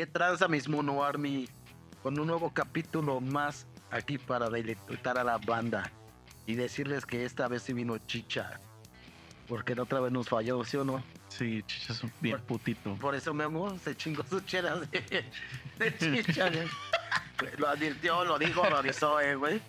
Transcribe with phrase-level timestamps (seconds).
[0.00, 1.46] ¿Qué tranza mis Mono Army?
[2.02, 5.92] Con un nuevo capítulo más aquí para deleitar a la banda
[6.46, 8.58] y decirles que esta vez sí vino Chicha.
[9.46, 11.04] Porque la otra vez nos falló, ¿sí o no?
[11.28, 12.94] Sí, chicha es un bien Por- putito.
[12.94, 15.22] Por eso Memo se chingó su chela de,
[15.78, 16.50] de Chicha.
[17.58, 19.60] Lo advirtió, lo dijo, lo avisó, eh, güey.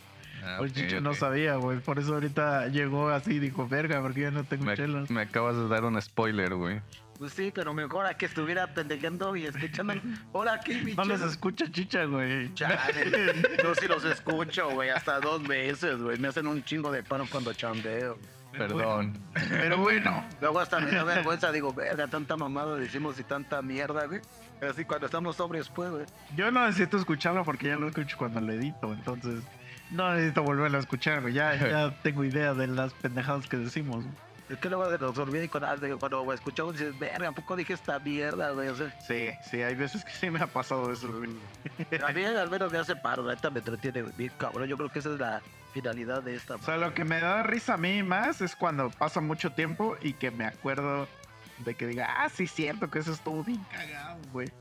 [0.45, 1.17] Ah, Oye, ok, chicha no ok.
[1.17, 1.79] sabía, güey.
[1.81, 5.09] Por eso ahorita llegó así y dijo, verga, porque ya no tengo Me, chelas.
[5.09, 6.79] me acabas de dar un spoiler, güey.
[7.21, 9.93] Pues sí, pero mejor a que estuviera pendejando y escuchando.
[10.31, 11.31] Hola, aquí mi No les chela.
[11.31, 12.51] escucha chicha, güey.
[12.55, 13.35] Chale.
[13.63, 16.17] Yo sí los escucho, güey, hasta dos veces, güey.
[16.17, 18.17] Me hacen un chingo de paro cuando chambeo.
[18.51, 19.19] Perdón.
[19.35, 20.25] Pero bueno.
[20.41, 24.21] Luego hasta me da vergüenza, digo, verga, tanta mamada decimos y tanta mierda, güey.
[24.67, 26.05] Así cuando estamos sobrios, pues, güey.
[26.35, 29.43] Yo no necesito escucharlo porque ya lo escucho cuando lo edito, entonces
[29.91, 31.35] no necesito volverlo a escuchar, güey.
[31.35, 34.05] Ya, ya tengo idea de las pendejadas que decimos.
[34.51, 37.97] Es que luego nos olvida y cuando, cuando escuchamos dices, verga, ¿a poco dije esta
[37.99, 38.67] mierda, güey?
[38.67, 41.29] O sea, Sí, sí, hay veces que sí me ha pasado eso, güey.
[42.03, 44.13] a mí al menos me hace paro, neta me entretiene, güey.
[44.17, 46.55] Bien cabrón, yo creo que esa es la finalidad de esta.
[46.55, 49.95] O sea, lo que me da risa a mí más es cuando pasa mucho tiempo
[50.01, 51.07] y que me acuerdo
[51.59, 54.51] de que diga, ah, sí, cierto que eso estuvo bien cagado, güey.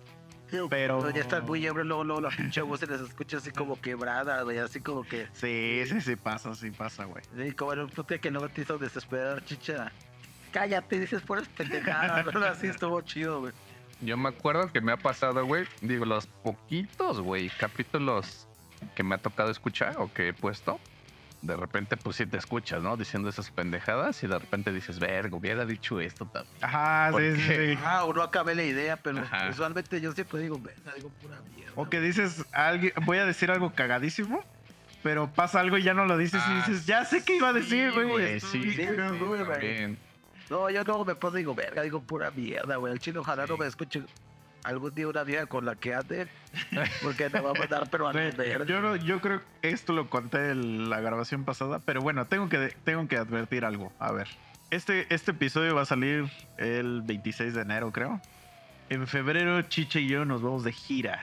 [0.69, 3.81] Pero- ya están muy ebrio, luego, luego la pinche voz se les escucha así como
[3.81, 5.27] quebrada, güey, así como que...
[5.33, 7.23] Sí, sí, sí pasa, sí pasa, güey.
[7.37, 9.92] Sí, como en un puto que no te hizo desesperar, chicha.
[10.53, 13.53] Cállate, dices puras pendejadas, pero así estuvo chido, güey.
[14.01, 15.67] Yo me acuerdo que me ha pasado, güey.
[15.83, 18.47] Digo, los poquitos, güey, capítulos
[18.95, 20.81] que me ha tocado escuchar o que he puesto.
[21.42, 22.96] De repente, pues sí te escuchas, ¿no?
[22.98, 26.55] Diciendo esas pendejadas y de repente dices, verga, hubiera dicho esto también.
[26.60, 27.78] Ajá, ¿Por sí, sí.
[27.83, 29.48] Ah, o no acabé la idea, pero Ajá.
[29.48, 31.72] usualmente yo siempre digo, verga, digo pura mierda.
[31.77, 34.44] O que dices, alguien, voy a decir algo cagadísimo,
[35.02, 37.48] pero pasa algo y ya no lo dices y Ah, dices, ya sé qué iba
[37.48, 38.41] a decir, sí, güey.
[38.41, 39.96] sí, sí.
[40.50, 42.92] No, yo luego me pongo digo, verga, digo pura mierda, güey.
[42.92, 44.02] El chino ojalá no me escuche
[44.64, 46.28] algún día una vieja con la que ande,
[47.03, 48.12] porque me va a mandar, pero.
[48.64, 52.48] Yo, no- yo creo que esto lo conté en la grabación pasada, pero bueno, tengo
[52.48, 53.92] que, tengo que advertir algo.
[53.98, 54.29] A ver,
[54.70, 58.20] este, este episodio va a salir el 26 de enero, creo.
[58.89, 61.23] En febrero, Chiche y yo nos vamos de gira.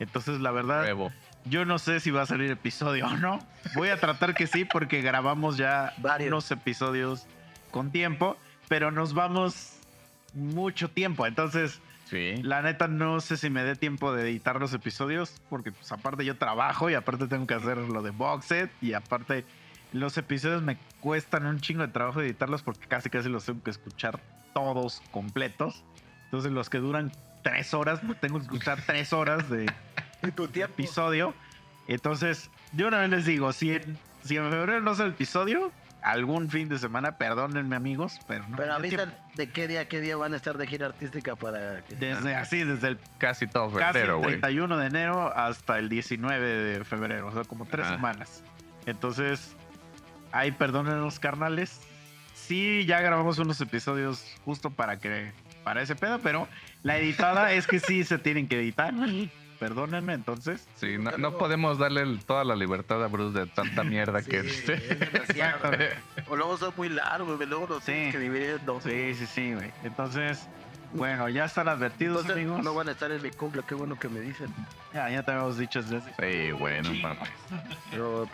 [0.00, 1.12] Entonces, la verdad, Huevo.
[1.44, 3.38] yo no sé si va a salir episodio o no.
[3.76, 6.28] Voy a tratar que sí, porque grabamos ya Varios.
[6.28, 7.26] unos episodios
[7.70, 8.36] con tiempo,
[8.68, 9.78] pero nos vamos
[10.34, 11.24] mucho tiempo.
[11.26, 11.80] Entonces,
[12.14, 12.42] Sí.
[12.42, 16.24] la neta no sé si me dé tiempo de editar los episodios, porque pues aparte
[16.24, 19.44] yo trabajo y aparte tengo que hacer lo de box set y aparte
[19.92, 23.70] los episodios me cuestan un chingo de trabajo editarlos porque casi casi los tengo que
[23.70, 24.20] escuchar
[24.52, 25.82] todos completos.
[26.26, 27.10] Entonces los que duran
[27.42, 29.66] tres horas, pues tengo que escuchar tres horas de
[30.34, 31.34] tu episodio.
[31.86, 35.70] Entonces, yo una vez les digo, si en, si en febrero no es el episodio,
[36.04, 38.56] algún fin de semana, perdónenme amigos, pero no.
[38.56, 41.96] Pero avisan de qué día, qué día van a estar de gira artística para que...
[41.96, 44.40] Desde así, desde el Casi todo casi febrero, el güey.
[44.40, 48.44] 31 de enero hasta el 19 de febrero, o sea, como tres semanas.
[48.84, 49.56] Entonces,
[50.30, 51.80] ahí perdónenos, carnales.
[52.34, 55.32] Sí, ya grabamos unos episodios justo para que
[55.64, 56.46] para ese pedo, pero
[56.82, 58.92] la editada es que sí se tienen que editar.
[59.58, 60.66] Perdónenme, entonces.
[60.76, 64.30] Sí, no, no podemos darle el- toda la libertad a Bruce de tanta mierda Sí,
[64.30, 65.70] que es demasiado.
[66.28, 67.92] o luego son muy largos, güey, luego los Sí.
[67.92, 68.82] tienes que dividir en dos.
[68.82, 69.70] Sí, sí, sí, güey.
[69.84, 70.46] Entonces,
[70.92, 72.62] bueno, ya están advertidos, Entonces, amigos.
[72.64, 74.48] no van a estar en mi cumple, qué bueno que me dicen.
[74.92, 77.28] Ya, ya te habíamos dicho desde Sí, bueno, mames.
[77.90, 78.28] Pero,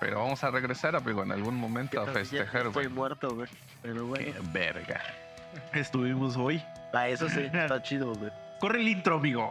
[0.00, 2.88] pero vamos a regresar, amigo, en algún momento a festejar, Estoy güey.
[2.88, 3.48] muerto, güey.
[3.82, 4.32] Pero Qué bueno.
[4.52, 5.00] verga.
[5.74, 6.62] Estuvimos hoy.
[6.94, 8.30] Ah, eso sí, está chido, güey.
[8.60, 9.50] Corre el intro, amigo.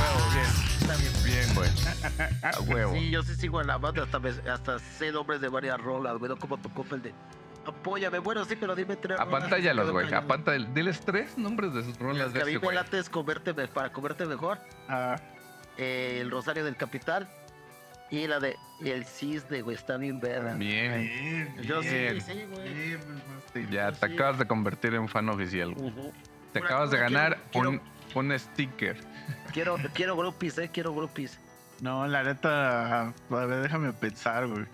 [1.61, 1.73] Bien.
[1.75, 2.53] Bien, güey.
[2.53, 2.93] A huevo.
[2.93, 6.17] Sí, yo sí sigo en la banda, hasta, me- hasta sé nombres de varias rolas,
[6.17, 7.13] güey, no como tocó el de
[7.65, 9.19] Apóyame, bueno, sí, pero dime tres.
[9.19, 10.05] Apantállalos, güey.
[10.07, 10.23] cañón.
[10.23, 12.75] Apanta, diles tres nombres de sus rolas de a mí ese, me güey.
[12.75, 14.57] late es comerte, me- para comerte mejor,
[14.89, 15.15] Ah,
[15.77, 17.29] eh, el Rosario del Capital
[18.09, 20.55] y la de El Cisne, güey, está bien verga.
[20.55, 21.55] Bien.
[21.61, 22.21] Yo sí, bien.
[22.21, 23.69] sí, güey.
[23.71, 24.13] Ya te Sí.
[24.15, 25.75] acabas de convertir en fan oficial.
[26.53, 27.81] Te acabas de ganar quiero- un,
[28.15, 28.97] un sticker.
[29.53, 31.39] Quiero, quiero groupies, eh, quiero groupies.
[31.81, 34.65] No, la neta, a ver, déjame pensar, güey.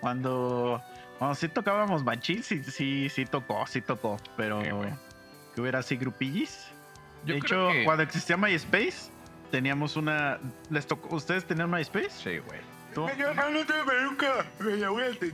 [0.00, 0.82] Cuando,
[1.18, 4.18] cuando sí tocábamos machín, sí, sí, sí tocó, sí tocó.
[4.36, 4.90] Pero Ok, güey.
[5.54, 6.68] que hubiera así grupillis,
[7.24, 9.10] Yo de creo hecho, que- cuando existía MySpace,
[9.50, 10.38] teníamos una.
[10.70, 11.16] ¿Les tocó?
[11.16, 12.10] ¿Ustedes tenían MySpace?
[12.10, 12.60] Sí, güey.
[12.94, 13.08] ¿Tú?
[13.18, 14.44] Yo no nunca.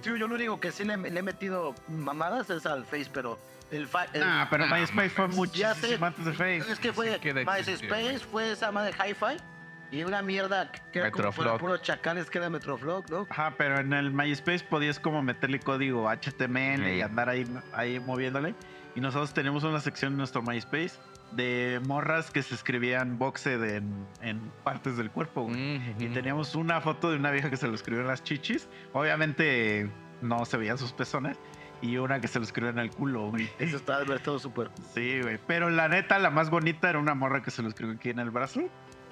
[0.03, 3.39] Yo lo único que sí le, le he metido mamadas es al Face, pero
[3.71, 5.53] el, fa- el- Nah, pero Ah, MySpace fue mames.
[5.53, 5.81] Ya sé.
[5.83, 6.73] muchísimo antes de Face.
[6.73, 9.43] es que fue MySpace, fue esa madre de Hi-Fi
[9.93, 11.61] y una mierda que era como fuera Metroflog.
[11.61, 13.27] puro chacales que era Metroflog, ¿no?
[13.31, 17.01] Ajá, pero en el MySpace podías como meterle código HTML y Sí.
[17.03, 18.55] andar ahí, ahí moviéndole.
[18.95, 20.93] Y nosotros tenemos una sección en nuestro MySpace
[21.33, 25.45] de morras que se escribían boxed en, en partes del cuerpo.
[25.45, 25.77] güey.
[25.99, 26.15] Y Ujú.
[26.15, 28.69] teníamos una foto de una vieja que se lo escribió en las chichis.
[28.93, 29.91] Obviamente
[30.21, 31.39] no se veían sus pezones.
[31.81, 33.51] Y una que se lo escribió en el culo, güey.
[33.59, 34.71] Eso ver todo súper.
[34.95, 35.39] Sí, güey.
[35.49, 38.21] Pero la neta, la más bonita era una morra que se lo escribió aquí en
[38.21, 38.63] el brazo.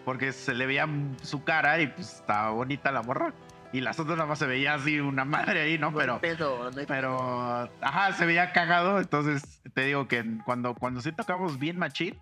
[0.05, 0.89] Porque se le veía
[1.23, 3.33] su cara y pues estaba bonita la morra.
[3.73, 5.95] Y las otras nada más se veía así una madre ahí, ¿no?
[5.95, 8.99] Pero, Pero, no pero, ajá, se veía cagado.
[8.99, 12.19] Entonces te digo que cuando, cuando sí tocamos bien machín,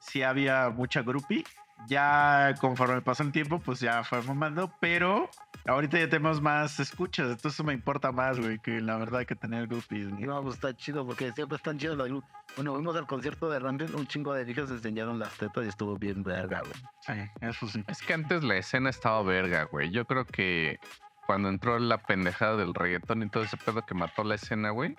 [0.00, 1.44] sí había mucha groupie.
[1.86, 4.72] Ya conforme pasó el tiempo, pues ya fue mamando.
[4.80, 5.30] Pero
[5.64, 7.26] ahorita ya tenemos más escuchas.
[7.26, 10.10] Entonces eso me importa más, güey, que la verdad que tener groupies.
[10.10, 10.24] güey.
[10.24, 12.30] No, pues está chido porque siempre están chidos los grupos.
[12.56, 15.96] Bueno, fuimos al concierto de Randall, un chingo de viejas enseñaron las tetas y estuvo
[15.96, 16.72] bien verga, güey.
[17.00, 17.84] Sí, eso sí.
[17.88, 19.90] Es que antes la escena estaba verga, güey.
[19.90, 20.78] Yo creo que
[21.26, 24.96] cuando entró la pendejada del reggaetón y todo ese pedo que mató la escena, güey.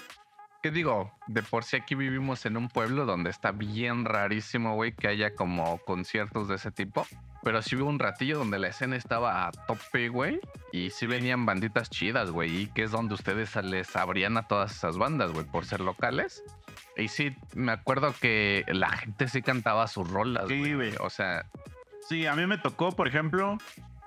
[0.63, 1.11] ¿Qué digo?
[1.27, 5.33] De por sí aquí vivimos en un pueblo donde está bien rarísimo, güey, que haya
[5.33, 7.07] como conciertos de ese tipo.
[7.43, 10.39] Pero sí hubo un ratillo donde la escena estaba a tope, güey.
[10.71, 12.61] Y sí venían banditas chidas, güey.
[12.61, 16.43] Y que es donde ustedes les abrían a todas esas bandas, güey, por ser locales.
[17.01, 20.93] Y sí, me acuerdo que la gente sí cantaba sus rolas, Sí, güey.
[20.99, 21.45] O sea,
[22.07, 23.57] Sí, a mí me tocó, por ejemplo,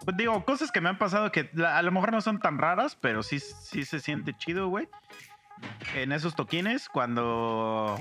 [0.05, 2.97] pues digo, cosas que me han pasado que a lo mejor no son tan raras,
[3.01, 4.89] pero sí, sí se siente chido, güey.
[5.95, 7.99] En esos toquines, cuando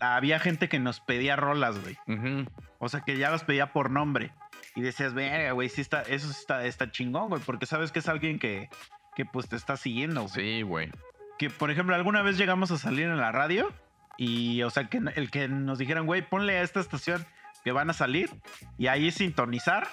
[0.00, 1.96] había gente que nos pedía rolas, güey.
[2.06, 2.46] ujú.
[2.78, 4.32] O sea, que ya las pedía por nombre.
[4.74, 8.08] Y decías, verga, güey, sí está, eso está, está chingón, güey, porque sabes que es
[8.08, 8.68] alguien que,
[9.14, 10.32] que pues te está siguiendo, güey.
[10.34, 10.90] sí, güey.
[11.38, 13.72] Que, por ejemplo, alguna vez llegamos a salir en la radio
[14.16, 17.26] y, o sea, que el que nos dijeran, güey, ponle a esta estación
[17.64, 18.30] que van a salir
[18.78, 19.88] y ahí sintonizar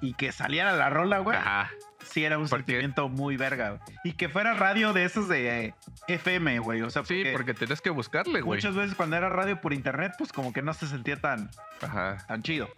[0.00, 1.36] y que saliera la rola, güey.
[1.38, 1.70] Ajá.
[2.04, 3.80] Sí, era un Porque- sentimiento muy verga, güey.
[4.04, 5.74] Y que fuera radio de esos de eh,
[6.08, 6.82] FM, güey.
[6.82, 8.58] O sea, Sí, porque tenías que buscarle, güey.
[8.58, 11.50] muchas veces cuando era radio por internet, pues como que no se sentía tan,
[11.80, 12.18] Ajá.
[12.28, 12.68] tan chido.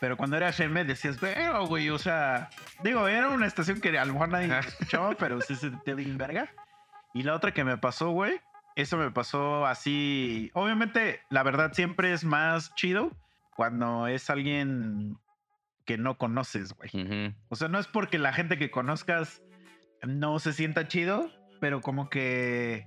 [0.00, 2.48] Pero cuando era FM decías, pero, güey, o sea,
[2.82, 6.16] digo, era una estación que a lo mejor nadie escuchaba, pero sí se sentía bien
[6.18, 6.48] verga.
[7.12, 8.40] Y la otra que me pasó, güey,
[8.76, 10.50] eso me pasó así.
[10.54, 13.16] Obviamente, la verdad siempre es más chido
[13.56, 15.16] cuando es alguien
[15.84, 17.34] que no conoces, güey.
[17.48, 19.42] O sea, no es porque la gente que conozcas
[20.02, 21.30] no se sienta chido,
[21.60, 22.86] pero como que,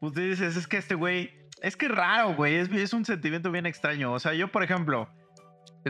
[0.00, 1.32] pues dices, es que este güey,
[1.62, 4.12] es que raro, güey, es, es un sentimiento bien extraño.
[4.12, 5.08] O sea, yo, por ejemplo,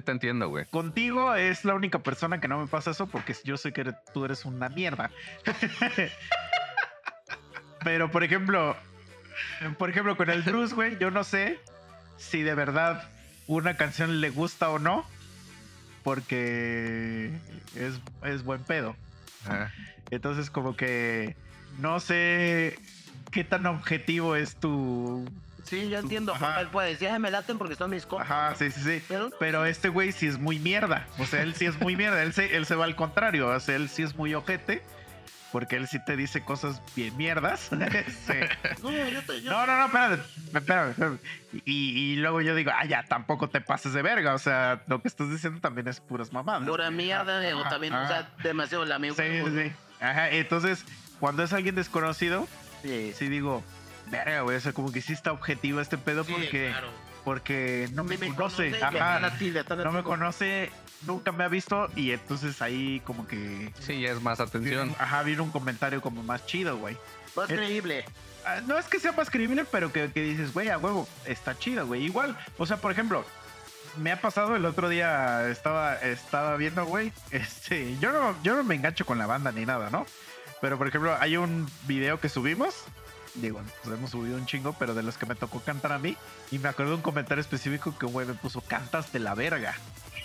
[0.01, 0.65] te entiendo, güey.
[0.67, 4.25] contigo es la única persona que no me pasa eso porque yo sé que tú
[4.25, 5.11] eres una mierda.
[7.85, 8.77] pero, por ejemplo,
[9.79, 11.59] por ejemplo, con el Bruce, güey, yo no sé
[12.17, 13.09] si de verdad
[13.47, 15.07] una canción le gusta o no,
[16.03, 17.31] porque
[17.75, 18.97] es, es buen pedo.
[19.45, 19.73] Ajá.
[20.11, 21.37] Entonces, como que
[21.79, 22.79] no sé
[23.31, 25.29] qué tan objetivo es tu.
[25.65, 26.33] Sí, yo entiendo.
[26.35, 26.61] Ajá.
[26.63, 28.31] Él puede decir, "Ay, me laten porque son mis compas.
[28.31, 29.03] Ajá, sí, sí, sí.
[29.07, 31.07] Pero, Pero este güey sí es muy mierda.
[31.19, 32.23] O sea, él sí es muy mierda.
[32.23, 33.49] Él se, él se va al contrario.
[33.49, 34.83] O sea, él sí es muy ojete.
[35.53, 37.71] Porque él sí te dice cosas bien mierdas.
[38.27, 38.35] Sí.
[38.83, 40.23] no, yo te- yo- No, no, no, espérate.
[40.55, 41.19] Espérame, espérame.
[41.65, 44.35] Y, y luego yo digo, ah, ya, tampoco te pases de verga.
[44.35, 46.69] O sea, lo que estás diciendo también es puras mamadas.
[46.69, 49.15] Pura mierda, o también, o sea, demasiado la amigo.
[49.15, 49.73] Sí, sí, sí.
[50.01, 50.85] Ajá, entonces,
[51.19, 52.47] cuando es alguien desconocido,
[52.83, 53.65] Sí, sí digo,
[54.07, 56.89] verga, güey, o sea, como que sí está objetivo este pedo sí, porque, claro.
[57.25, 59.21] porque no me, Me conoce, conoce, ajá,
[59.83, 60.71] no me conoce,
[61.07, 64.95] nunca me ha visto y entonces ahí como que, Sí, ya es más atención.
[64.99, 66.97] ajá, viene un comentario como más chido, güey.
[67.37, 68.05] Más Eh, creíble.
[68.45, 71.59] Ah, No es que sea más creíble, pero que, que dices, güey, a huevo, está
[71.59, 72.05] chido, güey.
[72.05, 73.25] Igual, o sea, por ejemplo,
[73.97, 78.65] me ha pasado el otro día, estaba, estaba viendo, güey, este, yo no, yo no
[78.65, 80.07] me engancho con la banda ni nada, ¿no?
[80.61, 82.75] Pero, por ejemplo, hay un video que subimos,
[83.35, 86.17] digo, pues hemos subido un chingo, pero de los que me tocó cantar a mí,
[86.51, 89.35] y me acuerdo de un comentario específico que un güey me puso, cantas de la
[89.35, 89.75] verga.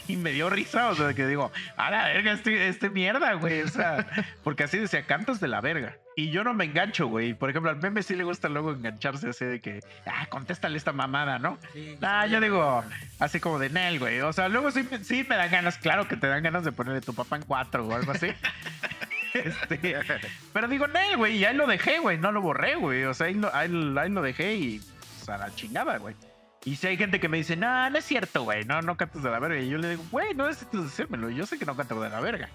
[0.07, 3.62] Y me dio risa, o sea, que digo, a la verga, este, este mierda, güey.
[3.62, 4.05] O sea,
[4.43, 5.95] porque así decía, cantas de la verga.
[6.15, 7.33] Y yo no me engancho, güey.
[7.33, 10.91] Por ejemplo, al meme sí le gusta luego engancharse así de que, ah, contéstale esta
[10.91, 11.57] mamada, ¿no?
[11.74, 12.83] Sí, Ah, yo digo,
[13.19, 14.22] así como de Nel, güey.
[14.22, 17.01] O sea, luego sí, sí me dan ganas, claro que te dan ganas de ponerle
[17.01, 18.27] tu papá en cuatro o algo así.
[19.33, 19.98] Este,
[20.53, 22.19] pero digo, Nel, güey, y ahí lo dejé, güey.
[22.19, 23.03] No lo borré, güey.
[23.05, 23.67] O sea, ahí lo, ahí,
[23.98, 24.79] ahí lo dejé y
[25.17, 26.15] pues, a la chingada, güey.
[26.65, 29.22] Y si hay gente que me dice, no, no es cierto, güey, no, no cantas
[29.24, 29.60] de la verga.
[29.60, 32.20] Y yo le digo, güey, no necesitas decírmelo, yo sé que no canto de la
[32.22, 32.50] verga.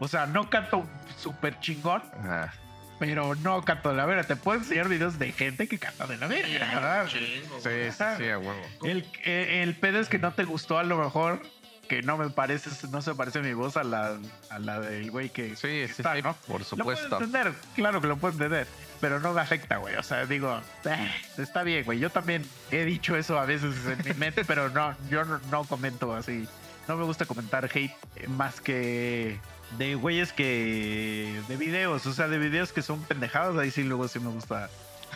[0.00, 2.52] O sea, no canto súper chingón, Ah,
[2.98, 4.24] pero no canto de la verga.
[4.24, 6.58] Te puedo enseñar videos de gente que canta de la verga.
[6.74, 7.08] ¿verdad?
[7.10, 7.70] sí, sí,
[8.18, 8.60] sí, a huevo.
[8.82, 11.40] El, eh, el pedo es que no te gustó a lo mejor,
[11.88, 14.18] que no me parece, no se parece mi voz a la,
[14.50, 16.34] a la del güey que Sí, sí, está, sí, ¿no?
[16.46, 17.08] por Lo supuesto.
[17.08, 18.66] puedo entender, claro que lo puedo entender,
[19.04, 19.96] pero no me afecta, güey.
[19.96, 21.98] O sea, digo, "Eh, está bien, güey.
[21.98, 26.14] Yo también he dicho eso a veces en mi mente, pero no, yo no, comento
[26.14, 26.48] así.
[26.88, 29.38] No me gusta comentar hate eh, más que
[29.76, 31.38] de güeyes que.
[31.48, 34.70] de videos, o sea, de videos que son pendejados, ahí sí luego sí me gusta.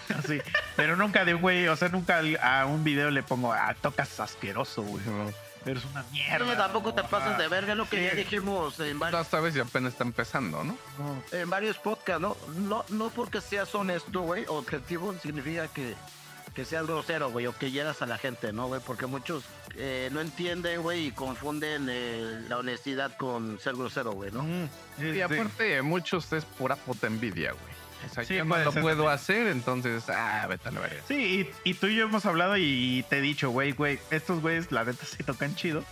[0.18, 0.38] Así,
[0.76, 4.82] pero nunca de güey, o sea, nunca a un video le pongo, ah, tocas asqueroso,
[4.82, 5.02] güey.
[5.66, 6.44] Eres una mierda.
[6.46, 9.56] Oye, tampoco te pasas ah, de verga, lo que ya dijimos en No varios, sabes
[9.56, 10.76] y apenas está empezando, ¿no?
[10.98, 11.22] no.
[11.32, 12.36] en varios podcasts, ¿no?
[12.56, 15.94] No, no porque seas honesto, güey, objetivo significa que,
[16.54, 18.80] que seas grosero, güey, o que hieras a la gente, ¿no, güey?
[18.84, 19.44] Porque muchos
[19.76, 24.42] eh, no entienden, güey, y confunden eh, la honestidad con ser grosero, güey, ¿no?
[24.42, 25.20] Mm, sí, Y sí.
[25.22, 27.77] aparte, muchos es pura puta envidia, güey.
[28.06, 31.02] O sea, Sí, yo no lo ser puedo hacer, entonces, ah, vete a la verga.
[31.08, 34.40] Sí, y, y tú y yo hemos hablado y te he dicho, güey, güey, estos
[34.40, 35.84] güeyes la neta sí tocan chido,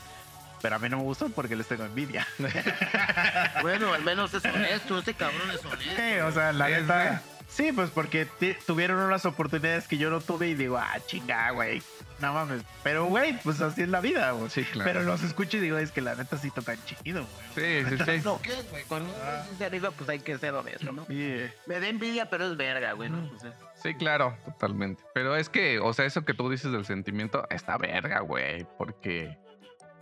[0.62, 2.26] pero a mí no me gustan porque les tengo envidia.
[3.62, 5.94] Bueno, al menos es honesto, este cabrón es honesto.
[5.96, 7.22] Sí, o sea, la neta.
[7.48, 8.26] Sí, pues porque
[8.66, 11.82] tuvieron unas oportunidades que yo no tuve y digo, ah, chinga, güey.
[12.20, 12.62] No mames.
[12.82, 14.48] Pero, güey, pues así es la vida, güey.
[14.48, 14.90] Sí, claro.
[14.90, 17.84] Pero los escucho y digo, es que la neta sí tocan chido, güey.
[17.84, 18.20] Sí, sí, sí.
[18.24, 18.84] No, ¿qué, güey?
[18.84, 21.02] Cuando uno es de arriba, pues hay que ser honesto, ¿no?
[21.10, 23.30] Y, eh, Me da envidia, pero es verga, güey, ¿no?
[23.34, 25.02] O sea, Sí, claro, totalmente.
[25.12, 28.66] Pero es que, o sea, eso que tú dices del sentimiento está verga, güey.
[28.78, 29.36] Porque,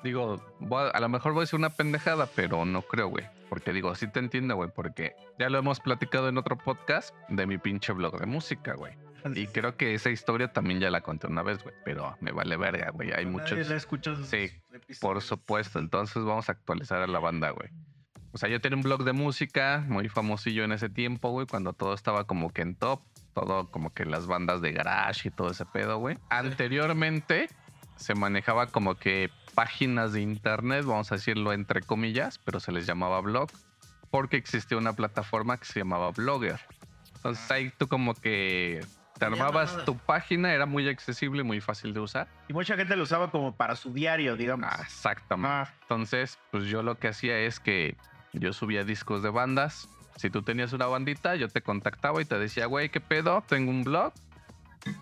[0.05, 0.41] digo,
[0.95, 3.27] a lo mejor voy a decir una pendejada, pero no creo, güey.
[3.49, 4.71] Porque digo, sí te entiendo, güey.
[4.75, 8.95] Porque ya lo hemos platicado en otro podcast de mi pinche blog de música, güey.
[9.35, 11.75] Y creo que esa historia también ya la conté una vez, güey.
[11.85, 13.11] Pero me vale verga, güey.
[13.13, 13.69] Hay nadie muchos.
[13.69, 13.77] la
[14.27, 14.99] Sí, episodios.
[15.01, 17.71] Por supuesto, entonces vamos a actualizar a la banda, güey.
[18.33, 21.73] O sea, yo tenía un blog de música muy famosillo en ese tiempo, güey, cuando
[21.73, 23.01] todo estaba como que en top,
[23.33, 26.19] todo como que las bandas de garage y todo ese pedo, güey.
[26.31, 27.49] Anteriormente
[27.97, 32.87] se manejaba como que páginas de internet, vamos a decirlo entre comillas, pero se les
[32.87, 33.51] llamaba blog,
[34.11, 36.61] porque existía una plataforma que se llamaba Blogger.
[37.15, 38.85] Entonces ahí tú como que
[39.19, 42.29] te armabas tu página, era muy accesible, muy fácil de usar.
[42.49, 44.69] Y mucha gente lo usaba como para su diario, digamos.
[44.71, 45.49] Ah, exactamente.
[45.51, 47.97] Ah, Entonces, pues yo lo que hacía es que
[48.33, 49.89] yo subía discos de bandas.
[50.17, 53.43] Si tú tenías una bandita, yo te contactaba y te decía, güey, ¿qué pedo?
[53.47, 54.13] Tengo un blog.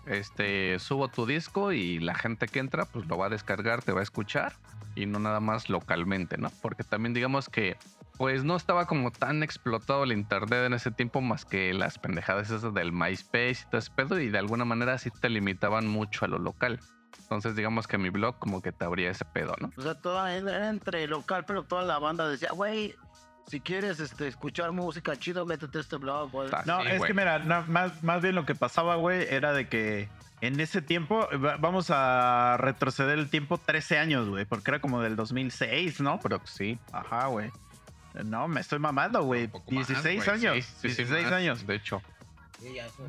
[0.05, 3.91] Este, subo tu disco y la gente que entra, pues lo va a descargar, te
[3.91, 4.53] va a escuchar.
[4.95, 6.51] Y no nada más localmente, ¿no?
[6.61, 7.77] Porque también digamos que,
[8.17, 12.49] pues no estaba como tan explotado el internet en ese tiempo más que las pendejadas
[12.51, 14.19] esas del MySpace y todo ese pedo.
[14.19, 16.79] Y de alguna manera sí te limitaban mucho a lo local.
[17.19, 19.71] Entonces digamos que mi blog como que te abría ese pedo, ¿no?
[19.77, 22.93] O sea, toda era entre local, pero toda la banda decía, güey,
[23.47, 26.49] si quieres este, escuchar música chido, métete a este blog, güey.
[26.53, 27.07] Ah, No, sí, es güey.
[27.09, 30.07] que mira, no, más, más bien lo que pasaba, güey, era de que
[30.41, 35.01] en ese tiempo, va- vamos a retroceder el tiempo 13 años, güey, porque era como
[35.01, 36.19] del 2006, ¿no?
[36.21, 36.79] Pero sí.
[36.91, 37.51] Ajá, güey.
[38.25, 39.45] No, me estoy mamando, güey.
[39.45, 40.29] Un poco más, 16 güey.
[40.37, 40.65] años.
[40.65, 41.67] Sí, sí, sí, 16 más, años.
[41.67, 42.01] De hecho.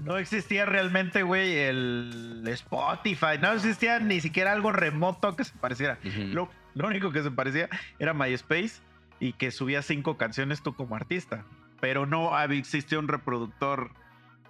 [0.02, 3.38] No existía realmente, güey, el Spotify.
[3.40, 5.99] No existía ni siquiera algo remoto que se pareciera.
[6.32, 7.68] Lo, lo único que se parecía
[8.00, 8.80] era MySpace
[9.20, 11.44] y que subía cinco canciones tú como artista.
[11.80, 13.90] Pero no había- existía un reproductor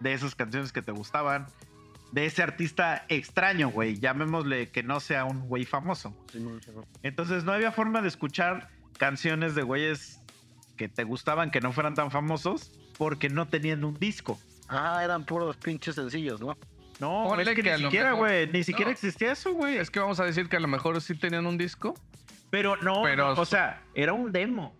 [0.01, 1.47] de esas canciones que te gustaban.
[2.13, 3.99] De ese artista extraño, güey.
[3.99, 6.17] Llamémosle que no sea un güey famoso.
[7.03, 10.21] Entonces no había forma de escuchar canciones de güeyes
[10.77, 14.39] que te gustaban que no fueran tan famosos porque no tenían un disco.
[14.69, 16.57] Ah, eran puros pinches sencillos, ¿no?
[17.01, 18.47] No, Ponle es que, ni siquiera, güey.
[18.53, 18.93] Ni siquiera No.
[18.93, 19.77] existía eso, güey.
[19.79, 21.95] Es que vamos a decir que a lo mejor sí tenían un disco.
[22.51, 24.77] Pero no, Pero- o sea, era un demo.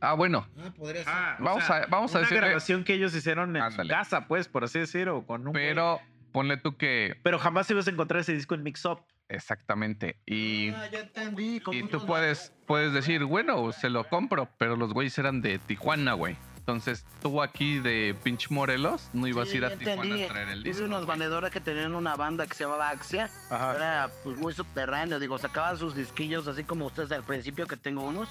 [0.00, 0.46] Ah, bueno.
[0.58, 3.54] Ah, podría Ah, o Vamos sea, a- vamos a una decirle- grabación que ellos hicieron
[3.56, 3.84] en Ándale.
[3.84, 5.52] su casa, pues, por así decir, o con un.
[5.52, 6.00] Pero
[6.32, 7.16] ponle tú que.
[7.22, 9.00] Pero jamás ibas a encontrar ese disco en Mix Up.
[9.28, 10.16] Exactamente.
[10.26, 11.60] Y, Ah, ya entendí.
[11.60, 15.58] con y tú puedes, puedes decir, bueno, se lo compro, pero los güeyes eran de
[15.58, 16.36] Tijuana, güey.
[16.58, 20.22] Entonces tú aquí de pinche Morelos no ibas Sí, a ir a Tijuana entendí.
[20.24, 20.84] a traer el Tuve disco.
[20.86, 23.28] unos vendedores que tenían una banda que se llamaba Axia.
[23.50, 23.74] Ajá.
[23.76, 28.02] Era pues muy subterráneo, digo, sacaban sus disquillos así como ustedes al principio que tengo
[28.04, 28.30] unos.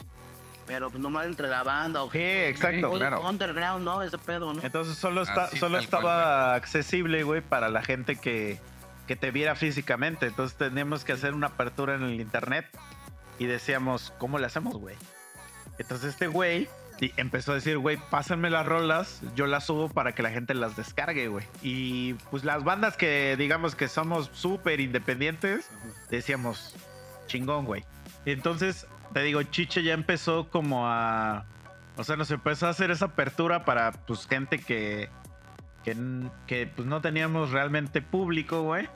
[0.65, 2.89] Pero pues nomás entre la banda o Sí, exacto.
[2.91, 3.21] o- claro.
[3.29, 4.01] underground, ¿no?
[4.01, 4.61] Ese pedo, ¿no?
[4.63, 8.59] Entonces solo, está, Así, solo cual, estaba accesible, güey, para la gente que,
[9.07, 10.27] que te viera físicamente.
[10.27, 12.65] Entonces teníamos que hacer una apertura en el internet
[13.39, 14.95] y decíamos, ¿cómo le hacemos, güey?
[15.77, 16.69] Entonces este güey
[17.17, 20.75] empezó a decir, güey, pásenme las rolas, yo las subo para que la gente las
[20.75, 21.45] descargue, güey.
[21.61, 25.69] Y pues las bandas que digamos que somos súper independientes,
[26.09, 26.75] decíamos,
[27.27, 27.83] chingón, güey.
[28.25, 31.45] Entonces, te digo, Chiche ya empezó como a...
[31.95, 35.09] O sea, nos empezó a hacer esa apertura para pues gente que,
[35.83, 38.89] que, pues no teníamos realmente público, güey.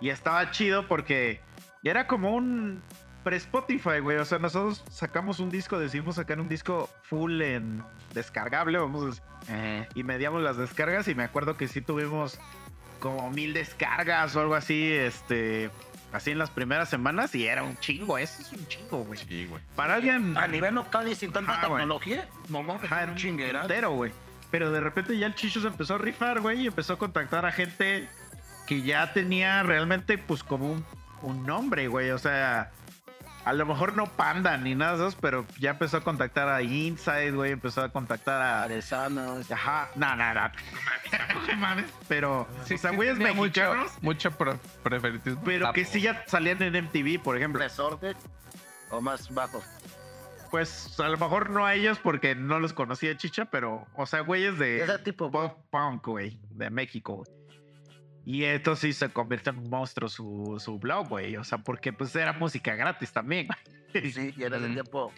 [0.00, 1.40] Y estaba chido porque
[1.84, 2.82] era como un
[3.22, 4.18] pre-Spotify, güey.
[4.18, 7.82] O sea, nosotros sacamos un disco, decidimos sacar un disco full en
[8.14, 9.22] descargable, vamos a decir.
[9.48, 12.38] Eh, Y mediamos las descargas y me acuerdo que sí tuvimos
[12.98, 15.70] como mil descargas o algo así, este...
[16.12, 19.18] Así en las primeras semanas y era un chingo, eso es un chingo, güey.
[19.18, 19.62] sí, güey.
[19.74, 23.66] Para alguien A nivel local y sin tanta tecnología, no era era un chinguera.
[23.88, 24.12] güey.
[24.52, 27.44] Pero de repente ya el Chicho se empezó a rifar, güey, y empezó a contactar
[27.46, 28.08] a gente
[28.68, 30.84] que ya tenía realmente, pues, como un,
[31.22, 32.10] un nombre, güey.
[32.10, 32.70] O sea,
[33.44, 36.62] a lo mejor no Panda ni nada de eso, pero ya empezó a contactar a
[36.62, 38.62] Inside, güey, empezó a contactar a...
[38.64, 39.50] Aresanos.
[39.50, 40.50] Ajá, no, no, no.
[41.48, 41.86] No mames.
[42.08, 44.30] Pero, Sí, o sea, sí güeyes mucho, mexicanos, mucho
[44.82, 45.42] preferitismo.
[45.44, 47.60] pero que sí ya salían en MTV, por ejemplo.
[47.60, 48.14] Resorte
[48.90, 49.62] o más bajo.
[50.52, 54.20] Pues a lo mejor no a ellos porque no los conocía Chicha, pero, o sea,
[54.20, 57.24] güeyes de Ese tipo, pop punk, güey, de México.
[57.24, 57.42] güey.
[58.24, 61.36] Y esto sí se convirtió en un monstruo su, su blog, güey.
[61.36, 63.48] O sea, porque pues era música gratis también.
[63.92, 64.12] güey.
[64.12, 64.72] sí, y ese Mm.
[64.74, 65.12] tiempo.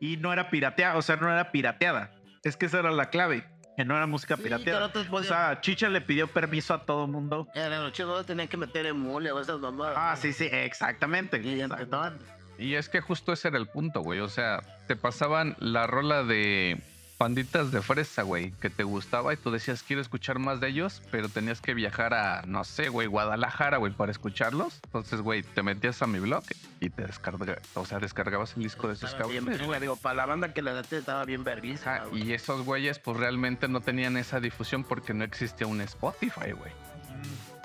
[0.00, 2.10] Y no era pirateada, o sea, no era pirateada.
[2.42, 4.90] Es que esa era la clave, que no era música Sí, pirateada.
[5.10, 7.46] O sea, Chicha le pidió permiso a todo mundo.
[7.54, 9.94] En los chicos tenían que meter en mole o esas mamadas.
[9.96, 11.40] Ah, sí, sí, exactamente.
[11.42, 12.12] Y Exacto.
[12.60, 14.20] Y es que justo ese era el punto, güey.
[14.20, 16.78] O sea, te pasaban la rola de
[17.20, 21.02] panditas de fresa, güey, que te gustaba y tú decías, quiero escuchar más de ellos,
[21.10, 24.80] pero tenías que viajar a, no sé, güey, Guadalajara, güey, para escucharlos.
[24.86, 26.44] Entonces, güey, te metías a mi blog
[26.80, 29.62] y te descarga, o sea, descargabas el disco de esos cabrones.
[29.62, 31.96] güey, digo, para la banda que la neta estaba bien verguiza.
[31.96, 36.52] Ajá, y esos güeyes, pues realmente no tenían esa difusión porque no existía un Spotify,
[36.52, 36.72] güey.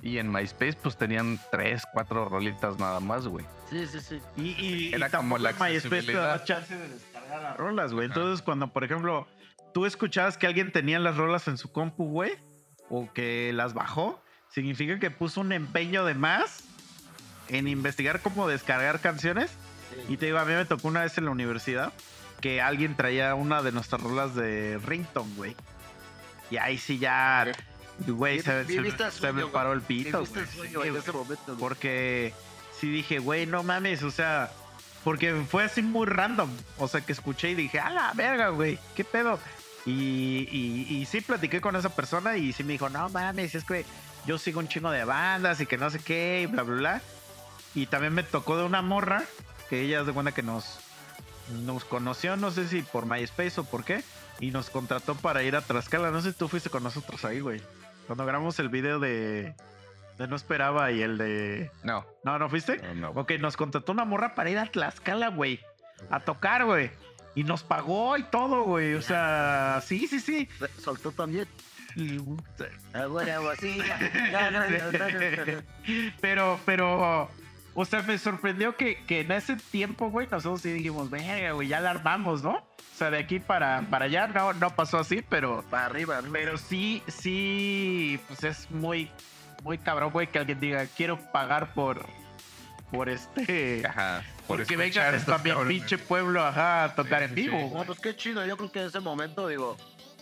[0.06, 3.44] Y en MySpace, pues tenían tres, cuatro rolitas nada más, güey.
[3.72, 4.22] Sí, sí, sí.
[4.38, 6.46] Y, y, Era y como la MySpace te daba accesibilidad.
[6.46, 8.06] chance de descargar las rolas, güey.
[8.06, 9.28] Entonces, cuando, por ejemplo,
[9.74, 12.34] tú escuchabas que alguien tenía las rolas en su compu, güey,
[12.88, 16.66] o que las bajó, significa que puso un empeño de más
[17.50, 19.58] en investigar cómo descargar canciones.
[20.08, 21.92] Y te digo, a mí me tocó una vez en la universidad
[22.42, 25.56] que alguien traía una de nuestras rolas de Ringtone, güey.
[26.52, 27.48] Y ahí sí ya,
[28.08, 28.64] güey, se,
[29.34, 30.20] me paró el pito.
[30.26, 30.46] Güey.
[30.48, 30.98] sueño Sí, en güey.
[30.98, 31.58] ese momento.
[31.60, 32.34] Porque
[32.80, 34.52] sí dije, güey, no mames, o sea,
[35.04, 36.50] porque fue así muy random.
[36.78, 39.40] O sea, que escuché y dije, a la verga, güey, qué pedo.
[39.86, 43.64] Y, y, y sí platiqué con esa persona y sí me dijo, no mames, es
[43.64, 43.86] que
[44.26, 47.02] yo sigo un chingo de bandas y que no sé qué, y bla, bla, bla.
[47.76, 49.24] Y también me tocó de una morra
[49.70, 50.80] que ella es de cuenta que nos,
[51.66, 54.04] nos conoció, no sé si por MySpace o por qué,
[54.40, 56.10] y nos contrató para ir a Tlaxcala.
[56.10, 57.62] No sé si tú fuiste con nosotros ahí, güey.
[58.08, 59.54] Cuando grabamos el video de,
[60.18, 61.72] de No Esperaba y el de...
[61.84, 62.78] No, No, ¿no fuiste?
[62.78, 63.22] no, no.
[63.22, 65.60] Ok, nos contrató una morra para ir a Tlaxcala, güey.
[66.10, 66.92] A tocar, güey.
[67.36, 68.94] Y nos pagó y todo, güey.
[68.94, 70.48] O sea, sí, sí, sí.
[70.80, 71.48] Soltó también.
[72.94, 73.40] Ah, ya,
[73.76, 75.64] ya.
[76.22, 77.30] Pero, pero,
[77.76, 81.68] o sea, me sorprendió que, que en ese tiempo, güey, nosotros sí dijimos, verga, güey,
[81.68, 82.54] ya la armamos, ¿no?
[82.54, 86.32] O sea, de aquí para, para allá no, no pasó así, pero, Para arriba, arriba.
[86.34, 89.12] pero sí, sí, pues es muy,
[89.64, 92.06] muy cabrón, güey, que alguien diga, quiero pagar por,
[92.92, 94.24] por este, Ajá.
[94.48, 95.68] por porque mi cabrones.
[95.68, 97.58] pinche pueblo, ajá, a tocar Sí, en vivo.
[97.60, 97.74] sí.
[97.76, 98.46] No, pues qué chido.
[98.46, 99.76] Yo creo que en ese momento, digo,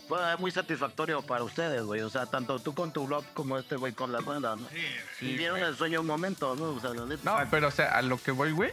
[0.08, 2.02] fue muy satisfactorio para ustedes, güey.
[2.02, 4.66] O sea, tanto tú con tu blog como este güey con la banda, ¿no?
[5.20, 6.70] Vivieron el sueño un momento, ¿no?
[6.70, 7.42] O sea, la neta.
[7.42, 8.72] No, pero o sea, a lo que voy, güey,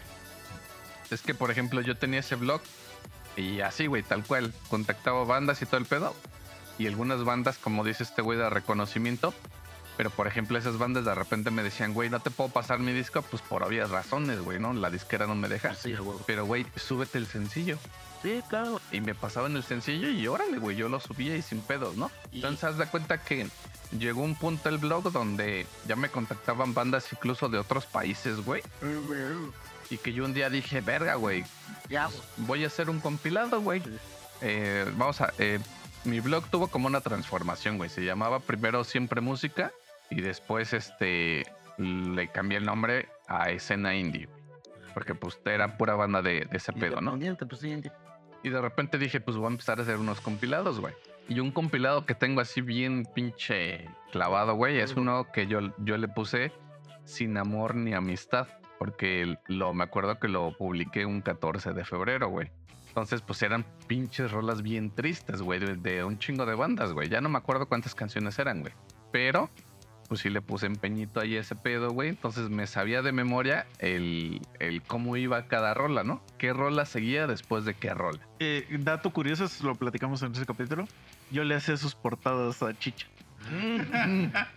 [1.09, 2.61] es que, por ejemplo, yo tenía ese blog
[3.35, 6.15] y así, güey, tal cual, contactaba bandas y todo el pedo.
[6.77, 9.33] Y algunas bandas, como dice este güey, de reconocimiento.
[9.97, 12.93] Pero, por ejemplo, esas bandas de repente me decían, güey, no te puedo pasar mi
[12.93, 14.73] disco, pues por obvias razones, güey, ¿no?
[14.73, 15.75] La disquera no me deja.
[15.75, 16.17] Sí, güey.
[16.25, 17.77] Pero, güey, súbete el sencillo.
[18.21, 18.79] Sí, claro.
[18.91, 22.11] Y me pasaban el sencillo y órale, güey, yo lo subía y sin pedos, ¿no?
[22.31, 23.47] Y- Entonces, haz de cuenta que
[23.97, 28.61] llegó un punto el blog donde ya me contactaban bandas incluso de otros países, güey.
[29.89, 31.43] Y que yo un día dije, verga, güey,
[31.89, 33.81] Ya, voy a hacer un compilado, güey.
[34.41, 35.33] Eh, vamos a...
[35.37, 35.59] eh,
[36.05, 37.89] mi blog tuvo como una transformación, güey.
[37.89, 39.71] Se llamaba primero Siempre Música
[40.09, 41.45] y después este
[41.77, 44.27] le cambié el nombre a Escena Indie.
[44.93, 47.11] Porque pues era pura banda de, de ese pedo, ¿no?
[47.45, 48.00] Pues sí.
[48.43, 50.93] Y de repente dije, pues voy a empezar a hacer unos compilados, güey.
[51.29, 55.97] Y un compilado que tengo así bien pinche clavado, güey, es uno que yo, yo
[55.97, 56.51] le puse
[57.05, 58.47] sin amor ni amistad.
[58.79, 62.49] porque lo, me acuerdo que lo publiqué un 14 de febrero, güey.
[62.87, 67.07] Entonces, pues eran pinches rolas bien tristes, güey, de, de un chingo de bandas, güey.
[67.07, 68.73] Ya no me acuerdo cuántas canciones eran, güey.
[69.11, 69.51] Pero,
[70.11, 72.09] pues sí le puse empeñito ahí a ese pedo, güey.
[72.09, 76.21] Entonces me sabía de memoria el, el cómo iba cada rola, ¿no?
[76.37, 78.19] ¿Qué rola seguía después de qué rola?
[78.39, 80.85] Eh, dato curioso, eso lo platicamos en ese capítulo.
[81.31, 83.07] Yo le hacía sus portadas a Chicha.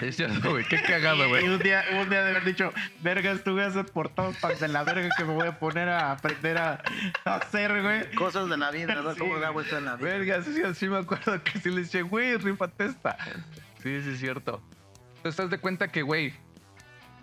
[0.00, 0.64] Es cierto, güey.
[0.64, 1.46] Qué cagado, güey.
[1.46, 4.68] un día, un día de haber dicho, vergas, tú voy a hacer portadas para de
[4.68, 6.82] la verga que me voy a poner a aprender a,
[7.24, 8.10] a hacer, güey.
[8.12, 9.12] Cosas de la vida, ¿no?
[9.12, 10.08] Sí, ¿Cómo vuelta en la vida?
[10.08, 13.18] Verga, sí, sí me acuerdo que sí le dije, güey, rífate esta.
[13.88, 14.60] Sí, sí, es cierto.
[15.16, 16.32] Entonces, te das de cuenta que, güey,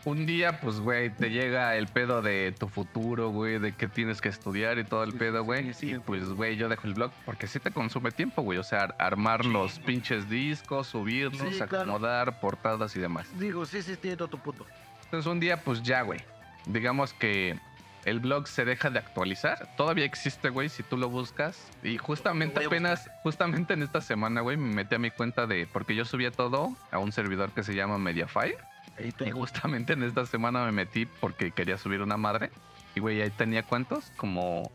[0.04, 4.22] un día, pues, güey, te llega el pedo de tu futuro, güey, de que tienes
[4.22, 5.74] que estudiar y todo el Sí, pedo, güey.
[5.74, 8.58] sí, y pues, güey, yo dejo el blog porque sí te consume tiempo, güey.
[8.60, 11.82] O sea, ar- armar los pinches discos, subirlos, claro.
[11.94, 13.28] acomodar portadas y demás.
[13.40, 14.66] Digo, sí, sí, entiendo tu punto.
[15.06, 16.20] Entonces un día, pues ya, güey.
[16.68, 17.60] Digamos que
[18.06, 19.68] el blog se deja de actualizar.
[19.76, 21.72] Todavía existe, güey, si tú lo buscas.
[21.84, 25.68] Y justamente apenas, justamente en esta semana, güey, me metí a mi cuenta de...
[25.72, 28.58] Porque yo subía todo a un servidor que se llama Mediafire.
[29.00, 32.52] Y te justamente en esta semana me metí porque quería subir una madre.
[32.94, 34.12] Y, güey, ahí tenía cuántos?
[34.18, 34.72] Como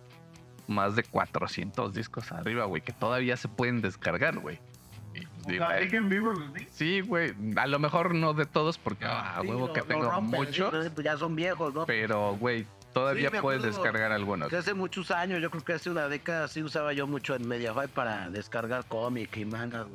[0.66, 4.58] más de 400 discos arriba, güey, que todavía se pueden descargar, güey.
[5.46, 5.88] Digo, Ah, eh.
[6.70, 7.34] Sí, güey.
[7.56, 10.70] A lo mejor no de todos porque ah, a Sí, huevo que tengo rompen, muchos.
[10.90, 11.86] pues ya son viejos, ¿no?
[11.86, 14.48] Pero, güey, todavía Sí, puedes descargar algunos.
[14.48, 17.46] Que hace muchos años, yo creo que hace una década, sí usaba yo mucho en
[17.46, 19.86] Mediafire para descargar cómic y mangas,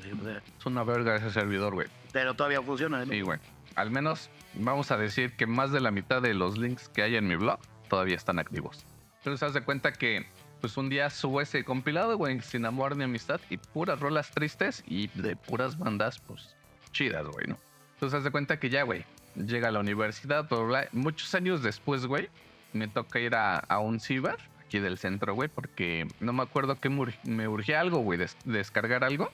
[0.59, 1.87] Es una verga ese servidor, güey.
[2.11, 3.11] Pero todavía funciona, ¿no?
[3.11, 3.39] Sí, güey.
[3.75, 7.15] Al menos vamos a decir que más de la mitad de los links que hay
[7.15, 8.85] en mi blog todavía están activos.
[9.17, 10.25] Entonces, haz de cuenta que,
[10.61, 14.83] pues un día subo ese compilado, güey, sin amor ni amistad y puras rolas tristes
[14.87, 16.55] y de puras bandas, pues
[16.91, 17.57] chidas, güey, ¿no?
[17.95, 19.03] Entonces, haz de cuenta que ya, güey,
[19.35, 20.87] llega a la universidad, bla, bla.
[20.91, 22.29] Muchos años después, güey,
[22.75, 26.79] me toca ir a, a un ciber aquí del centro, güey, porque no me acuerdo
[26.79, 29.31] que me, ur- me urgía algo, güey, des- descargar algo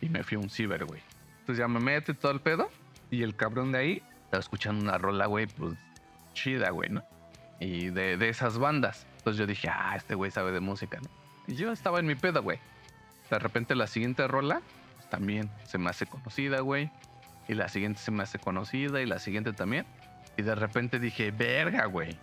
[0.00, 1.00] y me fui a un ciber, güey.
[1.40, 2.68] Entonces ya me meto y todo el pedo
[3.10, 5.74] y el cabrón de ahí estaba escuchando una rola, güey, pues
[6.34, 7.04] chida, güey, ¿no?
[7.60, 9.06] Y de, de esas bandas.
[9.18, 11.08] Entonces yo dije, ah, este güey sabe de música, ¿no?
[11.46, 12.58] Y yo estaba en mi pedo, güey.
[13.30, 14.60] De repente la siguiente rola
[14.96, 16.90] pues, también se me hace conocida, güey.
[17.48, 19.86] Y la siguiente se me hace conocida y la siguiente también.
[20.36, 22.16] Y de repente dije, verga, güey.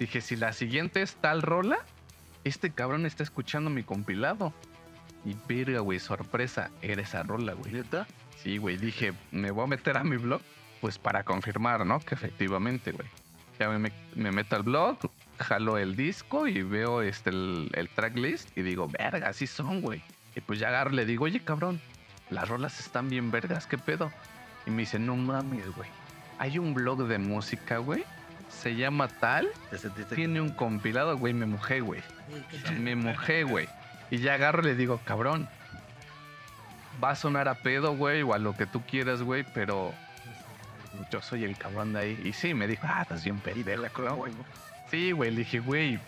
[0.00, 1.78] Dije, si la siguiente es tal rola,
[2.42, 4.52] este cabrón está escuchando mi compilado.
[5.24, 7.72] Y verga, güey, sorpresa, era esa rola, güey.
[7.72, 8.06] ¿Neta?
[8.42, 10.40] Sí, güey, dije, me voy a meter a mi blog,
[10.80, 12.00] pues para confirmar, ¿no?
[12.00, 13.06] Que efectivamente, güey.
[13.58, 14.96] Ya me, me- me meto al blog,
[15.38, 20.02] jalo el disco y veo este, el, el tracklist y digo, verga, así son, güey.
[20.34, 21.78] Y pues ya agarro, le digo, oye, cabrón,
[22.30, 24.10] las rolas están bien vergas, ¿qué pedo?
[24.66, 25.90] Y me dice, no mames, güey.
[26.38, 28.04] Hay un blog de música, güey.
[28.50, 30.14] Se llama tal, ¿Te sentiste?
[30.14, 32.02] tiene un compilado, güey, me mojé, güey.
[32.78, 33.68] Me mojé, güey.
[34.10, 35.48] Y ya agarro y le digo, cabrón,
[37.02, 39.94] va a sonar a pedo, güey, o a lo que tú quieras, güey, pero
[41.10, 42.20] yo soy el cabrón de ahí.
[42.24, 44.32] Y sí, me dijo, ah, estás bien pendejo, ¿no, güey?
[44.90, 45.98] Sí, güey, le dije, güey,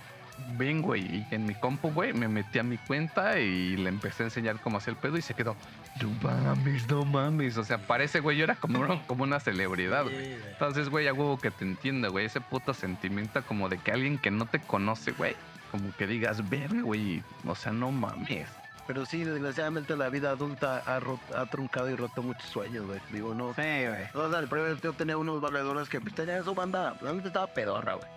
[0.57, 1.03] ven, güey.
[1.03, 4.59] Y en mi compu, güey, me metí a mi cuenta y le empecé a enseñar
[4.61, 5.57] cómo hacer el pedo y se quedó,
[6.01, 7.57] no mames, no mames.
[7.57, 10.33] O sea, parece, güey, yo era como, una- como una celebridad, güey.
[10.33, 12.27] Entonces, güey, a huevo que te entienda, güey.
[12.27, 15.37] Ese puto sentimiento como de que alguien que no te conoce, güey.
[15.71, 17.23] Como que digas, verga, güey.
[17.47, 18.49] O sea, no mames.
[18.87, 23.01] Pero sí, desgraciadamente la vida adulta ha, truncado y roto muchos sueños, güey.
[23.13, 23.55] Digo, no.
[23.55, 24.07] Sí, güey.
[24.15, 27.47] O sea, el primer yo tenía unos valedores que pues, tenían su banda, realmente estaba
[27.47, 28.09] pedorra, güey.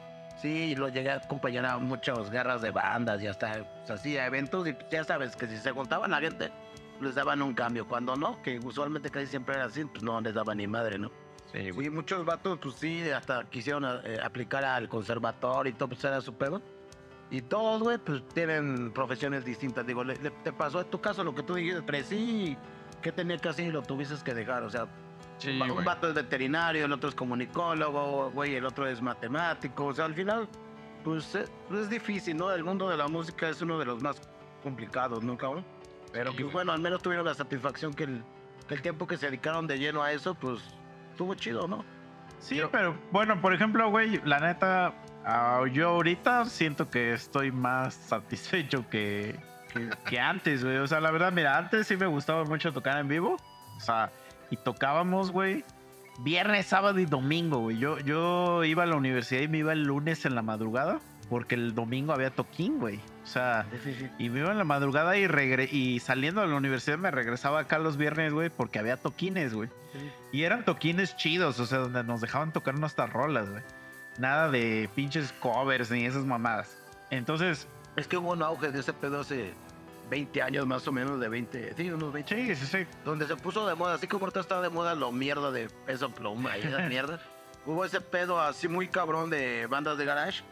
[0.41, 4.17] Sí, y lo llegué a acompañar a muchas guerras de bandas y hasta pues, así
[4.17, 6.51] a eventos y pues, ya sabes que si se juntaban la gente,
[7.01, 7.87] les daban un cambio.
[7.87, 11.11] Cuando no, que usualmente casi siempre era así, pues no les daban ni madre, ¿no?
[11.51, 16.03] Sí, Sí, muchos vatos, pues sí, hasta quisieron eh, aplicar al conservatorio y todo, pues
[16.03, 16.61] era su pedo.
[17.31, 19.85] Y todos, güey, pues tienen profesiones distintas.
[19.85, 22.57] Digo, le- le- te pasó en tu caso lo que tú dijiste, crecí,
[23.01, 24.63] ¿qué tenía que hacer y lo tuviste que dejar?
[24.63, 24.87] O sea,
[25.37, 25.85] Sí, un güey.
[25.85, 29.85] vato es veterinario, el otro es comunicólogo, güey, el otro es matemático.
[29.85, 30.47] O sea, al final,
[31.03, 32.51] pues es, es difícil, ¿no?
[32.51, 34.21] El mundo de la música es uno de los más
[34.63, 35.65] complicados, ¿no, cabrón?
[36.15, 36.53] Pero Sí, pues güey.
[36.53, 38.23] bueno, al menos tuvieron la satisfacción que el,
[38.69, 40.61] que el tiempo que se dedicaron de lleno a eso, pues
[41.11, 41.83] estuvo chido, ¿no?
[42.39, 44.93] Sí, pero bueno, por ejemplo, güey, la neta,
[45.25, 49.35] ah, yo ahorita siento que estoy más satisfecho que,
[49.73, 50.77] que, que antes, güey.
[50.77, 53.35] O sea, la verdad, mira, antes sí me gustaba mucho tocar en vivo.
[53.75, 54.09] O sea,
[54.51, 55.65] y tocábamos, güey,
[56.19, 57.77] viernes, sábado y domingo, güey.
[57.77, 60.99] Yo, yo iba a la universidad y me iba el lunes en la madrugada
[61.29, 62.99] porque el domingo había toquín, güey.
[63.25, 63.65] O sea,
[64.19, 67.61] y me iba en la madrugada y, regre y saliendo de la universidad me regresaba
[67.61, 69.67] acá los viernes, güey, porque había toquines, güey.
[70.31, 73.63] Y eran toquines chidos, o sea, donde nos dejaban tocar nuestras rolas, güey.
[74.19, 76.77] Nada de pinches covers ni esas mamadas.
[77.09, 79.53] Entonces, Es que hubo un auge de ese pedo hace
[80.11, 82.87] 20 años más o menos, de 20, sí, unos 20 sí, sí, sí.
[83.03, 86.11] donde se puso de moda, así como ahorita está de moda lo mierda de peso
[86.11, 87.19] pluma y esa mierda.
[87.65, 90.43] Hubo ese pedo así muy cabrón de bandas de garage,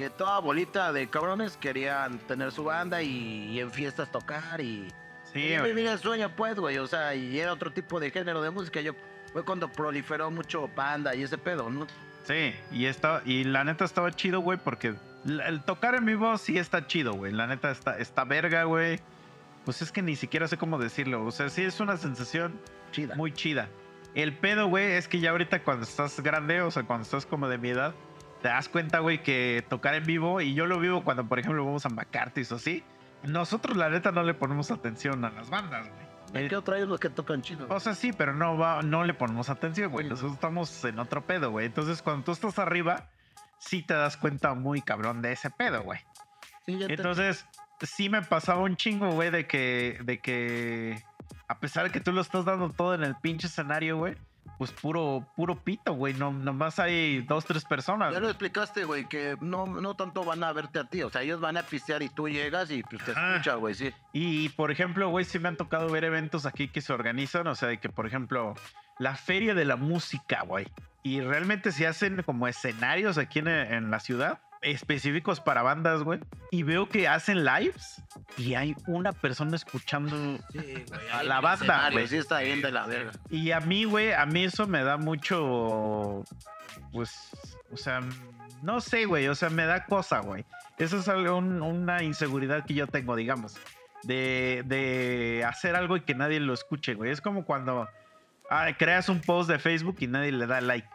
[0.00, 4.88] que toda bolita de cabrones querían tener su banda y, y en fiestas tocar y,
[5.30, 8.40] Sí, y vivir el sueño pues, güey, o sea, y era otro tipo de género
[8.40, 8.80] de música.
[8.80, 8.94] Yo
[9.32, 11.86] fue cuando proliferó mucho banda y ese pedo, ¿no?
[12.24, 14.94] Sí, y, está, y la neta estaba chido, güey, porque
[15.26, 17.32] el tocar en vivo sí está chido, güey.
[17.32, 19.00] La neta está, está verga, güey.
[19.66, 21.26] Pues es que ni siquiera sé cómo decirlo.
[21.26, 22.58] O sea, sí es una sensación
[22.90, 23.14] Chida.
[23.16, 23.68] muy chida.
[24.14, 27.48] El pedo, güey, es que ya ahorita cuando estás grande, o sea, cuando estás como
[27.48, 27.94] de mi edad,
[28.42, 31.64] te das cuenta, güey, que tocar en vivo, y yo lo vivo cuando, por ejemplo,
[31.64, 32.82] vamos a McCarthy's o así,
[33.22, 35.86] nosotros la neta no le ponemos atención a las bandas,
[36.32, 36.48] güey.
[36.48, 37.66] ¿Qué otro hay los que tocan chido?
[37.68, 40.08] O sea, sí, pero no va, no le ponemos atención, güey.
[40.08, 41.66] Nosotros estamos en otro pedo, güey.
[41.66, 43.08] Entonces, cuando tú estás arriba,
[43.58, 45.98] sí te das cuenta muy cabrón de ese pedo, güey.
[46.64, 47.46] Sí, ya te- Entonces,
[47.80, 51.02] sí me pasaba un chingo, güey, de que, de que
[51.48, 54.14] a pesar de que tú lo estás dando todo en el pinche escenario, güey,
[54.58, 56.14] pues puro, puro pito, güey.
[56.14, 58.12] No, nomás hay dos, tres personas.
[58.12, 61.02] Ya lo explicaste, güey, que no, no tanto van a verte a ti.
[61.02, 63.92] O sea, ellos van a pistear y tú llegas y pues te escuchas, güey, sí.
[64.12, 67.54] Y, por ejemplo, güey, sí me han tocado ver eventos aquí que se organizan, o
[67.54, 68.54] sea, de que, por ejemplo,
[68.98, 70.66] la Feria de la Música, güey.
[71.02, 76.20] Y realmente se hacen como escenarios aquí en, en la ciudad, específicos para bandas, güey.
[76.50, 78.02] Y veo que hacen lives
[78.36, 80.38] y hay una persona escuchando.
[80.52, 81.08] Sí, güey.
[81.12, 82.06] A la banda, güey.
[82.08, 83.12] Sí, está bien de la verga.
[83.30, 86.24] Y a mí, güey, a mí eso me da mucho,
[86.92, 87.30] pues,
[87.72, 88.00] o sea,
[88.62, 90.44] no sé, güey, o sea, me da cosa, güey.
[90.78, 93.56] Eso es algo, un- una inseguridad que yo tengo, digamos,
[94.02, 97.10] de, de hacer algo y que nadie lo escuche, güey.
[97.10, 97.88] Es como cuando
[98.50, 100.88] ah, creas un post de Facebook y nadie le da like.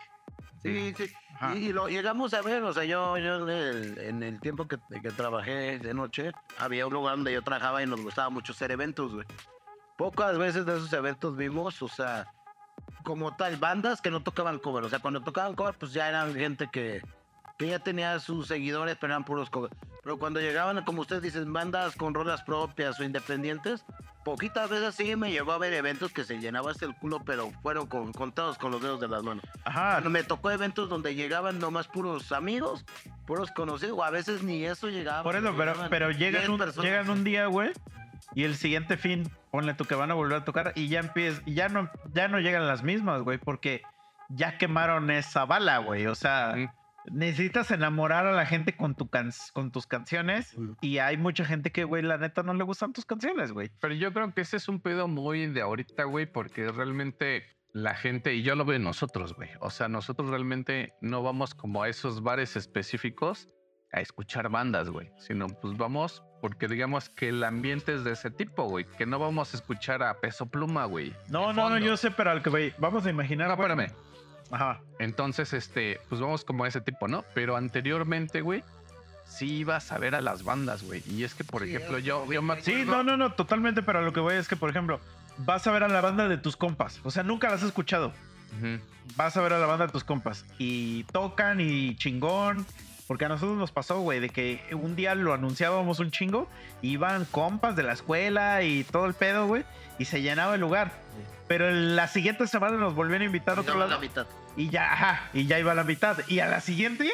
[0.63, 1.05] Sí, sí.
[1.55, 4.77] Y, lo llegamos a ver, o sea, yo, yo en, el, en el tiempo que,
[5.01, 8.71] que trabajé de noche, había un lugar donde yo trabajaba y nos gustaba mucho hacer
[8.71, 9.25] eventos, güey.
[9.97, 12.27] Pocas veces de esos eventos vimos, o sea,
[13.03, 14.83] como tal, bandas que no tocaban cover.
[14.83, 17.01] O sea, cuando tocaban cover, pues ya eran gente que,
[17.57, 19.71] que ya tenía sus seguidores, pero eran puros cover.
[20.03, 23.85] Pero cuando llegaban, como ustedes dicen, bandas con rolas propias o independientes,
[24.23, 27.51] poquitas veces sí me llevó a ver eventos que se llenaba hasta el culo, pero
[27.63, 29.43] fueron con- contados con los dedos de las manos.
[29.63, 30.01] Ajá.
[30.01, 32.85] Me tocó eventos donde llegaban nomás puros amigos,
[33.25, 35.23] puros conocidos, o a veces ni eso llegaba.
[35.23, 37.71] Por eso, pero, pero 10 llegan, un, llegan un día, güey,
[38.35, 41.41] y el siguiente fin, ponle tú que van a volver a tocar y ya empiezas,
[41.45, 43.81] y ya no, ya no llegan las mismas, güey, porque
[44.29, 46.05] ya quemaron esa bala, güey.
[46.07, 46.69] O sea, Mm.
[47.11, 51.71] Necesitas enamorar a la gente con, tu can- con tus canciones y hay mucha gente
[51.71, 53.69] que, güey, la neta no le gustan tus canciones, güey.
[53.79, 57.93] Pero yo creo que ese es un pedo muy de ahorita, güey, porque realmente la
[57.95, 59.49] gente, y yo lo veo en nosotros, güey.
[59.59, 63.49] O sea, nosotros realmente no vamos como a esos bares específicos
[63.91, 68.29] a escuchar bandas, güey, sino pues vamos porque digamos que el ambiente es de ese
[68.29, 71.13] tipo, güey, que no vamos a escuchar a peso pluma, güey.
[71.29, 73.47] No, no, no, yo sé, pero al que, güey, vamos a imaginar.
[73.47, 73.87] No, espérame.
[74.51, 74.79] Ajá.
[74.99, 77.23] Entonces, este, pues vamos como a ese tipo, ¿no?
[77.33, 78.63] Pero anteriormente, güey,
[79.25, 81.03] sí ibas a ver a las bandas, güey.
[81.07, 83.99] Y es que, por Sí, ejemplo, yo, yo me Sí, no, no, no, totalmente, pero
[83.99, 84.99] a lo que voy es que, por ejemplo,
[85.39, 86.99] vas a ver a la banda de tus compas.
[87.03, 88.13] O sea, nunca las has escuchado.
[89.17, 92.65] Vas a ver a la banda de tus compas y tocan y chingón.
[93.07, 96.49] Porque a nosotros nos pasó, güey, de que un día lo anunciábamos un chingo,
[96.81, 99.63] iban compas de la escuela y todo el pedo, güey,
[99.99, 100.91] y se llenaba el lugar.
[101.47, 104.27] Pero en la siguiente semana nos volvieron a invitar a otro Llegaba lado la mitad.
[104.57, 106.17] y ya, ajá, y ya iba a la mitad.
[106.27, 107.11] Y a la siguiente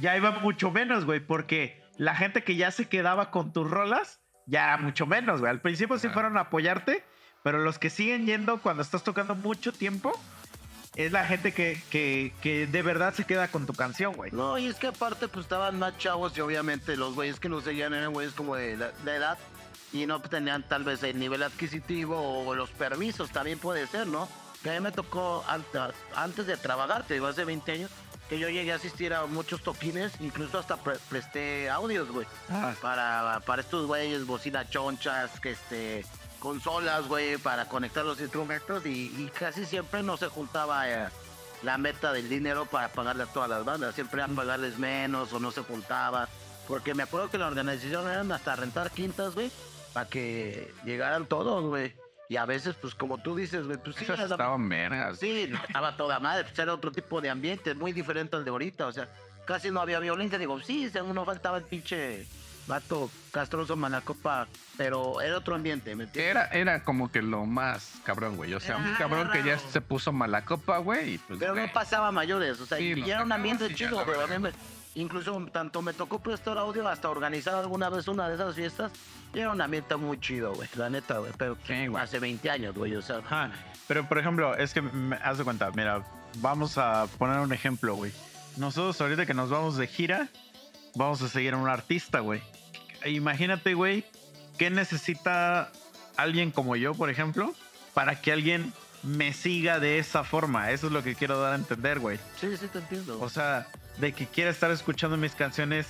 [0.00, 4.20] ya iba mucho menos, güey, porque la gente que ya se quedaba con tus rolas
[4.46, 5.50] ya era mucho menos, güey.
[5.50, 7.04] Al principio sí fueron a apoyarte,
[7.44, 10.12] pero los que siguen yendo cuando estás tocando mucho tiempo
[10.96, 14.32] es la gente que, que, que de verdad se queda con tu canción, güey.
[14.32, 17.62] No, y es que aparte, pues estaban más chavos y obviamente los güeyes que nos
[17.62, 19.38] seguían eran güeyes como de la, de edad
[19.92, 24.28] y no tenían tal vez el nivel adquisitivo o los permisos, también puede ser, ¿no?
[24.62, 27.90] Que a mí me tocó ant- antes de trabajar, te digo, hace 20 años,
[28.28, 32.26] que yo llegué a asistir a muchos toquines, incluso hasta pre- presté audios, güey.
[32.80, 36.04] para, para estos güeyes, bocinas chonchas, que este,
[36.38, 41.08] consolas, güey, para conectar los instrumentos y, y casi siempre no se juntaba eh,
[41.62, 45.40] la meta del dinero para pagarle a todas las bandas, siempre eran pagarles menos o
[45.40, 46.28] no se juntaba,
[46.68, 49.50] porque me acuerdo que la organización eran hasta rentar quintas, güey,
[49.92, 51.92] para que llegaran todos, güey.
[52.28, 55.18] Y a veces, pues como tú dices, güey, pues sí, Esas era- estaban vergas.
[55.18, 58.50] Sí, no, estaba toda madre, pues era otro tipo de ambiente, muy diferente al de
[58.50, 59.08] ahorita, o sea,
[59.46, 62.24] casi no había violencia, digo, sí, no faltaba el pinche
[62.68, 66.30] vato castroso, manacopa, pero era otro ambiente, ¿me entiendes?
[66.30, 68.54] Era, era como que lo más cabrón, güey.
[68.54, 71.18] O sea, un Era cabrón que ya se puso mala copa, güey.
[71.18, 74.52] Pues, Pero güey, no pasaba mayores, o sea, Sí, y era un ambiente chido, güey.
[74.96, 78.90] Incluso tanto me tocó prestar audio hasta organizar alguna vez una de esas fiestas.
[79.32, 80.68] Y era un ambiente muy chido, güey.
[80.74, 81.32] La neta, güey.
[81.38, 82.02] Pero Sí, güey.
[82.02, 82.94] hace 20 años, güey.
[82.96, 83.50] O sea, Ajá.
[83.86, 86.04] Pero, por ejemplo, es que, me- haz de cuenta, mira,
[86.38, 88.12] vamos a poner un ejemplo, güey.
[88.56, 90.28] Nosotros ahorita que nos vamos de gira,
[90.96, 92.42] vamos a seguir a un artista, güey.
[93.06, 94.04] Imagínate, güey,
[94.58, 95.70] ¿qué necesita
[96.16, 97.54] alguien como yo, por ejemplo,
[97.94, 100.70] para que alguien me siga de esa forma?
[100.70, 102.18] Eso es lo que quiero dar a entender, güey.
[102.40, 103.20] sí, sí, te entiendo.
[103.20, 103.66] O sea,
[103.98, 105.86] de que quiera estar escuchando mis canciones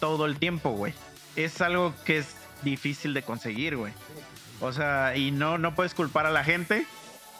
[0.00, 0.94] todo el tiempo, güey.
[1.36, 3.92] Es algo que es difícil de conseguir, güey.
[4.60, 6.86] O sea, y no, no puedes culpar a la gente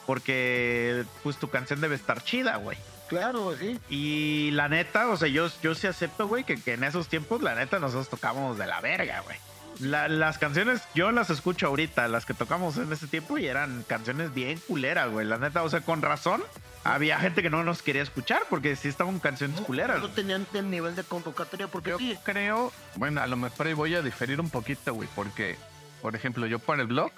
[0.06, 2.76] porque pues tu canción debe estar chida, güey.
[3.08, 3.78] claro, sí.
[3.88, 7.42] Y la neta, o sea, yo, yo sí acepto, güey, que, que en esos tiempos,
[7.42, 9.36] la neta, nosotros tocábamos de la verga, güey.
[9.82, 13.82] La- las canciones, yo las escucho ahorita, las que tocamos en ese tiempo, y eran
[13.86, 15.26] canciones bien culeras, güey.
[15.26, 16.42] La neta, o sea, con razón,
[16.84, 20.00] había gente que no nos quería escuchar porque sí estaban canciones culeras.
[20.00, 22.16] No tenían el nivel de convocatoria porque Yo sí.
[22.24, 25.56] creo, bueno, a lo mejor ahí voy a diferir un poquito, güey, porque,
[26.00, 27.12] por ejemplo, yo para el blog,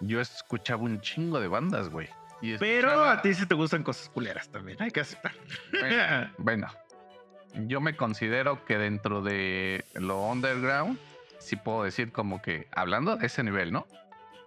[0.00, 2.08] yo escuchaba un chingo de bandas, güey.
[2.42, 5.32] y Pero a ti sí te gustan cosas culeras también, hay que aceptar.
[5.72, 6.68] Bueno, bueno,
[7.66, 10.98] yo me considero que dentro de lo underground,
[11.46, 13.86] sí puedo decir como que, hablando de ese nivel, ¿no?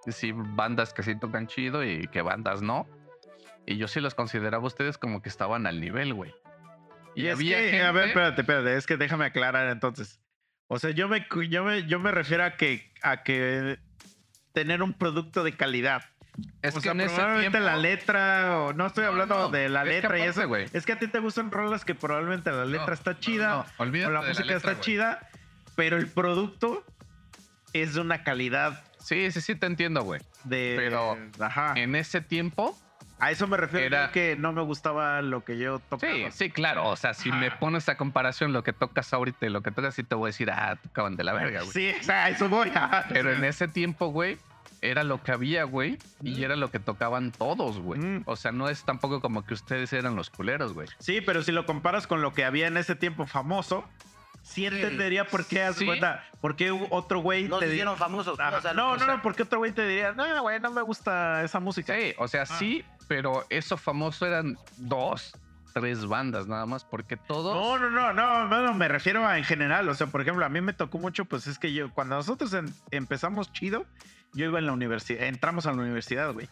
[0.07, 2.87] Sí, bandas que sí tocan chido y que bandas no.
[3.65, 6.33] Y yo sí los consideraba a ustedes como que estaban al nivel, güey.
[7.15, 10.19] Y es que, a ver, espérate, espérate, es que déjame aclarar entonces.
[10.67, 13.77] O sea, yo me, yo me, yo me refiero a que, a que
[14.53, 16.03] tener un producto de calidad.
[16.61, 19.49] es o que sea, en probablemente tiempo- la letra, o no estoy No, hablando no,
[19.49, 20.47] de la es que letra y aparte, eso.
[20.47, 20.65] güey.
[20.73, 23.85] Es que a ti te gustan rolas que probablemente la letra No, está chida, No,
[23.85, 24.81] no, o la música letra, está güey.
[24.81, 25.29] chida,
[25.79, 26.83] pero el producto
[27.73, 30.19] es de una calidad Sí, sí, sí, te entiendo, güey.
[30.43, 30.73] de.
[30.77, 31.73] Pero Ajá.
[31.77, 32.77] En ese tiempo,
[33.17, 36.11] A eso me refiero era- que no me gustaba lo que yo tocaba.
[36.13, 36.85] sí, sí, claro.
[36.89, 39.95] O sea, si me pones a comparación lo que tocas ahorita y lo que tocas,
[39.95, 41.71] sí te voy a decir, ah, tocaban de la verga, güey.
[41.71, 42.69] Sí, o sea, eso voy.
[42.75, 43.05] ajá.
[43.09, 44.37] Pero en ese tiempo, güey,
[44.81, 47.99] era lo que había, güey, y era lo que tocaban todos, güey.
[48.01, 48.23] Mm.
[48.25, 50.87] O sea, no es tampoco como que ustedes eran los culeros, güey.
[50.99, 53.85] Sí, pero si lo comparas con lo que había en ese tiempo famoso,
[54.49, 55.85] sí entendería por qué, Sí.
[55.85, 58.39] cuenta, por qué otro güey No te se di- hicieron famosos.
[58.39, 58.57] Ajá.
[58.57, 61.43] o sea, no, no, no, porque otro güey te diría, no, güey, no me gusta
[61.43, 61.95] esa música.
[61.95, 65.31] Sí, o sea, sí, pero eso famoso eran dos,
[65.73, 67.53] tres bandas nada más, porque todos...
[67.55, 69.87] No, no, no, no, no, no, me refiero a en general.
[69.87, 72.53] O sea, por ejemplo, a mí me tocó mucho, pues es que yo, cuando nosotros
[72.53, 73.85] en- empezamos chido,
[74.33, 76.49] yo iba en la universidad, entramos a la universidad, güey.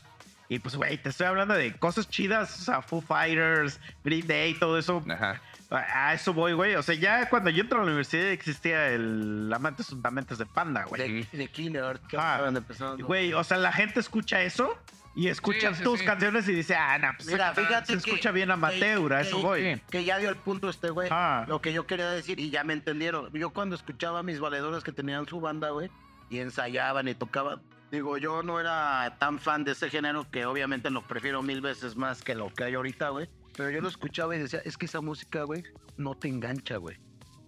[0.49, 4.53] Y pues, güey, te estoy hablando de cosas chidas, o sea, Foo Fighters, Green Day,
[4.53, 5.03] todo eso.
[5.09, 5.41] Ajá.
[5.69, 6.75] A a eso voy, güey.
[6.75, 10.85] O sea, ya cuando yo entro a la universidad existía el Amantes Fundamentos de Panda,
[10.85, 11.25] güey.
[11.31, 13.05] de, de Killer, que Ah, estaban empezando.
[13.05, 14.77] Güey, o sea, la gente escucha eso
[15.13, 16.05] y escucha Sí, sí, tus sí.
[16.05, 19.21] canciones y dice, ah, no, pues Mira, se- fíjate se que- escucha bien amateur, a
[19.21, 19.81] que- eso que- voy.
[19.89, 21.09] Que ya dio el punto este güey.
[21.11, 21.43] Ah.
[21.49, 23.29] Lo que yo quería decir, y ya me entendieron.
[23.33, 25.89] Yo cuando escuchaba a mis valedores que tenían su banda, güey,
[26.29, 30.89] y ensayaban y tocaban, digo, yo no era tan fan de ese género que obviamente
[30.91, 33.27] lo prefiero mil veces más que lo que hay ahorita, güey.
[33.57, 35.63] Pero yo lo escuchaba y decía, es que esa música, güey,
[35.97, 36.97] no te engancha, güey.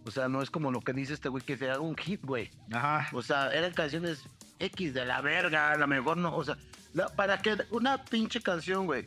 [0.06, 2.50] O sea, no es como lo que dice este güey que haga un hit, güey.
[2.74, 3.08] Ajá.
[3.14, 4.24] O sea, eran canciones
[4.58, 6.36] X de la verga, a lo mejor no.
[6.36, 6.58] O sea,
[6.94, 9.06] la- para que una pinche canción, güey,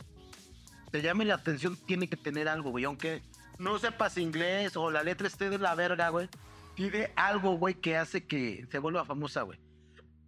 [0.93, 2.85] te llame la atención, tiene que tener algo, güey.
[2.85, 3.21] Aunque
[3.59, 6.29] no sepas inglés o la letra esté de la verga, güey.
[6.77, 9.59] Tiene algo, güey, que hace que se vuelva famosa, güey.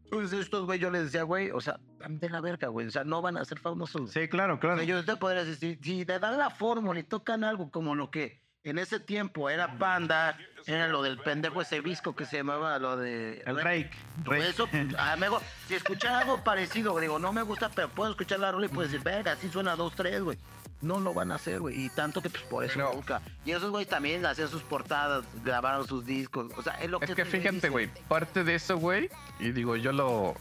[0.04, 2.86] Entonces, estos, güey, yo les decía, güey, o sea, están de la verga, güey.
[2.86, 4.10] O sea, no van a ser famosos.
[4.12, 4.76] Sí, claro, O claro.
[4.76, 8.10] sea, yo te podría decir, si te dan la fórmula y tocan algo como lo
[8.10, 12.78] que en ese tiempo era Panda, era lo del pendejo ese visco que se llamaba
[12.78, 13.42] lo de...
[13.44, 13.90] El Rake.
[14.24, 14.48] Rake.
[14.48, 18.40] Eso, a lo mejor, si escuchara algo parecido, digo, no me gusta, pero puedo escuchar
[18.40, 20.38] la rola y puedo decir, verga, así suena dos, tres, güey.
[20.80, 21.84] No lo van a hacer, güey.
[21.84, 23.20] Y tanto que pues, por eso Pero- nunca.
[23.44, 26.50] Y esos güey también hacían sus portadas, grabaron sus discos.
[26.56, 27.04] O sea, es lo que...
[27.06, 30.34] Es que te fíjate, güey, parte de eso, güey, y digo, yo lo,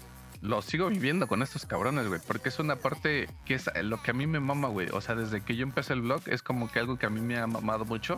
[0.44, 4.12] lo sigo viviendo con estos cabrones, güey, porque es una parte que es lo que
[4.12, 4.90] a mí me mama, güey.
[4.92, 7.22] O sea, desde que yo empecé el blog, es como que algo que a mí
[7.22, 8.18] me ha mamado mucho,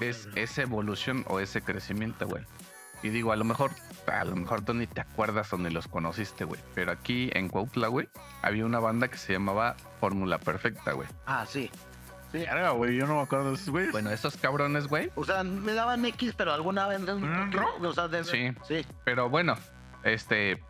[0.00, 2.42] es esa evolución o ese crecimiento, güey.
[3.04, 3.70] Y digo, a lo mejor,
[4.06, 6.60] a lo mejor tú ni te acuerdas o ni los conociste, güey.
[6.74, 8.08] Pero aquí en Cuautla, güey,
[8.42, 11.08] había una banda que se llamaba Fórmula Perfecta, güey.
[11.26, 11.70] Ah, sí.
[12.32, 12.38] Sí.
[12.38, 13.92] Verga, güey, yo no me acuerdo de esos güeyes.
[13.92, 17.00] Bueno, esos cabrones, güey, O sea, me daban X, pero alguna vez...
[17.00, 18.52] Mm, O sea, de- Sí.
[18.66, 18.86] Sí.
[19.04, 19.54] Pero bueno,
[20.04, 20.62] este,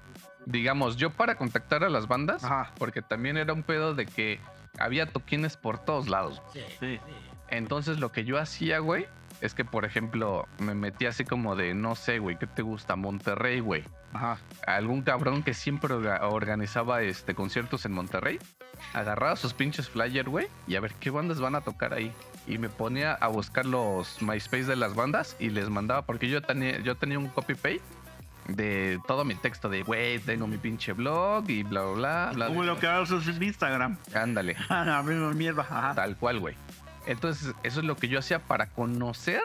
[0.46, 2.72] digamos, yo para contactar a las bandas, Ajá.
[2.78, 4.40] porque también era un pedo de que
[4.78, 6.40] había toquines por todos lados.
[6.52, 6.60] Sí.
[6.80, 7.00] Sí.
[7.48, 9.06] Entonces lo que yo hacía, güey,
[9.40, 12.96] es que, por ejemplo, me metí así como de, no sé, güey, ¿qué te gusta?
[12.96, 13.84] Monterrey, güey.
[14.12, 14.38] Ajá.
[14.66, 18.38] Algún cabrón que siempre orga- organizaba este conciertos en Monterrey,
[18.94, 22.12] agarraba sus pinches flyers, güey, y a ver qué bandas van a tocar ahí.
[22.46, 26.40] Y me ponía a buscar los MySpace de las bandas y les mandaba, porque yo
[26.42, 27.80] tenía, yo tenía un copy-paste
[28.48, 32.46] de todo mi texto de, güey, tengo mi pinche blog y bla, bla, bla.
[32.46, 33.96] Como lo que haces en Instagram.
[34.14, 34.56] Ándale.
[34.68, 35.62] A mí me mierda.
[35.62, 35.94] Ajá.
[35.94, 36.56] Tal cual, güey.
[37.06, 39.42] Entonces, eso es lo que yo hacía para conocer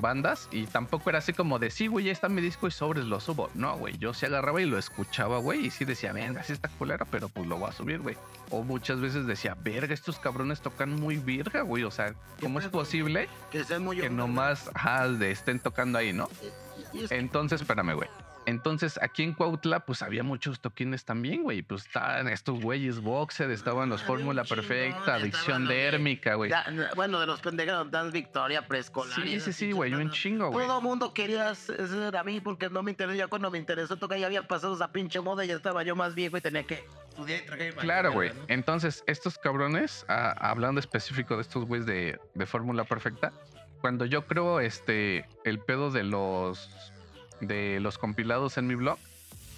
[0.00, 3.06] bandas y tampoco era así como de, sí, güey, ya está mi disco y sobres
[3.06, 3.48] lo subo.
[3.54, 6.68] No, güey, yo sí agarraba y lo escuchaba, güey, y sí decía, venga, sí está
[6.68, 8.16] culera, pero pues lo voy a subir, güey.
[8.50, 12.68] O muchas veces decía, verga, estos cabrones tocan muy virga, güey, o sea, ¿cómo es
[12.68, 16.28] posible Que sean muy que nomás ajá, de estén tocando ahí, no?
[17.10, 18.08] Entonces, espérame, güey.
[18.48, 21.60] Entonces, aquí en Cuautla, pues había muchos toquines también, güey.
[21.60, 26.50] Pues estaban estos güeyes Boxer, estaban los Ah, Fórmula Perfecta, Adicción Dérmica, güey.
[26.96, 29.14] Bueno, de los pendejados, Dan Victoria, preescolar.
[29.14, 30.66] Sí, sí, sí, güey, un chingo, güey.
[30.66, 33.18] Todo mundo quería ser a mí porque no me interesó.
[33.18, 35.94] Ya cuando me interesó tocar, ya había pasado esa pinche moda y ya estaba yo
[35.94, 38.32] más viejo y tenía que estudiar y traje Claro, güey.
[38.46, 43.30] Entonces, estos cabrones, ah, hablando específico de estos güeyes de, de Fórmula Perfecta,
[43.82, 46.92] cuando yo creo este el pedo de los
[47.40, 48.98] de los compilados en mi blog,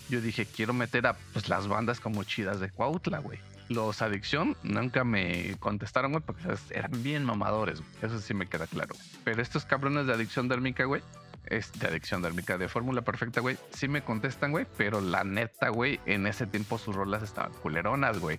[0.09, 3.39] yo dije, quiero meter a pues las bandas como chidas de Cuautla, güey.
[3.69, 6.63] Los Adicción nunca me contestaron, güey, porque ¿sabes?
[6.71, 7.91] eran bien mamadores, güey.
[8.03, 8.97] Eso sí me queda claro.
[9.23, 11.03] Pero estos cabrones de Adicción Dérmica, güey,
[11.47, 15.69] es de Adicción Dérmica, de Fórmula Perfecta, güey, sí me contestan, güey, pero la neta,
[15.69, 18.39] güey, en ese tiempo sus rolas estaban culeronas, güey.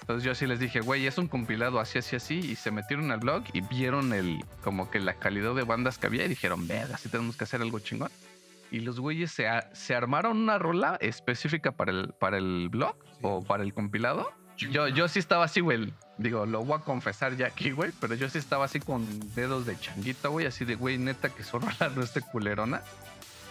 [0.00, 2.38] Entonces yo así les dije, güey, es un compilado así, así, así.
[2.38, 6.06] Y se metieron al blog y vieron el, como que la calidad de bandas que
[6.06, 8.10] había y dijeron, verga, sí tenemos que hacer algo chingón.
[8.70, 12.96] Y los güeyes se, a- se armaron una rola específica para el, para el blog
[13.22, 14.30] o para el compilado.
[14.58, 15.94] Yo, yo sí estaba así, güey.
[16.18, 17.92] Digo, lo voy a confesar ya aquí, güey.
[18.00, 20.46] Pero yo sí estaba así con dedos de changuita, güey.
[20.46, 22.82] Así de, güey, neta que su rola no esté culerona.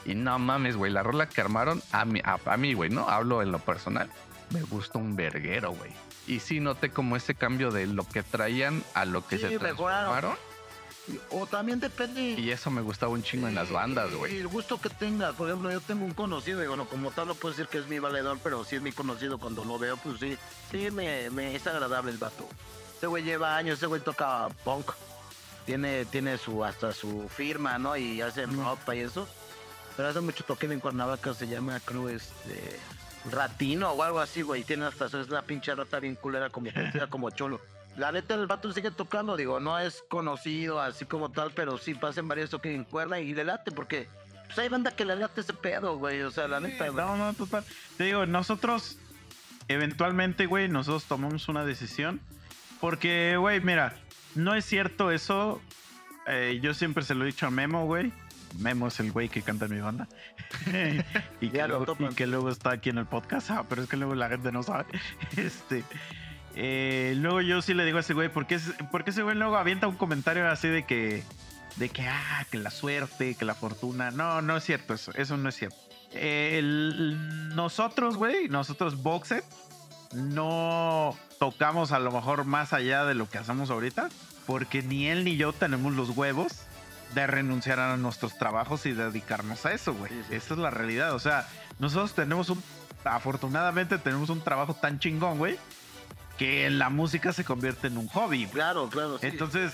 [0.05, 0.91] Y no mames, güey.
[0.91, 3.07] La rola que armaron a mí, a, a mí, güey, ¿no?
[3.09, 4.09] Hablo en lo personal.
[4.51, 5.91] Me gusta un verguero, güey.
[6.27, 9.59] Y sí noté como ese cambio de lo que traían a lo que Sí, se
[9.59, 10.35] mejoraron.
[11.31, 12.21] O también depende.
[12.37, 14.37] Y eso me gustaba un chingo en las bandas, Y güey.
[14.37, 15.35] el gusto que tengas.
[15.35, 17.87] Por ejemplo, yo tengo un conocido, y bueno, como tal no puedo decir que es
[17.87, 20.37] mi valedor, pero sí es mi conocido cuando lo veo, pues sí,
[20.71, 22.47] sí me, me es agradable el vato.
[22.97, 24.91] Ese güey lleva años, ese güey toca punk.
[25.65, 27.95] Tiene, tiene su, hasta su firma, ¿no?
[27.97, 29.27] Y hace ropa y eso.
[29.95, 32.79] Pero hace mucho toque en Cuernavaca, se llama, creo, este...
[33.31, 34.63] Ratino o algo así, güey.
[34.63, 36.69] Tiene hasta su, es la pinche rata bien culera, como,
[37.09, 37.59] como cholo.
[37.97, 41.95] La neta, el vato sigue tocando, digo, no es conocido así como tal, pero sí
[41.95, 44.07] pasan varios toques en cuerda y le late, porque
[44.45, 46.21] pues hay banda que le late ese pedo, güey.
[46.21, 47.05] O sea, la neta, güey.
[47.05, 47.65] No, no, total.
[47.97, 48.97] Te digo, nosotros,
[49.67, 52.21] eventualmente, güey, nosotros tomamos una decisión.
[52.79, 53.95] Porque, güey, mira,
[54.35, 55.61] no es cierto eso.
[56.27, 58.13] Eh, yo siempre se lo he dicho a Memo, güey.
[58.59, 60.07] Memo es el güey que canta en mi banda.
[61.41, 63.51] y, que luego, y que luego está aquí en el podcast.
[63.51, 64.85] Ah, pero es que luego la gente no sabe.
[65.35, 65.83] Este.
[66.59, 69.21] Eh, luego yo sí le digo a ese güey, ¿por qué, es- por qué ese
[69.23, 71.23] güey luego avienta un comentario así de que,
[71.75, 74.09] de que, ah, que la suerte, que la fortuna?
[74.11, 75.77] No, no es cierto eso, eso no es cierto.
[76.13, 79.43] Eh, el- nosotros, güey, nosotros Boxet,
[80.13, 84.09] no tocamos a lo mejor más allá de lo que hacemos ahorita,
[84.45, 86.53] porque ni él ni yo tenemos los huevos
[87.13, 90.11] de renunciar a nuestros trabajos y dedicarnos a eso, güey.
[90.31, 91.13] Esa es la realidad.
[91.13, 91.47] O sea,
[91.79, 92.61] nosotros tenemos un,
[93.05, 95.57] afortunadamente tenemos un trabajo tan chingón, güey,
[96.37, 98.47] que la música se convierte en un hobby.
[98.47, 99.17] Claro, claro.
[99.19, 99.27] sí.
[99.27, 99.73] Entonces,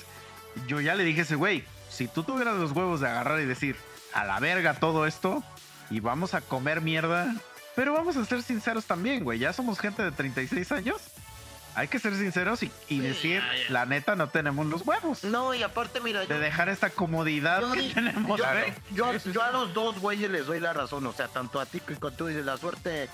[0.68, 3.45] yo ya le dije a ese güey, si tú tuvieras los huevos de agarrar y
[3.45, 3.76] decir,
[4.14, 5.43] a la verga todo esto,
[5.89, 7.34] y vamos a comer mierda,
[7.76, 11.01] pero vamos a ser sinceros también, güey, ya somos gente de 36 años.
[11.76, 13.72] Hay que ser sinceros y, y Sí, decir, ya, ya.
[13.74, 15.24] la neta, no tenemos los huevos.
[15.24, 18.39] No, y aparte, mira, De yo, dejar esta comodidad yo que tenemos,
[18.91, 21.03] yo- a los dos güeyes les doy la razón.
[21.07, 23.09] O sea, tanto a ti que tú dices la suerte,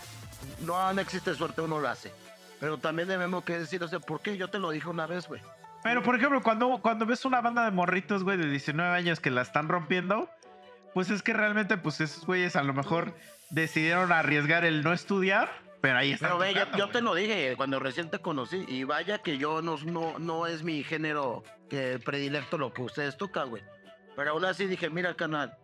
[0.59, 2.11] no, no existe suerte, uno lo hace.
[2.60, 4.38] Pero también debemos que decir, o sea, ¿por qué?
[4.38, 5.41] Yo te lo dije una vez, güey.
[5.84, 9.32] Pero, por ejemplo, cuando, cuando ves una banda de morritos, güey, de 19 años que
[9.32, 10.30] la están rompiendo,
[10.93, 13.14] pues es que realmente, pues esos güeyes a lo mejor
[13.49, 15.49] decidieron arriesgar el no estudiar,
[15.80, 16.32] pero ahí están.
[16.32, 16.91] Pero ve, yo, yo güey.
[16.91, 18.66] te lo dije cuando recién te conocí.
[18.68, 23.16] Y vaya que yo no, no, no es mi género que predilecto lo que ustedes
[23.18, 23.64] tocan, güey.
[24.16, 25.55] Pero aún así dije, mira, canal,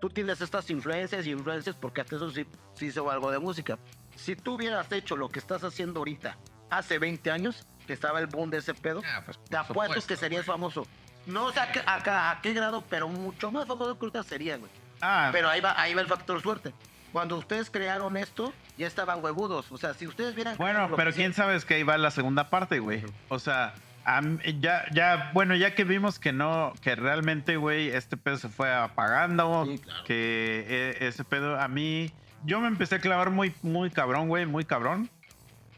[0.00, 2.44] tú tienes estas influencias y influencias porque hasta eso sí,
[2.74, 3.78] sí hizo algo de música.
[4.16, 6.36] Si tú hubieras hecho lo que estás haciendo ahorita
[6.70, 10.16] hace 20 años, que estaba el boom de ese pedo, Ah, pues, te apuesto que
[10.16, 10.54] serías güey.
[10.56, 10.86] famoso.
[11.26, 14.56] No sé a qué, a- a qué grado, pero mucho más famoso que ahorita sería,
[14.56, 14.70] güey.
[15.00, 16.72] Ah, Pero ahí va, ahí va el factor suerte.
[17.12, 19.72] Cuando ustedes crearon esto, ya estaban huevudos.
[19.72, 20.56] O sea, si ustedes vieran...
[20.58, 23.02] Bueno, pero quién sabe es que ahí va la segunda parte, güey.
[23.28, 23.74] O sea,
[24.60, 28.72] ya, ya, bueno, ya que vimos que no, que realmente, güey, este pedo se fue
[28.72, 30.04] apagando, Sí, claro.
[30.04, 32.12] que e- ese pedo a mí,
[32.44, 35.08] yo me empecé a clavar muy, muy cabrón, güey, muy cabrón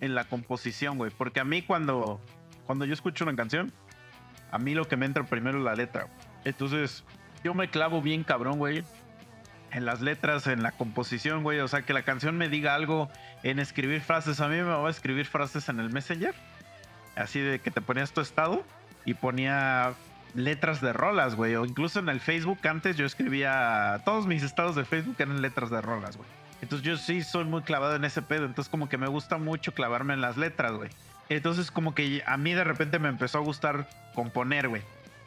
[0.00, 2.20] en la composición, güey, porque a mí cuando,
[2.66, 3.72] cuando yo escucho una canción,
[4.50, 6.08] a mí lo que me entra primero es la letra.
[6.44, 7.04] Entonces,
[7.44, 8.84] yo me clavo bien cabrón, güey,
[9.70, 13.10] en las letras, en la composición, güey, o sea, que la canción me diga algo
[13.42, 14.40] en escribir frases.
[14.40, 16.34] A mí me va a escribir frases en el Messenger
[17.16, 18.64] así de que te ponías tu estado
[19.04, 19.94] y ponía
[20.34, 21.54] letras de rolas, güey.
[21.56, 25.70] O incluso en el Facebook antes yo escribía todos mis estados de Facebook eran letras
[25.70, 26.28] de rolas, güey.
[26.62, 28.46] Entonces yo sí soy muy clavado en ese pedo.
[28.46, 30.88] Entonces como que me gusta mucho clavarme en las letras, güey.
[31.28, 34.82] Entonces como que a mí de repente me empezó a gustar componer, güey.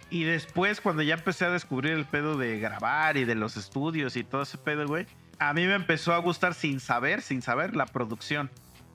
[0.10, 4.16] Y después cuando ya empecé a descubrir el pedo de grabar y de los estudios
[4.16, 5.06] y todo ese pedo, güey.
[5.38, 8.50] A mí me empezó a gustar sin saber, sin saber la producción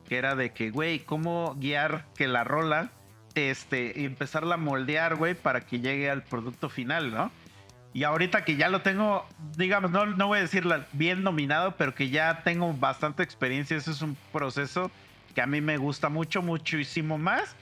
[0.09, 2.91] que era de que, güey, cómo guiar que la rola,
[3.37, 7.31] este, empezarla a moldear, güey, para que llegue al producto final, ¿no?
[7.93, 9.27] Y ahorita que ya lo tengo,
[9.57, 13.91] digamos, no, no voy a decirla bien dominado, pero que ya tengo bastante experiencia, eso
[13.91, 14.91] es un proceso
[15.35, 17.57] que a mí me gusta mucho, muchísimo más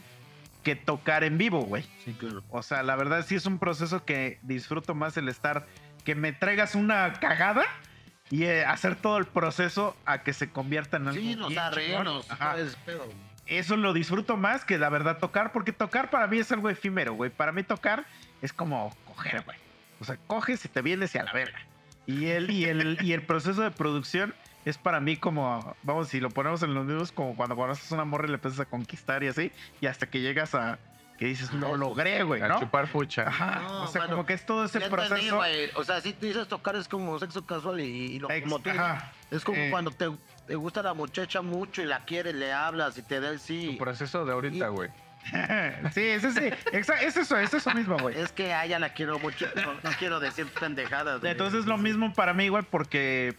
[0.62, 1.84] que tocar en vivo, güey.
[2.04, 2.42] Sí, claro.
[2.50, 5.66] O sea, la verdad sí es un proceso que disfruto más el estar,
[6.04, 7.64] que me traigas una cagada
[8.30, 11.20] y eh, hacer todo el proceso a que se convierta en algo.
[11.20, 11.52] Sí, nos.
[12.58, 13.08] Es pedo.
[13.46, 17.14] Eso lo disfruto más que la verdad tocar, porque tocar para mí es algo efímero,
[17.14, 17.30] güey.
[17.30, 18.04] Para mí tocar
[18.42, 19.56] es como coger, güey.
[20.00, 21.58] O sea, coges y te vienes y a la verga.
[22.06, 24.34] Y el, y el, y el proceso de producción
[24.64, 27.94] es para mí como, vamos, si lo ponemos en los mismos, como cuando conoces a
[27.94, 30.78] una morra y le empiezas a conquistar y así, y hasta que llegas a
[31.18, 32.60] que dices, lo logré, güey, A ¿no?
[32.60, 33.26] chupar fucha.
[33.26, 35.40] Ajá, No, o sea, bueno, como que es todo ese entendí, proceso.
[35.74, 38.60] O sea, si tú dices tocar es como sexo casual y, y lo, Ex- como
[38.60, 39.10] tú- ajá.
[39.32, 39.68] Es como Eh.
[39.68, 40.08] cuando te,
[40.46, 43.44] te gusta la muchacha mucho y la quieres, le hablas y te da el Tu
[43.46, 43.76] sí.
[43.76, 44.90] proceso de ahorita, güey.
[45.94, 48.18] sí, ese sí, es eso, es eso mismo, güey.
[48.18, 49.46] Es que a ella la quiero mucho.
[49.56, 51.20] No, no quiero decir pendejadas.
[51.20, 51.32] güey.
[51.32, 53.34] Entonces lo mismo para mí, güey, porque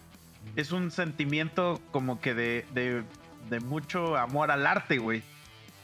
[0.56, 3.04] es un sentimiento como que de, de,
[3.50, 5.24] de mucho amor al arte, güey.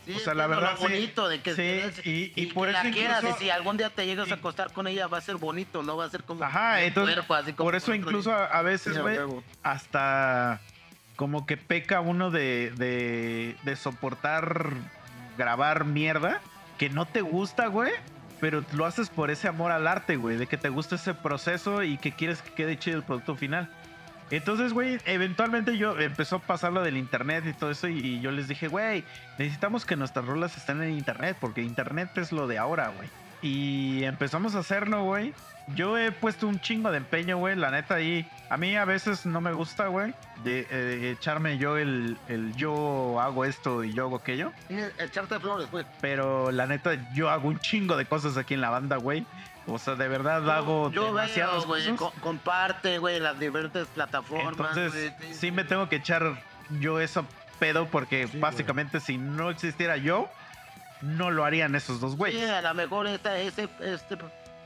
[0.05, 0.83] Sí, o sea, es la lo verdad, sí.
[0.83, 3.75] bonito de que Sí, y- y que por la eso quieras incluso- y si algún
[3.77, 6.21] día te llegas a acostar con ella va a ser bonito, no va a ser
[6.23, 7.95] como Ajá, un entonces, cuerpo, así como por eso otro.
[7.95, 9.17] incluso a, a veces, güey,
[9.63, 10.61] hasta
[11.15, 14.69] como que peca uno de, de, de soportar
[15.38, 16.41] grabar mierda
[16.77, 17.91] que no te gusta, güey.
[18.41, 20.38] Pero lo haces por ese amor al arte, güey.
[20.38, 23.69] De que te gusta ese proceso y que quieres que quede chido el producto final.
[24.29, 27.88] Entonces, güey, eventualmente yo empezó a pasar lo del internet y todo eso.
[27.88, 29.03] Y, y yo les dije, güey,
[29.38, 31.38] necesitamos que nuestras rolas estén en internet.
[31.39, 33.09] Porque internet es lo de ahora, güey.
[33.45, 35.33] Y empezamos a hacerlo, güey.
[35.75, 37.55] Yo he puesto un chingo de empeño, güey.
[37.55, 38.27] La neta, ahí.
[38.49, 40.13] A mí a veces no me gusta, güey.
[40.43, 44.51] De, eh, echarme yo el, el yo hago esto y yo hago aquello.
[44.99, 45.85] Echarte flores, güey.
[46.01, 49.25] Pero la neta, yo hago un chingo de cosas aquí en la banda, güey.
[49.67, 51.97] O sea, de verdad hago Yo demasiadas veo, güey, cosas.
[52.13, 54.51] co- comparte, güey, las diferentes plataformas.
[54.53, 56.39] Entonces, sí me tengo que echar
[56.79, 57.25] yo eso
[57.59, 60.29] pedo porque Sí, básicamente si no existiera yo,
[61.01, 62.49] no lo harían esos dos Sí, güeyes.
[62.49, 64.17] a lo mejor esta, ese, este,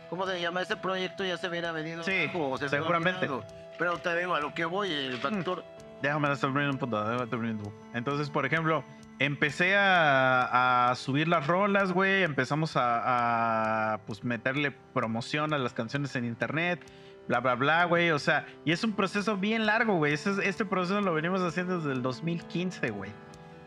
[0.10, 0.62] ¿cómo se llama?
[0.62, 2.04] Ese proyecto ya se hubiera venido.
[2.04, 3.30] Sí, abajo, o se seguramente.
[3.78, 5.64] Pero te digo, a lo que voy, el factor.
[6.02, 7.88] Déjame terminar un punto, déjame terminar un punto.
[7.94, 8.84] Entonces, por ejemplo,
[9.20, 12.24] empecé a, a subir las rolas, güey.
[12.24, 16.82] Empezamos a, a, pues meterle promoción a las canciones en internet,
[17.28, 18.12] bla, bla, bla, güey.
[18.12, 20.14] O sea, y es un proceso bien largo, güey.
[20.14, 23.12] Ese- Este proceso lo venimos haciendo desde el 2015, güey.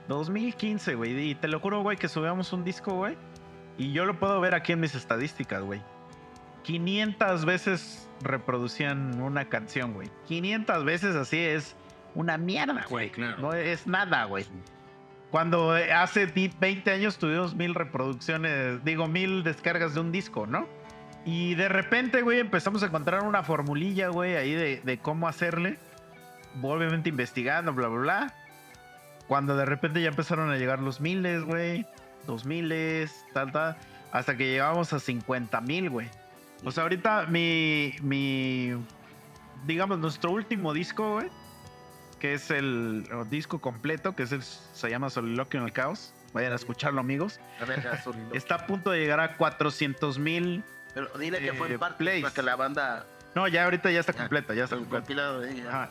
[0.08, 1.30] 2015, güey.
[1.30, 3.16] Y te lo juro, güey, que subíamos un disco, güey.
[3.78, 5.80] Y yo lo puedo ver aquí en mis estadísticas, güey.
[6.64, 10.08] 500 veces reproducían una canción, güey.
[10.28, 11.74] 500 veces así es
[12.14, 13.10] una mierda, güey.
[13.10, 13.38] claro.
[13.38, 14.46] No es nada, güey.
[15.30, 20.46] Cuando eh, hace di- 20 años tuvimos mil reproducciones, digo, mil descargas de un disco,
[20.46, 20.68] ¿no?
[21.24, 25.78] Y de repente, güey, empezamos a encontrar una formulilla, güey, ahí de, de cómo hacerle.
[26.60, 28.34] Obviamente investigando, bla, bla, bla.
[29.28, 31.86] Cuando de repente ya empezaron a llegar los miles, güey.
[32.26, 33.76] Dos miles, tal, tal.
[34.12, 36.08] Hasta que llegamos a 50 mil, güey.
[36.64, 38.72] O sea, ahorita mi, mi,
[39.66, 41.28] digamos, nuestro último disco, güey,
[42.20, 46.14] que es el, el disco completo, que es el, se llama Soliloquio en el Caos.
[46.32, 47.40] Vayan a escucharlo, amigos.
[47.60, 48.28] A ver, gasolina.
[48.32, 50.62] Está a punto de llegar a 400 mil.
[50.94, 52.22] Pero dile que fue eh, en parte plays.
[52.22, 53.06] para que la banda.
[53.34, 55.12] No, ya ahorita ya está Ya, completa, ya está completa.
[55.68, 55.88] Ajá.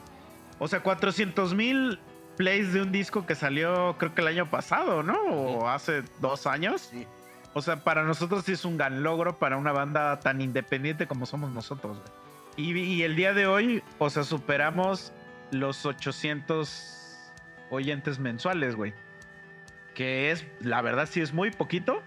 [0.59, 1.99] O sea, 400 mil
[2.37, 5.21] plays de un disco que salió creo que el año pasado, ¿no?
[5.23, 6.89] O hace dos años.
[6.91, 7.07] Sí.
[7.53, 11.25] O sea, para nosotros sí es un gran logro para una banda tan independiente como
[11.25, 12.01] somos nosotros.
[12.55, 15.11] Y, y el día de hoy, o sea, superamos
[15.51, 17.31] los 800
[17.69, 18.93] oyentes mensuales, güey.
[19.95, 22.01] Que es, la verdad, sí es muy poquito,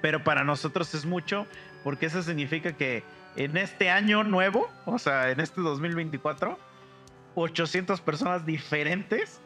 [0.00, 1.46] pero para nosotros es mucho
[1.84, 3.04] porque eso significa que
[3.36, 6.58] en este año nuevo, o sea, en este 2024,
[7.34, 9.40] 800 personas diferentes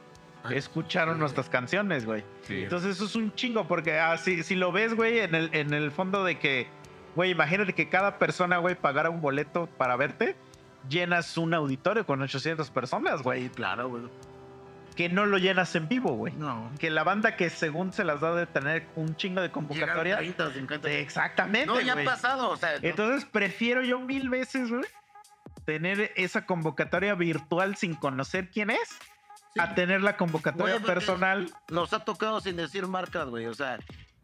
[0.51, 2.25] escucharon nuestras canciones, güey.
[2.43, 2.63] Sí.
[2.65, 5.73] Entonces eso es un chingo, porque ah, si, si lo ves, güey, en el, en
[5.75, 6.67] el fondo de que,
[7.15, 10.37] güey, imagínate que cada persona, güey, pagara un boleto para verte,
[10.89, 14.03] llenas un auditorio con 800 personas, güey, claro, güey.
[14.97, 16.35] que no lo llenas en vivo, güey.
[16.35, 16.71] No.
[16.79, 20.21] Que la banda que según se las da de tener un chingo de convocatoria.
[20.21, 20.89] Llegan 30, 50.
[20.89, 21.67] Sí, Exactamente.
[21.67, 22.05] No, ya ha güey.
[22.05, 22.73] pasado, o sea.
[22.73, 24.85] no- Entonces prefiero yo mil veces, güey,
[25.65, 28.99] tener esa convocatoria virtual sin conocer quién es,
[29.55, 29.61] sí.
[29.61, 31.51] a tener la convocatoria personal.
[31.71, 33.47] Nos ha tocado sin decir marcas, güey.
[33.47, 33.79] O sea,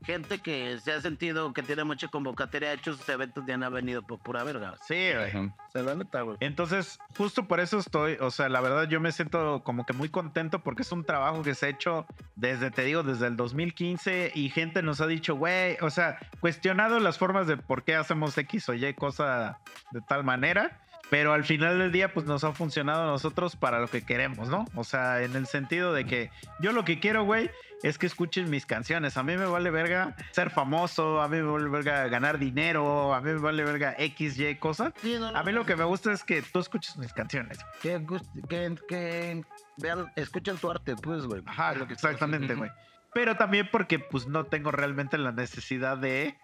[0.04, 3.60] gente que se ha sentido que tiene mucha convocatoria, ha hecho sus eventos y han
[3.72, 4.74] venido por pura verga.
[4.86, 5.36] Sí, güey.
[5.36, 5.52] Ujú.
[5.68, 6.36] O sea, la neta, güey.
[6.40, 10.08] Entonces, justo por eso estoy, o sea, la verdad yo me siento como que muy
[10.08, 12.06] contento porque es un trabajo que se ha hecho
[12.36, 17.00] desde, te digo, desde el 2015 y gente nos ha dicho, güey, o sea, cuestionado
[17.00, 19.58] las formas de por qué hacemos X o Y cosa
[19.90, 20.80] de tal manera.
[21.10, 24.48] Pero al final del día, pues nos ha funcionado a nosotros para lo que queremos,
[24.48, 24.66] ¿no?
[24.74, 26.30] O sea, en el sentido de que
[26.60, 27.50] yo lo que quiero, güey,
[27.82, 29.16] es que escuchen mis canciones.
[29.16, 33.20] A mí me vale verga ser famoso, a mí me vale verga ganar dinero, a
[33.20, 34.92] mí me vale verga X, Y cosas.
[35.00, 37.58] Sí, no, no, A mí lo que me gusta es que tú escuches mis canciones.
[37.80, 38.04] Que,
[38.48, 39.44] que, que
[39.76, 41.42] vean, escuchen tu arte, pues, güey.
[41.46, 42.70] Ajá, lo que exactamente, güey.
[43.14, 46.36] Pero también porque pues no tengo realmente la necesidad de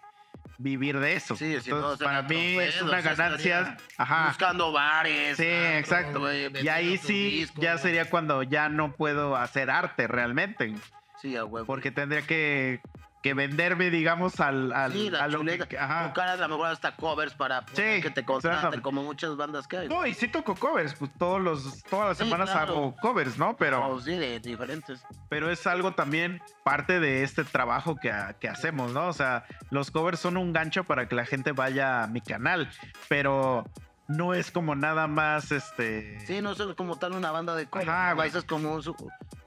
[0.59, 1.36] vivir de eso.
[1.36, 3.76] Sí, si Entonces, no, para mí es una ganancia.
[3.97, 4.28] Ajá.
[4.28, 5.36] Buscando bares.
[5.36, 6.32] Sí, antros, exacto.
[6.62, 10.74] Y ahí sí, ya sería cuando ya no puedo hacer arte realmente.
[11.20, 11.66] Sí, a huevo.
[11.66, 12.80] Porque tendría que,
[13.25, 16.09] que venderme, digamos, al, al, Sí, la a lo que- ajá.
[16.09, 19.66] Tocar a lo mejor hasta covers para poder Sí, que te contraten, como muchas bandas
[19.66, 19.89] que hay.
[19.89, 22.72] No, y sí toco covers, pues todos los, todas las Sí, semanas claro.
[22.75, 23.57] hago covers, ¿no?
[23.57, 23.89] Pero.
[23.89, 25.01] O sí, de diferentes.
[25.31, 29.07] pero es algo también parte de este trabajo que, que hacemos, ¿no?
[29.09, 32.70] O sea, los covers son un gancho para que la gente vaya a mi canal,
[33.09, 33.64] pero
[34.07, 36.20] no es como nada más este.
[36.27, 37.89] Sí, no es como tal una banda de covers.
[37.89, 38.83] Ajá, es como un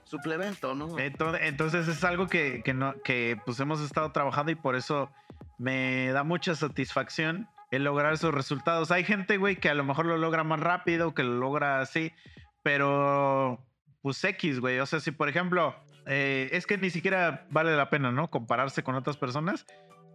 [0.08, 0.98] suplemento, ¿no?
[0.98, 5.12] Entonces, entonces es algo que, que, no, que pues hemos estado trabajando y por eso
[5.58, 8.92] me da mucha satisfacción el lograr esos resultados.
[8.92, 12.14] Hay gente, güey, que a lo mejor lo logra más rápido, que lo logra así,
[12.64, 13.66] pero
[14.02, 14.80] pues X, güey.
[14.80, 18.30] O sea, si por ejemplo, eh, es que ni siquiera vale la pena, ¿no?
[18.30, 19.66] Compararse con otras personas,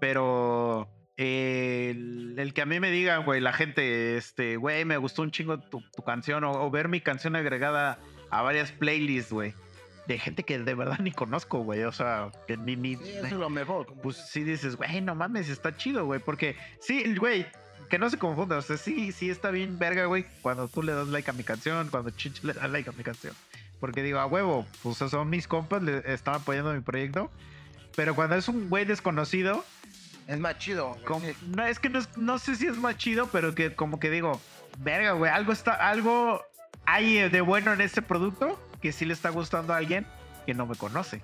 [0.00, 5.22] pero el, el que a mí me diga, güey, la gente, este, güey, me gustó
[5.22, 7.98] un chingo tu, tu canción o, o ver mi canción agregada
[8.30, 9.54] a varias playlists, güey.
[10.06, 11.84] De gente que de verdad ni conozco, güey.
[11.84, 13.86] O sea, que ni, ni, Sí, eso es lo mejor.
[14.02, 16.20] pues sí dices, güey, no mames, está chido, güey.
[16.20, 17.46] Porque sí, güey,
[17.88, 18.56] que no se confunda.
[18.58, 21.44] O sea, sí, sí está bien verga, güey, cuando tú le das like a mi
[21.44, 23.34] canción, cuando Chicho le da like a mi canción.
[23.80, 27.30] Porque digo, a huevo, pues son mis compas, le están apoyando mi proyecto.
[27.96, 29.64] Pero cuando es un güey desconocido,
[30.28, 30.96] es más chido.
[31.04, 31.34] como- Sí.
[31.48, 34.08] no, es que no, es- no sé si es más chido, pero que como que
[34.10, 34.40] digo,
[34.78, 36.40] verga, güey, algo está, algo
[36.86, 40.06] hay de bueno en este producto que sí le está gustando a alguien
[40.44, 41.22] que no me conoce.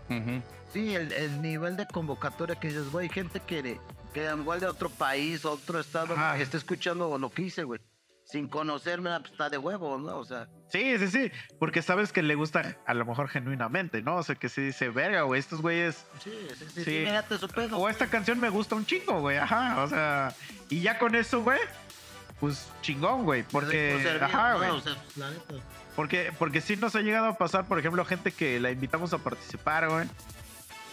[0.72, 3.78] Sí, el, el nivel de convocatoria que dices, güey, gente que,
[4.14, 6.38] que igual de otro país, otro estado, Ajá.
[6.38, 7.80] está escuchando lo que hice, güey.
[8.24, 10.18] Sin conocerme, pues está de huevo, ¿no?
[10.18, 14.16] O sea, Sí, sí, sí, porque sabes que le gusta a lo mejor genuinamente, ¿no?
[14.16, 17.06] O sea, que sí dice, verga, güey, estos güeyes, sí, sí, sí, Sí.
[17.06, 17.78] sí, su pedo.
[17.78, 20.34] o esta canción me gusta un chingo, güey, ajá, o sea,
[20.68, 21.58] y ya con eso, güey,
[22.38, 24.58] pues chingón, güey, porque, Por servir, ajá, ¿no?
[24.58, 25.54] güey, O sea, pues, la neta.
[25.98, 29.18] Porque, porque sí nos ha llegado a pasar, por ejemplo, gente que la invitamos a
[29.18, 30.06] participar, güey,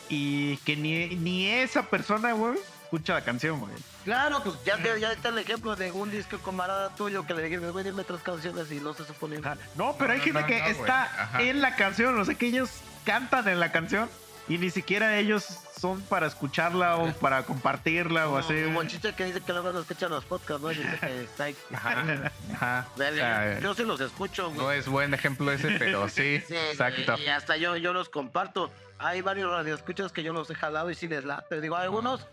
[0.09, 3.71] y que ni, ni esa persona, güey, escucha la canción, güey.
[4.03, 7.43] Claro, pues ya, te- ya está el ejemplo de un disco camarada tuyo que le
[7.43, 9.39] dijiste, güey, dime tres canciones y no se supone.
[9.75, 12.47] No, pero hay No, gente no, que no, está en la canción, o sea, que
[12.47, 12.71] ellos
[13.05, 14.09] cantan en la canción
[14.47, 15.43] y ni siquiera ellos
[15.79, 18.53] son para escucharla o para compartirla o así.
[18.65, 20.69] Como chicha que dice que luego no escuchan los podcasts, ¿no?
[20.69, 21.55] Está ahí.
[21.73, 22.31] Ajá.
[22.53, 22.87] Ajá.
[22.99, 24.57] Ah, yo sí los escucho, güey.
[24.57, 27.15] No es buen ejemplo ese, pero sí, Sí, exacto.
[27.17, 28.71] Y hasta yo, yo los comparto.
[28.97, 31.59] Hay varios radioescuchas que yo los he jalado y sí les late.
[31.59, 32.27] Digo, algunos,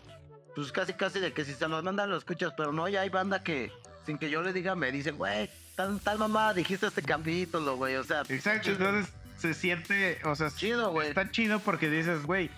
[0.55, 3.09] pues casi casi de que si se los mandan los escuchas, pero no, ya hay
[3.09, 3.71] banda que
[4.05, 7.95] sin que yo le diga me dicen, güey, tal, tal mamá, dijiste este capítulo, güey.
[7.95, 11.09] O sea, Exacto, entonces se siente, o sea, chido, güey.
[11.09, 12.49] está chido porque dices, güey,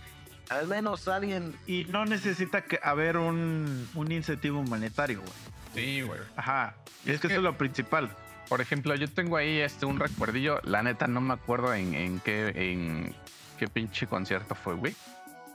[0.50, 1.56] Al menos alguien.
[1.66, 5.34] y no necesita que haber un, un incentivo monetario, güey.
[5.74, 6.22] Sí, güey.
[6.36, 6.76] Ajá.
[7.04, 8.10] Y es, es que, que- eso es lo principal.
[8.48, 10.60] Por ejemplo, yo tengo ahí este un recuerdillo.
[10.64, 13.16] La neta no me acuerdo en, en qué en
[13.58, 14.96] qué pinche concierto fue, güey.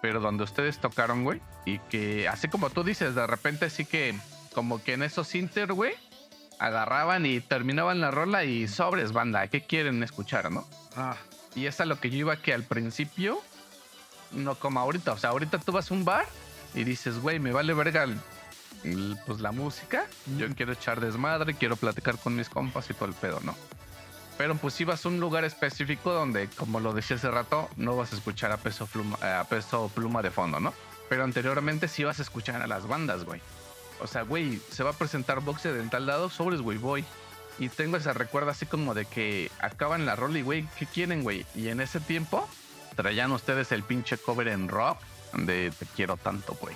[0.03, 1.41] Pero donde ustedes tocaron, güey.
[1.66, 4.14] Y que así como tú dices, de repente sí que
[4.53, 5.93] como que en esos inter, güey,
[6.61, 10.69] agarraban y terminaban la rola y sobres, banda, ¿qué quieren escuchar, no?
[10.97, 11.17] Ah,
[11.57, 13.41] Y es a lo que yo iba que al principio,
[14.31, 15.11] no como ahorita.
[15.13, 16.27] O sea, ahorita tú vas a un bar
[16.75, 18.21] y dices, güey, me vale verga el-
[18.85, 20.05] el- pues la música.
[20.39, 23.57] Yo quiero echar desmadre, quiero platicar con mis compas y todo el pedo, ¿no?
[24.39, 27.97] Pero pues si vas a un lugar específico donde, como lo decía hace rato, no
[27.97, 30.73] vas a escuchar a peso pluma, a peso pluma de fondo, ¿no?
[31.09, 33.41] Pero anteriormente sí vas a escuchar a las bandas, güey.
[34.03, 37.05] O sea, güey, se va a presentar boxe en tal lado, sobres, güey, voy.
[37.59, 41.23] Y tengo ese recuerdo así como de que acaban la rola y, güey, ¿qué quieren,
[41.23, 41.45] güey?
[41.55, 42.49] Y en ese tiempo
[42.97, 44.99] traían ustedes el pinche cover en rock
[45.35, 46.75] de Te quiero tanto, güey.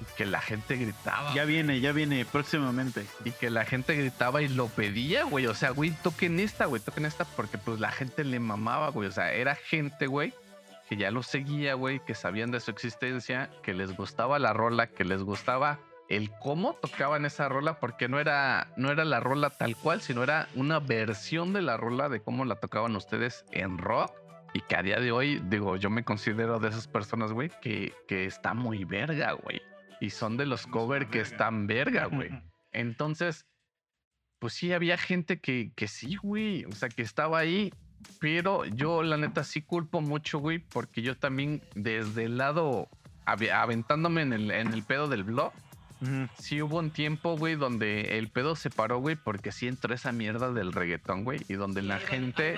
[0.00, 1.32] Y que la gente gritaba.
[1.32, 3.06] Ya viene, ya viene próximamente.
[3.24, 5.46] Y que la gente gritaba y lo pedía, güey.
[5.46, 9.08] O sea, güey, toquen esta, güey, toquen esta, porque pues la gente le mamaba, güey.
[9.08, 10.34] O sea, era gente, güey,
[10.88, 14.86] que ya lo seguía, güey, que sabían de su existencia, que les gustaba la rola,
[14.86, 15.78] que les gustaba
[16.08, 20.22] el cómo tocaban esa rola, porque no era, no era la rola tal cual, sino
[20.22, 24.12] era una versión de la rola de cómo la tocaban ustedes en rock.
[24.54, 27.92] Y que a día de hoy, digo, yo me considero de esas personas, güey, que,
[28.08, 29.60] que está muy verga, güey.
[30.00, 32.30] Y son de los cover que están verga, güey.
[32.72, 33.44] Entonces,
[34.38, 36.64] pues sí, había gente que, que sí, güey.
[36.66, 37.72] O sea, que estaba ahí.
[38.20, 40.58] Pero yo, la neta, sí culpo mucho, güey.
[40.58, 42.88] Porque yo también, desde el lado,
[43.26, 45.52] ave- aventándome en el, en el pedo del blog.
[46.38, 49.16] Sí hubo un tiempo, güey, donde el pedo se paró, güey.
[49.16, 51.40] Porque sí entró esa mierda del reggaetón, güey.
[51.48, 52.56] Y donde la gente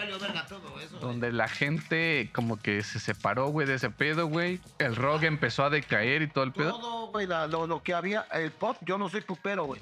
[1.00, 4.60] donde la gente como que se separó, güey, de ese pedo, güey.
[4.78, 6.78] El rock empezó a decaer y todo el pedo.
[6.78, 9.80] Todo, güey, lo, lo que había, el pop, yo no soy popero, güey.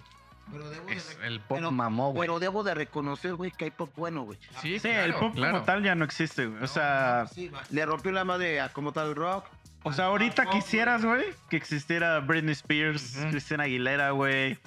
[0.53, 2.21] Pero debo de Es- rec- el pop Pero- mamó, güey.
[2.29, 4.39] Pero debo de reconocer, güey, que hay pop bueno, güey.
[4.63, 5.53] Sí, Sí, el claro, pop claro.
[5.55, 6.63] como tal ya no existe, güey.
[6.63, 7.51] O sea, Sí.
[7.71, 9.45] Le rompió la madre a como tal rock.
[9.89, 13.17] O sea, ahorita quisieras, güey, que existiera Britney Spears.
[13.31, 14.59] Christina Aguilera, güey.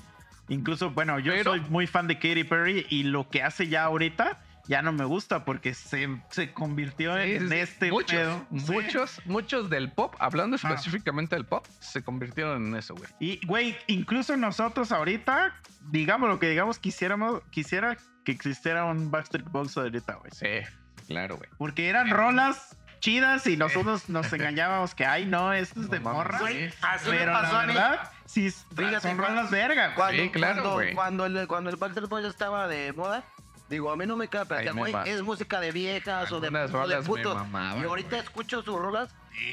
[0.48, 3.84] Incluso, bueno, yo Pero- soy muy fan de Katy Perry y lo que hace ya
[3.84, 8.46] ahorita ya no me gusta porque se, se convirtió Sí, en este muchos, pedo.
[8.58, 8.72] Sí.
[8.72, 10.70] muchos, muchos del pop, hablando Ah.
[10.70, 13.10] específicamente del pop, se convirtieron en eso, güey.
[13.20, 15.56] Y, güey, incluso nosotros ahorita,
[15.92, 20.32] digamos lo que digamos, quisiéramos, quisiera que existiera un Backstreet Boys ahorita, güey.
[20.32, 20.68] Sí,
[21.08, 21.50] claro, güey.
[21.58, 26.14] Porque eran rolas chidas y nosotros nos engañábamos que, ay, no, esto es de No
[26.14, 26.40] mames, morra.
[26.48, 26.70] sí.
[26.82, 27.74] Así me Pero pasó la a mí.
[27.74, 29.96] verdad, sí, Fíjate, son cuando- rolas verga, güey.
[29.96, 30.94] Cuando, Sí, claro, cuando, güey.
[30.94, 33.24] cuando el, cuando el Backstreet Boys estaba de moda,
[33.70, 35.04] digo, a mí no me güey, va.
[35.04, 37.36] es música de viejas o de, Algunas o de putos.
[37.36, 39.10] mamaban, Y ahorita escucho sus rolas,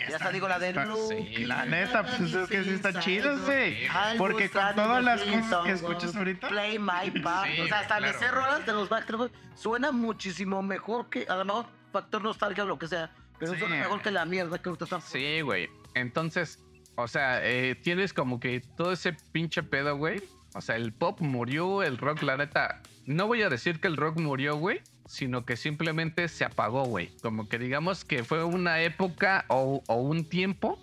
[0.09, 1.09] ya hasta digo la de está- Blue.
[1.09, 3.87] sí, La neta, pues es que sí están chidas, güey.
[4.19, 6.49] Porque con todas las cosas que escuchas ahorita.
[6.49, 7.51] Play My Part.
[7.55, 8.31] Sí, o sea, hasta claro, me sé güey.
[8.45, 9.33] rolas de los Backstreet Boys.
[9.55, 13.11] Suena muchísimo mejor que, a lo mejor, factor nostalgia o lo que sea.
[13.39, 13.59] Pero Sí.
[13.61, 15.03] suena mejor que la mierda que ahorita están.
[15.03, 15.69] Sí, güey.
[15.95, 16.59] Entonces,
[16.97, 20.23] o sea, eh, tienes como que todo ese pinche pedo, güey.
[20.55, 22.81] O sea, el pop murió, el rock, la neta.
[23.05, 27.11] No voy a decir que el rock murió, güey, sino que simplemente se apagó, güey.
[27.23, 30.81] Como que digamos que fue una época o, o un tiempo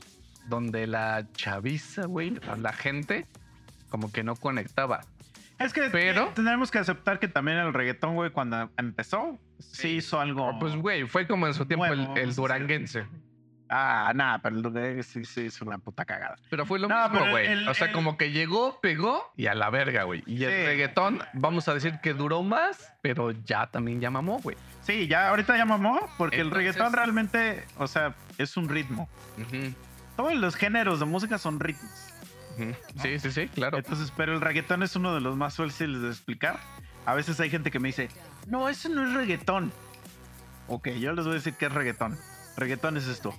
[0.47, 3.25] donde la chaviza, güey, la gente,
[3.89, 5.01] como que no conectaba.
[5.59, 10.19] Es que Pero- tenemos que aceptar que también el reggaetón, güey, cuando empezó, sí, hizo
[10.19, 10.57] algo.
[10.59, 12.35] Pues, güey, fue como en su tiempo el, Nuevo, el sí.
[12.35, 13.05] duranguense.
[13.69, 16.35] Ah, nada, pero el reggae sí, sí es una puta cagada.
[16.49, 17.67] Pero fue lo No, mismo, güey.
[17.67, 20.21] O sea, el- como que llegó, pegó y a la verga, güey.
[20.27, 24.57] Y el reggaetón, vamos a decir que duró más, pero ya también ya mamó, güey.
[24.81, 29.09] Sí, ya ahorita ya mamó, porque Entonces- el reggaetón realmente, o sea, es un ritmo.
[30.17, 32.12] Todos los géneros de música son ritmos.
[33.01, 33.77] Sí, sí, sí, claro.
[33.77, 36.59] Entonces, pero el reggaetón es uno de los más fáciles de explicar.
[37.05, 38.09] A veces hay gente que me dice,
[38.47, 39.71] no, eso no es reggaetón.
[40.67, 42.17] Ok, yo les voy a decir qué es reggaetón.
[42.55, 43.33] Reggaetón es esto.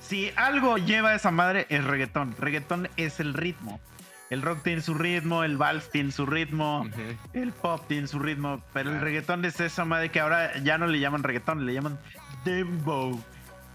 [0.00, 2.34] Si algo lleva esa madre es reggaetón.
[2.38, 3.80] Reggaetón es el ritmo.
[4.30, 6.88] El rock tiene su ritmo, el vals tiene su ritmo,
[7.34, 10.86] el pop tiene su ritmo, pero el reggaetón es esa madre que ahora ya no
[10.86, 11.98] le llaman reggaetón, le llaman
[12.44, 13.22] dembow.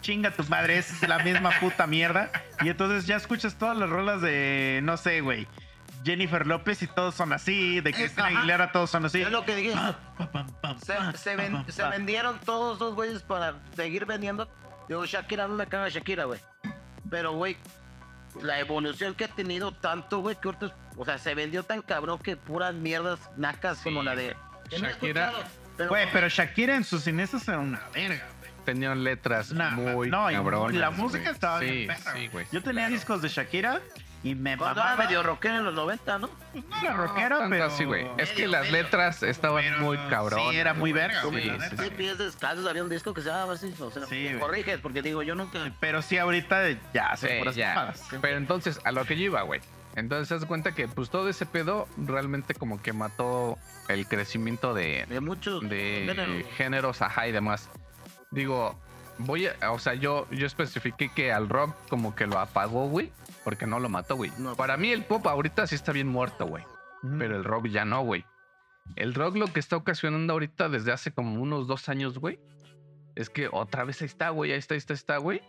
[0.02, 2.30] Chinga tu madre, es la misma puta mierda.
[2.62, 5.48] Y entonces ya escuchas todas las rolas de, no sé, güey,
[6.06, 8.28] Jennifer López y todos son así, de Cristina.
[8.28, 9.22] Aguilera todos son así.
[9.22, 9.74] Es lo que dije.
[11.16, 14.50] Se, ven- vendieron todos esos güeyes para seguir vendiendo.
[14.88, 16.40] Digo, Shakira no me caga Shakira, güey.
[17.10, 17.58] Pero, güey,
[18.42, 22.20] la evolución que ha tenido tanto, güey, que ahorita, o sea, se vendió tan cabrón
[22.20, 24.36] que puras mierdas nacas como la de.
[24.70, 25.44] Shakira- escuchado,
[25.78, 28.28] pero- Güey, pero Shakira en sus inicios era una verga.
[28.74, 30.76] Tenían letras Nah, muy no, cabronas.
[30.76, 31.34] la música güey.
[31.34, 32.46] estaba sí, bien perra, Sí, güey.
[32.52, 33.80] Yo tenía discos de Shakira
[34.22, 34.96] y me mamaba.
[34.96, 36.30] medio rockero en los 90, ¿no?
[36.54, 37.66] No era rockera, tanto pero...
[37.66, 38.06] así, güey.
[38.18, 38.84] Es que Medio, las medio.
[38.84, 40.50] letras estaban Pero muy cabronas.
[40.52, 41.02] sí, era muy güey.
[41.04, 41.76] verga, güey, Sí, sí.
[41.84, 43.74] Sí, pies descalzos, había un disco que se llamaba así.
[43.80, 44.40] O sea, Sí, me güey.
[44.40, 45.72] corriges, porque digo, yo nunca.
[45.80, 46.62] Pero sí, ahorita
[46.94, 47.94] ya son Sí, ya.
[48.22, 49.62] Pero entonces, a lo que yo iba, güey.
[49.96, 53.58] Entonces, haz cuenta que, pues, todo ese pedo realmente como que mató
[53.88, 55.68] el crecimiento de, De muchos.
[55.68, 56.54] de géneros.
[56.56, 57.70] géneros, ajá, y demás.
[58.32, 58.80] Digo,
[59.18, 63.12] voy a, o sea, yo, yo especifiqué que al rock como que lo apagó, güey,
[63.44, 64.32] porque no lo mató, güey.
[64.38, 64.56] No.
[64.56, 66.64] Para mí el pop ahorita sí está bien muerto, güey,
[67.18, 68.26] pero el rock ya no, güey.
[68.96, 72.40] El rock lo que está ocasionando ahorita desde hace como unos dos años, güey,
[73.16, 75.42] es que otra vez ahí está, güey, ahí está, ahí está, ahí está, güey.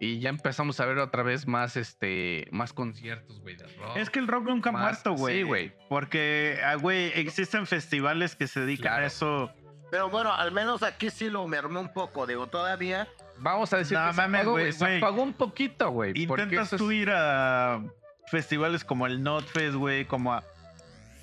[0.00, 3.96] Y ya empezamos a ver otra vez más, este, más conciertos, güey, de rock.
[3.96, 5.38] Es que el rock nunca ha muerto, güey.
[5.38, 5.72] sí, güey.
[5.88, 9.02] Porque, ah, güey, existen festivales que se dedican Claro.
[9.02, 9.52] a eso.
[9.90, 12.26] Pero bueno, al menos aquí sí lo mermé un poco.
[12.26, 13.08] Digo, todavía.
[13.38, 14.76] Vamos a decir No que se mames.
[14.76, 16.12] Se apagó un poquito, güey.
[16.20, 17.80] Intentas es- tú ir a
[18.26, 20.42] festivales como el Notfest, güey, como a.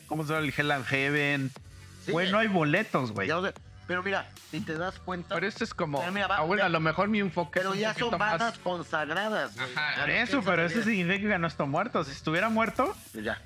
[0.07, 0.45] ¿Cómo se llama?
[0.45, 1.51] El Hell and Heaven.
[2.05, 3.28] sí, Güey, no hay boletos, güey.
[3.28, 3.53] ya lo sé.
[3.88, 5.36] Pero mira, si te das cuenta.
[5.36, 6.01] Pero esto es como.
[6.11, 7.59] Mira, va- ah, bueno, a lo mejor mi enfoque.
[7.59, 9.55] Pero es un ya son más- bandas consagradas.
[9.55, 9.68] güey.
[9.76, 12.03] Ajá, Por eso, pero eso significa que no está muerto.
[12.03, 13.39] Si estuviera muerto, Ya.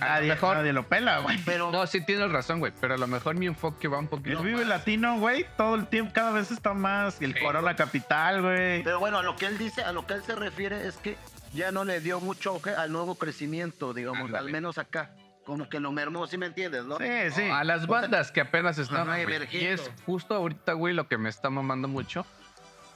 [0.00, 1.38] A lo nadie, mejor- nadie lo pela, güey.
[1.44, 2.72] Pero No, sí tienes razón, güey.
[2.80, 4.42] Pero a lo mejor mi enfoque va un El poquito.
[4.42, 7.20] Vive más- Latino, güey, todo el tiempo, cada vez está más.
[7.22, 7.40] El Sí.
[7.40, 8.82] Corolla Capital, güey.
[8.82, 11.16] Pero bueno, a lo que él dice, a lo que él se refiere es que
[11.54, 14.46] ya no le dio mucho auge al nuevo crecimiento, digamos, Ándale.
[14.46, 15.10] al menos acá.
[15.46, 16.98] Como que lo mermó, ¿sí me entiendes, no?
[16.98, 17.42] Sí, sí.
[17.44, 19.06] A las bandas que apenas están.
[19.52, 22.26] Y es justo ahorita, güey, lo que me está mamando mucho.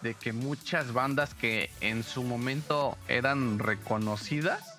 [0.03, 4.70] De que muchas bandas que en su momento eran reconocidas.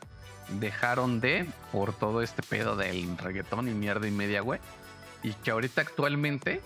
[0.60, 4.60] Dejaron de por todo este pedo del reggaetón y mierda y media, güey.
[5.24, 6.62] Y que ahorita actualmente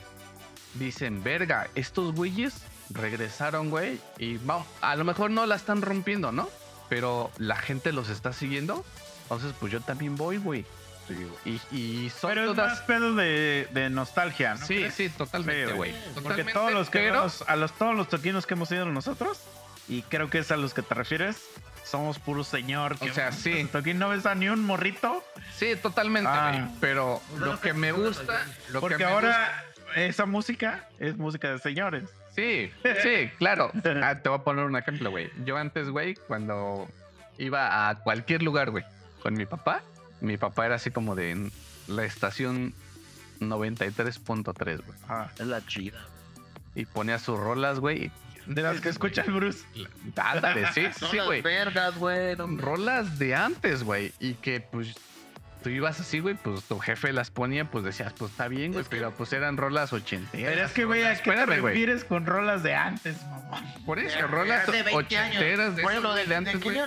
[0.76, 2.54] dicen, verga, estos güeyes
[2.90, 4.00] regresaron, güey.
[4.18, 6.50] Y vamos, a lo mejor no la están rompiendo, ¿no?
[6.90, 8.86] Pero la gente los está siguiendo.
[9.24, 10.66] Entonces, pues yo también voy, güey.
[11.46, 12.72] Y, y son Pero es todas.
[12.74, 14.66] más pedo de, de nostalgia, ¿no?
[14.66, 14.94] Sí, crees?
[14.96, 15.92] sí, totalmente, Sí, güey.
[15.92, 18.86] Porque Totalmente, todos los que pero- vemos- a los todos los toquinos que hemos ido
[18.86, 19.40] nosotros,
[19.88, 21.38] y creo que es a los que te refieres,
[21.86, 22.98] somos puro señor.
[23.00, 23.62] que O sea, sí.
[23.62, 25.24] a toquín, no ves a ni un morrito.
[25.56, 26.70] Sí, totalmente, Ah.
[26.82, 28.46] Pero lo que me gusta.
[28.72, 29.64] Lo Porque que me ahora
[29.96, 32.10] esa música es música de señores.
[32.36, 32.70] sí,
[33.02, 33.72] sí, claro.
[34.04, 35.30] Ah, te voy a poner un ejemplo, güey.
[35.46, 36.88] Yo antes, güey, cuando
[37.38, 38.84] iba a cualquier lugar, güey,
[39.22, 39.82] con mi papá,
[40.22, 41.50] mi papá era así como de
[41.88, 42.74] la estación
[43.40, 44.98] 93.3, güey.
[45.08, 46.00] Ah, Es la chida.
[46.74, 48.12] Y ponía sus rolas, güey.
[48.46, 49.66] De las que escucha el Bruce.
[50.16, 51.42] Ándale, sí, sí, güey.
[51.42, 52.36] vergas, güey.
[52.36, 54.12] rolas de antes, güey.
[54.20, 54.94] Y que pues
[55.64, 58.84] tú ibas así, güey, pues tu jefe las ponía, pues decías, pues está bien, güey,
[58.84, 60.54] Es que- pero pues eran rolas ochenteras.
[60.54, 63.64] Pero es que, güey, ¿a qué te refieres con rolas de antes, mamá?
[63.86, 65.36] Por eso, De rolas hace 20 años.
[65.38, 66.78] ochenteras de, Por esas, ejemplo, güey, de, de antes, de güey.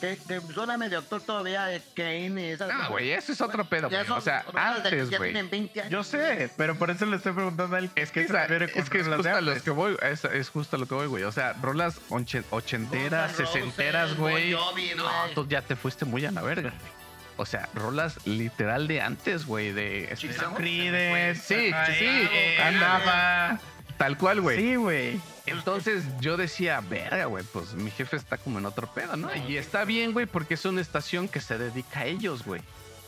[0.00, 0.16] Que
[0.54, 4.00] suena medio actor todavía, de Kane y esas Ah, güey, eso es otro pedo, güey.
[4.08, 5.32] O sea, de antes, ya güey.
[5.32, 5.90] tienen 20 años.
[5.92, 7.90] Yo sé, pero por eso le estoy preguntando a él.
[7.96, 9.70] Es que, ¿qué se esa- refiere con es, que es de justo a los que
[9.70, 11.24] voy, es, es justo a lo que voy, güey.
[11.24, 14.52] O sea, rolas onche- ochenteras, sesenteras, güey.
[14.52, 14.94] No, güey.
[15.34, 16.92] tú ya te fuiste muy a la verga, güey.
[17.40, 20.10] O sea, rolas literal de antes, güey, de...
[20.16, 20.56] Chicago.
[20.56, 23.60] Creedence, Sí, ay, sí, eh, andaba.
[23.98, 24.58] Tal cual, güey.
[24.58, 25.20] Sí, güey.
[25.46, 29.28] Entonces yo decía, verga, güey, pues mi jefe está como en otro pedo, ¿no?
[29.48, 32.62] Y está bien, güey, porque es una estación que se dedica a ellos, güey.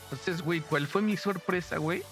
[0.05, 2.03] Entonces, güey, ¿cuál fue mi sorpresa, güey?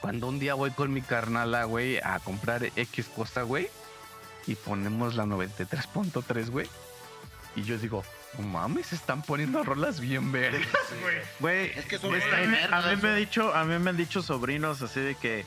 [0.00, 3.68] Cuando un día voy con mi carnala, güey, a comprar X cosa, güey,
[4.46, 6.68] y ponemos la 93.3, güey.
[7.56, 8.04] Y yo digo,
[8.38, 10.66] no mames, están poniendo rolas bien vergas.
[11.40, 13.90] Güey, Es que son a mí, vergas, a mí me han dicho, a mí me
[13.90, 15.44] han dicho sobrinos así de que,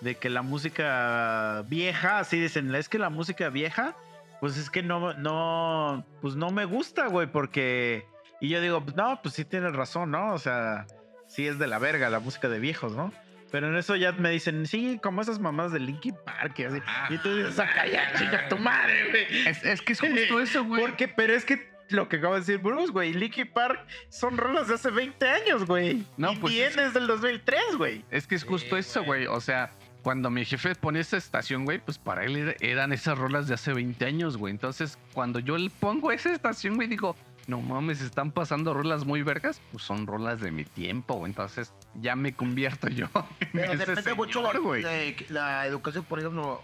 [0.00, 3.96] de que la música vieja, así dicen, es que la música vieja,
[4.40, 8.06] pues es que no, no, pues no me gusta, güey, porque,
[8.40, 10.32] y yo digo, pues no, pues sí tienes razón, ¿no?
[10.34, 10.86] O sea,
[11.26, 13.12] sí es de la verga la música de viejos, ¿no?
[13.50, 16.78] Pero en eso ya me dicen, sí, como esas mamás de Linkin Park, y así.
[17.08, 19.48] Y tú dices, saca ya, chica tu madre, güey.
[19.48, 20.82] Es, es que es justo eso, güey.
[20.82, 23.80] Porque, pero es que lo que acaba de decir Bruce, güey, Linkin Park
[24.10, 26.04] son rolas de hace 20 años, güey.
[26.18, 28.04] No, y pues bien es- desde el 2003, güey.
[28.10, 29.26] Es que es justo eso, güey.
[29.26, 29.70] O sea,
[30.02, 33.54] cuando mi jefe pone esta estación, güey, pues para él era- eran esas rolas de
[33.54, 34.52] hace 20 años, güey.
[34.52, 39.22] Entonces, cuando yo le pongo esa estación, güey, digo, no mames, están pasando rolas muy
[39.22, 39.60] vergas.
[39.72, 41.30] Pues son rolas de mi tiempo, güey.
[41.32, 43.06] Entonces, ya me convierto yo.
[43.40, 44.82] en Pero ese depende mucho señor, güey.
[44.82, 46.62] de la educación, por ejemplo.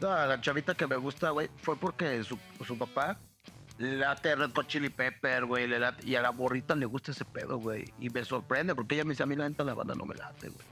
[0.00, 3.18] La, la chavita que me gusta, güey, fue porque su, su papá
[3.78, 7.12] le late Red Hot Chili Pepper, güey, le late- y a la borrita le gusta
[7.12, 7.84] ese pedo, güey.
[8.00, 10.14] Y me sorprende porque ella me dice, a mí la neta la banda no me
[10.14, 10.66] late, güey.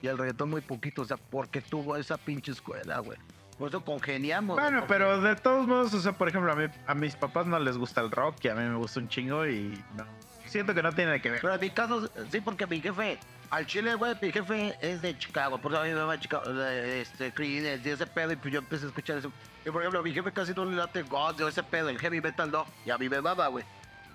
[0.00, 3.18] Y el reggaetón muy poquito, o sea, porque tuvo esa pinche escuela, güey.
[3.58, 4.56] Por eso congeniamos.
[4.56, 7.58] Bueno, pero de todos modos, o sea, por ejemplo, a, mí, a mis papás no
[7.58, 10.06] les gusta el rock y a mí me gusta un chingo y no.
[10.46, 11.40] Siento que no tiene nada que ver.
[11.42, 13.18] Pero en mi caso, sí, porque mi jefe,
[13.50, 15.58] al chile, güey, mi jefe es de Chicago.
[15.58, 18.32] Por eso a mí me va a Chicago, este, Creedence y ese pedo.
[18.32, 19.32] Y pues yo empecé a escuchar eso.
[19.66, 22.20] Y por ejemplo, a mi jefe casi no le late God ese pedo, el heavy
[22.20, 22.64] metal no.
[22.86, 23.64] Y a mí me baba, güey.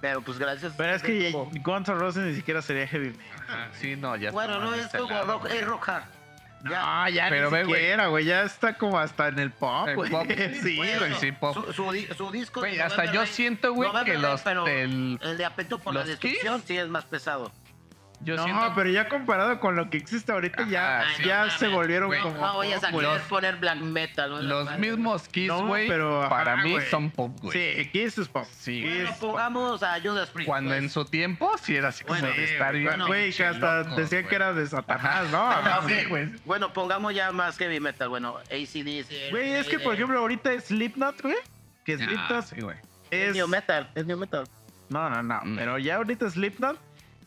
[0.03, 0.73] Pero pues gracias.
[0.75, 3.25] Pero es que como- Guns N' Roses ni siquiera sería heavy metal.
[3.47, 4.31] Ajá, sí, no, ya.
[4.31, 6.03] Bueno, no es ese como lado, rock, es rock hard.
[6.63, 7.79] No, ya Pero ni ve, güey.
[7.81, 8.25] siquiera, güey.
[8.25, 10.11] Ya está como hasta en el pop, güey.
[10.11, 10.27] pop,
[10.61, 11.13] Sí, bueno, güey.
[11.21, 11.53] sí, pop.
[11.53, 12.59] Su, su su disco.
[12.59, 16.57] Güey, hasta yo siento, güey, que los pero el, El de Apetito por la Destrucción
[16.59, 16.67] Kiss.
[16.67, 17.49] sí es más pesado.
[18.23, 21.23] Yo no, siento pero ya comparado con lo que existe ahorita, ya, Ajá, sí.
[21.25, 22.21] ya No se volvieron güey.
[22.21, 22.35] como.
[22.39, 23.07] No vayas a pop, güey.
[23.07, 24.29] querer poner black metal.
[24.31, 24.41] ¿no?
[24.41, 24.79] los Madre.
[24.79, 26.85] mismos Kiss, No, güey, pero, ajá, para mí güey.
[26.89, 27.75] son pop, güey.
[27.75, 28.45] Sí, Kiss es pop.
[28.59, 29.31] Sí, Bueno, es pop.
[29.31, 30.47] pongamos a Judas Priest.
[30.47, 30.83] Cuando pues.
[30.83, 33.77] en su tiempo sí era así como Bueno, de sí, estar bueno, Güey, que hasta
[33.79, 34.29] locos, decían güey.
[34.29, 35.87] que era de Satanás, ¿no?
[35.87, 36.29] Sí, güey.
[36.45, 38.09] Bueno, pongamos ya más heavy metal.
[38.09, 39.31] Bueno, ACDC.
[39.31, 41.35] Güey, es que por ejemplo ahorita Slipknot, güey.
[41.85, 42.77] Que Slipknot Ah, sí, güey.
[43.11, 43.35] Es es...
[43.35, 43.89] new metal.
[43.95, 44.47] Es new metal.
[44.89, 45.39] No, no, no.
[45.43, 45.55] Mm.
[45.57, 46.77] Pero ya ahorita Slipknot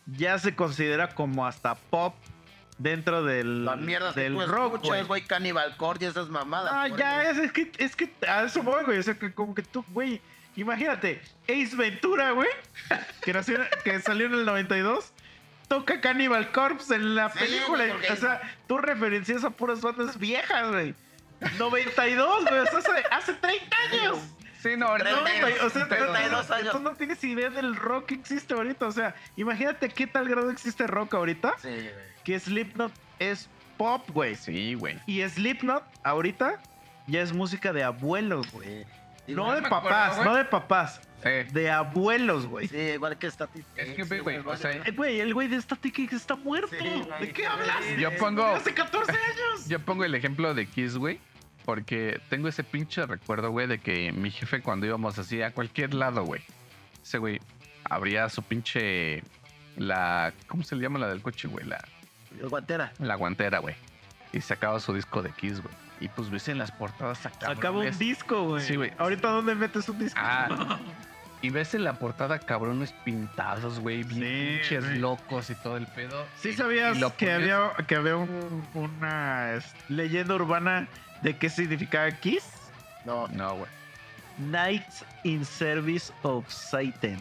[0.07, 2.15] ya se considera como hasta pop
[2.79, 3.69] dentro del,
[4.15, 5.23] del tú rock, escuchas, güey.
[5.23, 6.73] Cannibal Corpse y esas mamadas.
[6.75, 8.99] Ah, ya, es, es que, es que a eso voy, güey.
[8.99, 10.21] O sea, que como que tú, güey,
[10.57, 12.49] imagínate, Ace Ventura, güey,
[13.23, 15.13] que, nació, que salió en el 92,
[15.69, 17.85] toca Cannibal Corpse en la Sí, película.
[18.13, 20.95] O sea, tú referencias a puras bandas viejas, güey.
[21.59, 24.19] 92, güey, o sea, hace, hace 30 años.
[24.71, 26.67] Sí, no, No, güey, o sea, años.
[26.67, 28.87] entonces no tienes idea del rock que existe ahorita.
[28.87, 31.55] O sea, imagínate qué tal grado existe rock ahorita.
[31.63, 31.91] Sí, güey.
[32.25, 34.35] Que Slipknot es pop, güey.
[34.35, 34.99] Sí, güey.
[35.07, 36.61] Y Slipknot ahorita
[37.07, 38.85] ya es música de abuelos, güey.
[39.29, 41.01] No de papás, acuerdo, no de papás.
[41.23, 41.53] Sí.
[41.53, 42.69] De abuelos, güey.
[42.69, 43.65] Sí, igual que Static.
[43.77, 46.69] Es que, güey, o sea, Eh, Güey, el güey de Static X está muerto.
[46.71, 47.03] Sí.
[47.21, 47.83] ¿De qué hablas?
[47.99, 49.67] Yo pongo- Hace 14 años.
[49.67, 51.19] Yo pongo el ejemplo de Kiss, güey.
[51.67, 55.93] Porque tengo ese pinche recuerdo, güey, de que mi jefe cuando íbamos así a cualquier
[55.93, 56.41] lado, güey.
[57.03, 57.41] Ese güey
[57.85, 59.23] abría su pinche...
[59.77, 60.33] La...
[60.47, 61.67] ¿Cómo se le llama la del coche, güey?
[61.67, 61.85] La,
[62.41, 62.93] El guantera.
[62.99, 63.75] la guantera, güey.
[64.33, 65.75] Y sacaba su disco de Kiss, güey.
[66.01, 67.51] Y pues ves en las portadas acá.
[67.51, 68.63] Acaba un disco, güey.
[68.63, 68.93] Sí, güey.
[68.99, 70.19] Ahorita, ¿dónde metes un disco?
[70.23, 70.79] Ah,
[71.43, 75.87] y ves en la portada cabrones pintados, güey, bien Sí, pinches locos y todo el
[75.89, 76.25] pedo.
[76.41, 80.89] ¿Sí Y- sabías y que había, que había un- una es, leyenda urbana
[81.23, 82.45] de qué significaba Kiss?
[83.05, 83.29] No.
[83.29, 83.71] No, güey.
[84.39, 87.19] Knights in Service of Satan.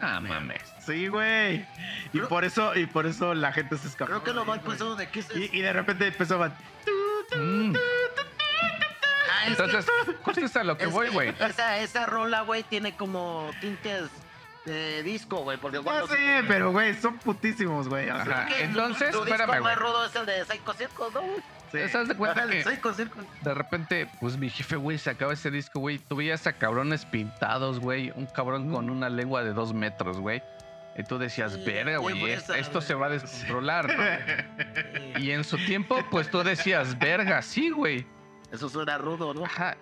[0.00, 0.60] Ah, mames.
[0.84, 1.64] Sí, güey.
[2.12, 4.10] Y Creo- por eso, y por eso la gente se escapó.
[4.10, 5.36] Creo que lo más pesado de Kiss es.
[5.36, 6.52] Y, y de repente empezaban.
[7.36, 7.74] Mm.
[7.76, 9.86] Ah, que- Entonces,
[10.22, 11.34] justo es a lo que es voy, güey.
[11.40, 14.10] Esa, esa rola, güey, tiene como tintes
[14.64, 15.56] de disco, güey.
[15.58, 18.08] Porque Ya cuando- sé, pero güey, son putísimos, güey.
[18.60, 21.20] Entonces, tu espérame, más rudo es el de Psycho Circus, ¿no?
[21.22, 21.42] güey?
[21.72, 21.78] Sí.
[21.78, 22.64] ¿Te das de cuenta que
[23.42, 25.98] de repente, pues mi jefe, güey, sacaba ese disco, güey?
[25.98, 28.12] Tú veías a cabrones pintados, güey.
[28.14, 30.42] Un cabrón con una lengua de dos metros, güey.
[30.96, 35.18] Y tú decías, verga, güey, esto se va a descontrolar, ¿no?
[35.20, 38.06] Y en su tiempo, pues tú decías, verga, sí, güey.
[38.50, 39.44] Eso suena rudo, ¿no?
[39.44, 39.76] Ajá.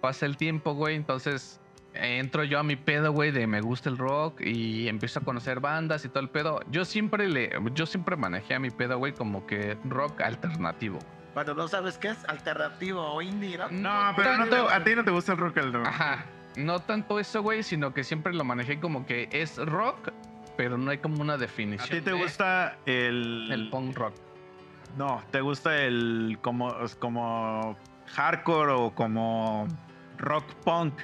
[0.00, 1.60] Pasa el tiempo, güey, entonces
[1.94, 5.60] entro yo a mi pedo, güey, de me gusta el rock y empiezo a conocer
[5.60, 6.60] bandas y todo el pedo.
[6.70, 10.98] Yo siempre le, yo siempre manejé a mi pedo, güey, como que rock alternativo.
[11.36, 13.68] Cuando no sabes qué es alternativo o indie, ¿no?
[13.68, 15.86] No, pero no te- a ti no te gusta el rock and roll.
[15.86, 16.24] Ajá.
[16.56, 20.12] No tanto eso, güey, sino que siempre lo manejé como que es rock,
[20.56, 21.90] pero no hay como una ¿A definición.
[21.90, 23.52] ti te de gusta el.
[23.52, 24.14] el punk rock?
[24.96, 26.38] No, ¿te gusta el.
[26.40, 27.76] como, como
[28.14, 29.68] hardcore o como
[30.16, 30.94] rock punk?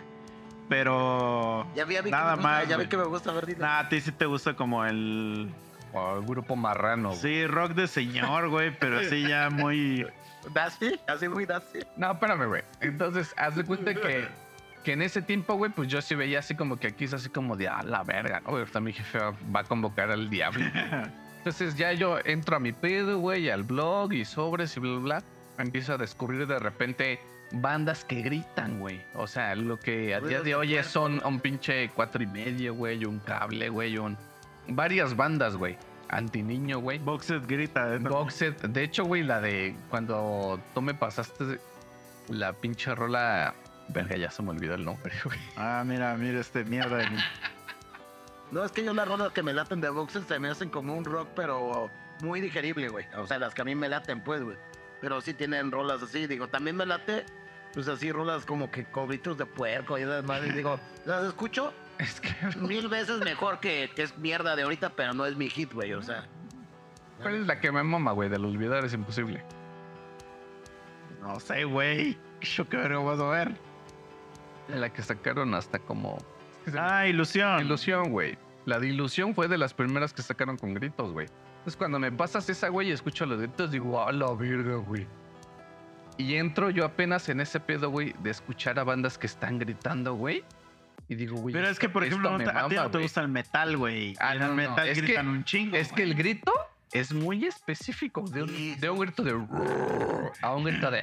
[0.71, 1.67] Pero.
[1.75, 3.59] Ya vi, ya vi Nada que me gusta, más, Ya vi que me gusta ver
[3.59, 5.53] Nah, a ti sí te gusta como el.
[5.93, 7.11] O el grupo marrano.
[7.11, 7.21] güey.
[7.21, 10.07] Sí, rock de señor, güey, pero así ya muy.
[10.55, 11.81] Dusty, así muy Dusty.
[11.97, 12.63] No, espérame, güey.
[12.81, 14.27] Entonces, haz de cuenta que,
[14.83, 17.29] que en ese tiempo, güey, pues yo sí veía así como que aquí es así
[17.29, 18.51] como de, ah, la verga, ¿no?
[18.51, 20.65] Ahorita mi jefe va- a convocar al diablo.
[21.39, 25.01] Entonces ya yo entro a mi pedo, güey, al blog y sobres y bla, bla,
[25.01, 25.23] bla.
[25.59, 27.21] Empiezo a descubrir de repente
[27.53, 29.03] bandas que gritan, güey.
[29.15, 32.75] O sea, lo que a día de hoy es son un pinche cuatro y medio,
[32.75, 34.17] güey, un cable, güey, un...
[34.69, 35.77] Varias bandas, güey.
[36.09, 36.99] Antiniño, güey.
[36.99, 37.95] Boxed grita.
[37.95, 37.99] ¿eh?
[38.01, 38.11] ¿no?
[38.11, 38.61] Boxet.
[38.63, 41.59] De hecho, güey, la de cuando tú me pasaste
[42.29, 43.55] la pinche rola.
[43.89, 45.39] Verga, ya se me olvidó el nombre, güey.
[45.57, 46.99] Ah, mira, mira este mierda.
[46.99, 47.09] de-
[48.51, 50.95] No, es que yo las rolas que me laten de boxers se me hacen como
[50.95, 51.91] un rock, pero
[52.21, 53.07] muy digerible, güey.
[53.17, 54.57] O sea, las que a mí me laten, pues, güey.
[55.01, 57.25] Pero sí tienen rolas así, digo, también me late,
[57.75, 60.43] pues así, rolas como que cobritos de puerco y demás.
[60.47, 62.35] Y digo, las escucho Es que.
[62.59, 65.93] mil veces mejor que, que es mierda de ahorita, pero no es mi hit, güey,
[65.93, 66.27] o sea.
[67.21, 68.29] ¿Cuál es la que me mama, güey?
[68.29, 69.45] Del olvidar es imposible.
[71.21, 72.19] No sé, güey.
[72.41, 73.53] Yo qué verga vas a ver.
[74.69, 76.19] La que sacaron hasta como.
[76.77, 77.61] Ah, ilusión.
[77.61, 78.37] Ilusión, güey.
[78.65, 81.29] La de ilusión fue de las primeras que sacaron con gritos, güey.
[81.59, 85.07] Entonces cuando me pasas esa, güey, y escucho los gritos, digo, a la verga, güey.
[86.19, 90.15] Y entro yo apenas en ese pedo, güey, de escuchar a bandas que están gritando,
[90.15, 90.45] güey.
[91.13, 91.53] Y digo, güey.
[91.53, 93.77] Pero es que, por ejemplo, no te- a ti mama, no te gusta el metal,
[93.77, 94.15] güey.
[94.19, 95.77] Ah, En no, el no, metal es que- gritan un chingo.
[95.77, 96.53] Es que el grito
[96.93, 98.23] es muy específico.
[98.23, 99.33] De un, de un grito de
[100.43, 101.03] a un grito de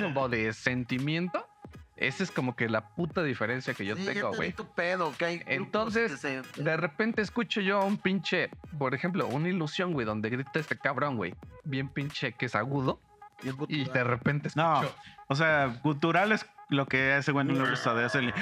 [0.00, 1.46] como de sentimiento.
[1.96, 4.52] Esa es como que la puta diferencia que yo Sí, tengo, güey.
[4.52, 9.92] te que Entonces, que se- De repente escucho yo un pinche, por ejemplo, una ilusión,
[9.92, 11.34] güey, donde grita este cabrón, güey.
[11.64, 13.00] Bien pinche que es agudo.
[13.42, 13.92] Y gutural.
[13.92, 14.96] de repente No, escucho.
[15.28, 18.34] o sea, gutural es lo que ese güey no le gusta de hacerle.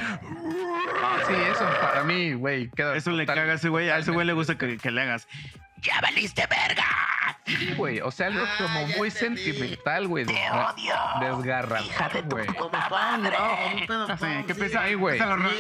[1.26, 2.96] Sí, eso para mí, güey, queda.
[2.96, 3.90] Eso le total- caga a ese güey.
[3.90, 5.28] A ese güey le gusta que, que le hagas.
[5.78, 6.84] ¡Ya valiste verga!
[7.44, 8.00] Sí, güey.
[8.00, 9.42] O sea, algo Ah, como muy entendí.
[9.42, 10.24] sentimental, güey.
[10.24, 10.32] de-
[11.20, 12.46] Desgarrador, güey.
[12.46, 13.30] Como fan, ¿no?
[13.32, 14.60] Como un pedo Así, fan, que sí.
[14.60, 15.18] pesa, Sí, güey.
[15.18, 15.56] pesa los ro- Sí,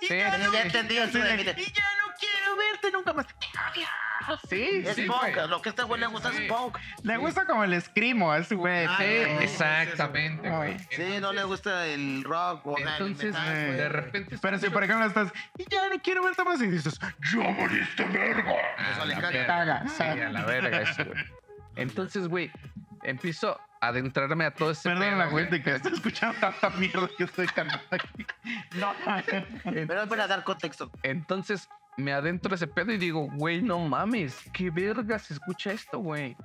[0.00, 0.56] Sí, sí, ya sí.
[0.62, 3.26] entendí eso de- mire, Y ya no quiero verte nunca más.
[4.48, 5.48] Sí, Es sí, punk, güey.
[5.48, 6.42] lo que a este güey le gusta Sí.
[6.44, 6.76] es punk.
[7.02, 8.84] Le gusta como el escrimo a ese güey.
[8.86, 9.04] Ah, Sí,
[9.34, 10.78] no, exactamente, güey.
[10.90, 13.76] Sí, no le gusta el rock o el Entonces, metal, eh, güey.
[13.78, 14.38] de repente.
[14.40, 15.32] Pero si por ejemplo estás.
[15.56, 16.60] Y ya no quiero verte más.
[16.60, 16.98] Y dices.
[17.32, 18.54] ¡Ya valiste verga!
[18.92, 19.46] Eso le caga.
[19.46, 19.88] Caga.
[19.88, 21.24] Sí, a la verga eso, güey.
[21.76, 22.50] Entonces, güey,
[23.04, 25.44] empiezo a adentrarme a todo ese Perdón la güey.
[25.44, 28.26] gente que está escuchando tanta mierda que estoy cantando aquí.
[28.74, 28.92] No.
[29.64, 30.90] Pero es para dar contexto.
[31.04, 35.98] Entonces me adentro ese pedo y digo, güey, no mames, qué verga se escucha esto,
[35.98, 36.36] güey.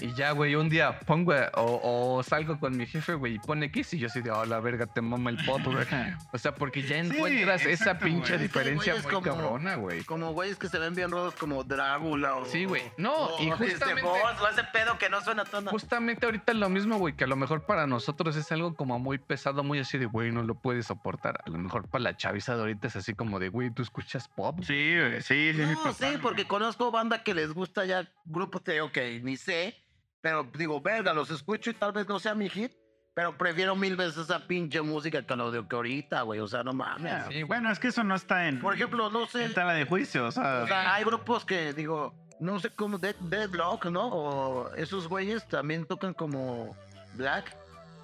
[0.00, 3.70] Y ya, güey, un día pongo o, o salgo con mi jefe, güey, y pone
[3.70, 5.86] Kiss y yo así de, oh, la verga, te mama el poto, güey.
[6.32, 10.02] O sea, porque ya encuentras esa exacto, pinche diferencia muy es como- cabrona, güey.
[10.04, 12.44] Como güeyes que se ven bien rodos como Drácula o...
[12.46, 12.82] Sí, güey.
[12.96, 15.66] No, o y este justamente- Boss, o ese pedo que no suena tan...
[15.66, 18.98] Justamente ahorita es lo mismo, güey, que a lo mejor para nosotros es algo como
[18.98, 21.40] muy pesado, muy así de, güey, no lo puedes soportar.
[21.44, 24.28] A lo mejor para la chaviza de ahorita es así como de, güey, tú escuchas
[24.28, 24.58] pop.
[24.62, 25.62] Sí, güey, sí, sí.
[25.62, 29.76] No, sí, porque conozco banda que les gusta ya grupos de, ok, ni sé,
[30.20, 32.72] pero digo, verga, los escucho y tal vez no sea mi hit,
[33.14, 36.62] pero prefiero mil veces esa pinche música que lo de que ahorita, güey, o sea,
[36.62, 37.26] no mames.
[37.28, 37.42] Sí.
[37.42, 40.26] Bueno, es que eso no está en, Por ejemplo, no sé, en tela de juicio.
[40.26, 44.08] O sea, o sea, hay grupos que, digo, no sé cómo, Dead, Deadlock, ¿no?
[44.08, 46.76] O esos güeyes también tocan como
[47.14, 47.54] Black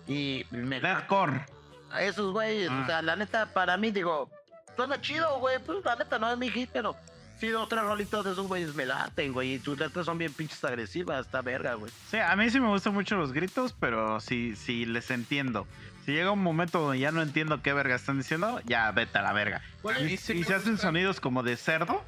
[0.07, 0.81] y me...
[0.81, 1.45] deathcore.
[1.91, 2.69] a esos güeyes.
[2.71, 2.81] Ah.
[2.83, 4.31] O sea, la neta, para mí, digo,
[4.75, 5.59] suena chido, güey.
[5.59, 6.97] Pues la neta no es mi hit, pero
[7.41, 9.55] sí, otras rolitas de esos güeyes me laten, güey.
[9.55, 11.93] Y sus letras son bien pinches agresivas, está verga, güey.
[12.11, 15.67] Sí, a mí sí me gustan mucho los gritos, pero sí, sí les entiendo.
[16.05, 19.23] Si llega un momento donde ya no entiendo qué verga están diciendo, ya vete a
[19.23, 19.63] la verga.
[19.83, 22.03] ¿Cuál Y, y se hacen sonidos como de cerdo,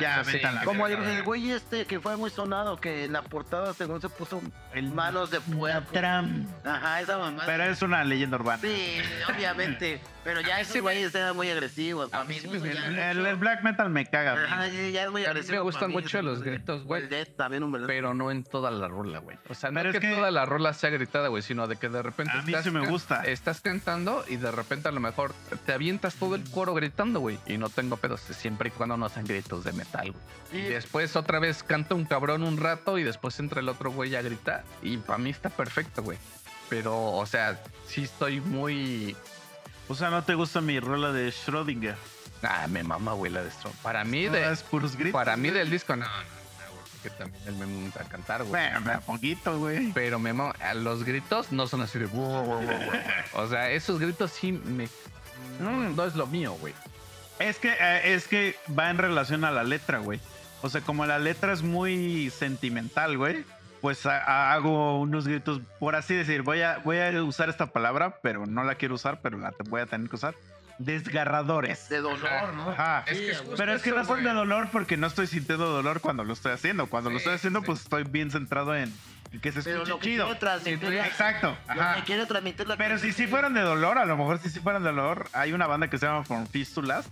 [0.00, 3.04] Ya, eso vete a la Como el, el güey este que fue muy sonado, que
[3.04, 5.92] en la portada según se puso el manos de puerco.
[5.92, 6.46] Tram.
[6.64, 7.42] Ajá, esa mamá.
[7.46, 8.60] Pero es una leyenda urbana.
[8.62, 10.00] Sí, obviamente.
[10.24, 12.12] Pero ya esos güeyes eran muy agresivos.
[12.14, 14.32] A mí sí me- ya- El, el black metal me caga.
[14.32, 14.44] güey.
[14.46, 15.62] Ajá, ya ya es muy A mí me agresivo.
[15.64, 16.52] gustan mucho los güey.
[16.54, 17.02] gritos, güey.
[17.02, 17.86] El Death también, un verdad.
[17.86, 19.36] Pero no en toda la rola, güey.
[19.50, 21.90] O sea, no que, es que- toda la rola sea gritada, güey, sino de que
[21.90, 23.22] de repente A mí sí me gusta.
[23.24, 25.34] Estás cantando y de repente a lo mejor
[25.66, 27.38] te avientas todo el coro gritando, güey.
[27.46, 30.24] Y no tengo pedos, siempre y cuando no sean gritos de metal, güey.
[30.64, 34.14] Y después otra vez canta un cabrón un rato y después entra el otro güey
[34.14, 34.64] a gritar.
[34.82, 36.16] Y para mí está perfecto, güey.
[36.68, 39.16] Pero, o sea, sí estoy muy...
[39.88, 41.96] O sea, ¿no te gusta mi rola de Schrödinger?
[42.42, 43.74] Ah, me mama, güey, la de Strong.
[43.82, 45.12] Para mí, No, de, es puros gritos.
[45.12, 46.20] para mí del disco, no, no, no,
[46.72, 46.84] güey.
[46.92, 48.70] Porque también él me gusta cantar, güey.
[48.82, 49.92] Bueno, poquito, güey.
[49.92, 52.06] Pero me mama- a los gritos no son así de...
[53.34, 54.88] O sea, esos gritos sí me...
[55.60, 56.72] No, no es lo mío, güey.
[57.38, 60.20] Es que, eh, es que va en relación a la letra, güey.
[60.62, 63.44] O sea, como la letra es muy sentimental, güey,
[63.80, 67.66] pues ha- ha- hago unos gritos, por así decir, voy a, voy a usar esta
[67.66, 70.34] palabra, pero no la quiero usar, pero la voy a tener que usar.
[70.78, 71.88] Desgarradores.
[71.88, 72.70] De dolor, ¿no?
[72.70, 73.04] Ajá.
[73.06, 76.24] Es que Pero es que no son de dolor porque no estoy sintiendo dolor cuando
[76.24, 76.86] lo estoy haciendo.
[76.86, 77.66] Cuando lo estoy haciendo, sí.
[77.66, 78.92] pues estoy bien centrado en,
[79.40, 80.04] que se Pero escuche lo que
[80.80, 81.02] chido.
[81.04, 81.56] Exacto.
[81.74, 81.96] Lo Ajá.
[81.96, 84.60] que quiere transmitir la Pero si sí fueran de dolor, a lo mejor si sí
[84.60, 87.06] fueran de dolor, hay una banda que se llama From Fístulas,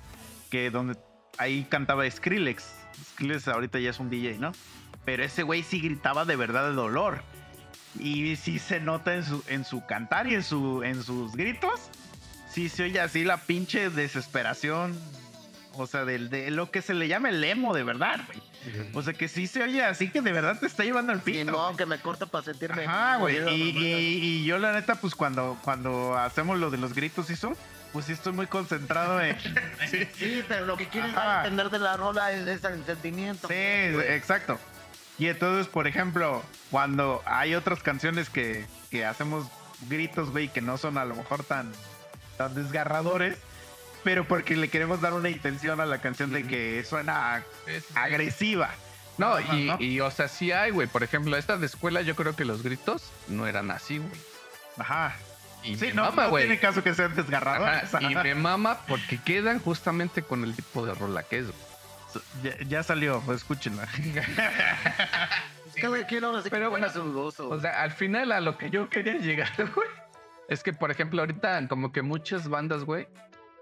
[0.51, 0.97] que donde
[1.39, 2.65] ahí cantaba Skrillex.
[3.13, 4.53] Skrillex ahorita ya es un DJ, ¿no?
[5.05, 7.23] Pero ese güey sí gritaba de verdad de dolor.
[7.99, 11.91] Y sí se nota en su, en su cantar y en, su, en sus gritos.
[12.49, 14.99] Sí se oye así la pinche desesperación.
[15.75, 18.43] O sea, del- de, lo que se le llama el emo de verdad, güey.
[18.95, 21.51] O sea, que sí se oye así que de verdad te está llevando al pito.
[21.51, 22.85] no, que me corta para sentirme.
[22.87, 23.37] Ajá, güey.
[23.39, 23.51] Y, ¿no?
[23.51, 27.57] y- y yo la neta, pues cuando, cuando hacemos lo de los gritos y eso,
[27.93, 29.37] pues sí estoy muy concentrado en...
[29.91, 31.39] sí, Sí, pero lo que quieres Ajá.
[31.39, 33.49] entender de la rola es, es el sentimiento.
[33.51, 34.59] exacto.
[35.19, 39.47] Y entonces, por ejemplo, cuando hay otras canciones que, que hacemos
[39.89, 41.71] gritos, güey, que no son a lo mejor tan,
[42.39, 43.37] tan desgarradores,
[44.05, 47.45] pero porque le queremos dar una intención a la canción de que suena
[47.95, 48.71] agresiva.
[49.19, 49.77] No, Ajá, y, ¿no?
[49.81, 50.89] y, o sea, sí hay, güey.
[50.89, 54.11] Por ejemplo, esta de escuela, yo creo que los gritos no eran así, güey.
[54.79, 55.15] Ajá.
[55.63, 56.45] Y Sí, me no, mama, no güey.
[56.45, 57.95] tiene caso que sean desgarradores.
[57.95, 61.47] Ajá, y me mama porque quedan justamente con el tipo de rola que es.
[61.47, 62.25] güey.
[62.43, 63.87] Ya, ya salió, escúchenla.
[65.81, 67.49] Cada quien ahora sí Pero bueno, gozo.
[67.49, 69.89] O sea, al final a lo que yo quería llegar, güey,
[70.49, 73.07] es que, por ejemplo, ahorita como que muchas bandas, güey,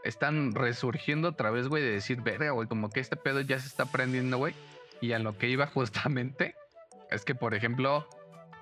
[0.04, 3.68] están resurgiendo otra vez, güey, de decir, verga, güey, como que este pedo ya se
[3.68, 4.54] está prendiendo, güey.
[5.00, 6.54] Y a lo que iba justamente
[7.10, 8.08] es que, por ejemplo,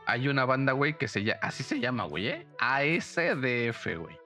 [0.07, 2.47] hay una banda, güey, que se llama, así se llama, güey, ¿eh?
[2.59, 4.17] ASDF, güey.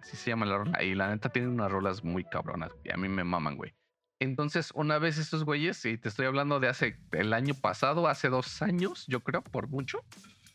[0.00, 0.82] Así se llama la rola.
[0.82, 3.74] Y la neta tiene unas rolas muy cabronas, y a mí me maman, güey.
[4.18, 8.28] Entonces, una vez estos güeyes, y te estoy hablando de hace el año pasado, hace
[8.28, 10.04] dos años, yo creo, por mucho,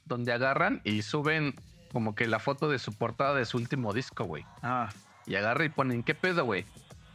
[0.05, 1.55] donde agarran y suben
[1.91, 4.45] como que la foto de su portada de su último disco, güey.
[4.61, 4.89] Ah,
[5.27, 6.65] Y agarran y ponen, ¿qué pedo, güey?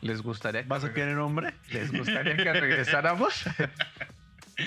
[0.00, 1.54] ¿Les gustaría, ¿vas a querer hombre?
[1.70, 3.44] ¿Les gustaría que regresáramos?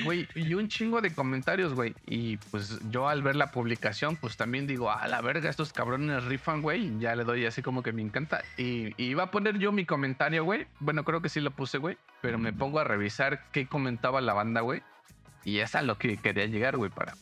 [0.04, 1.94] Güey, y un chingo de comentarios, güey.
[2.08, 6.24] Y pues yo al ver la publicación, pues también digo, a la verga, estos cabrones
[6.24, 6.98] rifan, güey.
[7.00, 8.42] Ya le doy así como que me encanta.
[8.58, 10.66] Y, y iba a poner yo mi comentario, güey.
[10.80, 11.98] Bueno, creo que sí lo puse, güey.
[12.22, 14.82] Pero me pongo a revisar qué comentaba la banda, güey.
[15.46, 17.14] Y es a lo que quería llegar, güey, para,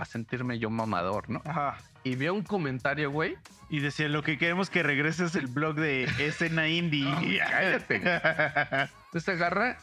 [0.00, 1.42] para sentirme yo mamador, ¿no?
[1.44, 1.76] Ajá.
[2.04, 3.36] Y veo un comentario, güey.
[3.68, 7.04] Y decía, lo que queremos que regrese es el blog de escena indie.
[7.50, 7.96] cállate.
[9.04, 9.76] Entonces agarra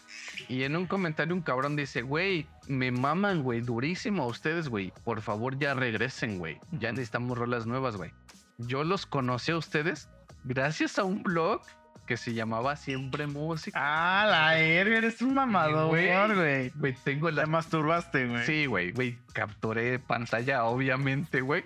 [0.49, 4.91] y en un comentario un cabrón dice, güey, me maman, güey, durísimo a ustedes, güey.
[5.03, 6.57] Por favor, ya regresen, güey.
[6.72, 8.11] Ya necesitamos rolas nuevas, güey.
[8.57, 10.10] Yo los conocí a ustedes
[10.45, 11.61] gracias a un blog
[12.08, 13.78] que se llamaba Siempre Música.
[13.80, 16.72] ah, la verga, eres un mamador, Güey.
[17.04, 17.46] tengo Te la...
[17.46, 18.46] masturbaste, güey.
[18.46, 21.64] Sí, güey, güey, capturé pantalla, obviamente, güey.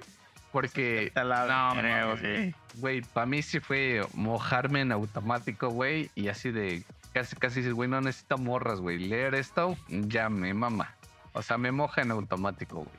[0.52, 2.54] Porque, Te la No, güey.
[2.76, 6.12] güey, para mí sí fue mojarme en automático, güey.
[6.14, 8.98] Y así de, casi, casi dices, güey, no necesito morras, güey.
[8.98, 10.94] Leer esto, ya me mama.
[11.32, 12.98] O sea, me moja en automático, güey.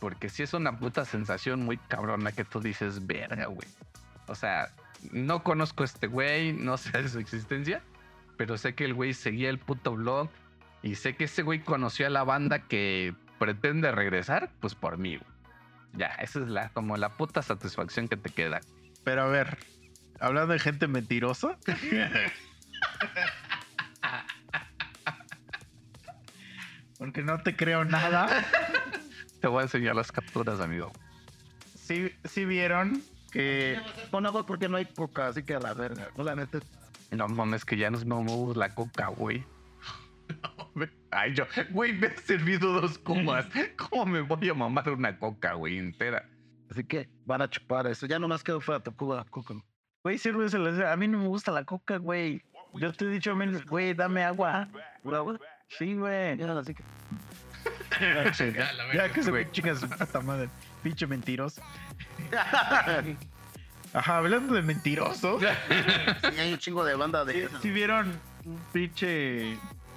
[0.00, 3.66] Porque sí es una puta sensación muy cabrona que tú dices, verga, güey.
[4.26, 4.68] O sea,
[5.10, 7.82] no conozco a este güey, no sé de su existencia,
[8.36, 10.28] pero sé que el güey seguía el puto blog
[10.82, 15.16] y sé que ese güey conoció a la banda que pretende regresar, pues por mí,
[15.16, 15.30] güey.
[15.94, 18.60] Ya, esa es la, como la puta satisfacción que te queda.
[19.02, 19.58] Pero a ver,
[20.20, 21.56] hablando de gente mentirosa.
[26.98, 28.44] Porque no te creo nada.
[29.40, 30.92] Te voy a enseñar las capturas, amigo.
[31.74, 33.02] Sí, sí vieron
[34.10, 36.08] Con agua porque no hay coca, así que a la verga.
[36.16, 36.60] No, la neta.
[37.10, 39.44] No mames, que ya nos mamamos la coca, güey.
[41.10, 43.46] Ay, yo, güey, me he servido dos comas.
[43.76, 46.28] ¿Cómo me voy a mamar una coca, güey, entera?
[46.70, 48.06] Así que van a chupar eso.
[48.06, 49.54] Ya nomás quedó fuera tu Cuba, coca.
[50.02, 50.92] Güey, sírvesela.
[50.92, 52.42] A mí no me gusta la coca, güey.
[52.74, 53.34] Yo te he dicho,
[53.68, 54.68] güey, dame agua.
[55.02, 55.40] ¿Pura agua?
[55.68, 56.40] Sí, güey.
[56.42, 56.82] Así que.
[58.94, 59.44] Ya que se güey.
[59.44, 60.48] me chinga su puta madre.
[60.82, 61.62] Pinche mentiroso.
[63.92, 65.38] Ajá, hablando de mentiroso.
[65.40, 65.46] Sí,
[66.38, 67.48] hay un chingo de banda de.
[67.62, 69.52] Si vieron un pinche.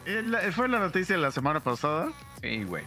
[0.05, 2.09] eh, Fue la noticia de la semana pasada
[2.41, 2.83] Sí, güey.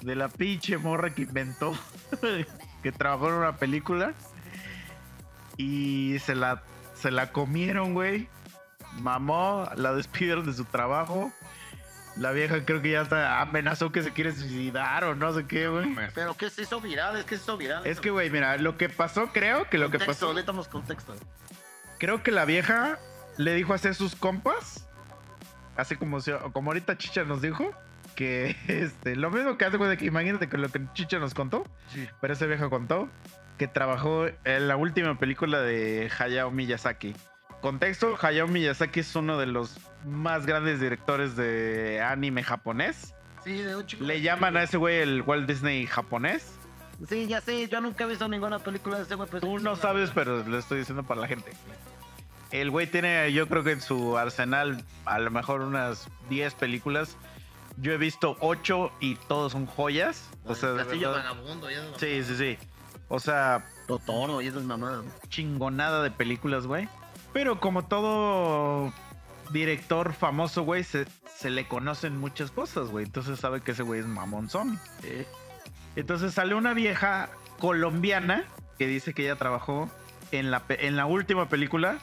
[0.00, 1.76] de la pinche morra que inventó
[2.82, 4.14] que trabajó en una película
[5.58, 6.62] y se la,
[6.94, 8.28] se la comieron, güey.
[9.00, 11.30] Mamó, la despidieron de su trabajo.
[12.16, 15.68] La vieja creo que ya hasta amenazó que se quiere suicidar o no sé qué,
[15.68, 15.94] güey.
[16.14, 17.16] Pero ¿qué se hizo viral?
[17.16, 17.86] Es que se hizo viral.
[17.86, 20.34] Es que, güey, mira, lo que pasó, creo que lo que Contexto, pasó.
[20.34, 21.14] necesitamos contexto.
[21.98, 22.98] Creo que la vieja
[23.38, 24.86] le dijo a hacer sus compas,
[25.76, 27.70] así como, si- como ahorita Chicha nos dijo,
[28.14, 31.32] que este, lo mismo que hace, güey, de que imagínate que lo que Chicha nos
[31.32, 31.64] contó,
[31.94, 32.06] Sí.
[32.20, 33.08] pero esa vieja contó
[33.56, 37.14] que trabajó en la última película de Hayao Miyazaki.
[37.62, 43.14] Contexto, Hayao Miyazaki es uno de los más grandes directores de anime japonés.
[43.44, 44.04] Sí, de un chingo.
[44.04, 46.58] Le llaman a ese güey el Walt Disney japonés.
[47.08, 47.68] Sí, ya sé.
[47.68, 49.28] Yo nunca he visto ninguna película de ese güey.
[49.30, 51.52] pues, Tú no sabes, pero lo estoy diciendo para la gente.
[52.50, 57.16] El güey tiene, yo creo que en su arsenal, a lo mejor unas 10 películas.
[57.78, 60.28] Yo he visto 8 y todos son joyas.
[60.44, 61.70] O sea, de Castillo Vagabundo.
[61.70, 62.58] Ya sí, sí, sí.
[63.08, 65.04] O sea, Totoro y esas mamadas.
[65.28, 66.88] chingonada de películas, güey.
[67.32, 68.92] Pero como todo
[69.50, 73.04] director famoso, güey, se, se le conocen muchas cosas, güey.
[73.04, 74.78] Entonces sabe que ese güey es mamonzón.
[75.96, 78.44] Entonces sale una vieja colombiana
[78.78, 79.90] que dice que ella trabajó
[80.30, 81.98] en la, en la última película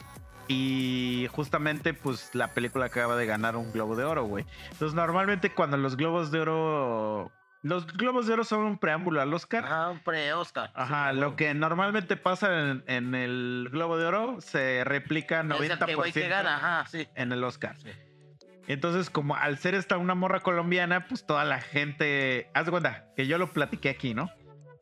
[0.48, 4.44] y justamente pues la película acaba de ganar un Globo de Oro, güey.
[4.72, 7.32] Entonces normalmente cuando los Globos de Oro...
[7.62, 9.64] Los Globos de Oro son un preámbulo al Oscar.
[9.64, 10.70] Ajá, un pre-Oscar.
[10.74, 15.78] Ajá, lo que normalmente pasa en, en el Globo de Oro se replica Es el
[15.78, 17.06] que güey que 90% gana, ajá, sí.
[17.14, 17.76] en el Oscar.
[17.76, 17.90] Sí.
[18.66, 22.48] Entonces, como al ser esta una morra colombiana, pues toda la gente.
[22.54, 24.30] Haz de cuenta que yo lo platiqué aquí, ¿no?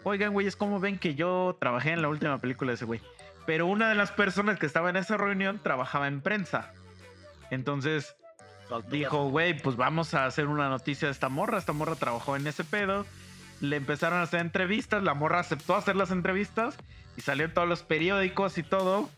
[0.04, 3.00] Oigan, güeyes, ¿cómo ven que yo trabajé en la última película de ese güey?
[3.46, 6.72] Pero una de las personas que estaba en esa reunión trabajaba en prensa.
[7.50, 8.17] Entonces,
[8.90, 11.58] dijo, güey, pues vamos a hacer una noticia de esta morra.
[11.58, 13.06] Esta morra trabajó en ese pedo.
[13.60, 15.02] Le empezaron a hacer entrevistas.
[15.02, 16.76] La morra aceptó hacer las entrevistas
[17.16, 19.10] y salió en todos los periódicos y todo.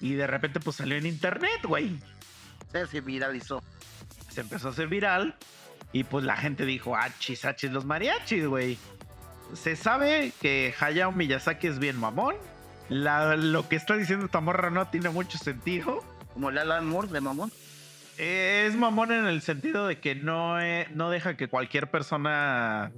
[0.00, 1.98] Y de repente, pues salió en internet, güey.
[2.72, 3.62] Se se viralizó.
[4.30, 5.36] Se empezó a hacer viral.
[5.92, 8.78] Y pues la gente dijo, achis, achis, los mariachis, güey.
[9.54, 12.36] Se sabe que Hayao Miyazaki es bien mamón.
[12.88, 16.04] La- lo que está diciendo esta morra no tiene mucho sentido.
[16.32, 17.50] Como el Alan Moore de mamón.
[18.22, 22.92] Es mamón en el sentido de que no, eh, no deja que cualquier persona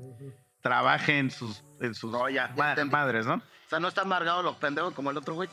[0.62, 3.34] trabaje en sus, en sus No, ya, ma- madres, ¿no?
[3.34, 5.48] O sea, no está amargado los pendejos como el otro güey.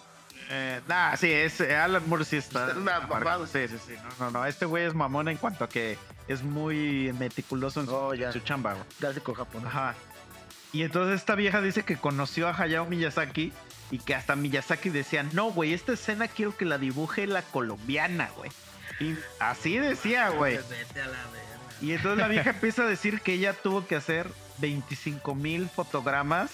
[0.50, 2.70] Eh, nah, sí, es, eh, Alan Moore sí está.
[2.72, 3.50] Es.
[3.52, 3.94] Sí, sí, sí.
[4.20, 4.46] No, no, no.
[4.48, 8.32] Este güey es mamón en cuanto a que es muy meticuloso en su, Oh, ya.
[8.32, 8.86] su chamba, güey.
[9.00, 9.68] Clásico japonés.
[9.68, 9.94] Ajá.
[10.74, 13.54] Y entonces esta vieja dice que conoció a Hayao Miyazaki
[13.92, 18.30] y que hasta Miyazaki decía, no, güey, esta escena quiero que la dibuje la colombiana,
[18.36, 18.50] güey.
[19.00, 20.60] Y así decía, güey.
[21.82, 24.28] Y entonces la vieja empieza a decir que ella tuvo que hacer
[24.58, 26.52] 25 mil fotogramas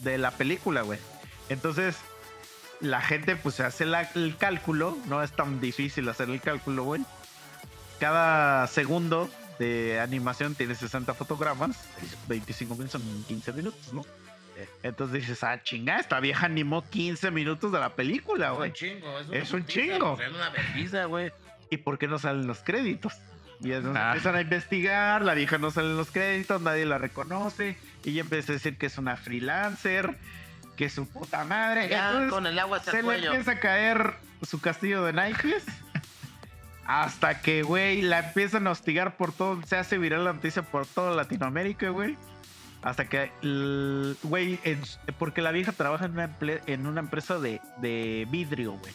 [0.00, 0.98] de la película, güey.
[1.48, 1.96] Entonces
[2.80, 6.84] la gente pues se hace la- el cálculo, no es tan difícil hacer el cálculo,
[6.84, 7.02] güey.
[8.00, 11.76] Cada segundo de animación tiene 60 fotogramas,
[12.28, 14.04] 25 mil son 15 minutos, ¿no?
[14.82, 18.72] Entonces dices, ah, chinga, esta vieja animó 15 minutos de la película, Es un güey.
[18.72, 19.18] chingo.
[19.20, 20.16] Es, Es un chingo.
[20.16, 21.32] pues, Es una vergüenza, güey.
[21.72, 23.14] ¿Y por qué no salen los créditos?
[23.60, 24.08] Y entonces Ah.
[24.08, 28.20] empiezan a investigar, la vieja no sale en los créditos, nadie la reconoce, y ella
[28.22, 30.18] empieza a decir que es una freelancer,
[30.76, 31.88] que es su puta madre.
[31.88, 33.28] Ya Entonces, con el agua se el le cuello.
[33.30, 35.64] empieza a caer su castillo de naipes.
[36.84, 40.84] Hasta que, güey, la empiezan a hostigar por todo, se hace viral la noticia por
[40.84, 42.18] toda Latinoamérica, güey.
[42.82, 43.30] Hasta que,
[44.24, 44.82] güey, en-
[45.18, 46.30] porque la vieja trabaja en una,
[46.66, 48.92] en una empresa de, de vidrio, güey.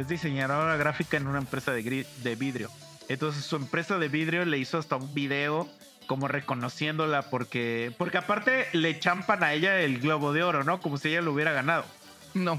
[0.00, 2.70] Es diseñadora gráfica en una empresa de, de vidrio.
[3.08, 5.68] Entonces su empresa de vidrio le hizo hasta un video
[6.06, 10.80] como reconociéndola porque, porque aparte le champan a ella el globo de oro, ¿no?
[10.80, 11.84] Como si ella lo hubiera ganado.
[12.32, 12.58] No.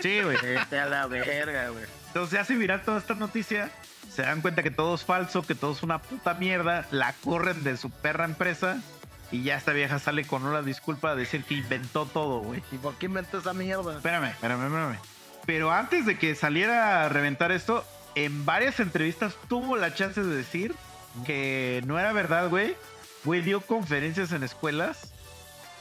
[0.00, 0.36] Sí, güey.
[0.56, 1.84] A la verga, güey.
[2.08, 3.70] Entonces se hace viral toda esta noticia.
[4.10, 6.88] Se dan cuenta que todo es falso, que todo es una puta mierda.
[6.90, 8.82] La corren de su perra empresa.
[9.30, 12.60] Y ya esta vieja sale con una disculpa a decir que inventó todo, güey.
[12.72, 13.98] ¿Y por qué inventó esa mierda?
[13.98, 15.11] Espérame, espérame, espérame.
[15.46, 20.34] Pero antes de que saliera a reventar esto, en varias entrevistas tuvo la chance de
[20.34, 20.74] decir
[21.26, 22.76] que no era verdad, güey.
[23.24, 25.12] Güey, dio conferencias en escuelas.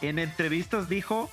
[0.01, 1.29] En entrevistas dijo,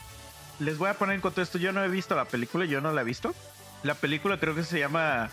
[0.59, 3.03] les voy a poner en contexto, yo no he visto la película, yo no la
[3.03, 3.35] he visto.
[3.83, 5.31] La película creo que se llama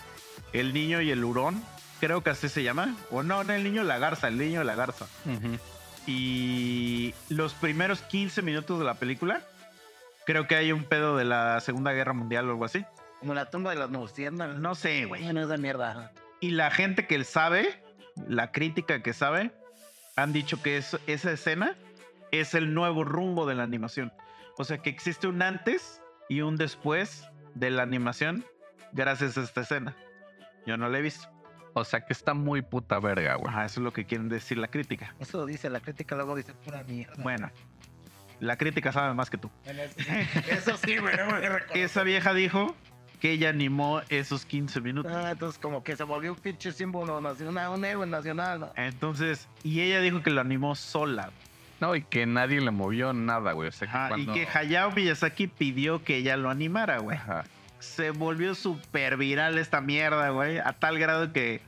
[0.52, 1.62] El niño y el hurón.
[2.00, 2.94] Creo que así se llama.
[3.10, 5.06] O no, no, el niño y la garza, el niño y la garza.
[5.24, 5.58] Ujú.
[6.06, 9.40] Y los primeros 15 minutos de la película,
[10.26, 12.84] creo que hay un pedo de la Segunda Guerra Mundial o algo así.
[13.20, 14.58] Como la tumba de las luciérnagas.
[14.58, 15.22] No sé, güey.
[15.24, 16.12] Bueno, esa mierda.
[16.40, 17.82] Y la gente que sabe,
[18.28, 19.52] la crítica que sabe,
[20.16, 21.76] han dicho que es- esa escena
[22.30, 24.12] es el nuevo rumbo de la animación.
[24.58, 27.24] O sea que existe un antes y un después
[27.54, 28.44] de la animación
[28.92, 29.94] gracias a esta escena.
[30.66, 31.28] Yo no la he visto.
[31.74, 33.48] O sea que está muy puta verga, güey.
[33.50, 35.14] Ajá, eso es lo que quieren decir la crítica.
[35.20, 37.22] Eso dice la crítica, luego dice pura mierda.
[37.22, 37.50] Bueno,
[38.40, 39.50] la crítica sabe más que tú.
[40.48, 41.16] Eso sí, güey.
[41.16, 41.40] no me.
[41.82, 42.74] Esa vieja dijo
[43.20, 45.10] que ella animó esos 15 minutos.
[45.14, 48.60] Ah, entonces como que se volvió un pinche símbolo nacional, un héroe nacional.
[48.60, 48.72] ¿no?
[48.76, 51.30] Entonces, y ella dijo que lo animó sola.
[51.80, 53.68] No, y que nadie le movió nada, güey.
[53.68, 57.16] O sea, Ajá, cuando- Y que Hayao Miyazaki pidió que ella lo animara, güey.
[57.18, 57.44] Ajá.
[57.78, 60.58] Se volvió súper viral esta mierda, güey.
[60.58, 61.60] A tal grado que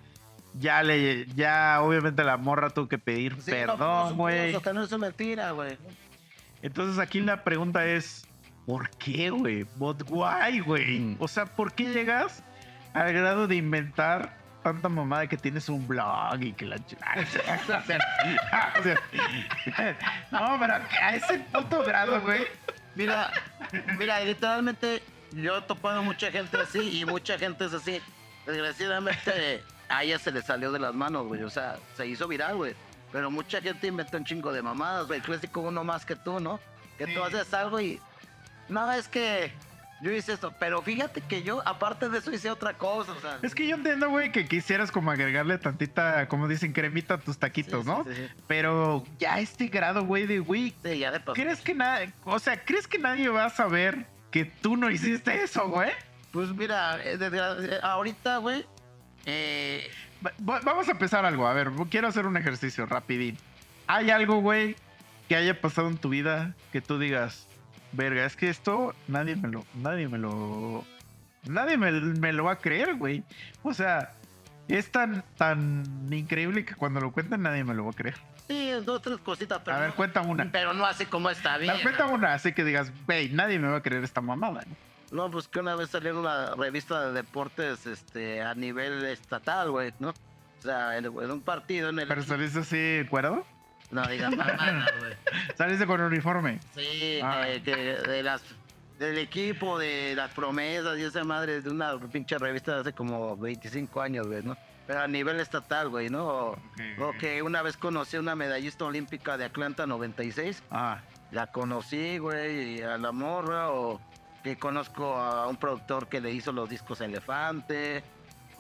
[0.55, 4.55] ya le, ya obviamente la morra tuvo que pedir Sí, no, perdón, no, güey.
[4.55, 5.77] Hasta no es mentira, güey.
[6.63, 8.27] Entonces aquí la pregunta es,
[8.67, 9.65] ¿por qué, güey?
[9.77, 10.99] But why, güey?
[11.01, 11.17] Mm.
[11.19, 12.43] O sea, ¿por qué llegas
[12.95, 16.77] al grado de inventar tanta mamada que tienes un blog y que la...
[20.31, 22.47] no, pero a ese puto grado, güey.
[22.95, 23.31] Mira,
[23.99, 25.03] mira, literalmente
[25.33, 28.01] yo he topado mucha gente así y mucha gente es así.
[28.47, 31.43] Desgraciadamente a ella se le salió de las manos, güey.
[31.43, 32.75] O sea, se hizo viral, güey.
[33.13, 35.21] Pero mucha gente inventó un chingo de mamadas, güey.
[35.21, 36.61] El clásico uno más que tú, ¿no?
[36.99, 38.01] Que tú haces algo y...
[38.69, 39.51] No, es que
[40.01, 40.53] yo hice esto.
[40.59, 43.13] Pero fíjate que yo, aparte de eso, hice otra cosa.
[43.13, 47.15] O sea, Es que yo entiendo, güey, que quisieras como agregarle tantita, como dicen, cremita
[47.15, 48.05] a tus taquitos, sí, ¿no?
[48.05, 48.29] sí, sí.
[48.47, 51.35] Pero ya este grado, güey, de, güey, Sí, ya de paso.
[51.35, 55.43] ¿crees que nadie, o sea, ¿crees que nadie va a saber que tú no hiciste
[55.43, 55.91] eso, güey?
[56.33, 58.67] Pues mira, eh, eh, ahorita, güey,
[59.25, 59.91] eh,
[60.41, 61.47] Vamos a empezar algo.
[61.47, 63.37] A ver, quiero hacer un ejercicio rapidín.
[63.87, 64.77] ¿Hay algo, güey,
[65.29, 67.47] que haya pasado en tu vida que tú digas,
[67.93, 70.85] verga, es que esto nadie me lo, nadie me lo,
[71.45, 73.23] nadie me, me lo va a creer, güey?
[73.63, 74.13] O sea,
[74.69, 78.17] Es tan, tan increíble que cuando lo cuentan nadie me lo va a creer.
[78.47, 80.51] Sí, dos, tres cositas, pero, A ver, cuenta una.
[80.53, 81.75] pero no así como está bien.
[81.83, 84.63] cuenta una, así que digas, güey, nadie me va a creer esta mamada.
[84.67, 84.77] ¿no?
[85.11, 89.71] No, pues que una vez salió en una revista de deportes este, a nivel estatal,
[89.71, 90.11] güey, ¿no?
[90.11, 92.09] O sea, en, en un partido en el...
[92.09, 93.45] Pero saliste así, cuerdo.
[93.91, 95.15] No digas mamadas, güey.
[95.57, 96.61] Saliste con uniforme.
[96.75, 97.49] Sí, Ah.
[97.49, 98.43] eh, que de las
[98.99, 103.37] del equipo, de las promesas y esa madre de una pinche revista de hace como
[103.37, 104.57] 25 años, güey, ¿no?
[104.89, 106.27] Pero a nivel estatal, güey, ¿no?
[106.27, 106.59] O,
[107.01, 112.19] o que una vez conocí a una medallista olímpica de Atlanta 96, Ah, la conocí,
[112.19, 114.01] güey, y a la morra, o
[114.43, 118.03] que conozco a un productor que le hizo los discos Elefante,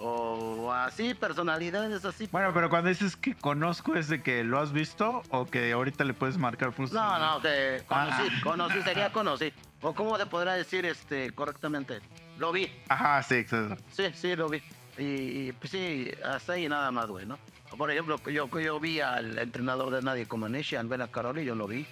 [0.01, 2.29] o así, personalidades así.
[2.31, 6.05] bueno, pero cuando dices que conozco es de que lo has visto o que ahorita
[6.05, 8.41] le puedes marcar pues No, no, que conocí, Ah.
[8.45, 9.53] conocí, sería conocí.
[9.81, 12.01] O cómo se podrá decir este correctamente.
[12.39, 13.77] Lo vi, Ajá, sí, exacto.
[13.93, 14.63] sí, sí, lo vi.
[14.99, 15.03] Y,
[15.49, 17.39] y, pues sí, hasta ahí nada más, güey, ¿no?
[17.77, 21.67] Por ejemplo, yo, yo vi al entrenador de Nadie como Nishi, Albena Caroli, yo lo
[21.67, 21.87] vi.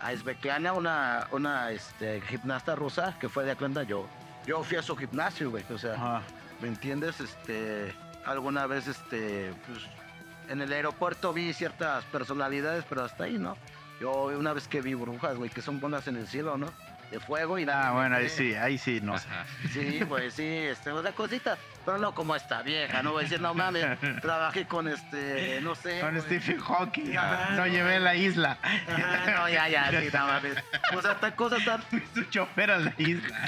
[0.00, 4.06] A Svetlana, una, una este, gimnasta rusa que fue de Atlanta, yo,
[4.46, 6.22] yo fui a su gimnasio, güey, o sea, Ajá.
[6.60, 7.20] ¿me entiendes?
[7.20, 7.92] Este,
[8.24, 9.80] alguna vez, este, pues,
[10.48, 13.56] en el aeropuerto vi ciertas personalidades, pero hasta ahí, ¿no?
[14.00, 16.68] Yo una vez que vi brujas, güey, que son buenas en el cielo, ¿no?
[17.10, 17.88] De fuego y nada.
[17.88, 19.26] Ah, bueno, ahí sí, ahí sí, no sé.
[19.72, 21.56] Sí, pues sí, este, otra cosita,
[21.86, 23.86] pero no como esta vieja, no voy a decir, no mames,
[24.20, 26.00] trabajé con este, no sé.
[26.00, 26.20] Con güey.
[26.22, 27.16] Stephen Hawking.
[27.16, 28.58] Ajá, Lo no, llevé a la isla.
[28.62, 30.56] Ajá, no, ya, ya, sí, no mames.
[30.94, 31.82] O sea, tan cosas tan,
[32.14, 33.38] Su chofer a la isla.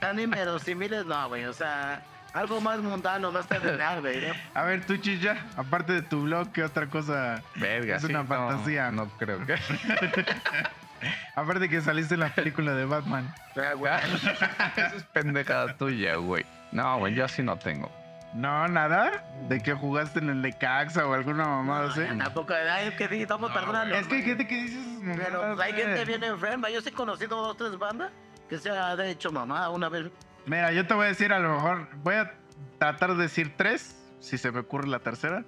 [0.00, 2.02] tan inverosímiles, no, güey, o sea,
[2.34, 4.34] algo más mundano, más terrenal, güey, ¿no?
[4.52, 7.42] A ver, tú, Chicha, aparte de tu blog, ¿qué otra cosa?
[7.54, 8.90] Verga, Es sí, una no, fantasía.
[8.90, 9.56] No, creo que.
[11.34, 13.32] Aparte que saliste en la película de Batman.
[13.54, 13.92] Pero, güey,
[14.76, 16.44] Esa es pendejada tuya, güey.
[16.72, 17.90] No, güey, yo así no tengo.
[18.34, 19.24] No, nada.
[19.48, 22.02] ¿De que jugaste en el Necaxa o alguna mamada así?
[22.18, 23.94] Tampoco, ay, es que sí, estamos perdonando.
[23.94, 26.70] Es que hay gente que dice esas Pero mamadas, pues, hay gente bien enferma.
[26.70, 28.12] Yo sí he conocido dos o tres bandas
[28.48, 30.10] que se ha hecho mamá una vez.
[30.46, 32.32] Mira, yo te voy a decir, a lo mejor, voy a
[32.78, 35.44] tratar de decir tres, si se me ocurre la tercera.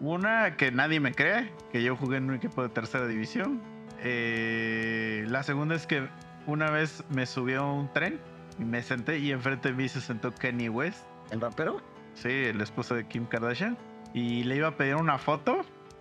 [0.00, 3.60] Una que nadie me cree, que yo jugué en un equipo de tercera división.
[4.00, 6.08] Eh, la segunda es que
[6.46, 8.18] una vez me subió a un tren
[8.58, 11.80] y me senté y enfrente de mí se sentó Kenny West, ¿El rapero?
[12.14, 13.76] sí, el esposo de Kim Kardashian,
[14.14, 15.60] y le iba a pedir una foto,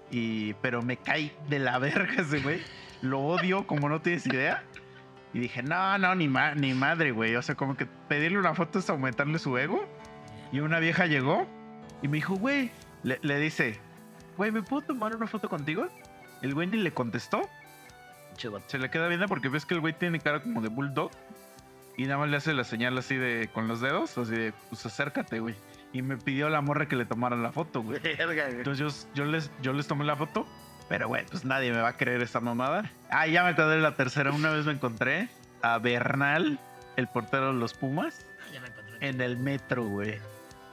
[0.09, 2.61] y, pero me caí de la verga ese güey.
[3.01, 4.63] Lo odio como no tienes idea.
[5.33, 7.35] Y dije, no, no, ni, ma- ni madre, güey.
[7.35, 9.85] O sea, como que pedirle una foto es aumentarle su ego.
[10.51, 11.45] Y una vieja llegó
[12.01, 12.71] y me dijo, güey,
[13.03, 13.79] le, le dice,
[14.37, 15.87] güey, ¿me puedo tomar una foto contigo?
[16.41, 17.41] El ni le contestó.
[18.67, 21.11] Se le queda viendo porque ves que el güey tiene cara como de bulldog.
[21.97, 24.85] Y nada más le hace la señal así de con los dedos, así de, pues
[24.85, 25.55] acércate, güey.
[25.93, 27.99] Y me pidió la morra que le tomara la foto, güey.
[28.03, 30.45] Entonces yo, yo les, yo les tomé la foto,
[30.89, 32.91] pero güey, pues nadie me va a creer esta mamada.
[33.09, 34.31] Ah, ya me acordé de la tercera.
[34.31, 35.27] Una vez me encontré
[35.63, 36.59] a Bernal,
[36.97, 39.09] el portero de los Pumas, Ya me encontré.
[39.09, 40.19] en el metro, güey.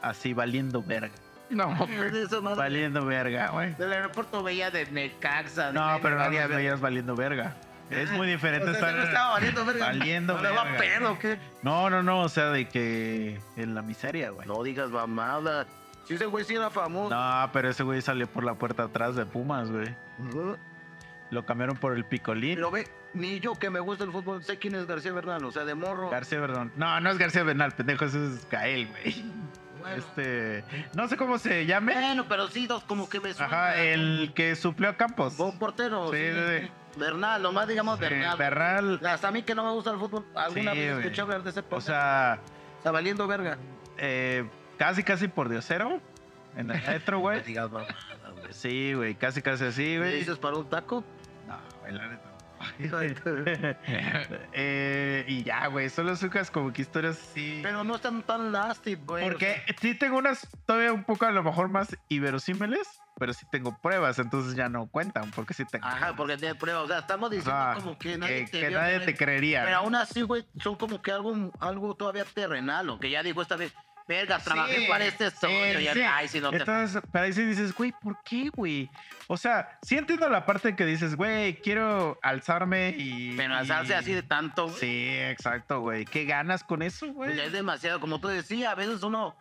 [0.02, 1.14] Así valiendo verga.
[1.56, 2.42] No, Eso.
[2.42, 3.74] Valiendo verga, güey.
[3.74, 5.72] Del aeropuerto veía de Necaxa.
[5.72, 6.56] No, de- pero no nos verga.
[6.56, 7.54] veías valiendo verga.
[7.90, 8.90] Es muy diferente O sea, estar.
[8.92, 9.86] ¿se me estaba valiendo verga.
[9.86, 10.78] Valiendo ¿No va verga.
[10.78, 11.38] pedo qué?
[11.62, 14.46] No, no, no, o sea, de que en la miseria, güey.
[14.48, 15.66] No digas mamada.
[16.06, 17.14] Si ese güey sí era famoso.
[17.14, 19.94] No, pero ese güey salió por la puerta atrás de Pumas, güey.
[21.30, 22.54] Lo cambiaron por el picolín.
[22.56, 25.42] Pero ve, ni yo que me gusta el fútbol sé quién es García Bernal.
[25.44, 26.10] O sea, de morro.
[26.10, 26.70] García Bernal.
[26.76, 29.24] No, no es García Bernal, pendejo, ese es Gael, güey.
[29.84, 29.96] Bueno.
[29.98, 30.64] Este.
[30.94, 31.92] No sé cómo se llame.
[31.92, 33.46] Bueno, pero sí, dos como que me suena.
[33.46, 35.36] Ajá, el que suplió a Campos.
[35.36, 36.10] Buen portero.
[36.10, 36.70] Sí, sí, sí.
[36.98, 38.38] Bernal, nomás digamos Bernal.
[38.38, 39.00] Bernal.
[39.06, 41.50] Hasta a mí que no me gusta el fútbol, alguna Sí, vez escuché hablar de
[41.50, 41.80] ese O portero.
[41.82, 42.38] sea,
[42.78, 43.58] Está valiendo verga.
[43.98, 44.48] eh,
[44.78, 46.00] casi, casi por diosero.
[46.56, 47.42] En el metro, güey.
[48.50, 50.18] Sí, güey, casi, casi así, ¿Me güey.
[50.20, 51.04] dices para un taco?
[51.48, 52.22] No, güey, la neta.
[52.78, 53.76] Hijo de-
[54.52, 57.60] eh, y ya, güey, solo sucas como que historias así.
[57.62, 59.24] Pero no están tan nasty, güey.
[59.24, 63.76] Porque sí tengo unas todavía un poco a lo mejor más iverosímiles, pero sí tengo
[63.80, 65.86] pruebas, entonces ya no cuentan, porque sí tengo.
[65.86, 66.84] Ajá, porque tiene pruebas.
[66.84, 69.64] O sea, estamos diciendo Ajá, como que nadie eh, te que vio nadie te creería.
[69.64, 72.90] Pero aún así, güey, son como que algo, algo todavía terrenal.
[72.90, 73.72] O que ya digo esta vez,
[74.06, 75.78] verga, trabajé Sí, para este estudio.
[75.78, 76.00] sí, y sí.
[76.02, 76.56] ay, si no te.
[76.58, 78.90] Entonces, pero ahí sí dices, güey, ¿por qué, güey?
[79.26, 83.36] O sea, sí entiendo la parte que dices, güey, quiero alzarme y.
[83.36, 84.76] Pero alzarse y- así de tanto, güey.
[84.78, 86.04] Sí, exacto, güey.
[86.04, 87.36] ¿Qué ganas con eso, pues güey?
[87.36, 88.00] ya es demasiado.
[88.00, 89.34] Como tú decías, a veces uno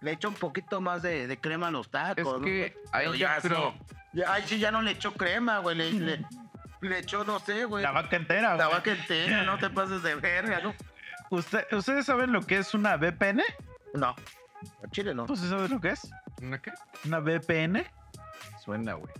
[0.00, 2.18] le echa un poquito más de, de crema a los tacos.
[2.18, 2.40] Es ¿no?
[2.40, 3.94] que Pero ahí ya ya, pero sí.
[4.14, 5.76] Ya- Ay, sí, ya no le echó crema, güey.
[5.76, 6.24] Le, le,
[6.80, 7.82] le echó, no sé, güey.
[7.82, 8.78] La vaca entera, La güey.
[8.78, 10.74] vaca entera, no te pases de verga, ¿no?
[11.30, 13.42] ¿Usted- ¿Ustedes saben lo que es una VPN?
[13.94, 14.08] No.
[14.08, 15.26] A Chile no.
[15.26, 16.10] ¿Pues saben lo que es?
[16.42, 16.72] ¿Una qué?
[17.04, 17.84] Una VPN.
[18.64, 19.12] Suena, güey.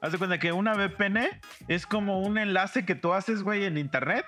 [0.00, 1.28] Haz de cuenta que una VPN
[1.68, 4.26] es como un enlace que tú haces, güey, en internet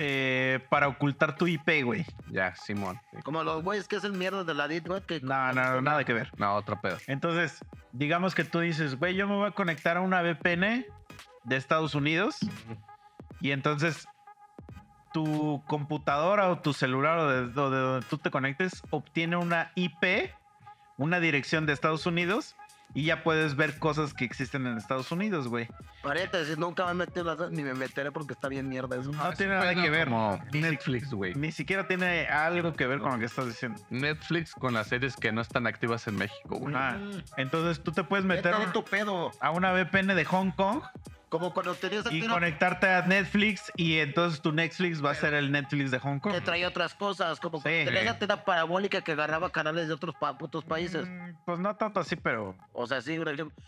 [0.00, 2.06] eh, para ocultar tu IP, güey.
[2.30, 3.00] Ya, Simón.
[3.24, 6.12] Como los güeyes que hacen mierda de la Deep Web que No, no, nada que
[6.12, 6.30] ver.
[6.38, 6.98] No, otro pedo.
[7.08, 7.58] Entonces,
[7.92, 10.86] digamos que tú dices, güey, yo me voy a conectar a una VPN
[11.42, 12.38] de Estados Unidos
[13.40, 14.06] y entonces
[15.24, 20.30] tu computadora o tu celular o de, de donde tú te conectes obtiene una IP,
[20.96, 22.54] una dirección de Estados Unidos
[22.94, 25.68] y ya puedes ver cosas que existen en Estados Unidos, güey.
[26.02, 29.10] Paréntesis, nunca me las- ni me meteré porque está bien mierda eso.
[29.12, 30.04] No tiene nada que ver.
[30.08, 31.34] Como Netflix, güey.
[31.34, 33.80] ni siquiera tiene algo que ver con lo que estás diciendo.
[33.90, 36.74] Netflix con las series que no están activas en México, güey.
[36.76, 36.96] Ah,
[37.36, 39.32] entonces tú te puedes meter de tu pedo.
[39.40, 40.80] a una VPN de Hong Kong
[41.28, 45.34] Como cuando tenías y tiro conectarte a Netflix y entonces tu Netflix va a ser
[45.34, 46.32] el Netflix de Hong Kong.
[46.32, 47.64] que traía otras cosas, como Sí.
[47.64, 51.06] cuando tenías tela parabólica que agarraba canales de otros pa- putos países.
[51.06, 52.56] Mm, Pues no tanto así, pero...
[52.72, 53.18] O sea, sí.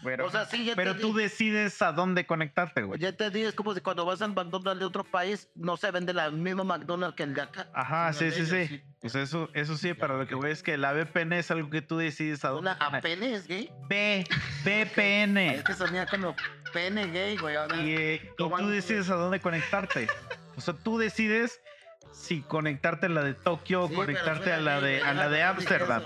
[0.03, 2.99] Pero, O sea, sí, ya pero tú decides a dónde conectarte, güey.
[2.99, 5.91] Ya te digo, es como si cuando vas al McDonald's de otro país, no se
[5.91, 7.69] vende la misma McDonald's que el de acá.
[7.75, 8.83] Ajá, sí, sí, sí.
[9.01, 11.81] Pues eso, eso sí, pero lo que voy es que la VPN es algo que
[11.83, 12.71] tú decides a dónde.
[12.71, 13.71] Una apene es gay.
[13.89, 14.27] V,
[14.65, 15.37] VPN.
[15.55, 16.35] Es que sonía como
[16.73, 17.57] pene gay, güey.
[17.85, 20.09] Y, eh, y ¿Cómo tú algo, decides a dónde conectarte.
[20.57, 21.61] O sea, tú decides
[22.13, 25.43] si conectarte a la de Tokio o Sí, conectarte a la de, a la de
[25.43, 26.03] Ámsterdam.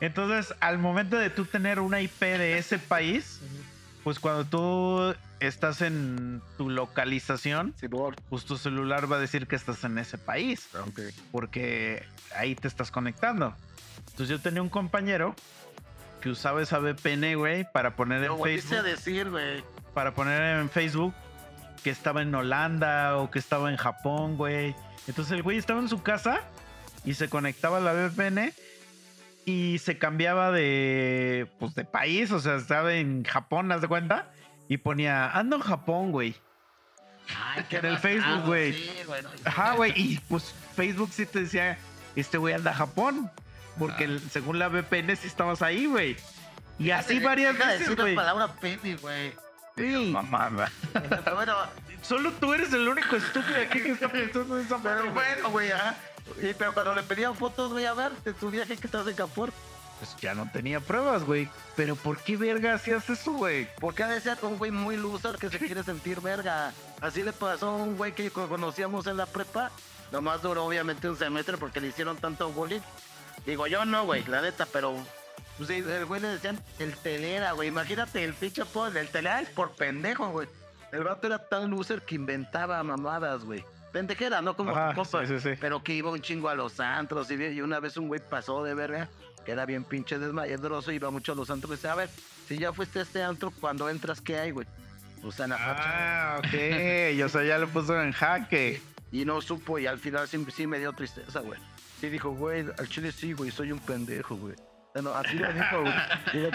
[0.00, 3.40] Entonces, al momento de tú tener una IP de ese país,
[4.04, 7.74] pues cuando tú estás en tu localización,
[8.28, 10.68] pues tu celular va a decir que estás en ese país,
[11.32, 12.04] porque
[12.34, 13.54] ahí te estás conectando.
[14.10, 15.34] Entonces yo tenía un compañero
[16.20, 19.64] que usaba esa VPN, güey, para poner Lo en a Facebook, decir, güey.
[19.96, 21.14] Para poner en Facebook
[21.82, 24.76] que estaba en Holanda o que estaba en Japón, güey.
[25.08, 26.40] Entonces el güey estaba en su casa
[27.06, 28.52] y se conectaba a la VPN
[29.46, 34.30] y se cambiaba de, pues, de país, o sea, estaba en Japón, ¿haz de cuenta?
[34.68, 36.36] Y ponía, ando en Japón, güey.
[37.54, 38.74] Ay, En el Facebook, güey.
[38.74, 38.90] Sí,
[39.46, 39.92] Ajá, güey.
[39.96, 41.78] Y pues Facebook sí te decía,
[42.16, 43.30] este güey anda a Japón.
[43.78, 44.08] Porque Ah.
[44.08, 46.16] el- según la VPN sí estabas ahí, güey.
[46.78, 48.14] Y así varias veces, güey.
[48.14, 49.32] la palabra pene, güey.
[49.76, 50.10] Sí.
[50.12, 50.70] Mamada.
[51.34, 51.54] bueno,
[52.02, 55.14] Solo tú eres el único estúpido aquí que está pensando en esa pero madre, güey.
[55.34, 55.96] bueno, güey, ajá.
[56.40, 59.14] Y, pero cuando le pedían fotos, güey, a ver, de tu viaje que estás en
[59.14, 59.52] Capur.
[59.98, 61.48] Pues ya no tenía pruebas, güey.
[61.74, 63.68] Pero ¿por qué verga hacías eso, güey?
[63.80, 66.72] Porque ha de ser un güey muy loser que se quiere sentir verga.
[67.00, 69.70] Así le pasó a un güey que co- conocíamos en la prepa.
[70.12, 72.80] Nomás duró obviamente un semestre porque le hicieron tanto bullying.
[73.46, 74.94] Digo, yo no, güey, la neta, pero...
[75.56, 77.68] Pues, el güey le decían el telera, güey.
[77.68, 80.48] Imagínate el pinche pod, el telera es por pendejo, güey.
[80.92, 83.64] El vato era tan loser que inventaba mamadas, güey.
[83.92, 85.26] Pendejera, no como Ajá, tu compa.
[85.26, 85.58] sí, sí, sí.
[85.60, 88.62] Pero que iba un chingo a los antros y, y una vez un güey pasó
[88.62, 89.08] de verga,
[89.44, 92.10] que era bien pinche desmayadroso, iba mucho a los antros y decía, a ver,
[92.46, 94.66] si ya fuiste a este antro, cuando entras, ¿qué hay, güey?
[95.24, 95.82] O sea, en la facha.
[95.84, 97.24] Ah, ok.
[97.24, 98.80] o sea, ya lo puso en jaque.
[99.10, 101.58] Y no supo, y al final sí, sí me dio tristeza, güey.
[102.00, 104.54] Sí dijo, güey, al chile sí, güey, soy un pendejo, güey.
[104.96, 105.94] Bueno, así lo dijo, güey.
[106.32, 106.50] Digo,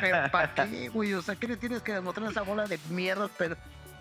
[0.00, 1.12] pero ¿para qué, güey?
[1.12, 3.58] O sea, ¿qué le tienes que demostrar a esa bola de mierda, pero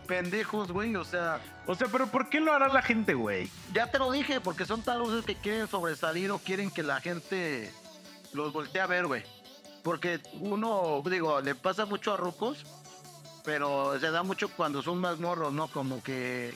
[0.07, 0.95] pendejos, güey?
[0.95, 3.49] O sea, O sea, pero ¿por qué lo hará la gente, güey?
[3.73, 7.01] ya te lo dije, porque son tan luces que quieren sobresalir o quieren que la
[7.01, 7.73] gente
[8.31, 9.23] los voltee a ver, güey.
[9.83, 12.65] Porque uno, digo, le pasa mucho a rucos,
[13.43, 15.67] pero se da mucho cuando son más morros, ¿no?
[15.67, 16.55] Como que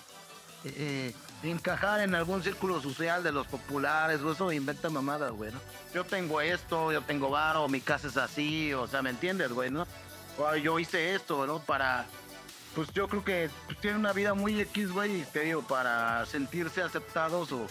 [0.63, 5.59] eh, encajar en algún círculo social de los populares o eso inventa mamadas, güey, ¿no?
[5.93, 9.69] Yo tengo esto, yo tengo varo, mi casa es así, o sea, ¿me entiendes, güey,
[9.71, 9.85] no?
[10.61, 11.59] Yo hice esto, ¿no?
[11.59, 12.05] Para
[12.75, 16.83] pues yo creo que pues, tienen una vida muy X, güey, te digo, para sentirse
[16.83, 17.67] aceptados o,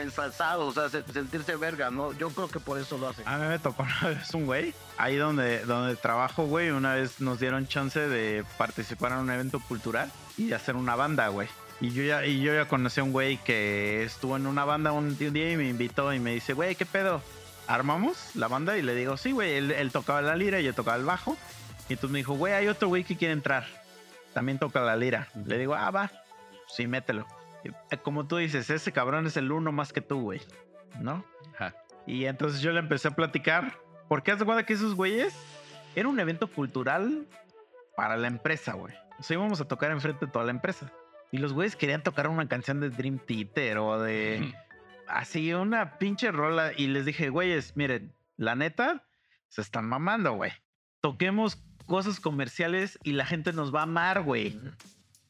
[0.00, 2.12] ensalzados, o sea, se- sentirse verga, ¿no?
[2.14, 3.26] Yo creo que por eso lo hacen.
[3.28, 4.74] A mí me tocó una vez un güey.
[4.96, 9.60] Ahí donde, donde trabajo, güey, una vez nos dieron chance de participar en un evento
[9.60, 11.48] cultural y hacer una banda, güey.
[11.80, 14.92] Y yo ya, y yo ya conocí a un güey que estuvo en una banda
[14.92, 17.22] un, un día y me invitó y me dice, güey, ¿qué pedo?
[17.68, 18.76] ¿Armamos la banda?
[18.76, 19.54] Y le digo, sí, güey.
[19.54, 21.36] Él, él tocaba la lira y yo tocaba el bajo.
[21.88, 23.66] Y entonces me dijo, güey, hay otro güey que quiere entrar.
[24.34, 25.28] También toca la lira.
[25.46, 26.10] Le digo, ah, va.
[26.66, 27.26] Sí, mételo.
[27.64, 30.40] Y, eh, Como tú dices, ese cabrón es el uno más que tú, güey.
[31.00, 31.24] ¿No?
[31.54, 31.74] Ajá.
[32.06, 33.78] Y entonces yo le empecé a platicar.
[34.08, 35.34] Porque haz de cuenta que esos güeyes
[35.94, 37.26] era un evento cultural
[37.96, 38.94] para la empresa, güey.
[39.18, 40.90] O sea, íbamos a tocar enfrente de toda la empresa.
[41.30, 44.54] Y los güeyes querían tocar una canción de Dream Theater o de
[45.06, 46.72] así una pinche rola.
[46.76, 49.04] Y les dije, güeyes, miren, la neta,
[49.48, 50.52] se están mamando, güey.
[51.00, 51.56] Toquemos
[51.86, 54.60] cosas comerciales y la gente nos va a amar, güey.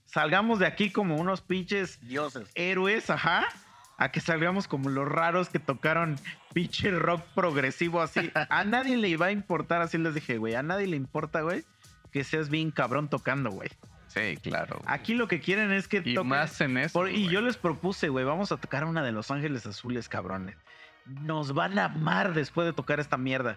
[0.04, 2.50] Salgamos de aquí como unos pinches Dioses.
[2.54, 3.46] héroes, ajá.
[3.98, 6.18] a que salgamos como los raros que tocaron
[6.54, 8.30] pinche rock progresivo así.
[8.48, 10.54] A nadie le iba a importar, así les dije, güey.
[10.54, 11.64] A nadie le importa, güey,
[12.12, 13.68] que seas bien cabrón tocando, güey.
[14.08, 14.78] Sí, claro.
[14.82, 14.94] güey.
[14.94, 16.92] Aquí lo que quieren es que Y más en eso.
[16.98, 20.56] por- y yo les propuse, güey, vamos a tocar una de Los Ángeles Azules, cabrones.
[21.06, 23.56] Nos van a amar después de tocar esta mierda.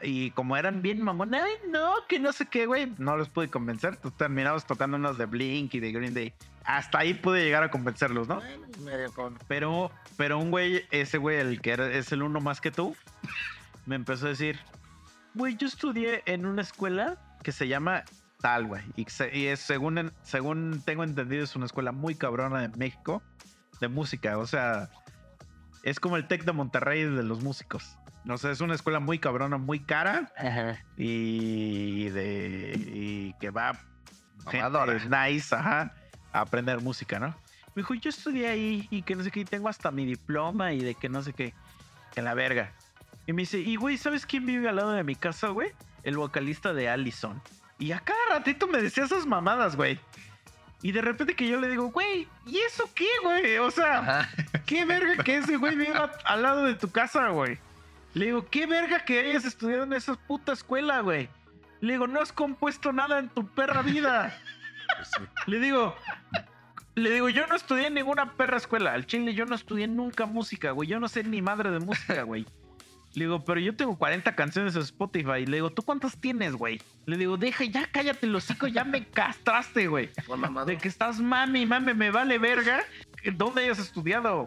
[0.00, 3.48] Y como eran bien mamones, ay, no, que no sé qué, güey, no los pude
[3.48, 3.96] convencer.
[4.16, 6.32] Terminamos tocando unos de Blink y de Green Day.
[6.64, 8.36] Hasta ahí pude llegar a convencerlos, ¿no?
[8.36, 12.40] Bueno, medio con- Pero, pero un güey, ese güey, el que era- es el uno
[12.40, 12.94] más que tú,
[13.86, 14.60] me empezó a decir,
[15.34, 18.04] güey, yo estudié en una escuela que se llama
[18.40, 18.82] tal, güey.
[18.96, 23.22] Y, y es, según, según tengo entendido, es una escuela muy cabrona de México
[23.80, 24.38] de música.
[24.38, 24.90] O sea,
[25.82, 27.96] es como el Tec de Monterrey de los músicos.
[28.28, 30.30] O sea, es una escuela muy cabrona, muy cara
[30.96, 33.78] y de y que va
[34.50, 35.94] gente nice, ajá,
[36.32, 37.28] a aprender música, ¿no?
[37.74, 40.72] Me dijo, yo estudié ahí y que no sé qué, y tengo hasta mi diploma
[40.72, 41.54] y de que no sé qué,
[42.12, 42.72] que la verga.
[43.26, 45.70] Y me dice, y güey, ¿sabes quién vive al lado de mi casa, güey?
[46.02, 47.40] El vocalista de Allison.
[47.78, 50.00] Y a cada ratito me decía esas mamadas, güey.
[50.82, 53.58] Y de repente que yo le digo, güey, ¿y eso qué, güey?
[53.58, 54.28] O sea, Ajá.
[54.66, 57.58] ¿Qué verga que ese güey viva al lado de tu casa, güey?
[58.14, 61.28] Le digo, ¿qué verga que hayas estudiado en esa puta escuela, güey?
[61.80, 64.36] Le digo, no has compuesto nada en tu perra vida.
[64.96, 65.22] pues sí.
[65.46, 65.94] Le digo,
[66.94, 68.92] le digo, yo no estudié en ninguna perra escuela.
[68.92, 70.88] Al chile yo no estudié nunca música, güey.
[70.88, 72.46] Yo no sé ni madre de música, güey.
[73.14, 75.44] Le digo, pero yo tengo 40 canciones en Spotify.
[75.46, 76.80] Le digo, ¿tú cuántas tienes, güey?
[77.06, 80.10] Le digo, deja, ya cállate los hocico, ya me castraste, güey.
[80.66, 82.80] De que estás mami, mami, me vale verga.
[83.34, 84.44] ¿Dónde hayas estudiado?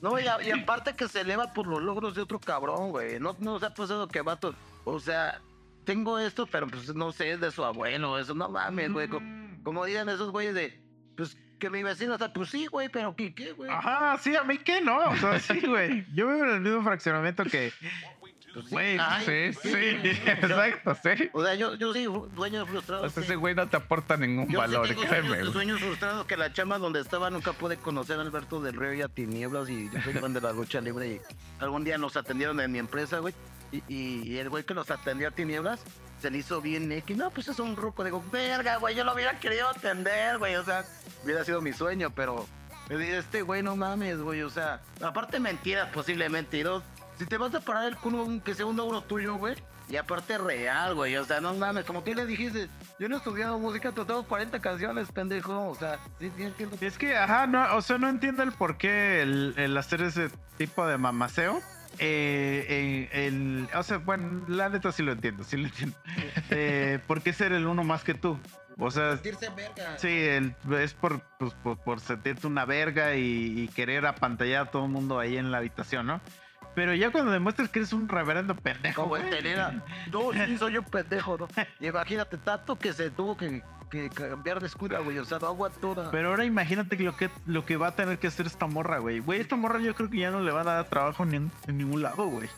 [0.00, 3.18] No, y, a- y aparte que se eleva por los logros de otro cabrón, güey.
[3.18, 4.54] No, no se ha pasado que vato.
[4.84, 5.40] O sea,
[5.84, 8.34] tengo esto, pero pues no sé, es de su abuelo, eso.
[8.34, 9.08] No mames, güey.
[9.08, 9.22] co-
[9.62, 10.78] Como, digan esos güeyes de,
[11.16, 13.70] pues que mi vecino está, pues sí, güey, pero ¿qué, qué, güey?
[13.70, 14.98] Ajá, sí, a mí qué no.
[14.98, 16.04] O sea, sí, güey.
[16.14, 17.72] Yo vivo en el mismo fraccionamiento que.
[18.52, 19.24] Pues Güey, Ay,
[19.54, 19.74] Sí, sí,
[20.26, 21.28] exacto, sí.
[21.32, 22.04] O sea, yo, yo sí,
[22.34, 23.02] dueño frustrado.
[23.04, 23.26] O sea, sí.
[23.26, 25.26] ese güey no te aporta ningún Yo sí valor, tengo créeme.
[25.28, 25.52] sueños, güey.
[25.54, 29.02] sueños frustrados que la chama donde estaba nunca pude conocer a Alberto del Río y
[29.02, 31.20] a Tinieblas y yo soy fan de la lucha libre y
[31.60, 33.34] algún día nos atendieron en mi empresa, güey.
[33.72, 35.82] Y, y- y el güey que nos atendió a Tinieblas
[36.22, 37.16] se le hizo bien X.
[37.16, 38.04] No, pues es un ruco.
[38.04, 40.54] Digo, verga, güey, yo lo hubiera querido atender, güey.
[40.54, 40.84] O sea,
[41.24, 42.46] hubiera sido mi sueño, pero
[42.90, 44.42] este güey no mames, güey.
[44.42, 46.58] O sea, aparte mentiras posiblemente.
[46.58, 46.82] Y dos,
[47.18, 49.56] si te vas a parar el culo, que sea un logro tuyo, güey.
[49.88, 51.16] Y aparte real, güey.
[51.16, 52.68] O sea, no mames, como tú le dijiste,
[52.98, 55.68] yo no he estudiado música, pero tengo 40 canciones, pendejo.
[55.68, 56.76] O sea, sí, sí entiendo.
[56.80, 60.30] Es que, ajá, no, o sea, no entiendo el por qué el, el hacer ese
[60.56, 61.60] tipo de mamaceo.
[61.98, 62.66] Eh,
[63.12, 65.96] eh, el, o sea, bueno, la neta sí lo entiendo, sí lo entiendo.
[66.50, 68.38] Eh, ¿Por qué ser el uno más que tú?
[68.78, 69.98] O sea, Sentirse verga.
[69.98, 74.70] sí, el- es por, pues, por, por sentirte una verga y, y querer apantallar a
[74.70, 76.20] todo el mundo ahí en la habitación, ¿no?
[76.74, 79.22] Pero ya cuando demuestras que eres un reverendo pendejo, Como güey.
[79.22, 79.84] el tenera.
[80.10, 81.46] No, sí, soy un pendejo, ¿no?
[81.78, 85.18] Imagínate, tanto que se tuvo que, que cambiar de escuela, güey.
[85.20, 85.94] O sea, no aguantó.
[86.10, 89.20] Pero ahora imagínate lo que, lo que va a tener que hacer esta morra, güey.
[89.20, 91.52] Güey, esta morra yo creo que ya no le va a dar trabajo ni en,
[91.68, 92.48] en ningún lado, güey.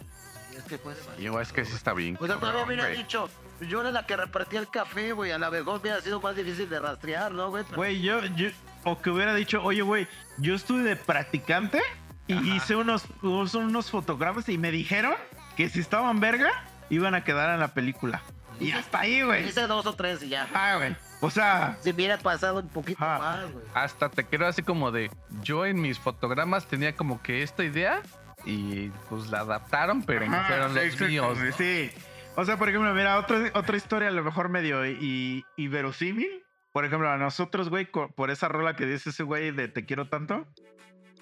[0.56, 0.96] Es que pues.
[1.18, 2.16] Y güey, es que sí está bien.
[2.20, 3.28] O sea, todavía hubiera dicho,
[3.60, 5.32] yo era la que repartía el café, güey.
[5.32, 7.64] A la mejor hubiera sido más difícil de rastrear, ¿no, güey?
[7.74, 8.48] Güey, yo, yo,
[8.84, 10.08] o que hubiera dicho, oye, güey,
[10.38, 11.82] yo estuve de practicante
[12.26, 15.14] y hice unos, unos fotogramas y me dijeron
[15.56, 16.50] que si estaban verga,
[16.90, 18.22] iban a quedar en la película.
[18.58, 19.48] Y hasta ahí, güey.
[19.48, 20.44] Hice dos o tres y ya.
[20.44, 20.96] Ajá, güey.
[21.20, 23.18] O sea, Si hubiera pasado un poquito Ajá.
[23.18, 23.64] más, güey.
[23.74, 25.10] Hasta te creo así como de,
[25.42, 28.02] yo en mis fotogramas tenía como que esta idea
[28.46, 31.38] y pues la adaptaron, pero no Ajá, fueron los míos.
[31.38, 31.90] güey, Sí.
[32.36, 36.42] O sea, por ejemplo, mira, otra, otra historia a lo mejor medio y, y verosímil.
[36.72, 40.08] Por ejemplo, a nosotros, güey, por esa rola que dice ese güey de Te quiero
[40.08, 40.46] tanto,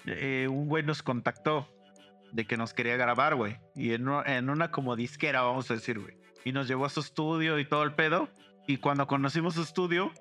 [0.05, 1.69] eh, un güey nos contactó
[2.33, 3.57] de que nos quería grabar, güey.
[3.75, 6.17] Y en, en una como disquera, vamos a decir, güey.
[6.43, 8.27] Y nos llevó a su estudio y todo el pedo.
[8.67, 10.11] Y cuando conocimos su estudio,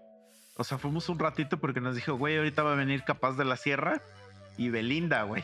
[0.56, 3.44] o sea, fuimos un ratito porque nos dijo, güey, ahorita va a venir Capaz de
[3.44, 4.00] la Sierra
[4.56, 5.42] y Belinda, güey.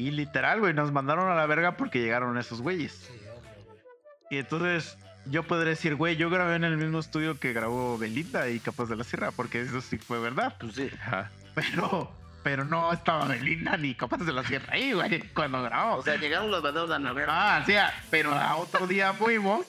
[0.00, 3.10] Y literal, güey, nos mandaron a la verga porque llegaron esos güeyes.
[4.30, 4.96] Y entonces
[5.26, 8.86] yo podré decir, güey, yo grabé en el mismo estudio que grabó Belinda y Capaz
[8.86, 10.56] de la Sierra, porque eso sí fue verdad.
[10.58, 10.88] Pues sí.
[11.02, 11.30] Ajá.
[11.54, 12.10] Pero,
[12.42, 15.98] pero no estaba Belinda ni Capaz de la Sierra ahí, güey, cuando grabamos.
[15.98, 17.56] O sea, llegaron los vendedores a la verga.
[17.58, 19.66] ah, sí, ah, pero a otro día fuimos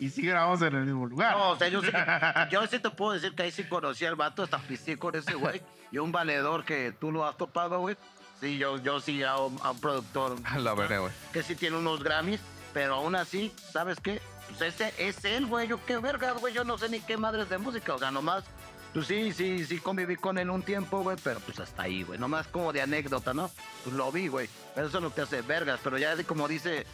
[0.00, 1.36] y sí grabamos en el mismo lugar.
[1.36, 1.92] No, o sea, yo sí,
[2.50, 5.34] yo sí te puedo decir que ahí sí conocí al vato, hasta pisé con ese
[5.34, 5.62] güey.
[5.92, 7.96] Y un valedor que tú lo has topado, güey.
[8.40, 11.12] Sí, yo, yo sí a un, a un productor A la veré, güey.
[11.32, 12.40] que sí tiene unos Grammys,
[12.72, 14.20] pero aún así, ¿sabes qué?
[14.48, 15.68] Pues ese es él, güey.
[15.68, 16.52] Yo qué verga, güey.
[16.54, 17.94] Yo no sé ni qué madres de música.
[17.94, 18.44] O sea, nomás
[18.92, 22.18] Pues sí, sí, sí conviví con él un tiempo, güey, pero pues hasta ahí, güey.
[22.18, 23.48] Nomás como de anécdota, ¿no?
[23.84, 24.48] Pues lo vi, güey.
[24.74, 25.78] Pero eso no te hace vergas.
[25.84, 26.84] Pero ya de como dice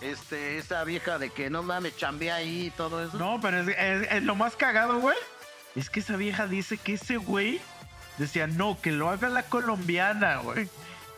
[0.00, 3.16] este, esa vieja de que no mames, chambea ahí y todo eso.
[3.18, 5.16] No, pero es, es- es lo más cagado, güey.
[5.76, 7.60] Es que esa vieja dice que ese güey
[8.18, 10.68] decía, no, que lo haga la colombiana, güey.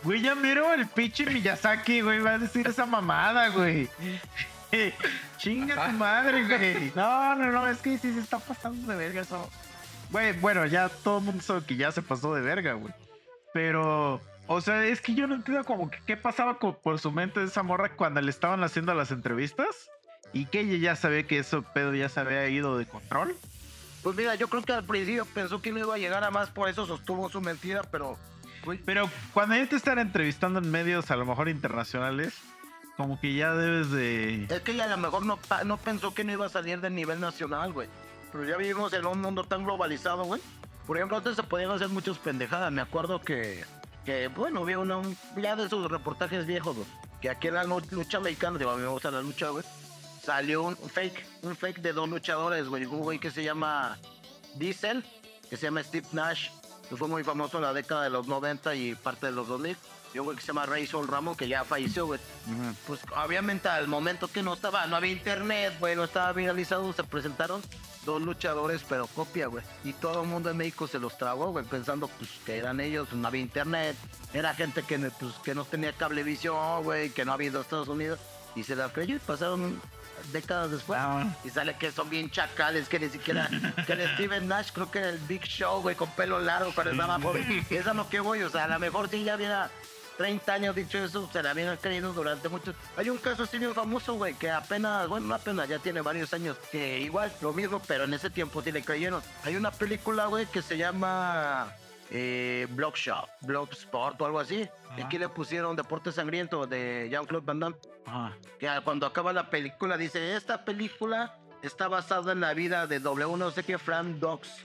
[0.02, 3.88] Güey, ya miro el pinche Miyazaki, güey, va a decir esa mamada, güey.
[5.38, 6.92] Chinga tu madre, güey.
[6.94, 9.50] No, no, no, es que sí se está pasando de verga eso.
[10.10, 12.92] Güey, bueno, ya todo el mundo sabe que ya se pasó de verga, güey.
[13.52, 17.40] Pero, o sea, es que yo no entiendo como que qué pasaba por su mente
[17.40, 19.90] de esa morra cuando le estaban haciendo las entrevistas.
[20.32, 23.34] Y que ella ya sabía que eso pedo ya se había ido de control.
[24.02, 26.50] Pues mira, yo creo que al principio pensó que no iba a llegar a más,
[26.50, 28.18] por eso sostuvo su mentira, pero.
[28.84, 32.34] Pero cuando ya te están entrevistando en medios a lo mejor internacionales,
[32.96, 34.44] como que ya debes de...
[34.44, 37.20] Es que a lo mejor no, no pensó que no iba a salir del nivel
[37.20, 37.88] nacional, güey.
[38.32, 40.40] Pero ya vivimos en un mundo tan globalizado, güey.
[40.86, 42.72] Por ejemplo, antes se podían hacer muchas pendejadas.
[42.72, 43.64] Me acuerdo que,
[44.04, 46.88] que bueno, vi uno, un- ya de esos reportajes viejos, güey.
[47.20, 49.64] Que aquí en la lu- lucha mexicana, digo, a mí me gusta la lucha, güey.
[50.22, 52.84] Salió un fake, un fake de dos luchadores, güey.
[52.84, 53.98] Un güey que se llama
[54.56, 55.04] Diesel,
[55.48, 56.48] que se llama Steve Nash,
[56.94, 59.76] fue muy famoso en la década de los 90 y parte de los 2000.
[60.14, 62.20] Y un güey que se llama Razor Ramón, que ya falleció, güey
[62.86, 67.02] pues obviamente al momento que no estaba, no había internet, güey, no estaba viralizado, se
[67.04, 67.60] presentaron
[68.06, 69.64] dos luchadores, pero copia, güey.
[69.84, 73.12] Y todo el mundo en México se los tragó, güey, pensando pues que eran ellos,
[73.12, 73.96] no había internet,
[74.32, 77.62] era gente que, no- pues, que no tenía cablevisión, güey, que no había ido a
[77.62, 78.20] Estados Unidos,
[78.54, 79.80] y se la creyó y pasaron
[80.32, 80.98] décadas después.
[81.02, 83.48] Ah, Y sale que son bien chacales, que ni siquiera.
[83.86, 86.92] Que el Steven Nash, creo que era el Big Show, güey, con pelo largo cuando
[86.92, 87.66] estaba joven.
[87.70, 89.70] Es lo que voy, o sea, a lo mejor si ya hubiera
[90.16, 92.74] 30 años dicho eso, se la habían creído durante mucho.
[92.96, 96.32] Hay un caso así bien famoso, güey, que apenas, bueno, no apenas, ya tiene varios
[96.32, 99.22] años, que igual, lo mismo, pero en ese tiempo sí le creyeron.
[99.44, 101.68] Hay una película, güey, que se llama.
[102.10, 104.60] Eh, Bloodshot, Bloodsport o algo así.
[104.60, 105.06] Y Ajá.
[105.06, 107.76] aquí le pusieron Deporte Sangriento de Jean-Claude Van Damme
[108.06, 113.00] ah, que cuando acaba la película dice, esta película está basada en la vida de
[113.00, 114.64] W no sé qué Frank Dogs,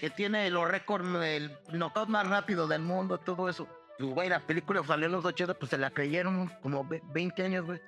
[0.00, 3.68] que tiene los récords, el knockout más rápido del mundo, todo eso.
[3.98, 7.42] Y güey, la película salió en los 80, pues se la creyeron como ve- 20
[7.44, 7.80] años, güey.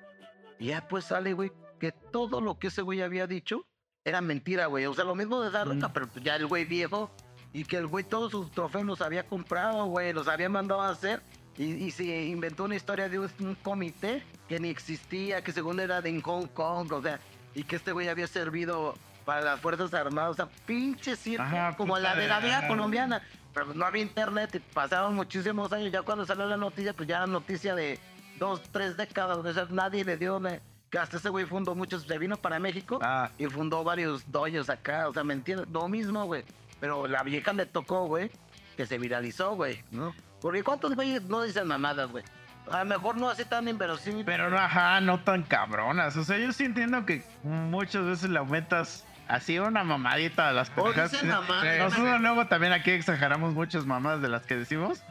[0.59, 3.65] Y ya pues sale, güey, que todo lo que ese güey había dicho
[4.03, 4.85] era mentira, güey.
[4.85, 5.81] O sea, lo mismo de dar Mm.
[5.93, 7.09] pero ya el güey viejo
[7.53, 10.89] y que el güey todos sus trofeos los había comprado, güey, los había mandado a
[10.89, 11.21] hacer.
[11.57, 15.79] Y, y se inventó una historia de un, un comité que ni existía, que según
[15.79, 17.19] era de Hong Kong, o sea,
[17.53, 18.95] y que este güey había servido
[19.25, 23.21] para las Fuerzas Armadas, o sea, pinche circo, Ajá, como la de la vida colombiana.
[23.53, 25.91] Pero pues no había internet y pasaron muchísimos años.
[25.91, 27.99] Ya cuando salió la noticia, pues ya era noticia de
[28.39, 29.37] dos, tres décadas.
[29.37, 30.39] O sea, nadie le dio.
[30.39, 32.03] ne- Que hasta ese güey fundó muchos.
[32.03, 35.09] Se vino para México ah, y fundó varios doyos acá.
[35.09, 35.67] O sea, ¿me entiendes?
[35.69, 36.45] Lo mismo, güey.
[36.81, 38.29] Pero la vieja le tocó, güey,
[38.75, 40.13] que se viralizó, güey, ¿no?
[40.41, 42.25] Porque ¿cuántos güeyes no dicen mamadas, güey?
[42.69, 44.25] A lo mejor no así tan inverosímil.
[44.25, 46.17] pero no, ajá, no tan cabronas.
[46.17, 50.69] O sea, yo sí entiendo que muchas veces le aumentas así una mamadita a las
[50.75, 51.79] mamadas.
[51.79, 55.03] Nosotros luego también aquí exageramos muchas mamadas de las que decimos.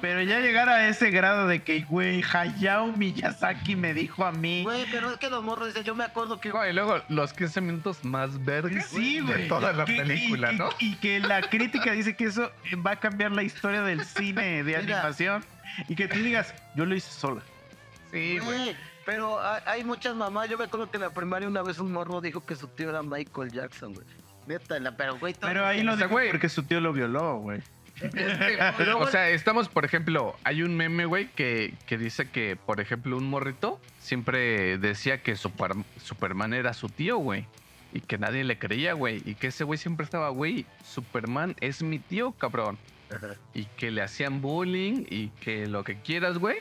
[0.00, 4.62] Pero ya llegar a ese grado de que, güey, Hayao Miyazaki me dijo a mí.
[4.64, 6.48] Güey, pero es que los morros dicen, yo me acuerdo que...
[6.50, 9.42] No, y luego los 15 minutos más verdes Sí, güey.
[9.42, 10.68] de toda la Que- película, y- ¿no?
[10.80, 12.50] Y que la crítica dice que eso
[12.84, 14.78] va a cambiar la historia del cine de Mira.
[14.98, 15.44] animación.
[15.88, 17.40] Y que tú digas, yo lo hice sola.
[18.10, 18.58] Sí, güey.
[18.58, 18.76] Güey,
[19.06, 20.48] pero hay, muchas mamás.
[20.50, 22.90] Yo me acuerdo que en la primaria una vez un morro dijo que su tío
[22.90, 24.06] era Michael Jackson, güey.
[24.46, 25.34] Neta, pero güey...
[25.40, 26.30] Pero ahí lo O sea, dijo güey.
[26.30, 27.62] porque su tío lo violó, güey.
[28.78, 32.80] Pero, o sea, estamos, por ejemplo, hay un meme, güey, que, que dice que, por
[32.80, 35.72] ejemplo, un morrito siempre decía que Super-
[36.02, 37.46] Superman era su tío, güey.
[37.94, 39.22] Y que nadie le creía, güey.
[39.26, 42.78] Y que ese güey siempre estaba, güey, Superman es mi tío, cabrón.
[43.14, 43.34] Ajá.
[43.52, 46.58] Y que le hacían bullying y que lo que quieras, güey.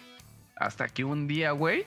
[0.58, 1.86] Hasta que un día, güey,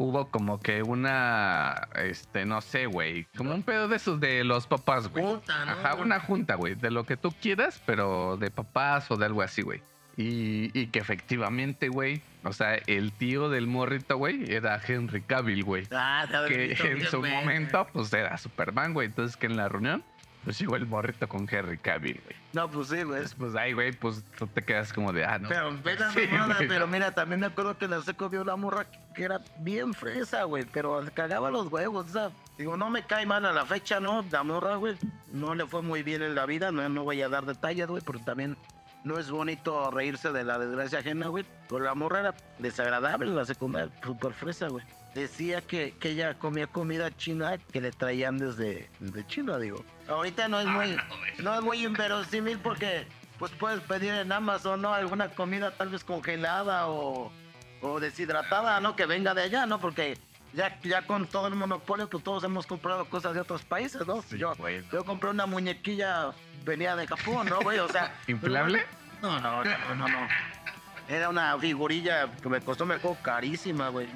[0.00, 4.66] hubo como que una, este, no sé, güey, como un pedo de esos de los
[4.66, 5.22] papás, güey.
[5.22, 5.72] Junta, ¿no?
[5.72, 9.42] Ajá, una junta, güey, de lo que tú quieras, pero de papás o de algo
[9.42, 9.82] así, güey.
[10.16, 15.64] Y, y que efectivamente, güey, o sea, el tío del morrito, güey, era Henry Cavill,
[15.64, 15.86] güey.
[15.92, 19.08] Ah, Que visto en su momento, pues era Superman, güey.
[19.08, 20.02] Entonces que en la reunión,
[20.44, 22.36] pues llegó el morrito con Henry Cavill, güey.
[22.52, 23.18] No, pues sí, güey.
[23.22, 25.48] Entonces, pues ahí, güey, pues tú te quedas como de, ah, no.
[25.48, 26.68] Pero, ve la Sí, mamada, güey.
[26.68, 30.44] pero mira, también me acuerdo que la seco vio una morra que era bien fresa,
[30.44, 34.00] güey, pero cagaba los huevos, o sea, digo, no me cae mal a la fecha,
[34.00, 34.24] ¿no?
[34.30, 34.96] La morra, güey,
[35.32, 38.02] no le fue muy bien en la vida, no, no voy a dar detalles, güey,
[38.02, 38.56] porque también
[39.04, 41.44] no es bonito reírse de la desgracia ajena, güey.
[41.68, 44.84] Pero la morra era desagradable en la secundaria, súper fresa, güey.
[45.14, 49.84] Decía que, que ella comía comida china que le traían desde, desde China, digo.
[50.08, 50.96] Ahorita no es muy,
[51.38, 53.06] no es muy inverosímil porque
[53.38, 54.94] pues puedes pedir en Amazon, ¿no?
[54.94, 57.32] Alguna comida tal vez congelada o,
[57.80, 58.94] o deshidratada, ¿no?
[58.94, 59.80] Que venga de allá, ¿no?
[59.80, 60.16] Porque
[60.52, 64.22] ya, ya con todo el monopolio, pues todos hemos comprado cosas de otros países, ¿no?
[64.30, 64.84] yo, güey.
[64.92, 66.32] yo compré una muñequilla,
[66.64, 67.78] venía de Japón, ¿no, güey?
[67.78, 68.14] O sea...
[68.26, 68.84] ¿Inflable?
[69.20, 70.28] No, no, no, no, no.
[71.06, 74.08] Era una figurilla que me costó, me costó carísima, güey.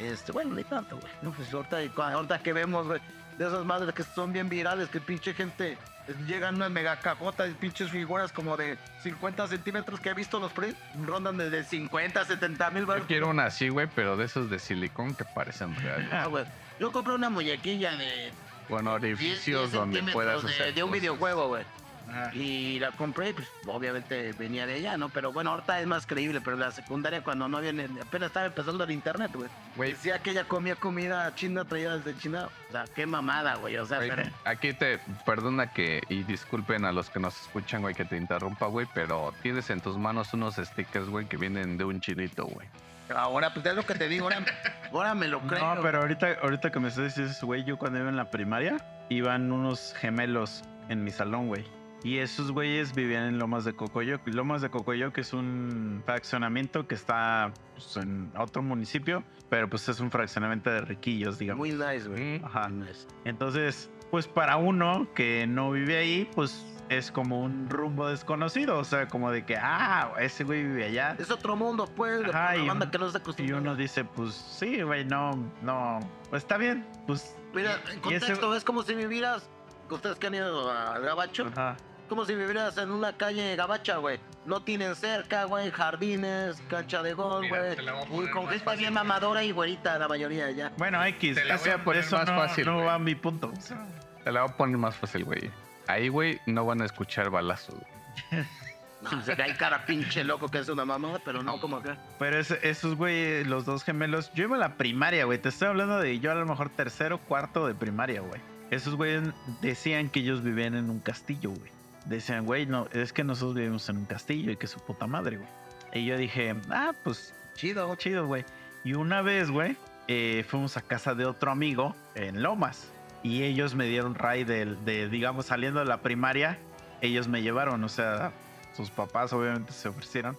[0.00, 1.12] Este, bueno, ni tanto, güey.
[1.20, 1.78] No, pues ahorita,
[2.12, 3.00] ahorita que vemos, güey,
[3.36, 7.50] de esas madres que son bien virales, que pinche gente eh, llegan unas mega cajotas
[7.50, 12.24] y pinches figuras como de 50 centímetros que he visto los precios, rondan desde 50,
[12.24, 16.08] 70 mil Yo quiero una así, güey, pero de esos de silicón que parecen reales.
[16.12, 16.44] Ah, güey.
[16.78, 18.32] Yo compré una muñequilla de
[18.68, 21.64] Con 10, orificios 10 donde puedas hacer de un videojuego, güey.
[22.08, 22.34] Ajá.
[22.34, 25.08] Y la compré, pues obviamente venía de allá, ¿no?
[25.08, 28.84] Pero bueno, ahorita es más creíble, pero la secundaria cuando no viene, apenas estaba empezando
[28.84, 29.90] el internet, güey.
[29.90, 32.48] Decía que ella comía comida china traída desde China.
[32.68, 33.76] O sea, qué mamada, güey.
[33.76, 37.94] O sea, pero- Aquí te perdona que y disculpen a los que nos escuchan, güey,
[37.94, 41.84] que te interrumpa, güey, pero tienes en tus manos unos stickers, güey, que vienen de
[41.84, 42.66] un chilito, güey.
[43.14, 44.44] ahora, pues es lo que te digo, ahora,
[44.92, 45.74] ahora me lo creo.
[45.74, 48.76] No, pero ahorita, ahorita que me estás diciendo güey, yo cuando iba en la primaria,
[49.08, 51.64] iban unos gemelos en mi salón, güey.
[52.02, 54.26] Y esos güeyes vivían en Lomas de Cocoyoc.
[54.26, 59.88] Y Lomas de Cocoyoc es un fraccionamiento que está pues, en otro municipio, pero pues
[59.88, 61.58] es un fraccionamiento de riquillos, digamos.
[61.58, 62.42] Muy nice, güey.
[62.42, 62.68] Ajá.
[62.68, 63.06] Nice.
[63.24, 68.78] Entonces, pues para uno que no vive ahí, pues es como un rumbo desconocido.
[68.78, 71.16] O sea, como de que, ah, ese güey vive allá.
[71.18, 72.24] Es otro mundo, pues.
[72.24, 75.32] Ajá, la y banda que no se Y uno dice, pues sí, güey, no,
[75.62, 76.00] no,
[76.30, 77.36] pues está bien, pues.
[77.54, 79.48] Mira, en y ese- contexto, es como si vivieras.
[79.90, 81.76] Ustedes que han ido al Gabacho, Ajá.
[82.10, 84.20] Como si vivieras en una calle gabacha, güey.
[84.44, 87.76] No tienen cerca, güey, jardines, cancha de gol, güey.
[88.10, 88.80] Uy, con gente fácil.
[88.80, 90.72] bien mamadora y güerita, la mayoría ya.
[90.76, 92.86] Bueno, X, Te la voy a eso, más no, fácil, no güey.
[92.86, 93.52] va a mi punto.
[93.56, 93.86] O sea,
[94.24, 95.50] Te la voy a poner más fácil, güey.
[95.86, 97.76] Ahí, güey, no van a escuchar balazos.
[97.76, 98.44] güey.
[99.00, 101.96] No, se cae cara pinche loco que es una mamada, pero no como acá.
[102.18, 105.38] Pero esos güey, los dos gemelos, yo iba a la primaria, güey.
[105.38, 108.42] Te estoy hablando de yo a lo mejor tercero, cuarto de primaria, güey.
[108.70, 109.22] Esos güeyes
[109.62, 111.70] decían que ellos vivían en un castillo, güey.
[112.06, 115.36] Decían, güey, no, es que nosotros vivimos en un castillo y que su puta madre,
[115.36, 115.48] güey.
[115.92, 117.94] Y yo dije, ah, pues Chido.
[117.96, 118.44] chido, güey.
[118.84, 119.76] Y una vez, güey,
[120.08, 122.90] eh, fuimos a casa de otro amigo en Lomas.
[123.22, 126.58] Y ellos me dieron ray del- de, digamos, saliendo de la primaria.
[127.02, 128.32] Ellos me llevaron, o sea,
[128.74, 130.38] sus papás obviamente se ofrecieron.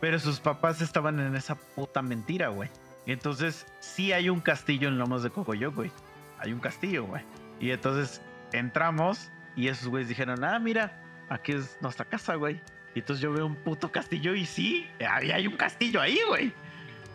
[0.00, 2.70] Pero sus papás estaban en esa puta mentira, güey.
[3.06, 5.90] Entonces, sí hay un castillo en Lomas de Cocoyoc, güey.
[6.38, 7.22] Hay un castillo, güey.
[7.60, 8.22] Y entonces
[8.52, 12.60] entramos y esos güeyes dijeron, ah, mira, aquí es nuestra casa, güey.
[12.94, 16.52] Y entonces yo veo un puto castillo y sí, ahí hay un castillo ahí, güey.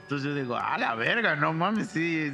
[0.04, 2.34] Entonces yo digo, a la verga, no mames, sí,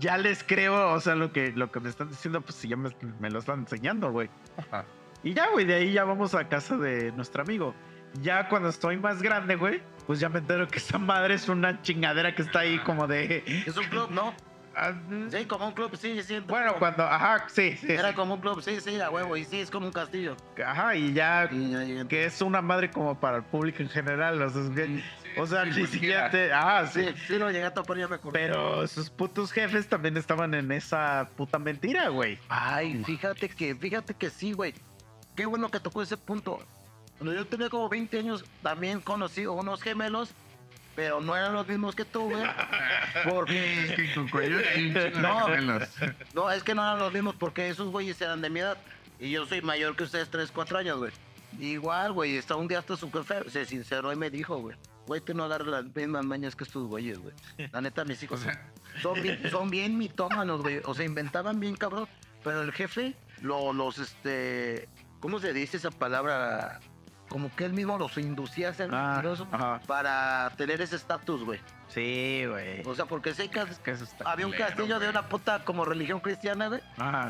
[0.00, 2.76] ya les creo, o sea, lo que, lo que me están diciendo, pues sí, ya
[2.76, 4.30] me, me lo están enseñando, güey.
[5.22, 7.74] Y ya, güey, de ahí ya vamos a casa de nuestro amigo.
[8.22, 11.82] Ya cuando estoy más grande, güey, pues ya me entero que esa madre es una
[11.82, 13.42] chingadera que está ahí como de...
[13.66, 14.32] Es un club, ¿no?
[15.30, 16.38] Sí, como un club, sí, sí.
[16.40, 18.14] Bueno, cuando, ajá, sí, sí, Era sí.
[18.14, 19.36] como un club, sí, sí, a huevo.
[19.36, 20.36] Y sí, es como un castillo.
[20.64, 24.50] Ajá, y ya Y, que es una madre como para el público en general, o
[24.50, 25.02] sea, es que-
[25.38, 28.16] o sea, sí, ni siquiera te, ah, sí, sí, lo llegué a topar, ya me
[28.16, 28.38] acordé.
[28.38, 32.38] pero sus putos jefes también estaban en esa puta mentira, güey.
[32.48, 34.74] Ay, fíjate que, fíjate que sí, güey.
[35.34, 36.58] Qué bueno que tocó ese punto.
[37.18, 40.30] Cuando yo tenía como 20 años, también conocí a unos gemelos,
[40.96, 42.42] pero no eran los mismos que tú, güey.
[43.30, 43.94] Porque.
[45.20, 45.46] No.
[46.34, 48.78] No, es que no eran los mismos porque esos güeyes eran de mi edad.
[49.20, 51.12] Y yo soy mayor que ustedes 3, 4 años, güey.
[51.60, 54.76] Igual, güey, hasta un día hasta su jefe se sinceró y me dijo, güey.
[55.06, 57.32] Güey, tú no agarras las mismas mañas que estos güeyes, güey.
[57.72, 58.70] La neta, mis hijos O sea,
[59.00, 60.80] son bien, son bien mitómanos, güey.
[60.84, 62.08] O sea, inventaban bien, cabrón.
[62.42, 64.88] Pero el jefe, lo- los, este.
[65.20, 66.80] ¿Cómo se dice esa palabra?
[67.28, 69.22] Como que él mismo los inducía a ser Ah,
[69.52, 69.80] ajá.
[69.86, 71.60] para tener ese estatus, güey.
[71.88, 72.82] Sí, güey.
[72.86, 73.60] O sea, porque sé que
[74.24, 76.80] había un castillo de una puta como religión cristiana, güey.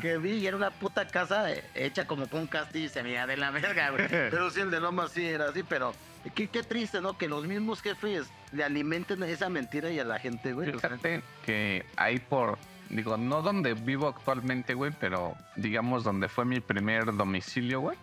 [0.01, 3.01] Que vi y era una puta casa eh, hecha como con un castillo y se
[3.01, 4.07] veía de la verga, güey.
[4.09, 5.93] Pero sí, el de Loma sí era así, pero
[6.35, 7.17] qué, qué triste, ¿no?
[7.17, 10.69] Que los mismos jefes le alimenten esa mentira y a la gente, güey.
[10.69, 12.57] O sea, Fíjate que ahí por,
[12.89, 17.97] digo, no donde vivo actualmente, güey, pero digamos donde fue mi primer domicilio, güey.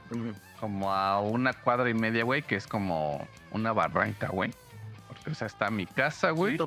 [0.60, 4.52] Como a una cuadra y media, güey, que es como una barranca, güey.
[5.08, 6.58] Porque, o sea, está mi casa, güey.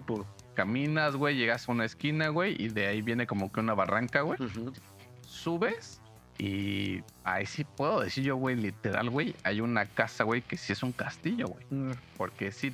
[0.54, 4.22] Caminas, güey, llegas a una esquina, güey, y de ahí viene como que una barranca,
[4.22, 4.40] güey.
[5.22, 6.02] Subes
[6.40, 10.74] Y ahí sí puedo decir yo, güey, literal, güey, hay una casa, güey, que sí
[10.74, 11.96] es un castillo, güey.
[12.18, 12.74] Porque si,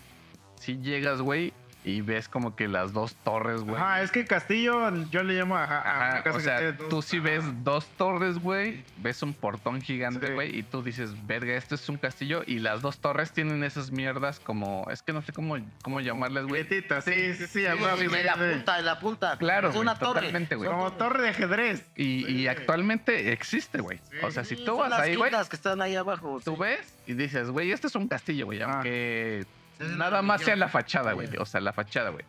[0.60, 1.54] si llegas, güey,
[1.86, 3.76] y ves como que las dos torres, güey.
[3.76, 6.90] Ajá, es que Castillo yo le llamo a, a- a Ajá, casa o sea, dos-
[6.90, 10.34] tú sí ves dos torres, güey, ves un portón gigante, Sí.
[10.34, 13.92] güey, y tú dices, verga, esto es un castillo, y las dos torres tienen esas
[13.92, 16.64] mierdas como, es que no sé cómo, cómo llamarles, güey.
[16.64, 19.38] Sí, sí, sí, Sí, sí, la punta, en la punta.
[19.38, 20.14] Claro, es una torre.
[20.22, 20.70] totalmente, güey.
[20.70, 21.86] Como torre de ajedrez.
[21.96, 24.00] Y, y actualmente existe, güey.
[24.22, 26.40] O sea, si Sí, tú son vas las ahí, güey, que están ahí abajo.
[26.46, 26.62] tú sí.
[26.62, 28.76] ves y dices, güey, este es un castillo, güey, Ah.
[28.76, 29.46] aunque
[29.80, 31.30] nada más sea la fachada, güey.
[31.38, 32.26] O sea, la fachada, güey.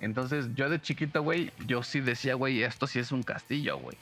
[0.00, 3.96] Entonces, yo de chiquito, güey, yo sí decía, güey, esto sí es un castillo, güey.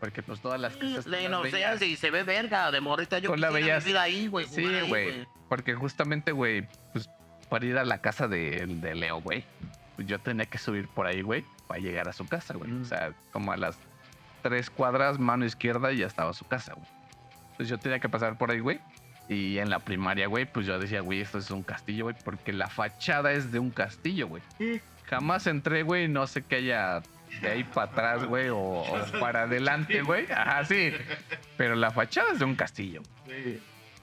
[0.00, 1.06] Porque pues todas las casas...
[1.06, 1.82] La las inocencia veías.
[1.82, 3.18] y se ve verga de morrita.
[3.18, 4.46] Yo la veías- vivir ahí, güey.
[4.46, 5.26] Sí, güey.
[5.48, 7.08] Porque justamente, güey, pues
[7.48, 9.44] para ir a la casa de, de Leo, güey,
[9.96, 12.70] pues yo tenía que subir por ahí, güey, para llegar a su casa, güey.
[12.70, 12.82] Mm.
[12.82, 13.76] O sea, como a las
[14.42, 16.86] tres cuadras, mano izquierda, y ya estaba su casa, güey.
[17.52, 18.80] Entonces yo tenía que pasar por ahí, güey.
[19.28, 22.52] Y en la primaria, güey, pues yo decía, güey, esto es un castillo, güey, porque
[22.52, 24.42] la fachada es de un castillo, güey.
[25.04, 27.02] Jamás entré, güey, no sé qué haya
[27.42, 30.30] de ahí para atrás, güey, o, o para adelante, güey.
[30.30, 30.92] Ajá, sí.
[31.56, 33.02] Pero la fachada es de un castillo.
[33.26, 33.60] Sí.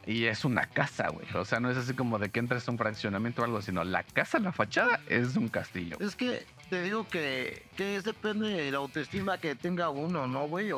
[0.07, 1.25] Y es una casa, güey.
[1.33, 3.83] O sea, no es así como de que entras a un fraccionamiento o algo, sino
[3.83, 5.97] la casa, la fachada es un castillo.
[5.99, 10.69] Es que te digo que, que depende de la autoestima que tenga uno, ¿no, güey?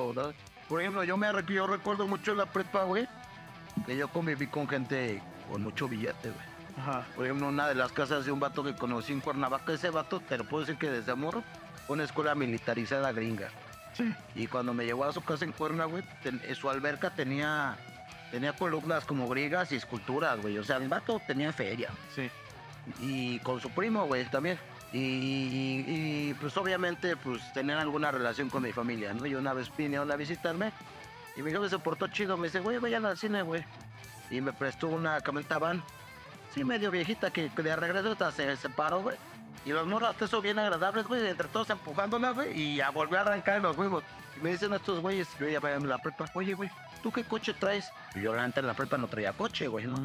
[0.69, 3.07] Por ejemplo, yo me yo recuerdo mucho la prepa, güey,
[3.85, 5.21] que yo conviví con gente
[5.51, 6.45] con mucho billete, güey.
[6.77, 7.05] Ajá.
[7.15, 10.19] Por ejemplo, una de las casas de un vato que conocí en Cuernavaca, ese vato,
[10.19, 11.41] te lo puedo decir que desde fue
[11.95, 13.49] una escuela militarizada gringa.
[13.93, 14.13] Sí.
[14.35, 17.75] Y cuando me llevó a su casa en Cuerna, güey, ten- su alberca tenía,
[18.29, 20.57] tenía columnas como griegas y esculturas, güey.
[20.59, 21.89] O sea, el vato tenía feria.
[22.13, 22.29] Sí.
[23.01, 24.59] Y con su primo, güey, también.
[24.93, 25.85] Y, y-
[26.29, 29.25] y, pues obviamente, pues tenían alguna relación con mi familia, ¿no?
[29.25, 30.71] Y una vez vinieron a visitarme
[31.37, 32.35] y mi jefe se portó chido.
[32.35, 33.63] Me dice, güey, vayan al cine, güey.
[34.29, 35.83] Y me prestó una camioneta van.
[36.53, 39.15] Sí, medio viejita que, de regreso hasta se separó, güey.
[39.65, 43.19] Y los morros hasta eso bien agradables, güey, entre todos empujándola, güey, y a volver
[43.19, 44.03] a arrancar los huevos.
[44.37, 46.69] Y me dicen estos güeyes, yo ya en la prepa, oye, güey,
[47.03, 47.91] ¿tú qué coche traes?
[48.15, 49.97] Y yo, neta, en la prepa no traía coche, güey, ¿no?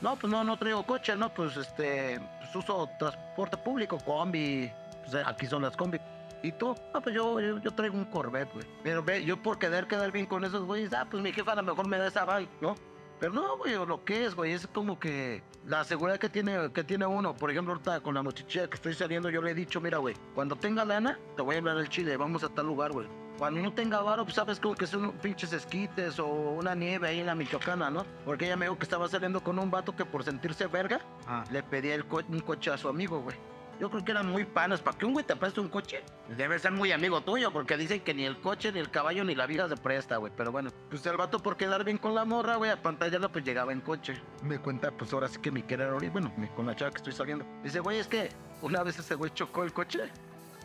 [0.00, 4.70] No, pues no, no traigo coche, no, pues este, pues uso transporte público, combi,
[5.04, 5.98] pues aquí son las combi.
[6.42, 6.74] ¿Y tú?
[6.94, 8.64] Ah, pues yo, yo, yo traigo un Corvette, güey.
[8.82, 11.56] Pero ve, yo por querer quedar bien con esos güeyes, ah, pues mi jefa a
[11.56, 12.74] lo mejor me da esa bike, ¿no?
[13.18, 16.84] Pero no, güey, lo que es, güey, es como que la seguridad que tiene, que
[16.84, 17.34] tiene uno.
[17.34, 20.14] Por ejemplo, ahorita con la muchacha que estoy saliendo, yo le he dicho, mira, güey,
[20.34, 23.08] cuando tenga lana, te voy a hablar del chile, vamos a tal lugar, güey.
[23.38, 27.20] Cuando no tenga varo, pues sabes como que son pinches esquites o una nieve ahí
[27.20, 28.04] en la Michoacana, ¿no?
[28.24, 31.44] Porque ella me dijo que estaba saliendo con un vato que por sentirse verga, Ah.
[31.50, 33.36] le pedía el co- un coche a su amigo, güey.
[33.78, 34.80] Yo creo que eran muy panas.
[34.80, 36.02] ¿Para que un güey te preste un coche?
[36.36, 39.34] Debe ser muy amigo tuyo, porque dicen que ni el coche, ni el caballo, ni
[39.34, 40.32] la vieja se presta, güey.
[40.36, 43.44] Pero bueno, pues el vato por quedar bien con la morra, güey, a pantallarla, pues
[43.44, 44.20] llegaba en coche.
[44.42, 47.12] Me cuenta, pues ahora sí que mi querer ahorita, bueno, con la chava que estoy
[47.12, 47.44] saliendo.
[47.62, 48.30] Dice, güey, es que
[48.62, 50.10] una vez ese güey chocó el coche.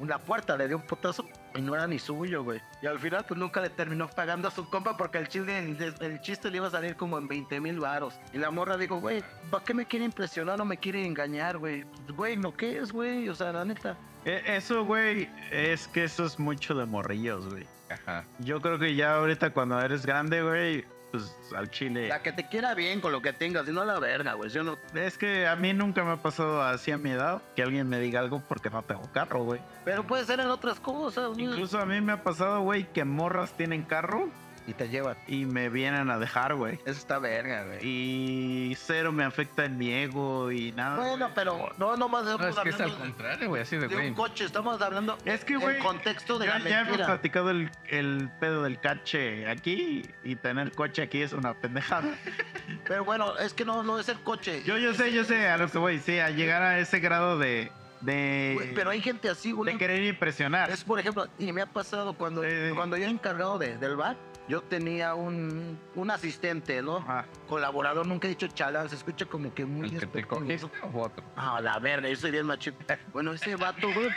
[0.02, 2.60] Una puerta le dio un potazo y no era ni suyo, güey.
[2.82, 5.94] Y al final, pues nunca le terminó pagando a su compa porque el chiste, el,
[6.00, 8.20] el chiste le iba a salir como en 20 mil varos.
[8.34, 11.84] Y la morra dijo, güey, ¿para qué me quiere impresionar o me quiere engañar, güey?
[11.84, 13.30] Pues, Güey, ¿no qué es, güey?
[13.30, 13.96] O sea, la neta.
[14.26, 17.68] E- Eso, güey, es que eso es mucho de morrillos, güey.
[17.90, 18.26] Ajá.
[18.40, 22.08] Yo creo que ya ahorita cuando eres grande, güey, pues al chile.
[22.08, 24.50] La que te quiera bien con lo que tengas, y no a la verga, güey.
[24.50, 24.78] Yo no.
[24.96, 28.00] Es que a mí nunca me ha pasado así a mi edad que alguien me
[28.00, 29.62] diga algo porque no tengo carro, güey.
[29.86, 31.46] Pero puede ser en otras cosas, güey.
[31.46, 34.30] Incluso a mí me ha pasado, güey, que morras tienen carro
[34.72, 35.18] Y te llevan.
[35.28, 36.76] y me vienen a dejar, güey.
[36.86, 37.80] Eso está verga, güey.
[37.86, 40.98] Y cero me afecta en mi ego y nada.
[40.98, 43.94] Bueno, pero no, no más No, es que es al contrario, güey, así de, de
[43.96, 44.08] güey.
[44.10, 47.06] un coche, estamos hablando Es que, en güey, contexto de ya, la ya hemos mentira.
[47.08, 52.16] platicado el, el pedo del cache aquí y tener coche aquí es una pendejada.
[52.88, 54.64] Pero bueno, es que no, no es el coche.
[54.66, 57.38] Yo, yo sé, yo sé a lo que voy, sí, a llegar a ese grado
[57.38, 57.72] de,
[58.02, 59.74] de, Pero hay gente así, güey.
[59.74, 60.70] de querer impresionar.
[60.72, 62.50] Es por ejemplo, y me ha pasado cuando, sí.
[62.76, 64.16] cuando yo era encargado de, del bar,
[64.52, 66.98] yo tenía un, un asistente, ¿no?
[66.98, 67.26] Ajá.
[67.48, 71.04] Colaborador, nunca he dicho chalán, se escucha como que muy El que te cogiste o
[71.04, 71.24] otro.
[71.38, 72.78] Ah, la verga, yo soy bien machito.
[73.14, 74.10] Bueno, ese vato, güey.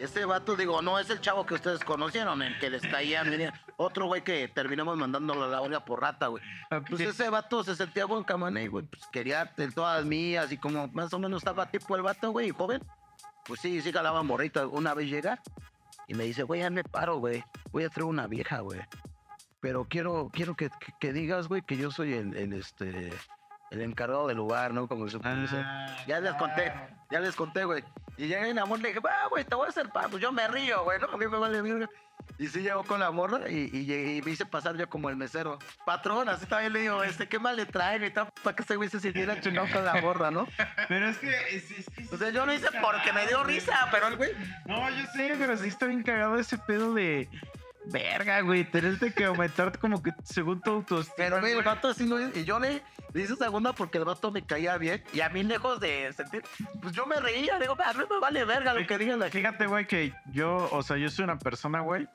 [0.00, 3.22] Ese vato, digo, no es el chavo que ustedes conocieron, el que les caía.
[3.76, 6.42] Otro güey que terminamos mandándolo a la olla por rata, güey.
[6.88, 8.84] Pues ese vato se sentía buen camané, güey.
[8.84, 12.50] Pues quería de todas mías y como más o menos estaba tipo el vato, güey,
[12.50, 12.82] joven.
[13.46, 14.66] Pues sí, sí jalaba morrita.
[14.66, 15.40] Una vez llega
[16.08, 17.44] y me dice, güey, ya me paro, güey.
[17.70, 18.80] Voy a traer una vieja, güey.
[19.60, 20.70] Pero quiero, quiero que,
[21.12, 23.10] digas, güey, que yo soy el, el, este,
[23.72, 24.86] el encargado del lugar, ¿no?
[24.86, 26.72] Como se Ah, Ya les conté,
[27.10, 27.82] ya les conté, güey.
[28.18, 30.08] Y llegué en amor, le dije, va, güey, te voy a hacer pa.
[30.08, 31.06] Pues yo me río, güey, ¿no?
[31.06, 31.88] A mí me vale mierda.
[32.38, 35.16] Y sí llegó con la morra y, y, y me hice pasar yo como el
[35.16, 35.58] mesero.
[35.84, 38.04] Patrón, así también le digo, este, ¿qué mal le traen?
[38.04, 40.46] Y tal, para que ese güey se sintiera chingado con la morra, ¿no?
[40.88, 41.30] Pero es que.
[41.56, 44.30] Es, es que O sea, yo lo hice porque me dio risa, pero el güey...
[44.66, 47.28] No, yo sé, pero sí está bien cagado ese pedo de.
[47.86, 48.64] Verga, güey.
[48.64, 51.14] Tenerte que aumentar como que según tu autoestima.
[51.16, 52.38] Pero güey, el vato así lo hizo.
[52.38, 52.82] Y yo le,
[53.12, 55.02] le hice segunda porque el vato me caía bien.
[55.12, 56.42] Y a mí, lejos de sentir,
[56.80, 57.58] pues yo me reía.
[57.58, 59.28] Digo, a mí me vale verga lo que diga la.
[59.30, 62.06] Fíjate, güey, que yo, o sea, yo soy una persona, güey,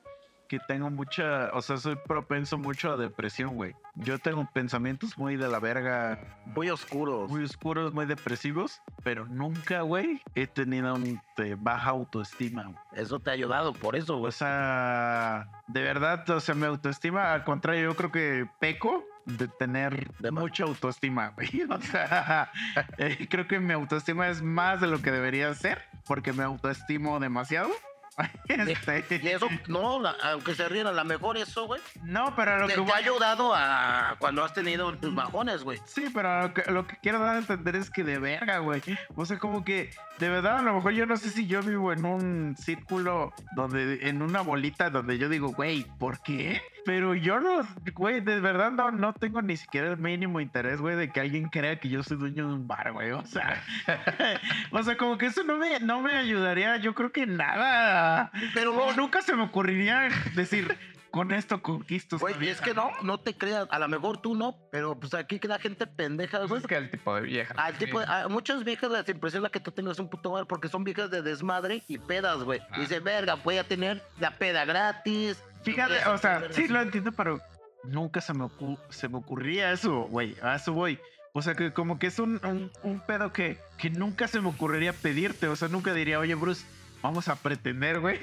[0.47, 3.75] que tengo mucha, o sea, soy propenso mucho a depresión, güey.
[3.95, 7.29] Yo tengo pensamientos muy de la verga, Muy oscuros.
[7.29, 12.63] muy oscuros, muy depresivos, pero nunca, güey, he tenido un, de baja autoestima.
[12.63, 12.75] güey.
[12.93, 14.31] Eso te ha ayudado, por eso, O güey.
[14.31, 20.09] sea, de verdad, o sea, mi autoestima, al contrario, yo creo que peco de tener
[20.19, 21.63] De mucha autoestima, güey.
[21.69, 22.49] O sea,
[22.97, 27.19] eh, creo que mi autoestima es más de lo que debería ser, porque me autoestimo
[27.19, 27.69] demasiado.
[28.47, 32.59] Este, Y eso, no, la- aunque se ríen, a lo mejor eso, güey, no, pero
[32.59, 35.79] lo te, que te ha ayudado a cuando has tenido tus bajones, güey.
[35.85, 38.81] Sí, pero lo que, lo que quiero dar a entender es que de verga, güey.
[39.15, 41.91] O sea, como que de verdad, a lo mejor yo no sé si yo vivo
[41.93, 46.61] en un círculo donde, en una bolita donde yo digo, güey, ¿por qué?
[46.87, 50.95] Pero yo no, güey, de verdad no, no tengo ni siquiera el mínimo interés, güey,
[50.95, 53.11] de que alguien crea que yo soy dueño de un bar, güey.
[53.11, 53.61] O sea,
[54.71, 58.31] o sea, como que eso no me, no me ayudaría, yo creo que nada.
[58.53, 60.77] Pero no, nunca se me ocurriría decir,
[61.11, 62.17] con esto conquisto.
[62.19, 63.67] güey, es vieja", que no, no te creas.
[63.71, 66.89] A lo mejor tú no, pero pues aquí queda gente pendeja, Pues es que el
[66.91, 67.53] tipo de vieja.
[67.57, 70.83] Al tipo, a muchas viejas les impresiona que tú tengas un puto bar porque son
[70.83, 72.59] viejas de desmadre y pedas, güey.
[72.71, 72.79] Ah.
[72.79, 75.41] Dice, verga, voy a tener la peda gratis.
[75.63, 77.39] Fíjate, o sea, sí lo entiendo, pero
[77.83, 80.35] nunca se me, ocu- se me ocurría eso, güey.
[80.41, 80.99] A eso voy.
[81.33, 84.49] O sea, que como que es un, un, un pedo que, que nunca se me
[84.49, 85.47] ocurriría pedirte.
[85.47, 86.65] O sea, nunca diría, oye, Bruce,
[87.01, 88.19] vamos a pretender, güey.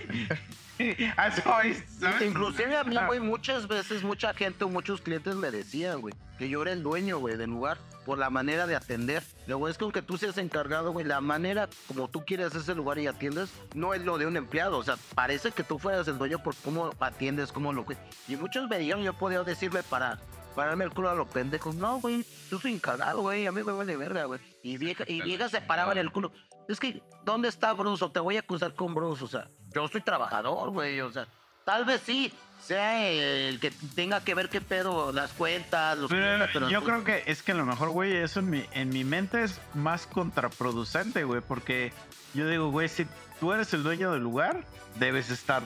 [1.17, 2.23] a eso voy, ¿sabes?
[2.23, 3.07] Inclusive a mí, Ah.
[3.07, 6.83] güey, muchas veces mucha gente o muchos clientes me decían, güey, que yo era el
[6.83, 9.23] dueño, güey, del lugar por la manera de atender.
[9.47, 13.07] Luego es que tú seas encargado, güey, la manera como tú quieres ese lugar y
[13.07, 14.79] atiendes no es lo de un empleado.
[14.79, 17.87] O sea, parece que tú fueras el dueño por cómo atiendes, cómo lo...
[18.29, 20.19] Y muchos me dijeron, yo podía decirle para
[20.57, 21.75] pararme el culo a los pendejos.
[21.77, 24.41] No, güey, yo soy encargado, güey, a mí me vale verga, güey.
[24.63, 26.33] Y vieja, y viejas se paraban el culo.
[26.69, 28.05] Es que, ¿dónde está Bruce?
[28.05, 29.25] O te voy a acusar con Bruce.
[29.25, 31.01] O sea, yo soy trabajador, güey.
[31.01, 31.27] O sea,
[31.65, 36.69] tal vez sí sea el que tenga que ver qué pedo, las cuentas, los Pero
[36.71, 39.05] yo tú- creo que es que a lo mejor, güey, eso en mi, en mi
[39.05, 41.93] mente es más contraproducente, güey, porque
[42.33, 43.07] yo digo, güey, si
[43.41, 44.65] tú eres el dueño del lugar,
[44.97, 45.63] debes estar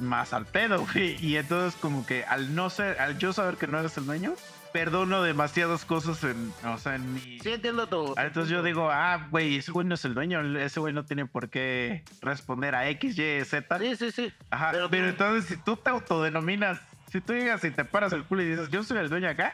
[0.00, 1.24] más al pedo, güey.
[1.24, 4.34] Y entonces como que al no ser, al yo saber que no eres el dueño,
[4.72, 7.20] perdono demasiadas cosas en, o sea, en mi...
[7.40, 8.14] Sí, entiendo tu...
[8.16, 11.04] Ah, Entonces yo digo, ah, güey, ese güey no es el dueño, ese güey no
[11.04, 13.78] tiene por qué responder a X, Y, Z.
[13.78, 14.32] Sí, sí, sí.
[14.50, 16.80] Ajá, Pero pero, entonces si tú te autodenominas,
[17.10, 19.52] si tú llegas y te paras el culo y dices, yo soy el dueño acá,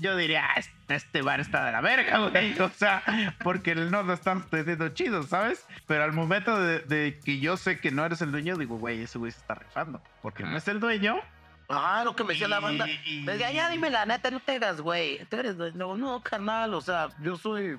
[0.00, 2.54] yo diría, ah, es- este bar está de la verga, güey.
[2.60, 3.02] O sea,
[3.42, 5.66] porque no lo están teniendo chido, ¿sabes?
[5.86, 9.02] Pero al momento de, de que yo sé que no eres el dueño, digo, güey,
[9.02, 10.02] ese güey se está rifando.
[10.20, 11.16] Porque no es el dueño.
[11.72, 12.86] Ah, lo que me decía la banda.
[12.88, 15.24] y- Me decía, ya dime la neta, no te hagas, güey.
[15.26, 15.76] Tú eres dueño".
[15.76, 17.78] No, no, carnal, o sea, yo soy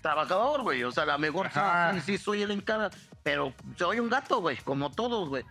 [0.00, 0.82] trabajador, güey.
[0.84, 1.50] O sea, a lo mejor
[1.94, 2.90] sí, sí soy el encargado,
[3.22, 5.44] pero soy un gato, güey, como todos, güey.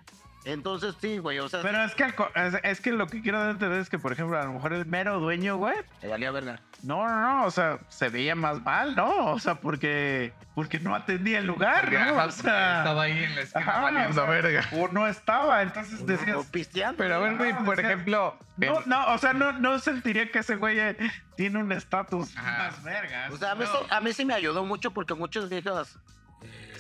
[0.43, 3.80] Entonces, sí, güey, o sea, Pero es que, es, es que lo que quiero entender
[3.80, 6.59] es que, por ejemplo, a lo mejor el mero dueño, güey, me valía verga.
[6.81, 9.27] no, no, no, o sea, se veía más mal, ¿no?
[9.34, 12.23] O sea, porque, porque no atendía el lugar, ¿no?
[12.23, 14.63] O sea, Estaba ahí en la esquina Ajá, valiendo o sea, verga.
[14.72, 16.97] o no estaba, entonces decías, O pisteando.
[16.97, 18.35] Pero a ver, güey, por ejemplo.
[18.57, 20.97] No, no, o sea, no, no sentiría que ese güey eh,
[21.35, 23.31] tiene un estatus más vergas.
[23.31, 23.95] O sea, a mí, No.
[23.95, 25.97] a mí sí me ayudó mucho porque muchas viejas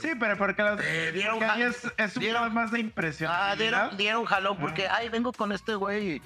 [0.01, 2.79] Sí, pero porque las Eh, dieron porque ahí ja- es, es un dieron- más de
[2.79, 3.31] impresión.
[3.33, 6.21] ah, dieron, dieron jalón porque, ay, vengo con este güey.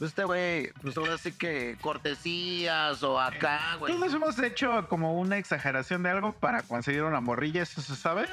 [0.00, 3.94] Este güey, pues ahora sí que cortesías o acá, güey.
[3.94, 8.26] Todos hemos hecho como una exageración de algo para conseguir una morrilla, eso se sabe.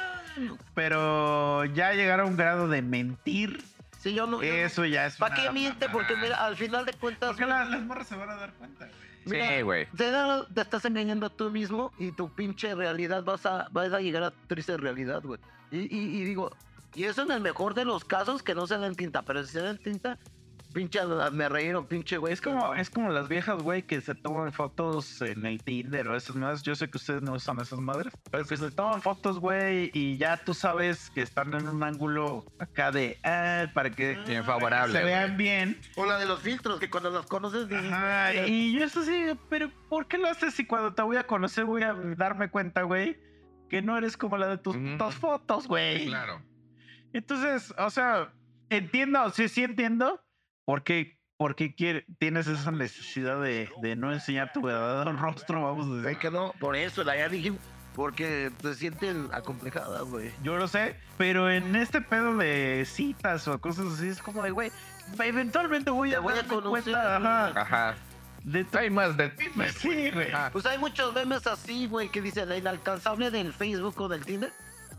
[0.74, 3.64] Pero ya llegar a un grado de mentir,
[4.00, 4.42] Sí, yo no.
[4.44, 5.16] yo no- eso ya es.
[5.18, 5.88] ¿Para qué miente?
[5.90, 7.30] Porque mira, al final de cuentas.
[7.30, 9.13] Porque la- las morras se van a dar cuenta, güey.
[9.26, 9.86] Mira, Sí, güey.
[9.96, 10.12] Te,
[10.54, 14.24] te estás engañando a tú mismo y tu pinche realidad vas a, vas a llegar
[14.24, 15.40] a triste realidad, güey.
[15.72, 16.52] Y, y- y digo,
[16.96, 19.54] y eso en el mejor de los casos que no se den tinta, pero si
[19.54, 20.20] se den tinta,
[20.74, 21.00] pinche
[21.32, 22.34] me reíron, pinche güey.
[22.34, 26.16] Es como, es como las viejas, güey, que se toman fotos en el Tinder o
[26.16, 26.64] esas madres.
[26.64, 30.18] Yo sé que ustedes no usan esas madres, pero que se toman fotos, güey, y
[30.18, 34.94] ya tú sabes que están en un ángulo acá de, ah, para que Bien favorable.
[34.94, 35.14] se güey.
[35.14, 35.82] vean bien.
[35.96, 39.04] O la de los filtros, que cuando los conoces dices, Ajá, "Güey, y yo eso
[39.04, 42.50] sí, pero ¿por qué lo haces si cuando te voy a conocer voy a darme
[42.50, 43.18] cuenta, güey,
[43.70, 46.08] que no eres como la de tus, tus fotos, güey?
[46.08, 46.42] Claro.
[47.14, 48.34] Entonces, o sea,
[48.70, 50.20] entiendo, sí, sí entiendo.
[50.66, 55.64] ¿Por qué, por qué quiere- tienes esa necesidad de, de no enseñar tu verdadero rostro?
[55.64, 56.18] Vamos a Es decir.
[56.20, 57.52] que no, por eso la ya dije,
[57.96, 60.32] porque te sienten acomplejada, güey.
[60.42, 64.52] Yo lo sé, pero en este pedo de citas o cosas así, es como de,
[64.52, 64.72] güey,
[65.20, 67.96] eventualmente voy Te a voy a conocer, cuenta, ajá, Ajá.
[68.44, 69.46] de Hay más de ti.
[69.78, 70.30] Sí, güey.
[70.52, 74.52] Pues hay muchos memes así, güey, que dicen el inalcanzable del Facebook o del Tinder.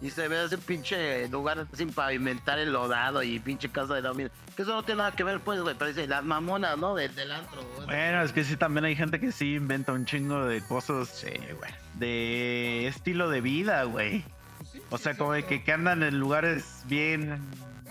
[0.05, 4.31] Y se ve ese pinche lugar sin pavimentar enlodado y pinche casa de dominio.
[4.55, 5.75] Que eso no tiene nada que ver, pues, güey.
[5.79, 6.95] Pero dice las mamonas, ¿no?
[6.95, 7.87] Del, del antro, güey.
[7.87, 11.25] Bueno, es que sí, también hay gente que sí inventa un chingo de cosas
[11.95, 14.25] de estilo de vida, güey.
[14.91, 17.41] O sea, como de que, que andan en lugares bien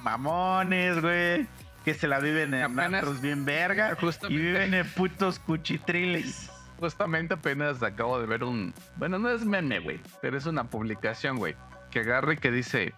[0.02, 1.48] mamones, güey.
[1.84, 3.98] Que se la viven en Apenas- antros bien verga.
[4.30, 6.50] Y viven en putos cuchitriles.
[6.80, 8.74] Justamente apenas acabo de ver un.
[8.98, 10.00] Bueno, no es meme, güey.
[10.22, 11.56] Pero es una publicación, güey.
[11.94, 12.94] Que agarre que dice: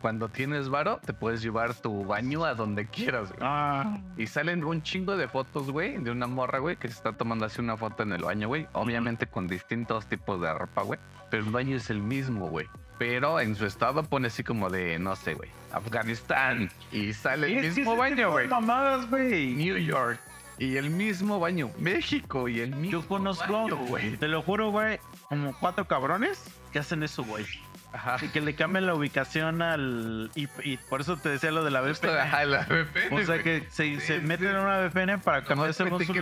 [0.00, 3.40] Cuando tienes varo, te puedes llevar tu baño a donde quieras, güey.
[3.42, 7.12] Ah, Y salen un chingo de fotos, güey, de una morra, güey, que se está
[7.12, 8.66] tomando así una foto en el baño, güey.
[8.72, 10.98] Obviamente con distintos tipos de ropa, güey.
[11.30, 12.66] Pero el baño es el mismo, güey.
[12.98, 16.70] Pero en su estado pone así como de, no sé, güey, Afganistán.
[16.90, 18.48] Y sale el mismo baño, güey.
[18.48, 19.54] Mamadas, güey.
[19.54, 20.18] New York.
[20.58, 21.70] Y el mismo baño.
[21.78, 24.16] México y el mismo Yo conozco, baño, güey.
[24.16, 24.98] te lo juro, güey,
[25.28, 27.44] como cuatro cabrones que hacen eso, güey.
[27.92, 28.16] Ajá.
[28.24, 30.30] Y que le cambian la ubicación al.
[30.34, 32.08] Y, y por eso te decía lo de la VPN.
[32.18, 34.26] ajá, la VPN, O sea que se, Sí, se sí.
[34.26, 36.20] meten en una VPN para es según su- sí.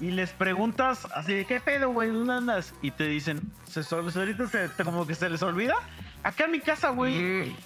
[0.00, 2.74] Y les preguntas así de qué pedo, güey, ¿dónde andas?
[2.80, 5.74] Y te dicen, se, ahorita se, como que se les olvida.
[6.22, 7.14] Acá en mi casa, güey.
[7.18, 7.56] Mm.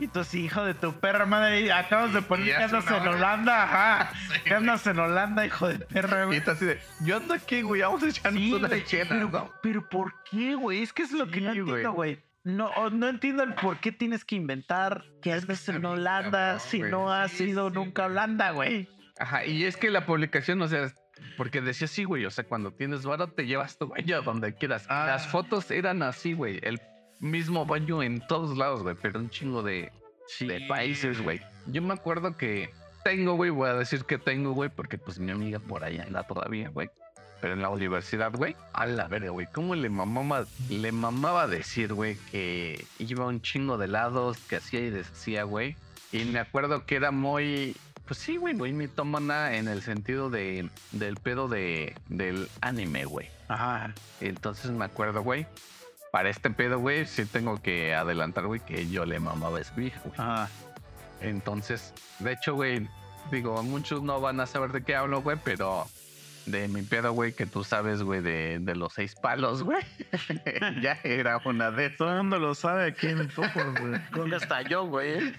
[0.00, 3.06] Y tú sí, hijo de tu perra madre, acabas de poner Y que andas en.
[3.08, 4.12] Holanda, ajá.
[4.44, 6.38] Que andas en Holanda, hijo de perra, Y güey.
[6.38, 9.52] está así de, yo ando aquí, güey, vamos a echarnos Sí, una chela, pero, ¿no?
[9.62, 10.82] pero ¿por qué, güey?
[10.82, 12.20] Es que es lo que no Sí, entiendo, güey.
[12.44, 16.80] No, no entiendo el por qué tienes que inventar que andas está en Holanda si
[16.80, 18.88] no has Sí, ido sí, nunca Holanda, güey.
[19.18, 20.92] Ajá, y es que la publicación, o sea,
[21.38, 24.54] porque decía así, güey, o sea, cuando tienes varo te llevas tu baño a donde
[24.54, 24.84] quieras.
[24.90, 25.06] Ah.
[25.06, 26.80] Las fotos eran así, güey, el
[27.20, 29.90] mismo baño en todos lados, güey, pero un chingo de,
[30.40, 31.40] de países, güey.
[31.66, 32.70] Yo me acuerdo que
[33.04, 36.24] tengo, güey, voy a decir que tengo, güey, porque pues mi amiga por ahí anda
[36.24, 36.90] todavía, güey.
[37.44, 41.92] Pero en la universidad, güey, a la verga, güey, ¿cómo le mamaba, le mamaba decir,
[41.92, 45.76] güey, que iba un chingo de lados, que hacía y deshacía, güey?
[46.10, 47.76] Y me acuerdo que era muy,
[48.06, 53.28] pues sí, güey, muy mitómana en el sentido de, del pedo de, del anime, güey.
[53.48, 53.92] Ajá.
[54.22, 55.46] Entonces me acuerdo, güey,
[56.12, 60.00] para este pedo, güey, sí tengo que adelantar, güey, que yo le mamaba a vieja,
[60.02, 60.14] güey.
[60.16, 60.48] Ajá.
[61.20, 62.88] Entonces, de hecho, güey,
[63.30, 65.86] digo, muchos no van a saber de qué hablo, güey, pero
[66.46, 69.82] de mi pedo, güey, que tú sabes, güey, de, de los seis palos, güey.
[70.82, 71.98] ya era una de esas.
[71.98, 74.00] Todo el mundo lo sabe aquí en Focus, güey.
[74.68, 75.34] Yo, güey.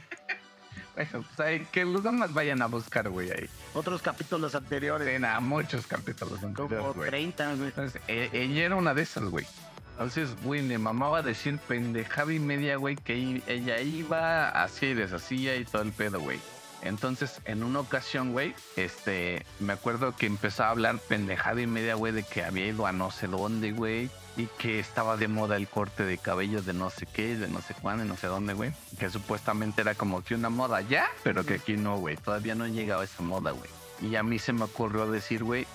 [0.96, 3.50] Bueno, pues ahí, que los demás vayan a buscar, güey, ahí.
[3.74, 5.08] Otros capítulos anteriores.
[5.10, 7.10] En a muchos capítulos Como anteriores, güey.
[7.10, 7.68] 30, güey.
[7.68, 9.46] Entonces, e- ella era una de esas, güey.
[9.92, 15.56] Entonces, güey, me mamaba decir pendejada y media, güey, que ella iba, hacía y deshacía
[15.56, 16.40] y todo el pedo, güey.
[16.86, 21.96] Entonces, en una ocasión, güey, este, me acuerdo que empezó a hablar pendejada y media,
[21.96, 25.56] güey, de que había ido a no sé dónde, güey, y que estaba de moda
[25.56, 28.28] el corte de cabello de no sé qué, de no sé cuándo, y no sé
[28.28, 28.72] dónde, güey.
[29.00, 32.18] Que supuestamente era como que una moda ya, pero que aquí no, güey.
[32.18, 33.70] Todavía no llegaba esa moda, güey.
[34.02, 35.66] Y a mí se me ocurrió decir, güey,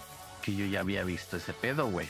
[0.43, 2.09] que yo ya había visto ese pedo, güey.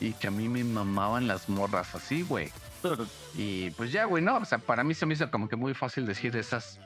[0.00, 2.50] Y que a mí me mamaban las morras así, güey.
[3.36, 4.36] Y pues ya, güey, no.
[4.36, 6.78] O sea, para mí se me hizo como que muy fácil decir esas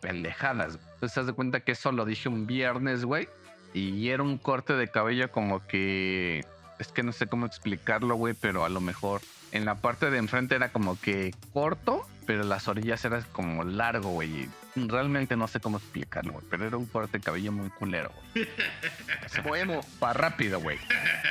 [0.00, 0.78] pendejadas.
[0.94, 3.28] Entonces, te de cuenta que eso lo dije un viernes, güey.
[3.72, 6.44] Y era un corte de cabello como que.
[6.78, 9.20] Es que no sé cómo explicarlo, güey, pero a lo mejor
[9.52, 14.10] en la parte de enfrente era como que corto, pero las orillas eran como largo,
[14.10, 14.48] güey.
[14.76, 18.46] Realmente no sé cómo explicarlo, güey, pero era un corte de cabello muy culero, güey.
[19.44, 19.80] Bohemo.
[19.98, 20.78] Pa' rápido, güey.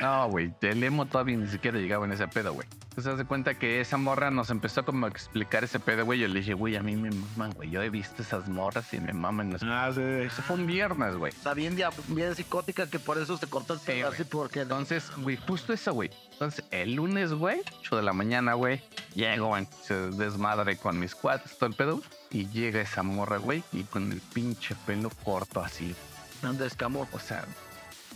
[0.02, 0.52] No, güey.
[0.62, 2.68] El emo todavía ni siquiera llegaba en ese pedo, güey.
[2.90, 6.20] Entonces, haz de cuenta que esa morra nos empezó como a explicar ese pedo, güey.
[6.20, 7.70] Yo le dije, güey, a mí me maman, güey.
[7.70, 9.54] Yo he visto esas morras y me maman.
[9.54, 10.02] las- Ah, sí.
[10.02, 11.32] Eso fue un viernes, güey.
[11.32, 11.78] Está bien,
[12.10, 15.94] bien psicótica que por eso se cortó el Sí, así porque Entonces, güey, justo eso,
[15.94, 16.10] güey.
[16.40, 18.82] Entonces, el lunes, güey, 8 de la mañana, güey,
[19.14, 22.02] llego, se desmadre con mis cuates, todo el pedo.
[22.32, 25.94] Y llega esa morra, güey, y con el pinche pelo corto así.
[26.41, 27.10] anda escamó.
[27.11, 27.44] O sea,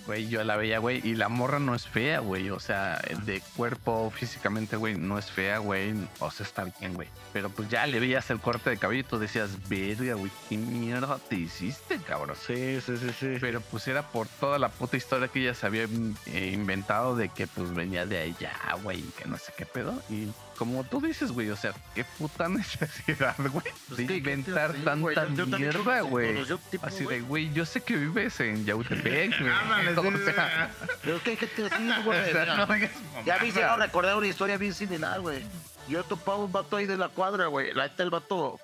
[0.06, 2.50] güey, yo la veía, güey, y la morra no es fea, güey.
[2.50, 5.94] O sea, de cuerpo, físicamente, güey, no es fea, güey.
[6.20, 7.08] O sea, está bien, güey.
[7.32, 10.58] Pero pues ya le veías el corte de cabello y tú decías, verga, güey, ¿qué
[10.58, 12.36] mierda te hiciste, cabrón?
[12.36, 13.38] Sí, sí, sí, sí.
[13.40, 15.84] Pero pues era por toda la puta historia que ella se había
[16.28, 18.54] eh, inventado de que pues venía de allá,
[18.84, 20.02] güey, que no sé qué pedo.
[20.10, 20.28] Y
[20.58, 25.28] como tú dices, güey, o sea, qué puta necesidad, güey, Pues de que- inventar tanta
[25.34, 26.38] yo- yo mierda, güey.
[26.82, 27.52] Así de, güey.
[27.54, 30.14] yo sé que vives en Yautepec, güey.
[30.14, 30.72] O sea,
[31.02, 32.32] Pero es que hay gente así, o güey.
[32.32, 32.56] sea, mira.
[32.66, 32.92] no digas
[33.26, 35.44] Ya me hicieron recordar una historia bien similar, güey.
[35.88, 37.74] Yo he topado un vato ahí de la cuadra, güey.
[37.74, 38.60] La neta, el vato,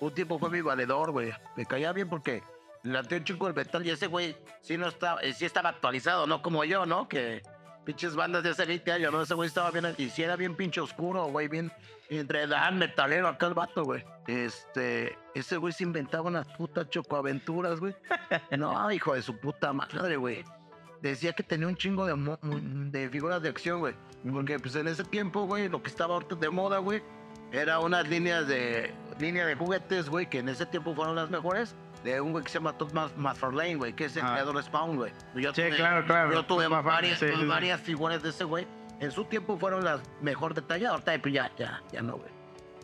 [0.00, 1.32] un tiempo fue mi valedor, güey.
[1.56, 2.42] Me caía bien porque
[2.82, 6.26] le un chico el metal y ese güey sí, no estaba, eh, sí estaba actualizado,
[6.26, 7.08] no como yo, ¿no?
[7.08, 7.42] Que
[7.84, 9.22] pinches bandas de hace 20 años, ¿no?
[9.22, 11.72] Ese güey estaba bien, y sí era bien pinche oscuro, güey, bien
[12.10, 14.04] entre dan metalero acá el vato, güey.
[14.26, 17.94] Este, ese güey se inventaba unas putas chocoaventuras, güey.
[18.58, 20.44] No, hijo de su puta madre, güey
[21.02, 22.14] decía que tenía un chingo de,
[22.90, 23.94] de figuras de acción, güey.
[24.32, 27.02] Porque pues en ese tiempo, güey, lo que estaba ahorita de moda, güey,
[27.50, 31.74] era unas líneas de línea de juguetes, güey, que en ese tiempo fueron las mejores.
[32.04, 34.32] De un güey que se llama Todd McFarlane, güey, que es el Ah.
[34.32, 35.12] creador de Spawn, güey.
[35.36, 36.32] Yo Sí, tuve- claro, claro.
[36.32, 38.66] Yo tuve Más varias, sí, sí, varias figuras de ese güey.
[39.00, 40.92] En su tiempo fueron las mejor detalladas.
[41.00, 42.30] Ahorita pues, ya, ya, ya no, güey.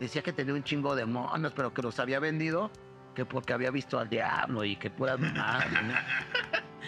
[0.01, 2.71] Decía que tenía un chingo de monos, pero que los había vendido
[3.15, 5.67] que porque había visto al diablo y que puras mamadas.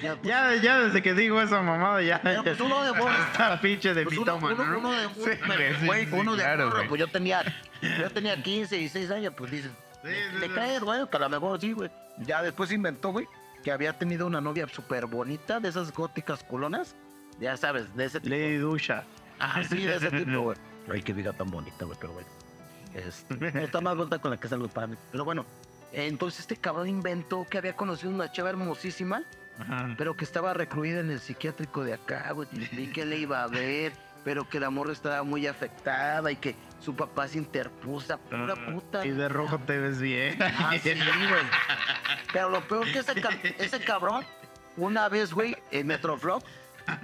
[0.03, 2.21] Ya, pues, Ya, ya desde que digo esa mamada, ya.
[2.23, 3.13] Pero, pues, uno de morro.
[3.33, 4.79] Está pinche de Pues uno, uno- ¿no?
[4.79, 5.13] uno de Sí,
[5.81, 6.89] sí, güey, sí, uno de claro, morro, güey.
[6.89, 7.43] pues yo tenía,
[7.83, 9.71] yo tenía 15 y 6 años, pues dices,
[10.03, 10.53] Sí, sí, ¿te sí.
[10.53, 11.07] crees, güey?
[11.09, 11.91] Que a lo mejor sí, güey.
[12.19, 13.27] Ya después inventó, güey,
[13.63, 16.95] que había tenido una novia súper bonita, de esas góticas culonas,
[17.39, 18.35] ya sabes, de ese tipo.
[18.35, 19.05] Lady Dusha.
[19.39, 20.59] Ah, sí, de ese tipo, güey.
[20.91, 22.29] Ay, qué vida tan bonita, güey, pero bueno.
[22.95, 24.97] Este, está más bonita con la que salgo para mí.
[25.13, 25.45] Pero bueno,
[25.93, 29.23] entonces este cabrón inventó que había conocido una chava hermosísima,
[29.59, 29.95] Ajá.
[29.97, 33.47] pero que estaba recluida en el psiquiátrico de acá, güey, y que le iba a
[33.47, 33.93] ver,
[34.25, 39.01] pero que la morra estaba muy afectada y que su papá se interpuso, pura puta.
[39.03, 40.37] Ah, Y de rojo te ves bien.
[40.43, 41.43] Ah, sí, güey.
[42.33, 43.15] Pero lo peor que ese,
[43.59, 44.25] ese cabrón,
[44.77, 46.43] una vez, güey, en Metroflop,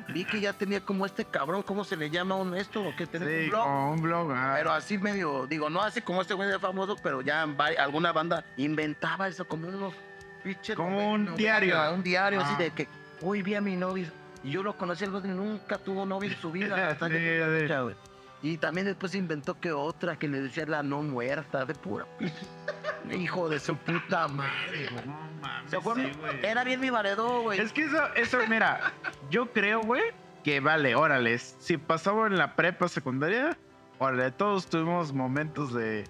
[0.09, 2.83] vi que ya tenía como este cabrón, ¿cómo se le llama a un esto?
[2.83, 3.67] ¿O que tenía Sí, un blog?
[3.69, 4.33] un blog.
[4.33, 4.55] ah.
[4.57, 7.47] Pero así medio, digo, no así como este güey de famoso, pero ya
[7.79, 9.95] alguna banda inventaba eso como unos
[10.43, 11.95] pinches Como un novelas, diario.
[11.95, 12.59] Un diario así Ah.
[12.59, 12.89] de que
[13.21, 14.09] hoy vi a mi novio.
[14.45, 16.89] Y yo lo conocí, el güey nunca tuvo novio en su vida.
[16.91, 17.97] hasta Sí, que-.
[18.43, 22.07] Y también después inventó que otra que le decía la no muerta, de pura.
[23.11, 25.07] Hijo de su puta madre, güey.
[25.07, 26.07] No mames, ¿Se acuerdan?
[26.07, 26.47] sí, güey.
[26.47, 27.61] Era bien mi valedor, güey.
[27.61, 28.93] Es que eso, eso, mira,
[29.31, 30.03] yo creo, güey,
[30.45, 33.57] que vale, órale, si pasaba en la prepa secundaria,
[33.99, 36.05] órale, todos tuvimos momentos de,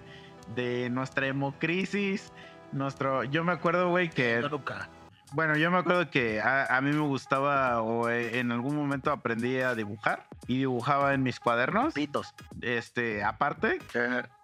[0.55, 2.31] de nuestra hemocrisis,
[2.71, 4.41] nuestro, yo me acuerdo, güey, que.
[5.33, 9.11] Bueno, yo me acuerdo que a, a mí me gustaba o eh, en algún momento
[9.11, 12.33] aprendí a dibujar y dibujaba en mis cuadernos, Pitos.
[12.61, 13.79] este, aparte,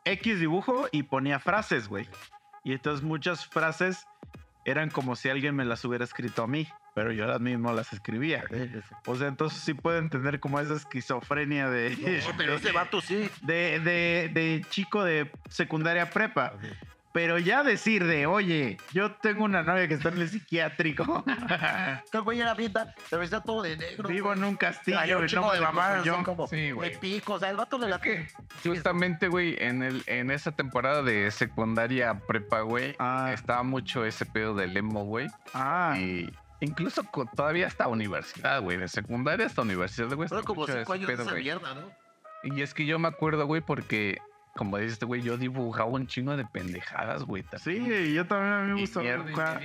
[0.06, 2.08] X dibujo y ponía frases, güey.
[2.64, 4.06] Y entonces muchas frases
[4.66, 7.92] eran como si alguien me las hubiera escrito a mí, pero yo las mismo las
[7.92, 8.46] escribía.
[9.06, 13.30] O sea, entonces sí puedo entender como esa esquizofrenia de, No, pero ese vato sí.
[13.42, 16.54] de, de, de chico de secundaria prepa.
[17.14, 21.24] Pero ya decir de, oye, yo tengo una novia que está en el psiquiátrico,
[22.12, 24.10] El güey era pinta, pero está todo de negro.
[24.10, 24.40] vivo güey.
[24.40, 26.24] en un castillo, Traía un no de me cojo yo.
[26.24, 26.90] como Sí, güey.
[26.92, 27.34] de pico.
[27.34, 28.28] O sea, el vato le la que.
[28.64, 33.32] Justamente, güey, en, el, en esa temporada de secundaria prepa, güey, Ah.
[33.32, 35.28] estaba mucho ese pedo del emo, güey.
[35.54, 36.30] Ah, Y
[36.62, 37.04] incluso
[37.36, 38.78] todavía hasta universidad, güey.
[38.78, 40.28] De secundaria hasta universidad, güey.
[40.28, 41.44] Fueron está como cinco años de esa güey.
[41.44, 41.92] mierda, ¿no?
[42.44, 44.18] Y es que yo me acuerdo, güey, porque,
[44.56, 47.44] como dices, este güey, yo dibujaba un chingo de pendejadas, güey.
[47.58, 49.62] sí, yo también a mí me Y gusta mierda y dibujar.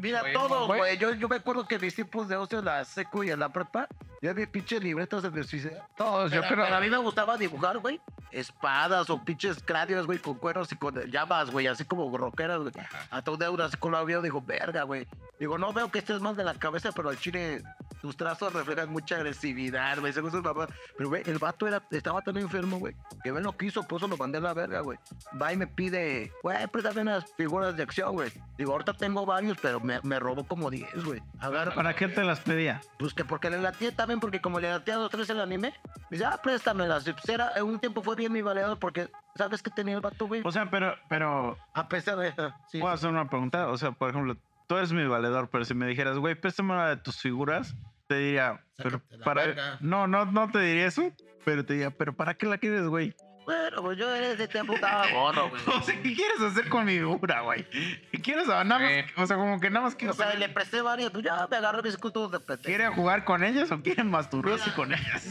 [0.00, 0.98] Mira, emo, todos, güey.
[0.98, 3.88] Yo, yo me acuerdo que mis tipos de ocio la secu y en la prepa,
[4.20, 5.88] yo vi pinches libretas de suicida.
[5.96, 6.50] Todos, yo creo.
[6.50, 7.98] pero a mí me gustaba dibujar, güey.
[8.30, 12.74] Espadas o pinches cráneos, güey, con cuernos y con llamas, güey, así como rockeras, güey.
[13.10, 15.08] Hasta un deuda así con la veo, digo, verga, güey.
[15.38, 17.62] Digo, no veo que estés más de la cabeza, pero al chile
[18.00, 20.68] tus trazos reflejan mucha agresividad, güey, según sus papás.
[20.96, 23.98] Pero, güey, el vato era, estaba tan enfermo, güey, que ven lo que hizo, por
[23.98, 24.98] eso lo mandé a la verga, güey.
[25.40, 28.30] Va y me pide, güey, préstame unas figuras de acción, güey.
[28.56, 31.22] Digo, ahorita tengo varios, pero me, me robó como 10, güey.
[31.38, 32.80] Agarra, ¿Para qué te las pedía?
[32.98, 35.74] pues que porque le latía también, porque como le latía a dos tres el anime,
[36.10, 37.04] me dice, ah, préstamelas.
[37.04, 40.26] Pues era, en un tiempo fue bien mi valedor, porque, ¿sabes qué tenía el vato,
[40.26, 40.42] güey?
[40.44, 42.34] O sea, pero, pero A pesar de.
[42.68, 42.78] Sí.
[42.78, 43.68] Puedo hacer una pregunta.
[43.68, 44.36] O sea, por ejemplo,
[44.66, 47.74] tú eres mi valedor, pero si me dijeras, güey, préstame una de tus figuras,
[48.10, 49.46] te diría, pero para.
[49.46, 49.76] verga.
[49.80, 51.12] No, no, no te diría eso,
[51.44, 53.14] pero te diría, pero ¿para qué la quieres, güey?
[53.46, 55.62] Bueno, pues yo en ese tiempo estaba gordo, güey.
[55.78, 57.64] O sea, ¿qué quieres hacer con mi figura, güey?
[57.70, 58.48] ¿Qué quieres?
[58.48, 59.06] Nada más, Eh.
[59.16, 61.56] o sea, como que nada más quiero O sea, le presté varias, pues ya me
[61.56, 62.66] agarré mis cultos de pendejo.
[62.66, 65.28] ¿Quiere jugar con ellas o quiere masturbarse con ellas?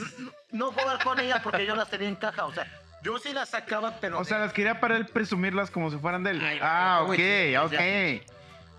[0.53, 2.65] No jugar con ellas porque yo las tenía en caja, o sea,
[3.03, 4.17] yo sí las sacaba, pero.
[4.19, 6.41] O sea, las quería para él presumirlas como si fueran de él.
[6.41, 7.19] Ay, Ah, ok,
[7.61, 8.23] o ok.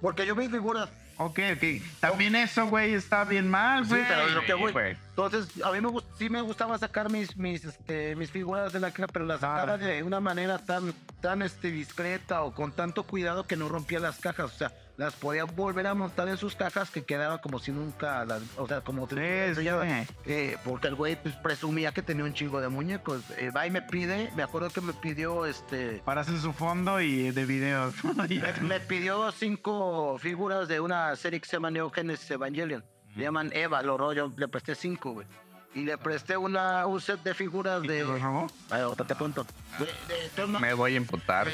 [0.00, 0.88] Porque yo mis figuras,
[1.22, 1.82] Ok, ok.
[2.00, 4.02] También eso, güey, está bien mal, Sí, güey.
[4.08, 4.72] pero lo que voy.
[4.72, 4.96] güey.
[5.10, 8.80] Entonces, a mí me, gust- sí me gustaba sacar mis, mis, este, mis figuras de
[8.80, 13.02] la caja, pero las sacaba de una manera tan, tan este, discreta o con tanto
[13.02, 14.46] cuidado que no rompía las cajas.
[14.46, 18.22] O sea, las podía volver a montar en sus cajas que quedaba como si nunca
[18.26, 18.42] las.
[18.58, 19.08] O sea, como.
[19.08, 19.16] Sí,
[19.56, 20.06] sí, güey.
[20.26, 23.22] eh, porque el güey pues, presumía que tenía un chingo de muñecos.
[23.38, 26.02] Eh, va y me pide, me acuerdo que me pidió este.
[26.04, 27.94] Para hacer su fondo y de videos.
[28.14, 32.84] Me, me pidió cinco figuras de una serie que se llama Neo Genesis Evangelion.
[33.14, 35.26] Se llaman Eva, lo rollo, le presté cinco, güey.
[35.74, 38.04] Y le presté una, un set de figuras de.
[38.04, 38.50] Por favor.
[38.70, 39.46] Ay, otra te cuento.
[39.78, 41.48] De, de, de una- Me voy a imputar.
[41.48, 41.52] Eh,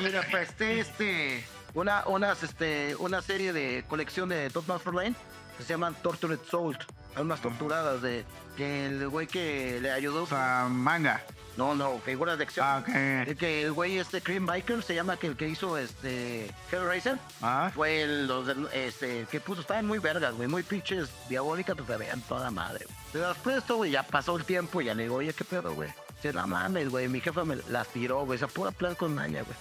[0.00, 1.44] le, le presté este.
[1.74, 5.14] Una, unas, este, una serie de colección de for Lane
[5.56, 6.78] que se llaman Tortured Souls.
[7.16, 8.24] Unas torturadas de.
[8.56, 10.22] Que el güey que le ayudó.
[10.22, 11.22] O sea, manga.
[11.56, 12.64] No, no, figuras de acción.
[12.66, 12.88] Ah, ok.
[13.28, 17.18] El que el güey este Cream Biker se llama que el que hizo este Hellraiser
[17.42, 21.86] Ah, fue el los este que puso estaban muy vergas, güey, muy pinches diabólicas, pues
[21.88, 22.86] se veían toda madre.
[23.12, 25.74] Pero después esto, güey, ya pasó el tiempo y ya le digo, oye, qué pedo,
[25.74, 25.90] güey.
[26.14, 29.42] Dice, no mames, güey, mi jefa me las tiró, güey, esa pura plan con maña,
[29.42, 29.56] güey.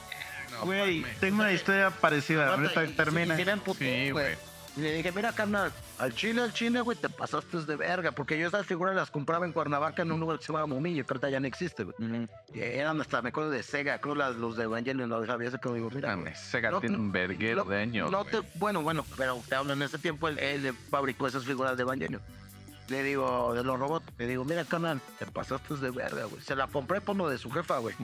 [0.63, 2.53] Güey, tengo una historia parecida.
[2.53, 3.35] Ahorita termina.
[3.35, 4.35] sí güey.
[4.77, 8.11] Y le dije, mira, carnal, al chile, al chile, güey, te pasaste de verga.
[8.11, 11.05] Porque yo esas figuras las compraba en Cuernavaca en un lugar que se llama Momillo,
[11.05, 11.95] que ahorita ya no existe, güey.
[12.53, 15.59] Y eran hasta, me acuerdo de Sega, creo las, los de Evangelion, los sabía ese
[15.59, 16.33] que digo, mira, güey.
[16.35, 18.09] Sega No, tiene un verguero de años.
[18.11, 21.75] no te- bueno, bueno, pero te hablo en ese tiempo, él, él fabricó esas figuras
[21.75, 22.21] de Evangelion.
[22.87, 26.41] Le digo, de los robots, le digo, mira, carnal, te pasaste de verga, güey.
[26.41, 27.95] Se la compré por lo de su jefa, güey.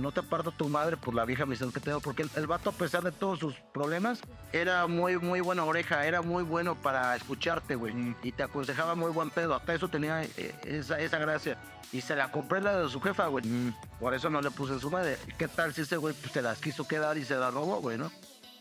[0.00, 2.70] No te parto tu madre por la vieja misión que tengo, porque el, el vato,
[2.70, 4.20] a pesar de todos sus problemas,
[4.52, 7.94] era muy, muy buena oreja, era muy bueno para escucharte, güey.
[7.94, 8.16] Mm.
[8.24, 11.58] Y te aconsejaba muy buen pedo, hasta eso tenía eh, esa, esa gracia.
[11.92, 13.44] Y se la compré la de su jefa, güey.
[14.00, 15.16] Por eso no le puse su madre.
[15.38, 17.96] ¿Qué tal si ese güey pues, se las quiso quedar y se las robó, güey,
[17.96, 18.10] no?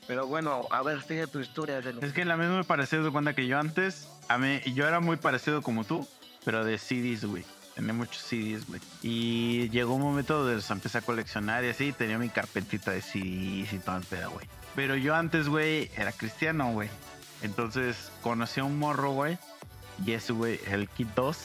[0.05, 1.81] Pero bueno, a ver, sigue tu historia.
[1.81, 4.59] de lo- Es que la misma me pareció de cuenta que yo antes, a mí,
[4.75, 6.07] yo era muy parecido como tú,
[6.45, 7.43] pero de CDs, güey.
[7.75, 8.81] Tenía muchos CDs, güey.
[9.01, 13.01] Y llegó un momento donde los empecé a coleccionar y así, tenía mi carpetita de
[13.01, 14.47] CDs y todo el pedo, güey.
[14.75, 16.89] Pero yo antes, güey, era cristiano, güey.
[17.41, 19.37] Entonces conocí a un morro, güey.
[20.05, 21.37] Y ese, güey, el Kid 2.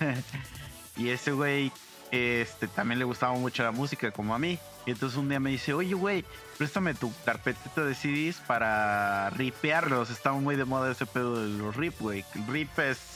[0.96, 1.72] y ese, güey,
[2.10, 4.58] este, también le gustaba mucho la música, como a mí.
[4.86, 6.24] Y entonces un día me dice, oye, güey,
[6.58, 10.10] préstame tu carpetita de CDs para ripearlos.
[10.10, 12.24] Estaba muy de moda ese pedo de los rip, güey.
[12.48, 13.15] Rip es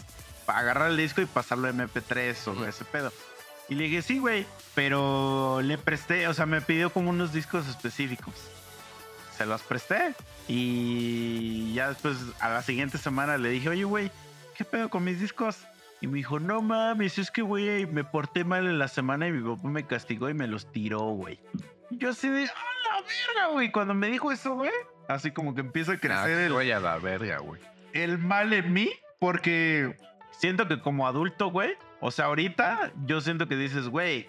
[0.50, 3.12] agarrar el disco y pasarlo a MP3 o ese pedo.
[3.68, 4.46] Y le dije, sí, güey.
[4.74, 8.34] Pero le presté, o sea, me pidió como unos discos específicos.
[9.36, 10.14] Se los presté.
[10.48, 14.10] Y ya después, a la siguiente semana, le dije, oye, güey,
[14.56, 15.56] ¿qué pedo con mis discos?
[16.00, 19.32] Y me dijo, no mames, es que, güey, me porté mal en la semana y
[19.32, 21.38] mi papá me castigó y me los tiró, güey.
[21.90, 23.70] Y yo así de, ¡a la verga, güey!
[23.70, 24.70] Cuando me dijo eso, güey,
[25.08, 27.60] así como que empieza a Ah, crecer el, voy a la verga, güey.
[27.92, 29.96] el mal en mí, porque
[30.40, 34.28] siento que como adulto, güey, o sea, ahorita yo siento que dices, güey,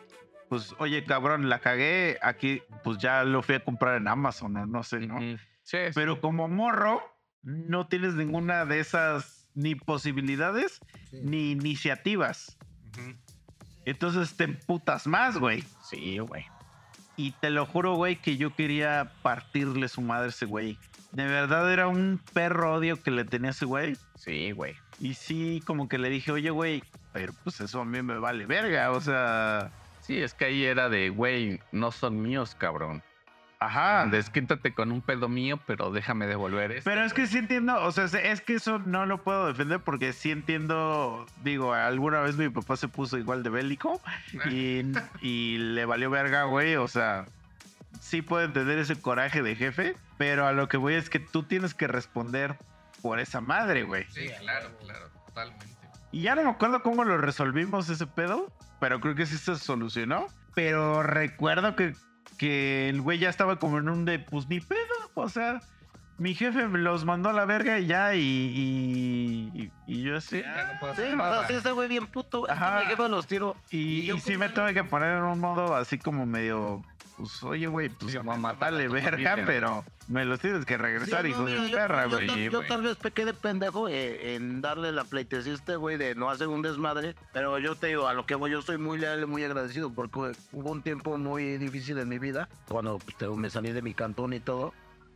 [0.49, 4.65] pues, oye, cabrón, la cagué aquí, pues ya lo fui a comprar en Amazon, o
[4.65, 5.19] no sé, ¿no?
[5.19, 5.77] Sí, sí.
[5.95, 7.01] Pero como morro,
[7.41, 10.81] no tienes ninguna de esas ni posibilidades
[11.13, 12.57] ni iniciativas.
[13.85, 15.63] Entonces te emputas más, güey.
[15.89, 16.45] Sí, güey.
[17.15, 20.77] Y te lo juro, güey, que yo quería partirle su madre a ese güey.
[21.13, 23.95] De verdad era un perro odio que le tenía a ese güey.
[24.15, 24.75] Sí, güey.
[25.01, 28.45] Y sí, como que le dije, oye, güey, pero pues eso a mí me vale
[28.45, 28.91] verga.
[28.91, 29.71] O sea,
[30.01, 33.03] Sí, es que ahí era de, güey, no son míos, cabrón.
[33.59, 34.07] ajá.
[34.07, 36.89] Desquíntate con un pedo mío, pero déjame devolver esto.
[36.89, 40.13] Pero es que sí entiendo, o sea, es que eso no lo puedo defender porque
[40.13, 44.01] sí entiendo, digo, alguna vez mi papá se puso igual de bélico
[44.49, 44.81] y,
[45.21, 47.25] y le valió verga, güey, o sea,
[47.99, 51.43] sí puedo entender ese coraje de jefe, pero a lo que voy es que tú
[51.43, 52.57] tienes que responder
[53.01, 54.05] por esa madre, güey.
[54.09, 55.65] Sí, claro, claro, totalmente.
[56.11, 59.55] Y ya no me acuerdo cómo lo resolvimos ese pedo, pero creo que sí se
[59.55, 60.27] solucionó.
[60.53, 61.93] Pero recuerdo que,
[62.37, 64.79] que el güey ya estaba como en un de, pues ni pedo,
[65.13, 65.61] o sea,
[66.17, 70.17] mi jefe me los mandó a la verga y ya, y, y, y- y yo
[70.17, 70.41] así.
[70.41, 71.39] ya no puedo Sí, hacer o nada.
[71.39, 72.41] sea, sí, ese güey bien puto.
[72.41, 72.51] güey.
[72.51, 72.81] Ajá.
[72.81, 73.55] Mi jefa los tiro.
[73.69, 76.83] Y, Y yo y sí me tuve que poner en un modo así como medio,
[77.21, 81.29] pues oye, güey, pues vamos a matarle verga, pero me los tienes que regresar, Sí,
[81.29, 82.27] hijo no, de mira, yo- perra, yo, güey.
[82.27, 82.67] tal- Sí, yo güey.
[82.67, 86.29] tal vez pequé de pendejo eh, en darle la pleitesía a este güey de no
[86.29, 89.21] hacer un desmadre, pero yo te digo, a lo que voy, yo soy muy leal
[89.21, 93.27] y muy agradecido porque hubo un tiempo muy difícil en mi vida, cuando pues, te-
[93.27, 94.73] me salí de mi cantón y todo,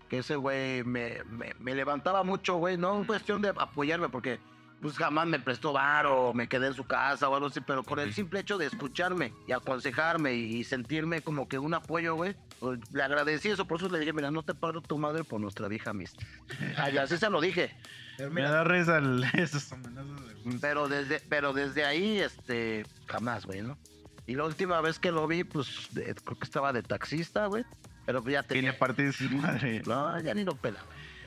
[0.09, 4.39] que ese güey me, me, me levantaba mucho, güey, no en cuestión de apoyarme, porque
[4.85, 7.81] pues jamás me prestó bar o me quedé en su casa o algo así, pero
[7.81, 12.35] por el simple hecho de escucharme y aconsejarme y sentirme como que un apoyo, güey,
[12.59, 15.41] pues, le agradecí eso, por eso le dije, mira, no te paro tu madre por
[15.41, 16.23] nuestra vieja amistad.
[17.01, 17.75] Así se lo dije.
[18.15, 23.47] Pero, Me da risa el- esos amenazas de- pero desde, pero desde ahí, este, jamás,
[23.47, 23.79] güey, ¿no?
[24.27, 27.65] Y la última vez que lo vi, pues, de- creo que estaba de taxista, güey,
[28.05, 28.77] pero ya Y le tenía...
[28.77, 29.81] partí su madre.
[29.87, 30.85] No, ya ni lo pelaba.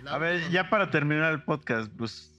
[0.09, 2.33] A ver, ya para terminar el podcast, pues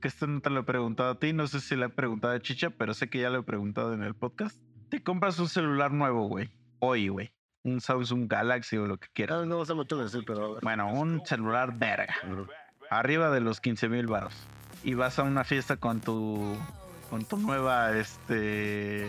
[0.00, 2.34] que esto no te lo he preguntado a ti, no sé si le he preguntado
[2.34, 4.60] a Chicha, pero sé que ya lo he preguntado en el podcast.
[4.88, 6.50] Te compras un celular nuevo, güey.
[6.80, 7.32] Hoy, güey.
[7.62, 9.46] Un Samsung Galaxy o lo que quieras.
[9.46, 10.58] No, no sé mucho decir, pero...
[10.62, 12.16] Bueno, un celular verga.
[12.90, 14.34] Arriba de los 15 mil baros.
[14.82, 16.56] Y vas a una fiesta con tu.
[17.10, 19.08] con tu nueva, este.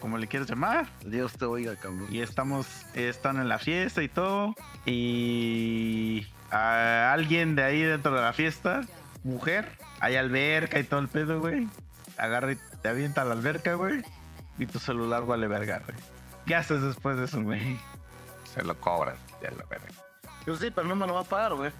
[0.00, 0.86] como le quieres llamar.
[1.04, 2.06] Dios te oiga, cabrón.
[2.10, 4.54] Y estamos, están en la fiesta y todo.
[4.86, 8.82] Y a alguien de ahí dentro de la fiesta,
[9.28, 9.68] mujer,
[10.00, 11.68] hay alberca y todo el pedo, güey.
[12.16, 14.02] Agarra y te avienta a la alberca, güey.
[14.58, 15.96] Y tu celular vale verga, güey.
[16.46, 17.78] ¿Qué haces después de eso, güey?
[18.54, 19.16] Se lo cobran.
[19.42, 19.86] Ya lo verga.
[20.46, 21.70] Yo sí, pero no me lo va a pagar, güey.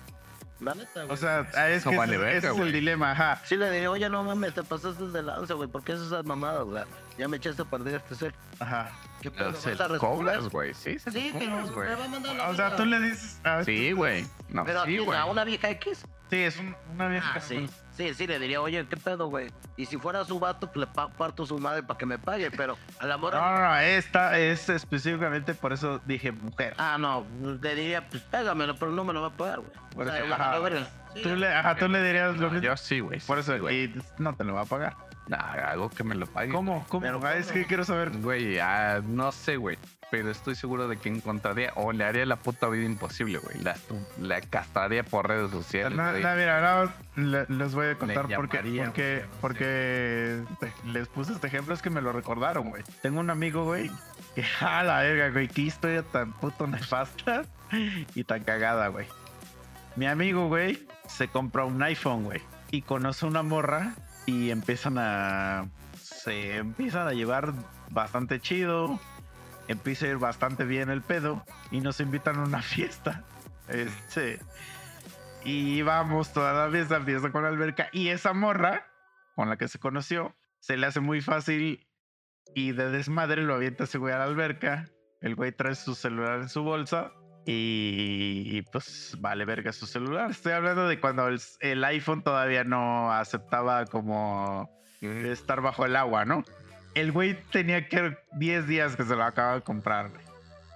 [0.61, 1.11] La neta, güey.
[1.12, 3.41] O sea, ah, es Eso que vale ese- verga, ese es el dilema, ajá.
[3.45, 5.69] Sí le diría, oye, no mames, te pasaste de lanza, güey.
[5.69, 6.83] ¿Por qué haces esas mamadas, güey?
[7.16, 8.35] Ya me echaste a perder este ser.
[8.61, 8.91] Ajá.
[9.23, 9.55] ¿Qué pedo?
[9.55, 10.75] se ¿Vas a cobras, güey.
[10.75, 11.89] Sí, se Sí, cobras, güey.
[11.89, 13.41] me va a mandar la O sea, tú le dices.
[13.45, 13.93] ah, sí.
[13.93, 14.27] Güey.
[14.49, 15.19] No, Pero sí, ¿a, güey.
[15.19, 16.05] a una vieja X.
[16.37, 17.33] es un- una vieja.
[17.37, 17.69] Ah, sí.
[17.97, 19.51] Sí, sí, le diría, oye, ¿qué pedo, güey?
[19.77, 22.51] Y si fuera su vato, pues le pa- parto su madre para que me pague,
[22.51, 23.41] pero a la No, mora...
[23.41, 26.75] no, no, esta es específicamente por eso dije mujer.
[26.79, 27.27] Ah, no,
[27.61, 29.73] le diría, pues pégamelo, pero no me lo va a pagar, güey.
[29.95, 30.59] Por O sea, eso, ajá.
[31.15, 32.67] Sí, Tú le, ajá, tú le dirías lo mismo.
[32.67, 33.19] Yo sí, güey.
[33.21, 33.85] Por eso, sí, güey.
[33.85, 34.95] y no te lo va a pagar.
[35.29, 36.53] Nah, algo que me lo pague.
[36.53, 36.85] ¿Cómo?
[36.89, 37.03] ¿Cómo?
[37.03, 38.11] Pero Ah, es que quiero saber.
[38.11, 39.77] Güey, ah, no sé, güey.
[40.11, 43.59] Pero estoy seguro de que encontraría o le haría la puta vida imposible, güey.
[43.63, 43.77] La,
[44.19, 45.95] la castraría por redes sociales.
[45.99, 50.43] No, no, mira, no, le- les voy a contar porque, llamaría, porque, no porque
[50.87, 52.83] les puse este ejemplo, es que me lo recordaron, güey.
[53.03, 53.91] Tengo un amigo, güey,
[54.35, 57.43] que a la verga, güey, qué historia tan puto nefasta
[58.15, 59.07] y tan cagada, güey.
[59.97, 62.41] Mi amigo, güey, se compra un iPhone, güey,
[62.71, 63.93] y conoce una morra
[64.29, 65.71] y empiezan a.
[65.97, 67.55] Se empiezan a llevar
[67.91, 69.01] bastante chido.
[69.69, 73.25] Empieza a ir bastante bien el pedo y nos invitan a una fiesta.
[73.69, 74.39] Este.
[75.45, 77.89] Y vamos toda la fiesta, fiesta con la alberca.
[77.91, 78.87] Y esa morra
[79.35, 81.89] con la que se conoció, se le hace muy fácil
[82.55, 84.91] y de desmadre lo avienta ese güey a la alberca.
[85.23, 87.13] El güey trae su celular en su bolsa
[87.51, 90.31] y, pues vale verga su celular.
[90.31, 94.70] Estoy hablando de cuando el, iPhone todavía no aceptaba como
[95.01, 96.45] estar bajo el agua, ¿no?
[96.95, 100.11] El güey tenía que 10 días que se lo acaba de comprar.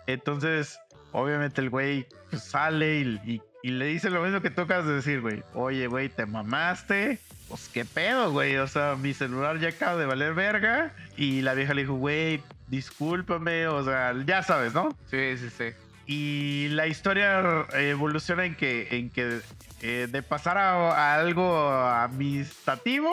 [0.07, 0.79] Entonces,
[1.13, 5.21] obviamente el güey pues, sale y, le dice lo mismo que tú acabas de decir,
[5.21, 5.43] güey.
[5.53, 7.19] Oye, güey, te mamaste.
[7.49, 8.57] Pues qué pedo, güey.
[8.57, 10.95] O sea, mi celular ya acaba de valer verga.
[11.19, 13.67] Y la vieja le dijo, güey, discúlpame.
[13.67, 14.97] O sea, ya sabes, ¿no?
[15.11, 15.75] Sí, sí, sí.
[16.07, 19.41] Y la historia evoluciona en que, en que
[19.83, 23.13] eh, de pasar a, algo amistativo,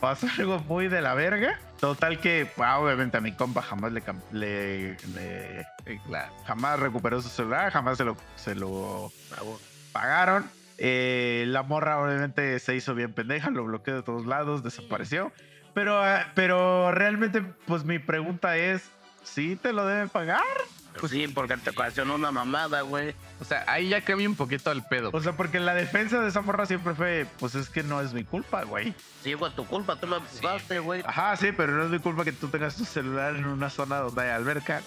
[0.00, 1.58] pasó algo muy de la verga.
[1.78, 5.66] Total que, ah, obviamente a mi compa jamás le, le, le-
[6.06, 6.30] claro.
[6.46, 9.10] jamás recuperó su celular, jamás se lo, se lo
[9.92, 10.44] pagaron.
[10.78, 15.32] Eh, la morra obviamente se hizo bien pendeja, lo bloqueó de todos lados, desapareció.
[15.74, 18.82] Pero, ah, pero realmente, pues mi pregunta es,
[19.22, 20.42] ¿sí te lo deben pagar?
[20.98, 23.14] Pues sí, porque te ocasionó una mamada, güey.
[23.40, 25.10] O sea, ahí ya cambia un poquito el pedo.
[25.12, 28.12] O sea, porque la defensa de esa morra siempre fue, pues es que no es
[28.12, 28.94] mi culpa, güey.
[29.22, 31.02] Sí, fue tu culpa, tú lo empujaste, güey.
[31.06, 33.98] Ajá, sí, pero no es mi culpa que tú tengas tu celular en una zona
[33.98, 34.82] donde hay alberca.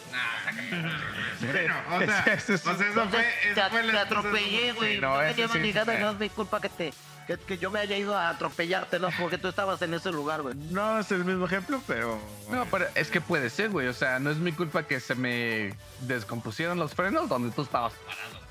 [1.42, 4.96] Bueno, o sea, o sea, eso fue, te, eso fue te la atropellé, güey.
[4.96, 6.94] Sí, no, me llevas no es mi culpa que te...
[7.28, 9.10] Que, que yo me haya ido a atropellarte, ¿no?
[9.20, 10.56] Porque tú estabas en ese lugar, güey.
[10.72, 12.20] No es el mismo ejemplo, pero...
[12.50, 13.88] No, pero es que puede ser, güey.
[13.88, 17.94] O sea, no es mi culpa que se me descompusieron los frenos donde tú estabas
[18.06, 18.44] parado.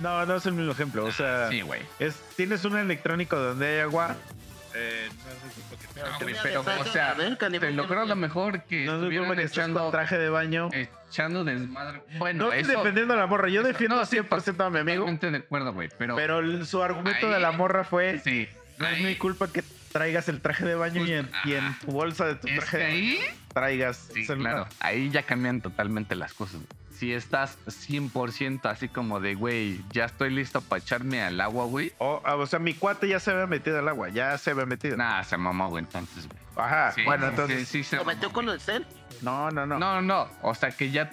[0.00, 1.04] No, no es el mismo ejemplo.
[1.04, 1.80] O sea, Sí, güey.
[1.98, 4.16] es, tienes un electrónico donde hay agua.
[4.74, 7.24] Eh, no es mi culpa que te- Pero, pero, o sea, te
[7.72, 9.90] lo que creo lo mejor que no es mi estuvieran culpa que estés con echando,
[9.90, 10.68] traje de baño.
[10.72, 12.02] echando desmadre.
[12.18, 12.80] Bueno, no estoy eso...
[12.82, 15.00] defendiendo a la morra, yo defiendo no, sí, 100% a mi amigo.
[15.04, 15.88] Totalmente de acuerdo, güey.
[15.98, 18.48] Pero, Pero el- su argumento Ahí- de la morra fue: sí.
[18.78, 19.62] No es mi culpa que
[19.92, 21.78] traigas el traje de baño y en, y en ajá.
[21.84, 23.18] tu bolsa de tu Es traje de baño ahí...
[23.52, 24.52] traigas Sí, celular.
[24.54, 24.68] claro.
[24.80, 26.60] Ahí ya cambian totalmente las cosas.
[27.02, 31.90] Si estás 100% así como de, güey, ya estoy listo para echarme al agua, güey.
[31.98, 34.66] O, ah, o sea, mi cuate ya se había metido al agua, ya se había
[34.66, 34.96] metido.
[34.96, 36.38] Nada, se mamó, güey, entonces, güey.
[36.54, 37.68] Ajá, Sí, bueno, sí, entonces.
[37.68, 38.54] Sí, sí, se ¿Lo metió mamó, con güey.
[38.54, 38.86] el cel?
[39.20, 39.80] No, no, no.
[39.80, 41.10] No, no, o sea que ya,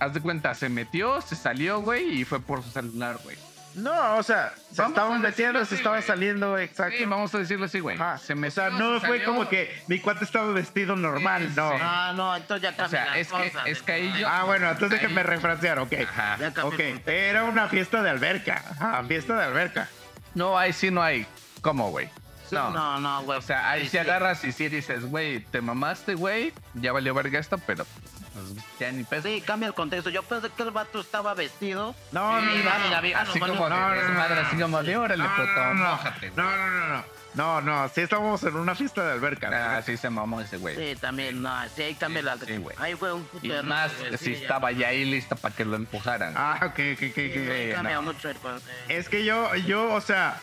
[0.00, 3.36] haz de cuenta, se metió, se salió, güey, y fue por su celular, güey.
[3.74, 6.96] No, o sea, se estaban metiendo, se estaba saliendo, exacto.
[6.98, 7.96] Sí, vamos a decirlo así, güey.
[7.96, 8.18] Ajá.
[8.18, 11.70] Se o me sea, no fue como que mi cuate estaba vestido normal, Sí, no.
[11.72, 11.76] sí.
[11.80, 14.28] Ah, no, entonces ya O cambian sea, las es que, cosas, es que ahí yo.
[14.28, 15.92] Ah, bueno, entonces déjenme Ahí- refrasear, ok.
[16.08, 16.36] Ajá.
[16.40, 18.62] Ya cambió Ok, era una fiesta de alberca.
[18.70, 19.88] Ajá, fiesta de alberca.
[20.34, 21.26] No, ahí sí no hay.
[21.60, 22.08] ¿Cómo, güey?
[22.50, 22.70] No.
[22.70, 23.38] No, no, güey.
[23.38, 23.98] O sea, ahí sí.
[23.98, 26.52] agarras y sí dices, güey, te mamaste, güey.
[26.74, 27.86] Ya valió verga esto, pero
[28.32, 29.04] pues, ya ni.
[29.22, 30.10] Sí, cambia el contexto.
[30.10, 31.94] Yo pensé que el vato estaba vestido.
[32.12, 32.64] No, no, no.
[32.64, 35.74] vale, la vieja Así como no, no, madre, así como de, órale, No, puto, no,
[35.74, 35.98] no,
[36.36, 37.18] no, no, no, no.
[37.34, 39.76] No, no, sí estábamos en una fiesta de alberca.
[39.76, 40.74] Ah, sí se mamó ese güey.
[40.74, 42.36] Sí, también, no, sí, ahí cambia la.
[42.38, 42.74] sí, güey.
[42.80, 45.64] Ahí fue un puto Y error, más si sí, estaba ya ahí lista para que
[45.64, 46.34] lo empujaran.
[46.36, 47.74] Ah, ok, ok, ok, Sí, ok.
[47.74, 48.02] cambia no.
[48.02, 48.72] mucho el concepto.
[48.92, 50.40] Es que yo, yo, o sea,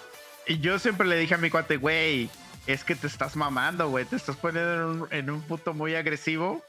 [0.47, 2.29] yo siempre le dije a mi cuate, güey,
[2.67, 5.95] es que te estás mamando, güey, te estás poniendo en un, en un punto muy
[5.95, 6.63] agresivo.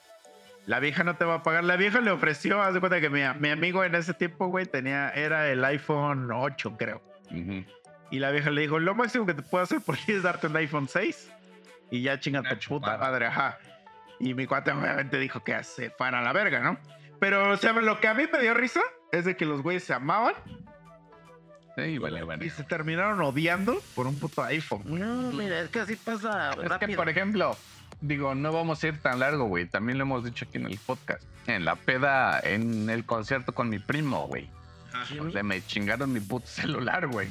[0.67, 1.65] La vieja no te va a pagar.
[1.65, 4.67] La vieja le ofreció, haz de cuenta que mi, mi amigo en ese tiempo, güey,
[4.67, 7.03] tenía, era el iPhone 8, creo.
[7.31, 7.65] Ujú.
[8.11, 10.49] Y la vieja le dijo, lo máximo que te puedo hacer por ti es darte
[10.49, 11.31] un iPhone 6.
[11.91, 12.99] Y ya chinga tu puta chupada.
[12.99, 13.59] madre, ajá.
[14.19, 16.79] Y mi cuate obviamente dijo que se fueran a la verga, ¿no?
[17.21, 18.81] Pero, o sea, lo que a mí me dio risa
[19.13, 20.35] es de que los güeyes se amaban
[21.77, 22.45] Sí, vale, vale.
[22.47, 24.83] y se terminaron odiando por un puto iPhone.
[24.87, 26.97] No, mira, es que así pasa Es que, rápido.
[26.97, 27.55] por ejemplo,
[28.01, 29.67] digo, no vamos a ir tan largo, güey.
[29.67, 31.23] También lo hemos dicho aquí en el podcast.
[31.47, 34.49] En la peda, en el concierto con mi primo, güey.
[35.21, 37.29] O sea, me chingaron mi puto celular, güey.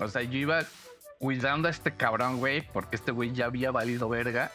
[0.00, 0.62] O sea, yo iba
[1.18, 4.50] cuidando a este cabrón, güey, porque este güey ya había valido verga.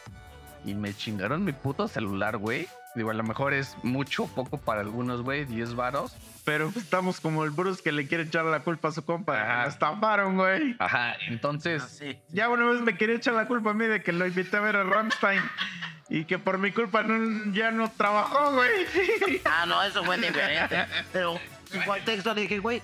[0.64, 2.68] Y me chingaron mi puto celular, güey.
[2.94, 6.14] Digo, a lo mejor es mucho o poco para algunos, güey, 10 varos.
[6.44, 9.40] Pero estamos como el Bruce que le quiere echar la culpa a su compa.
[9.40, 9.62] Ajá.
[9.62, 10.74] Me estafaron, güey.
[10.80, 12.18] Ajá, entonces, Así.
[12.30, 14.60] Ya una vez me quería echar la culpa a mí de que lo invité a
[14.60, 15.40] ver a Rammstein.
[16.08, 19.40] Y que por mi culpa no- ya no trabajó, güey.
[19.44, 20.84] Ah, no, eso fue diferente.
[21.12, 21.38] Pero
[21.72, 22.82] en contexto le dije, güey,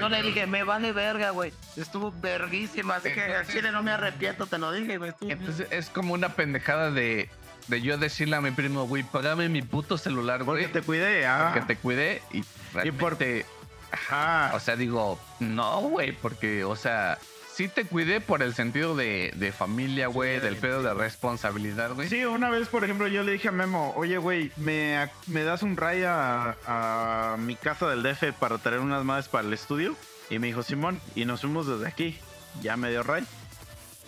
[0.00, 1.52] no le dije, me vale verga, güey.
[1.76, 5.12] Estuvo verguísima, así que al chile no me arrepiento, te lo dije, güey.
[5.20, 7.28] entonces es como una pendejada de,
[7.68, 10.62] de yo decirle a mi primo, güey, pagame mi puto celular, güey.
[10.64, 11.50] Porque te cuidé, ah.
[11.54, 13.46] que te cuide y, Y por- realmente,
[13.92, 14.52] Ajá.
[14.54, 17.18] o sea, digo, no, güey, porque, o sea,
[17.56, 22.08] sí te cuidé por el sentido de, de familia, güey, del pedo de responsabilidad, güey.
[22.08, 25.62] Sí, una vez, por ejemplo, yo le dije a Memo, oye, güey, ¿me, me das
[25.62, 29.96] un ray a, a mi casa del DF para traer unas madres para el estudio?
[30.28, 32.18] Y me dijo, Simón, y nos fuimos desde aquí.
[32.62, 33.24] Ya me dio ray.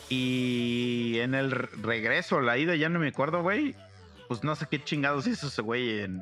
[0.08, 3.74] Y en el re- regreso, la ida, ya no me acuerdo, güey.
[4.26, 6.20] Pues no sé qué chingados hizo ese güey en,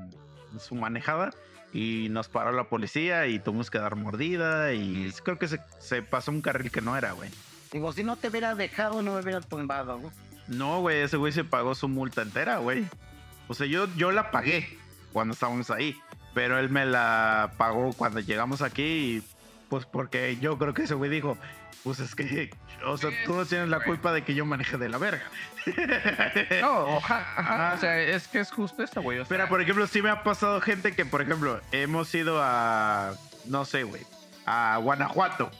[0.52, 1.30] en su manejada.
[1.76, 4.72] Y nos paró la policía y tuvimos que dar mordida.
[4.72, 7.28] Y creo que se, se pasó un carril que no era, güey.
[7.70, 10.10] Digo, si no te hubiera dejado, no me hubieras tumbado, güey.
[10.48, 12.86] No, güey, ese güey se pagó su multa entera, güey.
[13.46, 14.78] O sea, yo, yo la pagué
[15.12, 15.94] cuando estábamos ahí.
[16.32, 18.82] Pero él me la pagó cuando llegamos aquí.
[18.82, 19.22] Y,
[19.68, 21.36] pues porque yo creo que ese güey dijo,
[21.84, 22.50] pues es que,
[22.84, 25.24] o sea, tú no tienes la culpa de que yo maneje de la verga.
[26.60, 29.18] No, oja- ajá, o sea, es que es justo esto, güey.
[29.18, 32.40] o sea, Pero, por ejemplo, sí me ha pasado gente que, por ejemplo, hemos ido
[32.42, 33.14] a,
[33.46, 34.02] no sé, güey,
[34.46, 35.50] a Guanajuato.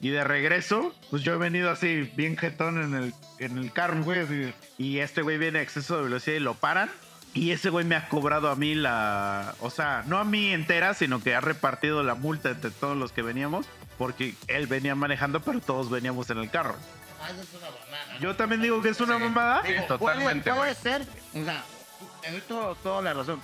[0.00, 4.02] Y de regreso, pues yo he venido así, bien jetón en el, en el carro,
[4.02, 4.54] güey.
[4.78, 6.90] y este güey viene a exceso de velocidad y lo paran.
[7.36, 9.54] Y ese güey me ha cobrado a mí la.
[9.60, 13.12] O sea, no a mí entera, sino que ha repartido la multa entre todos los
[13.12, 13.66] que veníamos.
[13.98, 16.74] Porque él venía manejando, pero todos veníamos en el carro.
[17.22, 18.18] Ah, eso es una mamada.
[18.20, 19.62] Yo también digo que es una mamada.
[19.64, 21.64] Sí, Digo, totalmente, Puede, puede ser, o sea,
[22.20, 23.40] te doy todo- toda la razón.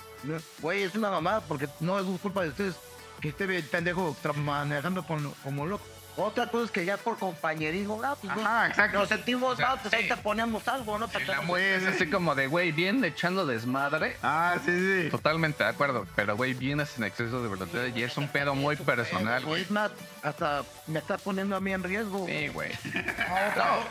[0.61, 2.77] Güey, es una mamada porque no es culpa de ustedes
[3.21, 5.85] que esté bien pendejo manejando como loco.
[6.17, 8.99] Otra cosa es que ya por compañerismo, ah, pues, Ajá, exacto.
[8.99, 10.09] nos sentimos, O sea, ah, pues ahí sí.
[10.09, 11.09] te ponemos algo, ¿no?
[11.09, 14.17] Para la es así como de, güey, bien echando desmadre.
[14.23, 14.71] Ah, sí,
[15.05, 15.11] sí.
[15.11, 18.77] Totalmente de acuerdo, pero güey, vienes en exceso de velocidad y es un pedo muy
[18.77, 19.63] personal, güey.
[19.63, 19.91] es más,
[20.23, 22.27] hasta me está poniendo a mí en riesgo.
[22.27, 22.71] Sí, güey.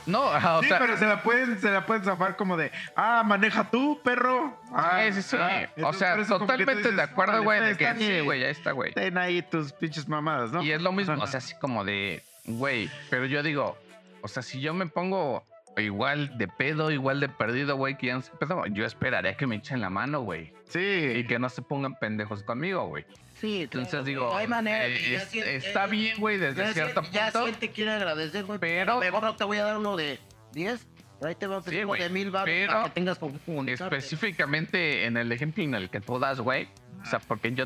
[0.06, 2.72] No, ajá, o sí, sea, pero se la pueden, se la pueden zafar como de,
[2.96, 4.58] ah, maneja tú, perro.
[4.74, 5.38] Ah, sí, sí, sí.
[5.40, 5.68] ah.
[5.70, 8.94] o Entonces, sea, totalmente de acuerdo, "Órale, güey, de que sí, güey, ahí está, güey.
[8.94, 10.64] Ten ahí tus pinches mamadas, ¿no?
[10.64, 13.78] Y es lo mismo, o sea, así como de, güey, pero yo digo,
[14.22, 15.44] o sea, si yo me pongo
[15.78, 19.48] igual de pedo, igual de perdido, güey, que ya no sé pedo, yo esperaría que
[19.48, 20.54] me echen la mano, güey.
[20.70, 21.26] Y Sí.
[21.28, 23.06] que no se pongan pendejos conmigo, güey.
[23.40, 24.86] Sí, Entonces claro, digo, hay manera.
[24.88, 27.46] eh, ya es- siente- está eh, bien, güey, desde ya cierto siente- Ya punto.
[27.48, 28.60] siente quiere agradecer, güey.
[28.60, 30.20] Pero- Mejor no te voy a dar uno de
[30.54, 30.86] 10.
[31.22, 33.70] Pero ahí te va a Sí, güey, de mil baros pero para que tengas con.
[33.70, 36.68] Específicamente en el ejemplo en el que tú das, güey.
[37.04, 37.66] O sea, porque yo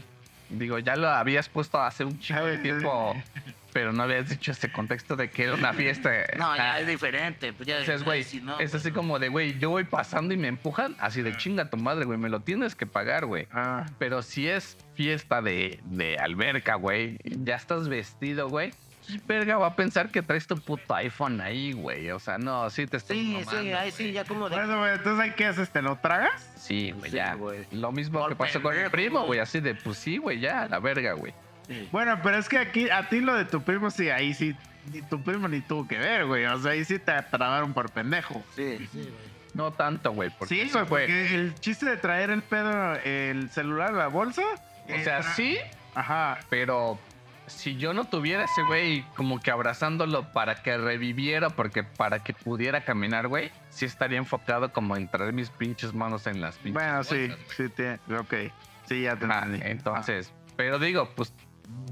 [0.50, 3.16] digo, ya lo habías puesto hace un chingo de tiempo
[3.72, 6.09] pero no habías dicho ese contexto de que era una fiesta.
[6.38, 7.53] No, ya Ah, es diferente.
[7.53, 10.34] Pues ya Dices, güey, si no, es pues, así como de, güey, yo voy pasando
[10.34, 13.48] y me empujan, así de chinga tu madre, güey, me lo tienes que pagar, güey.
[13.51, 18.72] Ah, Pero si es fiesta de, de alberca, güey, ya estás vestido, güey.
[19.06, 22.11] Pues, Verga, va a pensar que traes tu puto iPhone ahí, güey.
[22.11, 24.56] O sea, no, sí te estás Sí, sí, ahí sí, ya como de.
[24.56, 25.69] bueno, güey, entonces, ¿ahí ¿qué haces?
[25.69, 26.51] ¿Te lo tragas?
[26.58, 27.34] Sí, güey, Sí, ya.
[27.35, 27.66] güey.
[27.72, 29.40] Lo mismo Por que pasó con mi primo, güey.
[29.40, 31.34] Así de, pues sí, güey, ya, la verga, güey.
[31.67, 31.88] Sí.
[31.92, 34.56] Bueno, pero es que aquí, a ti lo de tu primo, sí, ahí sí,
[34.93, 36.45] ni tu primo ni tuvo que ver, güey.
[36.45, 38.43] O sea, ahí sí te tragaron por pendejo.
[38.56, 39.35] Sí, sí, güey.
[39.56, 40.30] No tanto, güey.
[40.38, 44.42] porque Sí, güey, porque el chiste de traer el pedo, el celular a la bolsa.
[44.84, 45.58] O sea, tra- sí,
[45.95, 46.38] Ajá.
[46.50, 47.00] pero
[47.48, 52.33] si yo no tuviera ese güey como que abrazándolo para que reviviera, porque para que
[52.33, 56.74] pudiera caminar, güey, sí estaría enfocado como en traer mis pinches manos en las pinches
[56.74, 58.51] Bueno, sí, sí, te, ok.
[58.88, 59.59] Sí, ya te entendí.
[59.64, 61.33] entonces, pero digo, pues,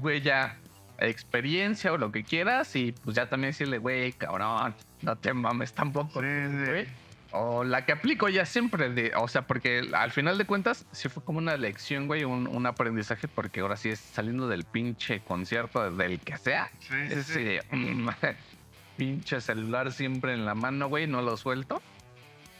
[0.00, 0.58] güey, ya
[0.98, 5.72] experiencia o lo que quieras y pues ya también decirle, güey, cabrón, no te mames
[5.72, 6.88] tampoco, Sí, sí.
[7.36, 11.08] O la que aplico ya siempre, de, o sea, porque al final de cuentas sí
[11.08, 15.18] fue como una lección, güey, un, un aprendizaje, porque ahora sí es saliendo del pinche
[15.20, 16.70] concierto, del que sea.
[16.78, 17.58] Sí, sí, Es sí.
[17.72, 18.08] mm,
[18.96, 21.82] pinche celular siempre en la mano, güey, no lo suelto.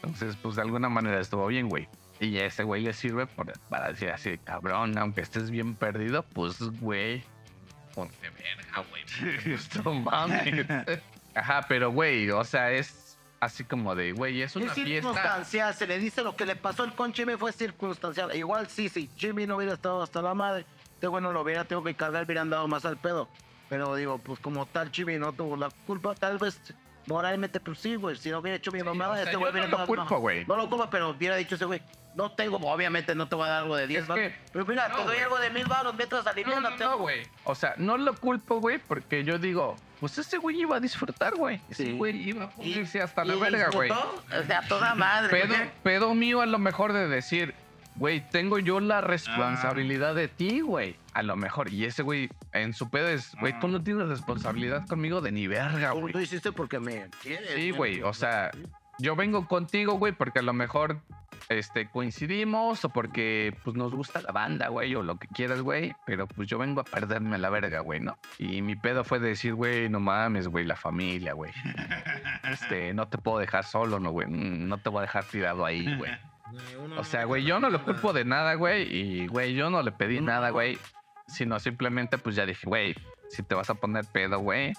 [0.02, 1.88] Entonces, pues de alguna manera estuvo bien, güey.
[2.20, 6.24] Y a ese güey le sirve por- para decir así, cabrón, aunque estés bien perdido,
[6.32, 7.22] pues, güey,
[7.94, 9.04] ponte verga, güey.
[9.84, 10.66] No mames.
[11.36, 13.03] Ajá, pero, güey, o sea, es
[13.44, 14.92] así como de, güey, es una Es fiesta.
[15.08, 18.34] circunstancial, se le dice lo que le pasó con Jimmy fue circunstancial.
[18.36, 20.64] Igual sí, si Jimmy no hubiera estado hasta la madre,
[20.94, 23.28] este güey no lo hubiera tenido que cargar, hubiera andado más al pedo.
[23.68, 26.60] Pero digo, pues como tal Jimmy no tuvo la culpa, tal vez
[27.06, 29.78] moralmente, pues sí, güey, si no hubiera hecho mi o sea, este güey no hubiera
[29.78, 30.44] lo culpo, güey.
[30.46, 31.82] No lo culpa, pero hubiera dicho ese güey,
[32.16, 34.66] no tengo, obviamente no te voy a dar algo de 10 Es varos, que- Pero
[34.66, 35.20] mira, no, te doy güey.
[35.20, 36.70] algo de mil baros mientras No, aliviana.
[36.70, 37.22] no, no, güey.
[37.44, 41.34] O sea, no lo culpo, güey, porque yo digo, pues ese güey iba a disfrutar,
[41.34, 41.60] güey.
[41.70, 41.92] Ese Sí.
[41.96, 43.90] güey iba a irse hasta la verga, güey.
[43.90, 45.30] O sea, toda madre.
[45.30, 47.54] Pedo, pedo mío a lo mejor de decir,
[47.96, 50.96] güey, tengo yo la responsabilidad de ti, güey.
[51.14, 51.72] A lo mejor.
[51.72, 55.46] Y ese güey en su pedo es, güey, tú no tienes responsabilidad conmigo de ni
[55.46, 56.12] verga, Tú güey.
[56.12, 57.50] lo hiciste porque me quieres.
[57.54, 58.02] Sí, güey.
[58.02, 58.50] O sea,
[58.98, 60.98] yo vengo contigo, güey, porque a lo mejor
[61.48, 65.94] este, coincidimos o porque pues nos gusta la banda, güey, o lo que quieras, güey.
[66.06, 68.16] Pero pues yo vengo a perderme la verga, güey, ¿no?
[68.38, 71.52] Y mi pedo fue decir, güey, no mames, güey, la familia, güey.
[72.50, 74.26] Este, no te puedo dejar solo, no, güey.
[74.28, 76.12] Mm, No te voy a dejar tirado ahí, güey.
[76.96, 78.82] O sea, güey, yo no lo culpo de nada, güey.
[78.94, 80.78] Y, güey, yo no le pedí nada, güey.
[81.26, 82.94] Sino simplemente, pues ya dije, güey,
[83.30, 84.72] si te vas a poner pedo, güey.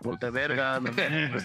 [0.00, 0.80] Ponte verga.
[0.80, 0.90] no.
[0.92, 1.44] pues,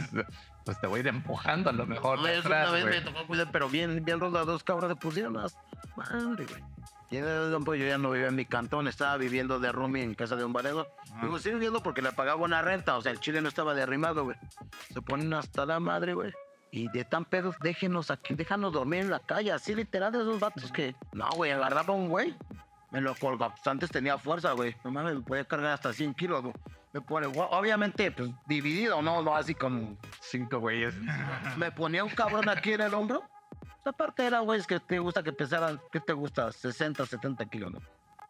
[0.66, 2.20] pues te voy a ir empujando a lo mejor.
[2.20, 4.96] Una vez, una atrás, vez me tocó cuidar, pero bien, bien los dos cabros le
[4.96, 5.58] pusieron las
[5.96, 6.64] madre, güey.
[7.12, 10.04] Y en ese tiempo yo ya no vivía en mi cantón, estaba viviendo de roomie
[10.04, 10.92] en casa de un varedor.
[11.22, 14.26] Digo, sí viviendo porque le pagaba una renta, o sea, el chile no estaba derrimado,
[14.26, 14.38] güey.
[14.94, 16.32] Se ponen hasta la madre, güey.
[16.72, 20.40] Y de tan pedos, déjenos aquí, déjanos dormir en la calle, así literal de esos
[20.40, 22.36] vatos que, no, güey, agarraba un güey,
[22.92, 26.14] me lo colgaba, pues antes tenía fuerza, güey, no mames, me podía cargar hasta 100
[26.14, 26.54] kilos, güey.
[26.92, 30.96] Me pone, obviamente, pues dividido, no, no así como Cinco güeyes.
[31.58, 33.24] me ponía un cabrón aquí en el hombro.
[33.82, 36.52] Esa parte era, güey, que te gusta que pesaran, ¿qué te gusta?
[36.52, 37.80] 60, 70 kilos, ¿no?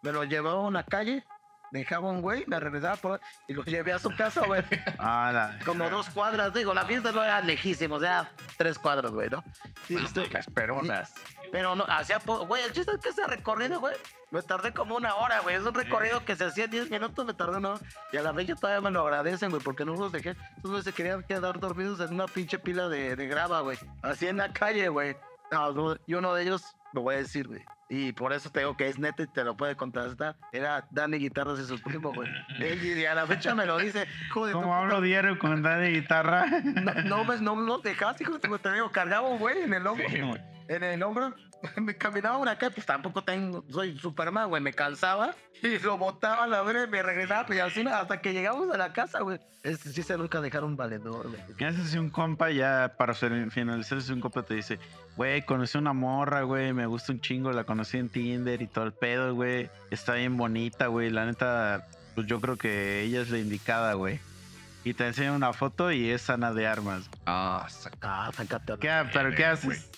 [0.01, 1.25] Me lo llevaba a una calle,
[1.71, 4.63] dejaba un güey, me regresaba por y lo llevé a su casa, güey.
[4.97, 9.11] Ah, la- Como dos cuadras, digo, la fiesta no era lejísimo, o sea, tres cuadras,
[9.11, 9.43] güey, ¿no?
[9.87, 11.13] Este, Las peronas.
[11.51, 13.95] pero no, hacía, güey, el chiste es que ese recorrido, güey,
[14.31, 15.55] me tardé como una hora, güey.
[15.55, 17.81] Es un recorrido que se hacía en 10 minutos, me tardé una hora.
[18.11, 20.35] Y a la fecha todavía me lo agradecen, güey, porque no los dejé.
[20.57, 23.77] Entonces se querían quedar dormidos en una pinche pila de, de grava, güey.
[24.03, 25.15] Así en la calle, güey.
[25.51, 27.63] No, no, y uno de ellos, lo voy a decir, güey.
[27.91, 30.35] Y por eso te digo que es neto y te lo puede contrastar.
[30.51, 32.29] Era Dani Guitarras y su primo, güey.
[32.59, 34.05] Y a la fecha me lo dice.
[34.31, 36.45] Joder, ¿Cómo hablo diario con Dani guitarra?
[36.63, 40.07] no, no, me- no, no dejaste, hijo te digo, cargaba güey en el hombro.
[40.07, 40.19] Sí.
[40.67, 41.33] En el hombro,
[41.81, 46.43] me caminaba una calle, pues tampoco tengo, soy Superman, güey, me cansaba y lo botaba
[46.43, 49.19] a la verga y me regresaba, pues y así hasta que llegamos a la casa,
[49.21, 49.39] güey.
[49.63, 51.41] Este sí se nunca dejar un valedor, güey.
[51.57, 54.79] ¿Qué haces si un compa ya para fin- finalizar si un compa te dice,
[55.17, 58.85] güey, conocí una morra, güey, me gusta un chingo, la conocí en Tinder y todo
[58.85, 63.29] el pedo, güey, está bien bonita, güey, la neta, pues yo creo que ella es
[63.29, 64.19] la indicada, güey.
[64.85, 67.09] Y te enseña una foto y es Ana de Armas.
[67.25, 67.97] Ah, saca.
[68.01, 68.75] Ah, sácate.
[68.79, 69.89] ¿Qué, ¿Pero qué haces?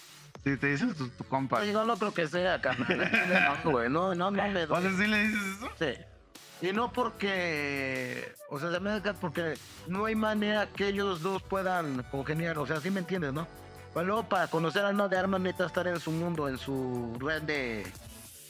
[0.43, 1.57] Si te dice tu, tu compa.
[1.57, 3.59] Pues yo no creo que sea, carnal.
[3.63, 5.69] No, güey, no, no, no, me O sea, ¿sí le dices eso?
[5.79, 6.67] Sí.
[6.67, 9.55] Y no porque, o sea, se me da porque
[9.87, 13.47] no hay manera que ellos dos puedan congeniar, o sea, ¿sí me entiendes, no?
[13.93, 17.17] Pues luego para conocer a una de armas necesita estar en su mundo, en su
[17.19, 17.91] red de,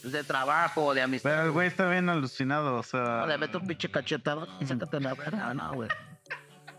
[0.02, 1.30] de trabajo, de amistad.
[1.30, 3.00] Pero el güey está bien alucinado, o sea.
[3.20, 4.46] No, le meto un pinche cachetado.
[4.60, 5.88] En la verga, no, güey.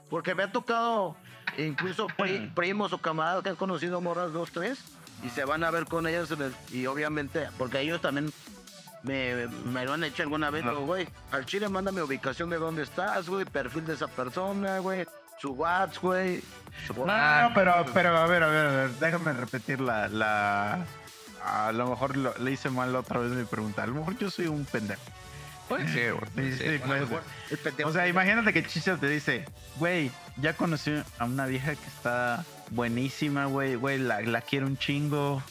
[0.10, 1.18] Porque me ha tocado
[1.58, 4.80] incluso pri- primos o camaradas que han conocido morras dos, tres
[5.24, 8.32] y se van a ver con ellas el- y obviamente, porque ellos también
[9.04, 12.84] me, me lo han hecho alguna vez, güey, al chile manda mi ubicación de dónde
[12.84, 15.06] estás, güey, perfil de esa persona, güey,
[15.42, 16.42] su WhatsApp, güey.
[16.88, 20.08] su- No, no, no, pero, pero a ver, a ver, a ver, déjame repetir la,
[20.08, 20.86] la...
[21.46, 23.84] A lo mejor lo- le hice mal otra vez mi pregunta.
[23.84, 25.02] A lo mejor yo soy un pendejo.
[25.68, 26.26] Puede ser, güey.
[26.26, 26.82] Sí, puede sí, ser.
[26.82, 27.20] puede ser.
[27.52, 27.90] el pendejo.
[27.90, 32.46] O sea, imagínate que Chicha te dice, güey, ya conocí a una vieja que está
[32.72, 35.42] buenísima, güey, güey, la, la quiero un chingo.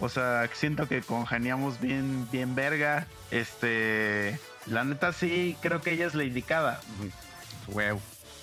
[0.00, 3.06] O sea, siento que congeniamos bien, bien verga.
[3.30, 6.80] Este, la neta sí, creo que ella es la indicada.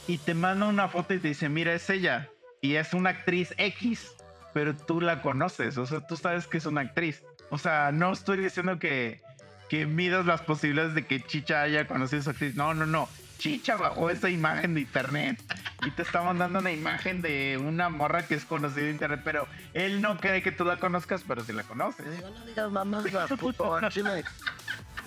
[0.07, 2.29] Y te manda una foto y te dice, mira, es ella.
[2.61, 4.11] Y es una actriz X,
[4.53, 5.77] pero tú la conoces.
[5.77, 7.23] O sea, tú sabes que es una actriz.
[7.49, 9.21] O sea, no estoy diciendo que,
[9.69, 12.55] que midas las posibilidades de que Chicha haya conocido a esa actriz.
[12.55, 13.07] No, no, no.
[13.37, 15.39] Chicha bajó esa imagen de internet
[15.85, 19.47] y te está mandando una imagen de una morra que es conocida de internet, pero
[19.73, 22.09] él no cree que tú la conozcas, pero sí la conoces.
[22.09, 23.05] Digo, no digas mamás,
[23.39, 24.23] puto, chile.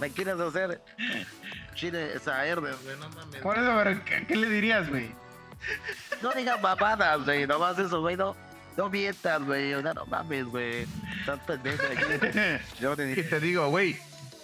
[0.00, 0.80] Me quieres hacer
[1.74, 3.40] chile esa herde, güey, no mames.
[3.40, 5.10] Por eso, pero ¿qué, qué le dirías, güey?
[6.22, 8.36] No digas mamadas, güey, nomás eso, güey, no.
[8.76, 10.86] No mientas, güey, o sea, no mames, güey.
[11.18, 12.62] Estás pendejo aquí.
[12.80, 13.98] Yo te ¿Qué dije, te digo, güey?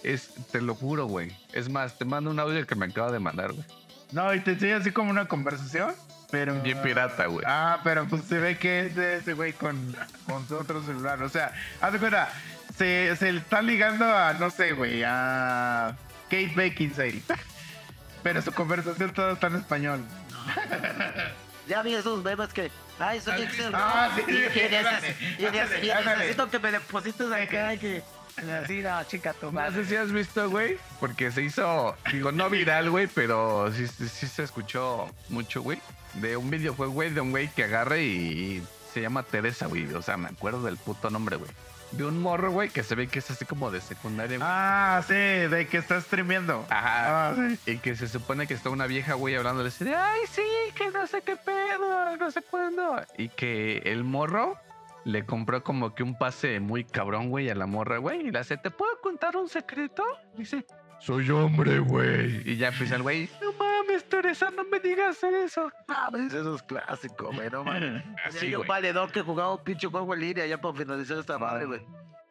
[0.05, 1.35] Es, te lo juro, güey.
[1.51, 3.65] Es más, te mando un audio que me acaba de mandar, güey.
[4.11, 5.95] No, y te enseña así como una conversación,
[6.29, 6.61] pero...
[6.61, 7.43] Bien pirata, güey.
[7.47, 9.95] Ah, pero pues se ve que es de ese güey con,
[10.27, 11.23] con su otro celular.
[11.23, 12.29] O sea, haz de cuenta,
[12.77, 17.21] se, se le está ligando a, no sé, güey, a Kate Beckinsale.
[18.23, 20.01] Pero su conversación todo está en español.
[21.67, 22.71] ya vi esos memes que.
[22.99, 23.73] Ay, soy Excel.
[23.75, 26.17] Ah, sí, y sí, ándale, y neces- ándale, y ándale.
[26.17, 28.03] necesito que me deposites acá, que.
[28.37, 29.83] Así, no, chica, tu No madre.
[29.83, 34.07] sé si has visto, güey, porque se hizo, digo, no viral, güey, pero sí, sí,
[34.07, 35.79] sí se escuchó mucho, güey,
[36.15, 38.63] de un videojuego, güey, de un güey que agarre y,
[38.95, 39.93] se llama Teresa, güey.
[39.93, 41.51] O sea, me acuerdo del puto nombre, güey.
[41.91, 44.49] De un morro, güey, que se ve que es así como de secundaria, güey.
[44.49, 46.65] Ah, sí, de que está streameando.
[46.69, 47.31] Ajá.
[47.31, 47.73] Ah, sí.
[47.73, 50.41] Y que se supone que está una vieja, güey, hablándole así de, ay, sí,
[50.75, 53.01] que no sé qué pedo, no sé cuándo.
[53.17, 54.57] Y que el morro
[55.05, 58.27] le compró como que un pase muy cabrón, güey, a la morra, güey.
[58.27, 60.03] Y le hace, ¿te puedo contar un secreto?
[60.35, 60.65] Dice,
[60.99, 62.41] soy hombre, güey.
[62.49, 65.71] Y ya empieza el güey, no mames, Teresa, no me digas eso.
[65.87, 68.03] Mames, eso es clásico, güey, no mames.
[68.25, 68.67] Así, güey.
[68.67, 71.81] valedor que jugaba un pinche juego en línea ya para finalizar esta madre, güey.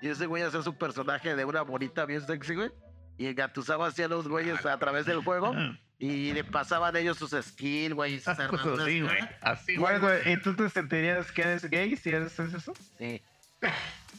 [0.00, 2.70] Y ese güey hacía su personaje de una bonita bien sexy, güey.
[3.16, 5.54] Y engatusaba hacia los güeyes a través del juego.
[6.06, 8.14] Y le pasaban ellos sus skills, güey.
[8.14, 8.86] y sus armaduras.
[8.86, 9.28] Güey.
[9.40, 12.74] Así, Güey, güey, ¿y tú te sentirías que eres gay si eres eso?
[12.98, 13.22] Sí.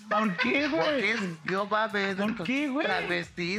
[0.10, 1.10] ¿Por qué, ¿Por güey?
[1.12, 1.20] es?
[1.46, 2.16] Yo mames.
[2.16, 2.88] ¿Por qué, güey?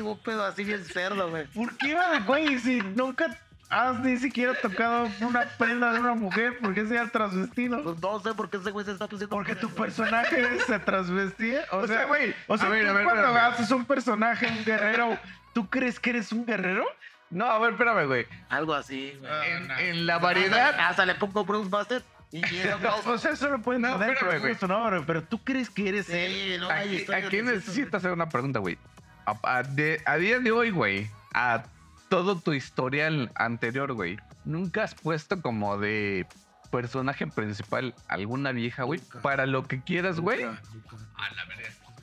[0.00, 1.46] Un pedo así bien cerdo, güey.
[1.46, 1.96] ¿Por qué,
[2.26, 2.58] güey?
[2.58, 3.36] Si nunca
[3.68, 7.82] has ni siquiera tocado una prenda de una mujer, ¿por qué sea transvestido?
[7.82, 9.34] Pues no sé por qué ese güey se está pusiendo.
[9.34, 11.64] Porque tu personaje se transvestía.
[11.72, 13.52] O, O sea, güey, O sea, a ver, tú a ver, cuando espérame.
[13.52, 15.18] haces un personaje, un guerrero,
[15.52, 16.84] ¿tú crees que eres un guerrero?
[17.30, 18.26] No, a ver, espérame, güey.
[18.48, 19.50] Algo así, güey.
[19.50, 20.74] En, en la variedad...
[20.78, 24.40] Hasta le pongo Bruce Buster y llega O sea, eso lo pueden No, poner espérame,
[24.40, 24.54] güey.
[24.54, 26.32] su nombre, pero tú crees que eres él.
[26.32, 28.78] Sí, no hay Aquí, historia aquí eso, necesito hacer una pregunta, güey.
[29.26, 31.64] A, a de- a día de hoy, güey, a
[32.08, 36.26] todo tu historial anterior, güey, ¿nunca has puesto como de
[36.70, 39.00] personaje principal alguna vieja, güey?
[39.22, 40.46] Para lo que quieras, güey.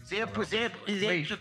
[0.03, 1.21] Sí, pues sí, y de Güey.
[1.23, 1.39] hecho,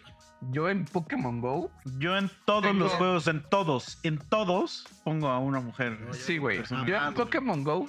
[0.51, 5.29] Yo en Pokémon Go, Yo en todos Tengo- los juegos, en todos, en todos, pongo
[5.29, 5.99] a una mujer.
[6.13, 6.63] sí, güey.
[6.87, 7.89] Yo en Pokémon Go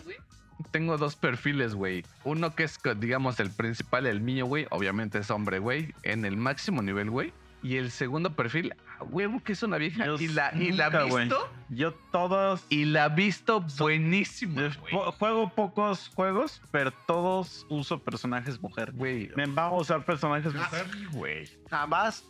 [0.72, 2.06] tengo dos perfiles, güey.
[2.24, 4.68] Uno que es, digamos, el principal, el mío, güey.
[4.70, 5.94] Obviamente es hombre, güey.
[6.04, 7.34] En el máximo nivel, güey.
[7.64, 10.06] Y el segundo perfil, a huevo que es una vieja.
[10.06, 11.50] Yo y la, y la visto.
[11.70, 18.92] Yo todos Y la visto buenísimo, po- juego pocos juegos, pero todos uso personajes mujer.
[18.92, 19.32] Güey.
[19.38, 21.50] Me va a usar personajes mujer Sí, güey.
[21.70, 22.26] jamás.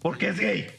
[0.00, 0.70] Porque es gay.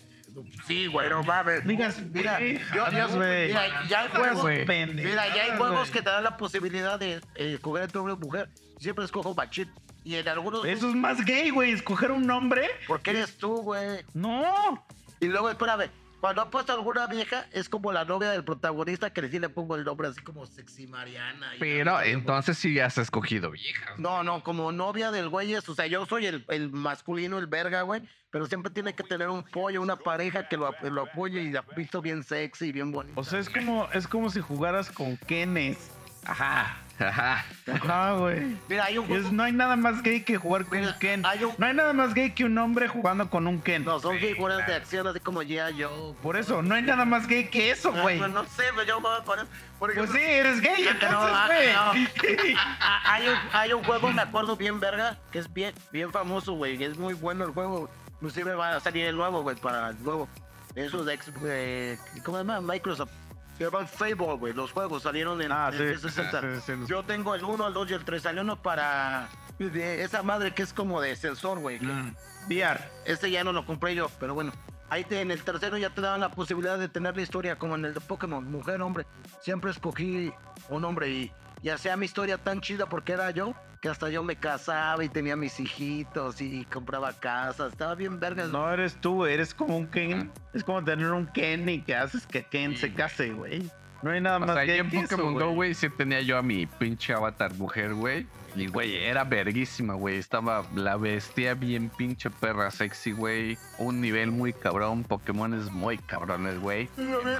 [0.67, 1.65] Sí, güey, no mames.
[1.65, 3.47] Digas, Mira, yo, jamás, yo- güey.
[3.47, 4.65] mira, ya hay juegos, güey.
[4.93, 8.17] Mira, ya hay juegos que te dan la posibilidad de eh, escoger entre hombre y
[8.17, 8.49] mujer.
[8.79, 9.71] Siempre escojo machín.
[10.03, 10.63] Y en algunos.
[10.65, 11.71] Eso es más gay, güey.
[11.71, 12.69] Escoger un nombre.
[12.87, 14.05] Porque eres tú, güey.
[14.13, 14.85] No.
[15.19, 15.89] Y luego, espérame.
[16.19, 19.75] Cuando ha puesto alguna vieja, es como la novia del protagonista que sí le pongo
[19.75, 21.55] el nombre así como sexy Mariana.
[21.55, 23.99] y- Pero entonces sí has escogido viejas.
[23.99, 27.45] No, no, como novia del güey es, o sea, yo soy el, el masculino, el
[27.45, 31.39] verga, güey, pero siempre tiene que tener un pollo, una pareja que lo, lo apoye
[31.41, 33.19] y la visto bien sexy y bien bonito.
[33.19, 35.91] O sea, es como, es como si jugaras con Kenes.
[36.25, 36.77] Ajá.
[36.99, 37.45] Ajá.
[37.87, 38.57] Ah, güey.
[38.67, 41.25] Mira, hay un es- no hay nada más gay que jugar con un Ken.
[41.25, 43.85] hay un- No hay nada más gay que un hombre jugando con un Ken.
[43.85, 46.15] No, son figuras de acción así como ya yo.
[46.23, 48.17] Por eso, no hay nada más gay que eso, güey.
[48.17, 49.45] Pues no sé, pero yo voy a poner.
[49.77, 52.55] Por Pues sí, eres gay, No, entonces, ah, güey.
[52.57, 56.53] Ah, hay, un, hay un juego, me acuerdo bien, verga, que es bien, bien famoso,
[56.53, 56.83] güey.
[56.83, 57.89] Es muy bueno el juego.
[58.15, 60.27] Inclusive va a salir el nuevo, güey, para el nuevo.
[60.73, 62.61] Esos de ex, eh, ¿cómo se llama?
[62.61, 63.11] Microsoft.
[63.59, 64.53] Llama Fable, güey.
[64.53, 65.77] Los juegos salieron en, Ah, en sí.
[65.79, 66.41] 360.
[66.61, 68.21] Sí, sí, los- Yo tengo el 1, el 2 y el 3.
[68.21, 71.79] Salió uno para de esa madre que es como de sensor, güey.
[71.79, 72.15] Mm.
[72.49, 72.79] VR.
[73.05, 74.51] Este ya no lo compré yo, pero bueno.
[74.89, 77.75] Ahí te- en el tercero ya te daban la posibilidad de tener la historia como
[77.75, 79.05] en el de Pokémon, mujer, hombre.
[79.41, 80.31] Siempre escogí
[80.69, 84.23] un hombre y ya sea mi historia tan chida porque era yo, que hasta yo
[84.23, 87.71] me casaba y tenía mis hijitos y compraba casas.
[87.71, 88.49] Estaba bien vergas.
[88.49, 90.31] No eres tú, eres como un Ken.
[90.53, 93.69] Es como tener un Ken y que haces que Ken se case, güey.
[94.01, 95.55] No hay nada O más sea, en que eso, Pokémon Go, güey.
[95.55, 98.27] güey, sí tenía yo a mi pinche avatar mujer, güey.
[98.59, 100.17] Y, güey, era verguísima, güey.
[100.17, 103.57] Estaba la bestia bien pinche perra sexy, güey.
[103.77, 105.03] Un nivel muy cabrón.
[105.03, 106.89] Pokémon es muy cabrones, güey.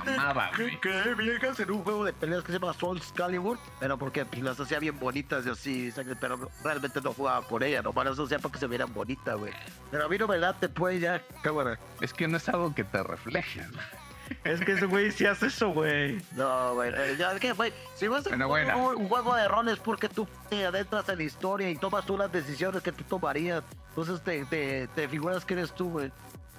[0.05, 0.79] mamaba, güey.
[0.79, 4.41] que viejas en un juego de peleas que se llama Soul Calibur, pero porque pues,
[4.41, 8.39] las hacía bien bonitas y así, pero realmente no jugaba por ella, nomás las hacía
[8.39, 9.53] para que se vieran bonitas, güey.
[9.89, 11.79] Pero a mí no me late, pues ya, cámara.
[12.01, 13.61] Es que no es algo que te refleje.
[13.61, 14.06] güey.
[14.43, 16.21] Es que ese güey sí hace eso, güey.
[16.35, 17.73] No, güey, ya, ¿qué, güey?
[17.95, 18.89] Si vas a Bueno, jugar bueno.
[18.89, 22.05] un, un juego de rol es porque tú te adentras en la historia y tomas
[22.05, 23.63] tú las decisiones que tú tomarías.
[23.89, 26.11] Entonces te, te, te figuras que eres tú, güey.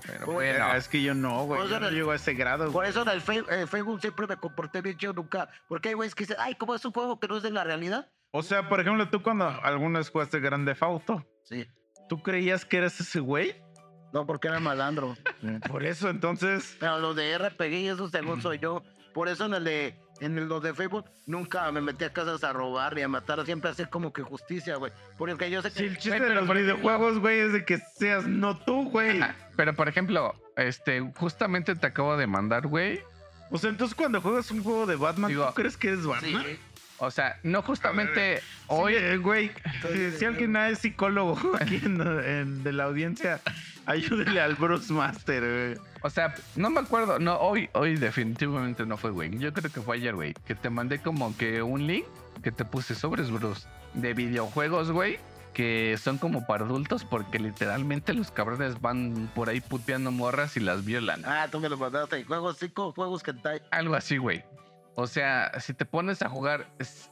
[0.06, 1.68] Pero Bueno, bueno, es que yo no, güey.
[1.68, 2.70] Yo no el- llego a ese grado.
[2.72, 3.18] Por eso en el
[3.50, 5.48] eh, Facebook siempre me comporté bien chido nunca.
[5.68, 7.64] Porque hay güeyes que dicen, ay, ¿cómo es un juego que no es de la
[7.64, 8.08] realidad?
[8.30, 11.66] O sea, por ejemplo, tú cuando alguna vez jugaste Grande Fauto, Sí.
[12.08, 13.60] ¿tú creías que eras ese güey?
[14.12, 15.16] No, porque era malandro.
[15.68, 16.76] Por eso, entonces.
[16.80, 18.82] Pero los de RPG y eso según soy yo.
[19.12, 22.42] Por eso en el de en el, los de Facebook nunca me metí a casas
[22.44, 24.92] a robar ni a matar, siempre hacer como que justicia, güey.
[25.16, 27.52] Porque yo sé que Si el chiste Güey, de pero los por videojuegos, güey, es
[27.52, 29.20] de que seas no tú, güey.
[29.56, 33.00] Pero por ejemplo, este, justamente te acabo de mandar, güey.
[33.50, 36.44] O sea, entonces cuando juegas un juego de Batman, Digo, ¿tú crees que eres Batman?
[36.44, 36.58] Sí.
[36.98, 38.94] O sea, no justamente hoy.
[38.96, 39.50] Oye, güey,
[39.92, 43.40] si, si alguien es psicólogo aquí en, en- de la audiencia,
[43.86, 45.40] ayúdele al Bruce Master,
[45.76, 45.86] güey.
[46.02, 47.18] O sea, no me acuerdo.
[47.18, 49.36] No, hoy, hoy definitivamente no fue, güey.
[49.38, 50.34] Yo creo que fue ayer, güey.
[50.46, 52.04] Que te mandé como que un link
[52.42, 53.66] que te puse sobres, Bruce.
[53.94, 55.18] De videojuegos, güey.
[55.54, 60.60] Que son como para adultos porque literalmente los cabrones van por ahí puteando morras y
[60.60, 61.22] las violan.
[61.24, 62.22] Ah, tú me lo mandaste.
[62.24, 63.60] Juegos cinco juegos que hay.
[63.72, 64.44] Algo así, güey.
[65.00, 66.66] O sea, si te pones a jugar,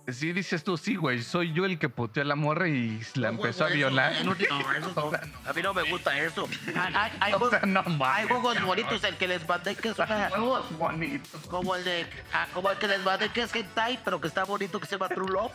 [0.09, 3.31] si dices tú, sí, güey, soy yo el que puteó a la morra y la
[3.31, 4.25] No empezó a juego eso, violar.
[4.25, 4.93] No, no, eso
[5.45, 5.49] no.
[5.49, 6.49] A mí no me gusta eso.
[6.75, 9.99] Hay, hay- O juegos- sea, no hay juegos bonitos, el que les mandé que es
[10.01, 11.41] una- Juegos bonitos.
[11.43, 14.43] como el de ah, como el que les mandé que es hentai, pero que está
[14.43, 15.53] bonito que se llama True Love.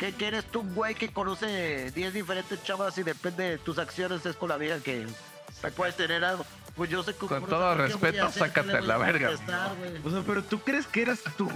[0.00, 4.26] que, que eres tú, güey, que conoce 10 diferentes chavas y depende de tus acciones
[4.26, 5.06] es con la vida que
[5.62, 6.44] te puedes tener algo.
[6.76, 9.30] Pues yo sé que Con todo eso, ¿qué voy a respeto, sácate la verga.
[10.04, 11.50] O sea, pero ¿tú crees que eras tú?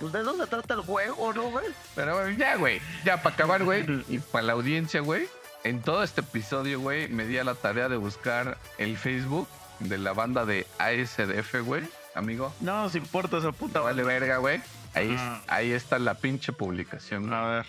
[0.00, 1.66] Pues de eso se trata el juego, ¿no, güey?
[1.94, 2.80] Pero bueno, ya, güey.
[3.04, 3.84] Ya, para acabar, güey.
[4.08, 5.26] Y para la audiencia, güey.
[5.64, 9.48] En todo este episodio, güey, me di a la tarea de buscar el Facebook
[9.80, 11.82] de la banda de ASDF, güey.
[12.14, 12.54] Amigo.
[12.60, 13.80] No nos importa esa puta.
[13.80, 14.60] Vale verga, güey.
[14.94, 15.42] Ahí, Ah.
[15.48, 17.32] ahí está la pinche publicación.
[17.32, 17.66] A ver,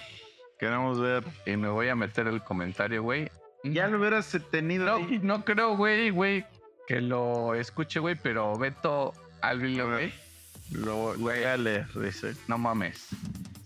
[0.59, 1.23] queremos ver.
[1.45, 3.29] Y me voy a meter el comentario, güey.
[3.63, 4.85] Ya lo hubieras tenido.
[4.85, 5.19] No, ahí.
[5.21, 6.45] no creo, güey, güey,
[6.87, 10.13] que lo escuche, güey, pero Beto Alvilo, güey.
[10.71, 12.35] Lo voy a leer, dice.
[12.47, 13.07] No mames.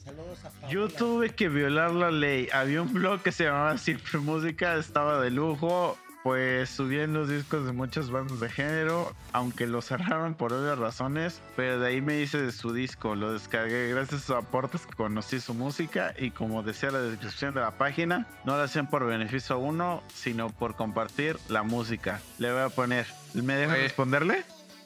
[0.03, 2.47] Saludos a Yo tuve que violar la ley.
[2.53, 5.97] Había un blog que se llamaba Siempre Música, estaba de lujo.
[6.23, 11.41] Pues subían los discos de muchas bandas de género, aunque lo cerraron por obvias razones,
[11.55, 14.93] pero de ahí me hice de su disco, lo descargué gracias a sus aportes que
[14.93, 19.03] conocí su música y como decía la descripción de la página, no lo hacían por
[19.07, 22.21] beneficio a uno, sino por compartir la música.
[22.37, 24.43] Le voy a poner, ¿me deja responderle?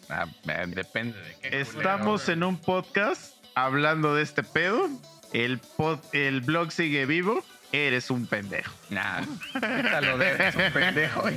[0.09, 0.27] Ah,
[0.67, 1.59] depende de qué.
[1.59, 4.87] Estamos en un podcast hablando de este pedo.
[5.33, 7.43] El, pod- el blog sigue vivo.
[7.75, 8.71] Eres un pendejo.
[8.89, 9.21] Nah,
[9.53, 11.23] quítalo de eres un pendejo.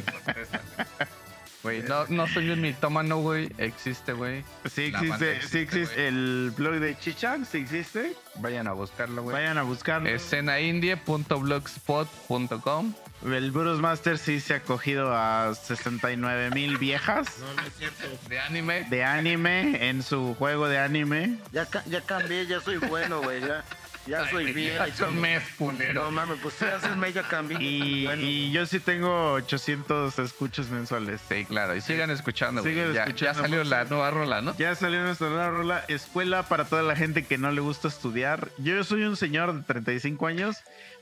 [1.61, 3.51] Güey, no, no soy un mitómano, güey.
[3.59, 4.45] Existe, güey.
[4.73, 5.95] Sí La banda existe, existe, sí existe.
[5.97, 6.07] güey.
[6.07, 8.15] El blog de Chichang, sí existe.
[8.37, 9.35] Vayan a buscarlo, güey.
[9.35, 10.09] Vayan a buscarlo.
[10.09, 12.95] Escenaindie.blogspot.com.
[13.27, 18.05] El Bruce Master sí se ha cogido a 69 mil viejas No, no es cierto.
[18.29, 18.85] De anime.
[18.89, 21.39] de anime en su juego de anime.
[21.51, 23.41] Ya, ca- ya cambié, ya soy bueno, güey.
[23.41, 23.65] Ya,
[24.09, 24.79] Ya soy bien.
[25.09, 26.11] Un mes, No culero.
[26.11, 27.59] mames, pues si haces media cambio.
[27.61, 31.21] Y, Bueno, y yo sí tengo 800 escuchas mensuales.
[31.29, 31.77] Sí, claro.
[31.77, 32.63] Y sigan escuchando.
[32.63, 33.77] Sigan Ya, escuchando ya salió música.
[33.77, 34.57] la nueva rola, ¿no?
[34.57, 38.49] Ya salió nuestra nueva rola, escuela para toda la gente que no le gusta estudiar.
[38.59, 40.57] Yo soy un señor de 35 años,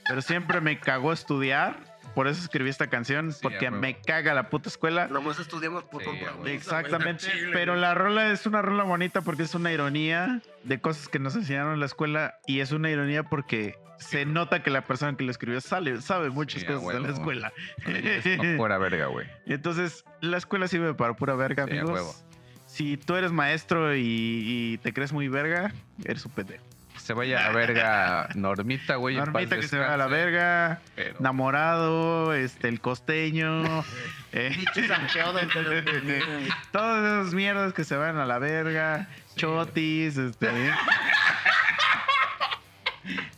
[0.09, 1.95] pero siempre me cagó estudiar.
[2.15, 5.07] Por eso escribí esta canción, Sí, porque me caga la puta escuela.
[5.09, 6.47] Nomás estudiamos por Sí, compromiso.
[6.47, 11.18] Exactamente, pero la rola es una rola bonita porque es una ironía de cosas que
[11.18, 15.17] nos enseñaron en la escuela y es una ironía porque se nota que la persona
[15.17, 17.52] que lo escribió sabe, sabe muchas cosas de la escuela.
[18.57, 19.26] Pura verga, güey.
[19.47, 22.25] Entonces, la escuela sirve para pura verga, amigos.
[22.67, 25.73] Si tú eres maestro y, y te crees muy verga,
[26.05, 26.65] eres un pendejo.
[27.07, 29.15] Se vaya a la verga Normita, güey.
[29.15, 33.62] Normita que se va a la verga, pero- enamorado, este, el costeño,
[34.33, 34.57] eh,
[36.73, 40.51] todas esas mierdas que se van a la verga, chotis, este.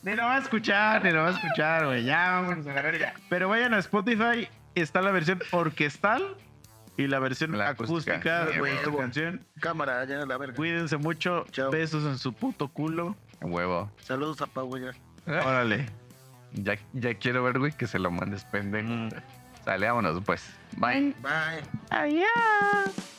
[0.03, 2.05] Ni lo va a escuchar, ni lo va a escuchar, güey.
[2.05, 3.13] Ya, vámonos a la verga.
[3.29, 6.37] Pero vayan a Spotify, está la versión orquestal
[6.97, 8.47] y la versión La acústica, acústica.
[8.47, 9.45] de esta canción.
[9.61, 10.55] Cámara, ya la verga.
[10.57, 11.45] Cuídense mucho.
[11.51, 11.71] Chao.
[11.71, 13.15] Besos en su puto culo.
[13.41, 13.91] Huevo.
[14.03, 14.85] Saludos a Pau, güey.
[15.27, 15.87] Órale.
[16.53, 19.09] Ya, ya quiero ver, güey, que se lo mandes pendejo.
[19.65, 20.49] Sale, vámonos, pues.
[20.77, 21.15] Bye.
[21.21, 21.63] Bye.
[21.91, 23.18] Adiós.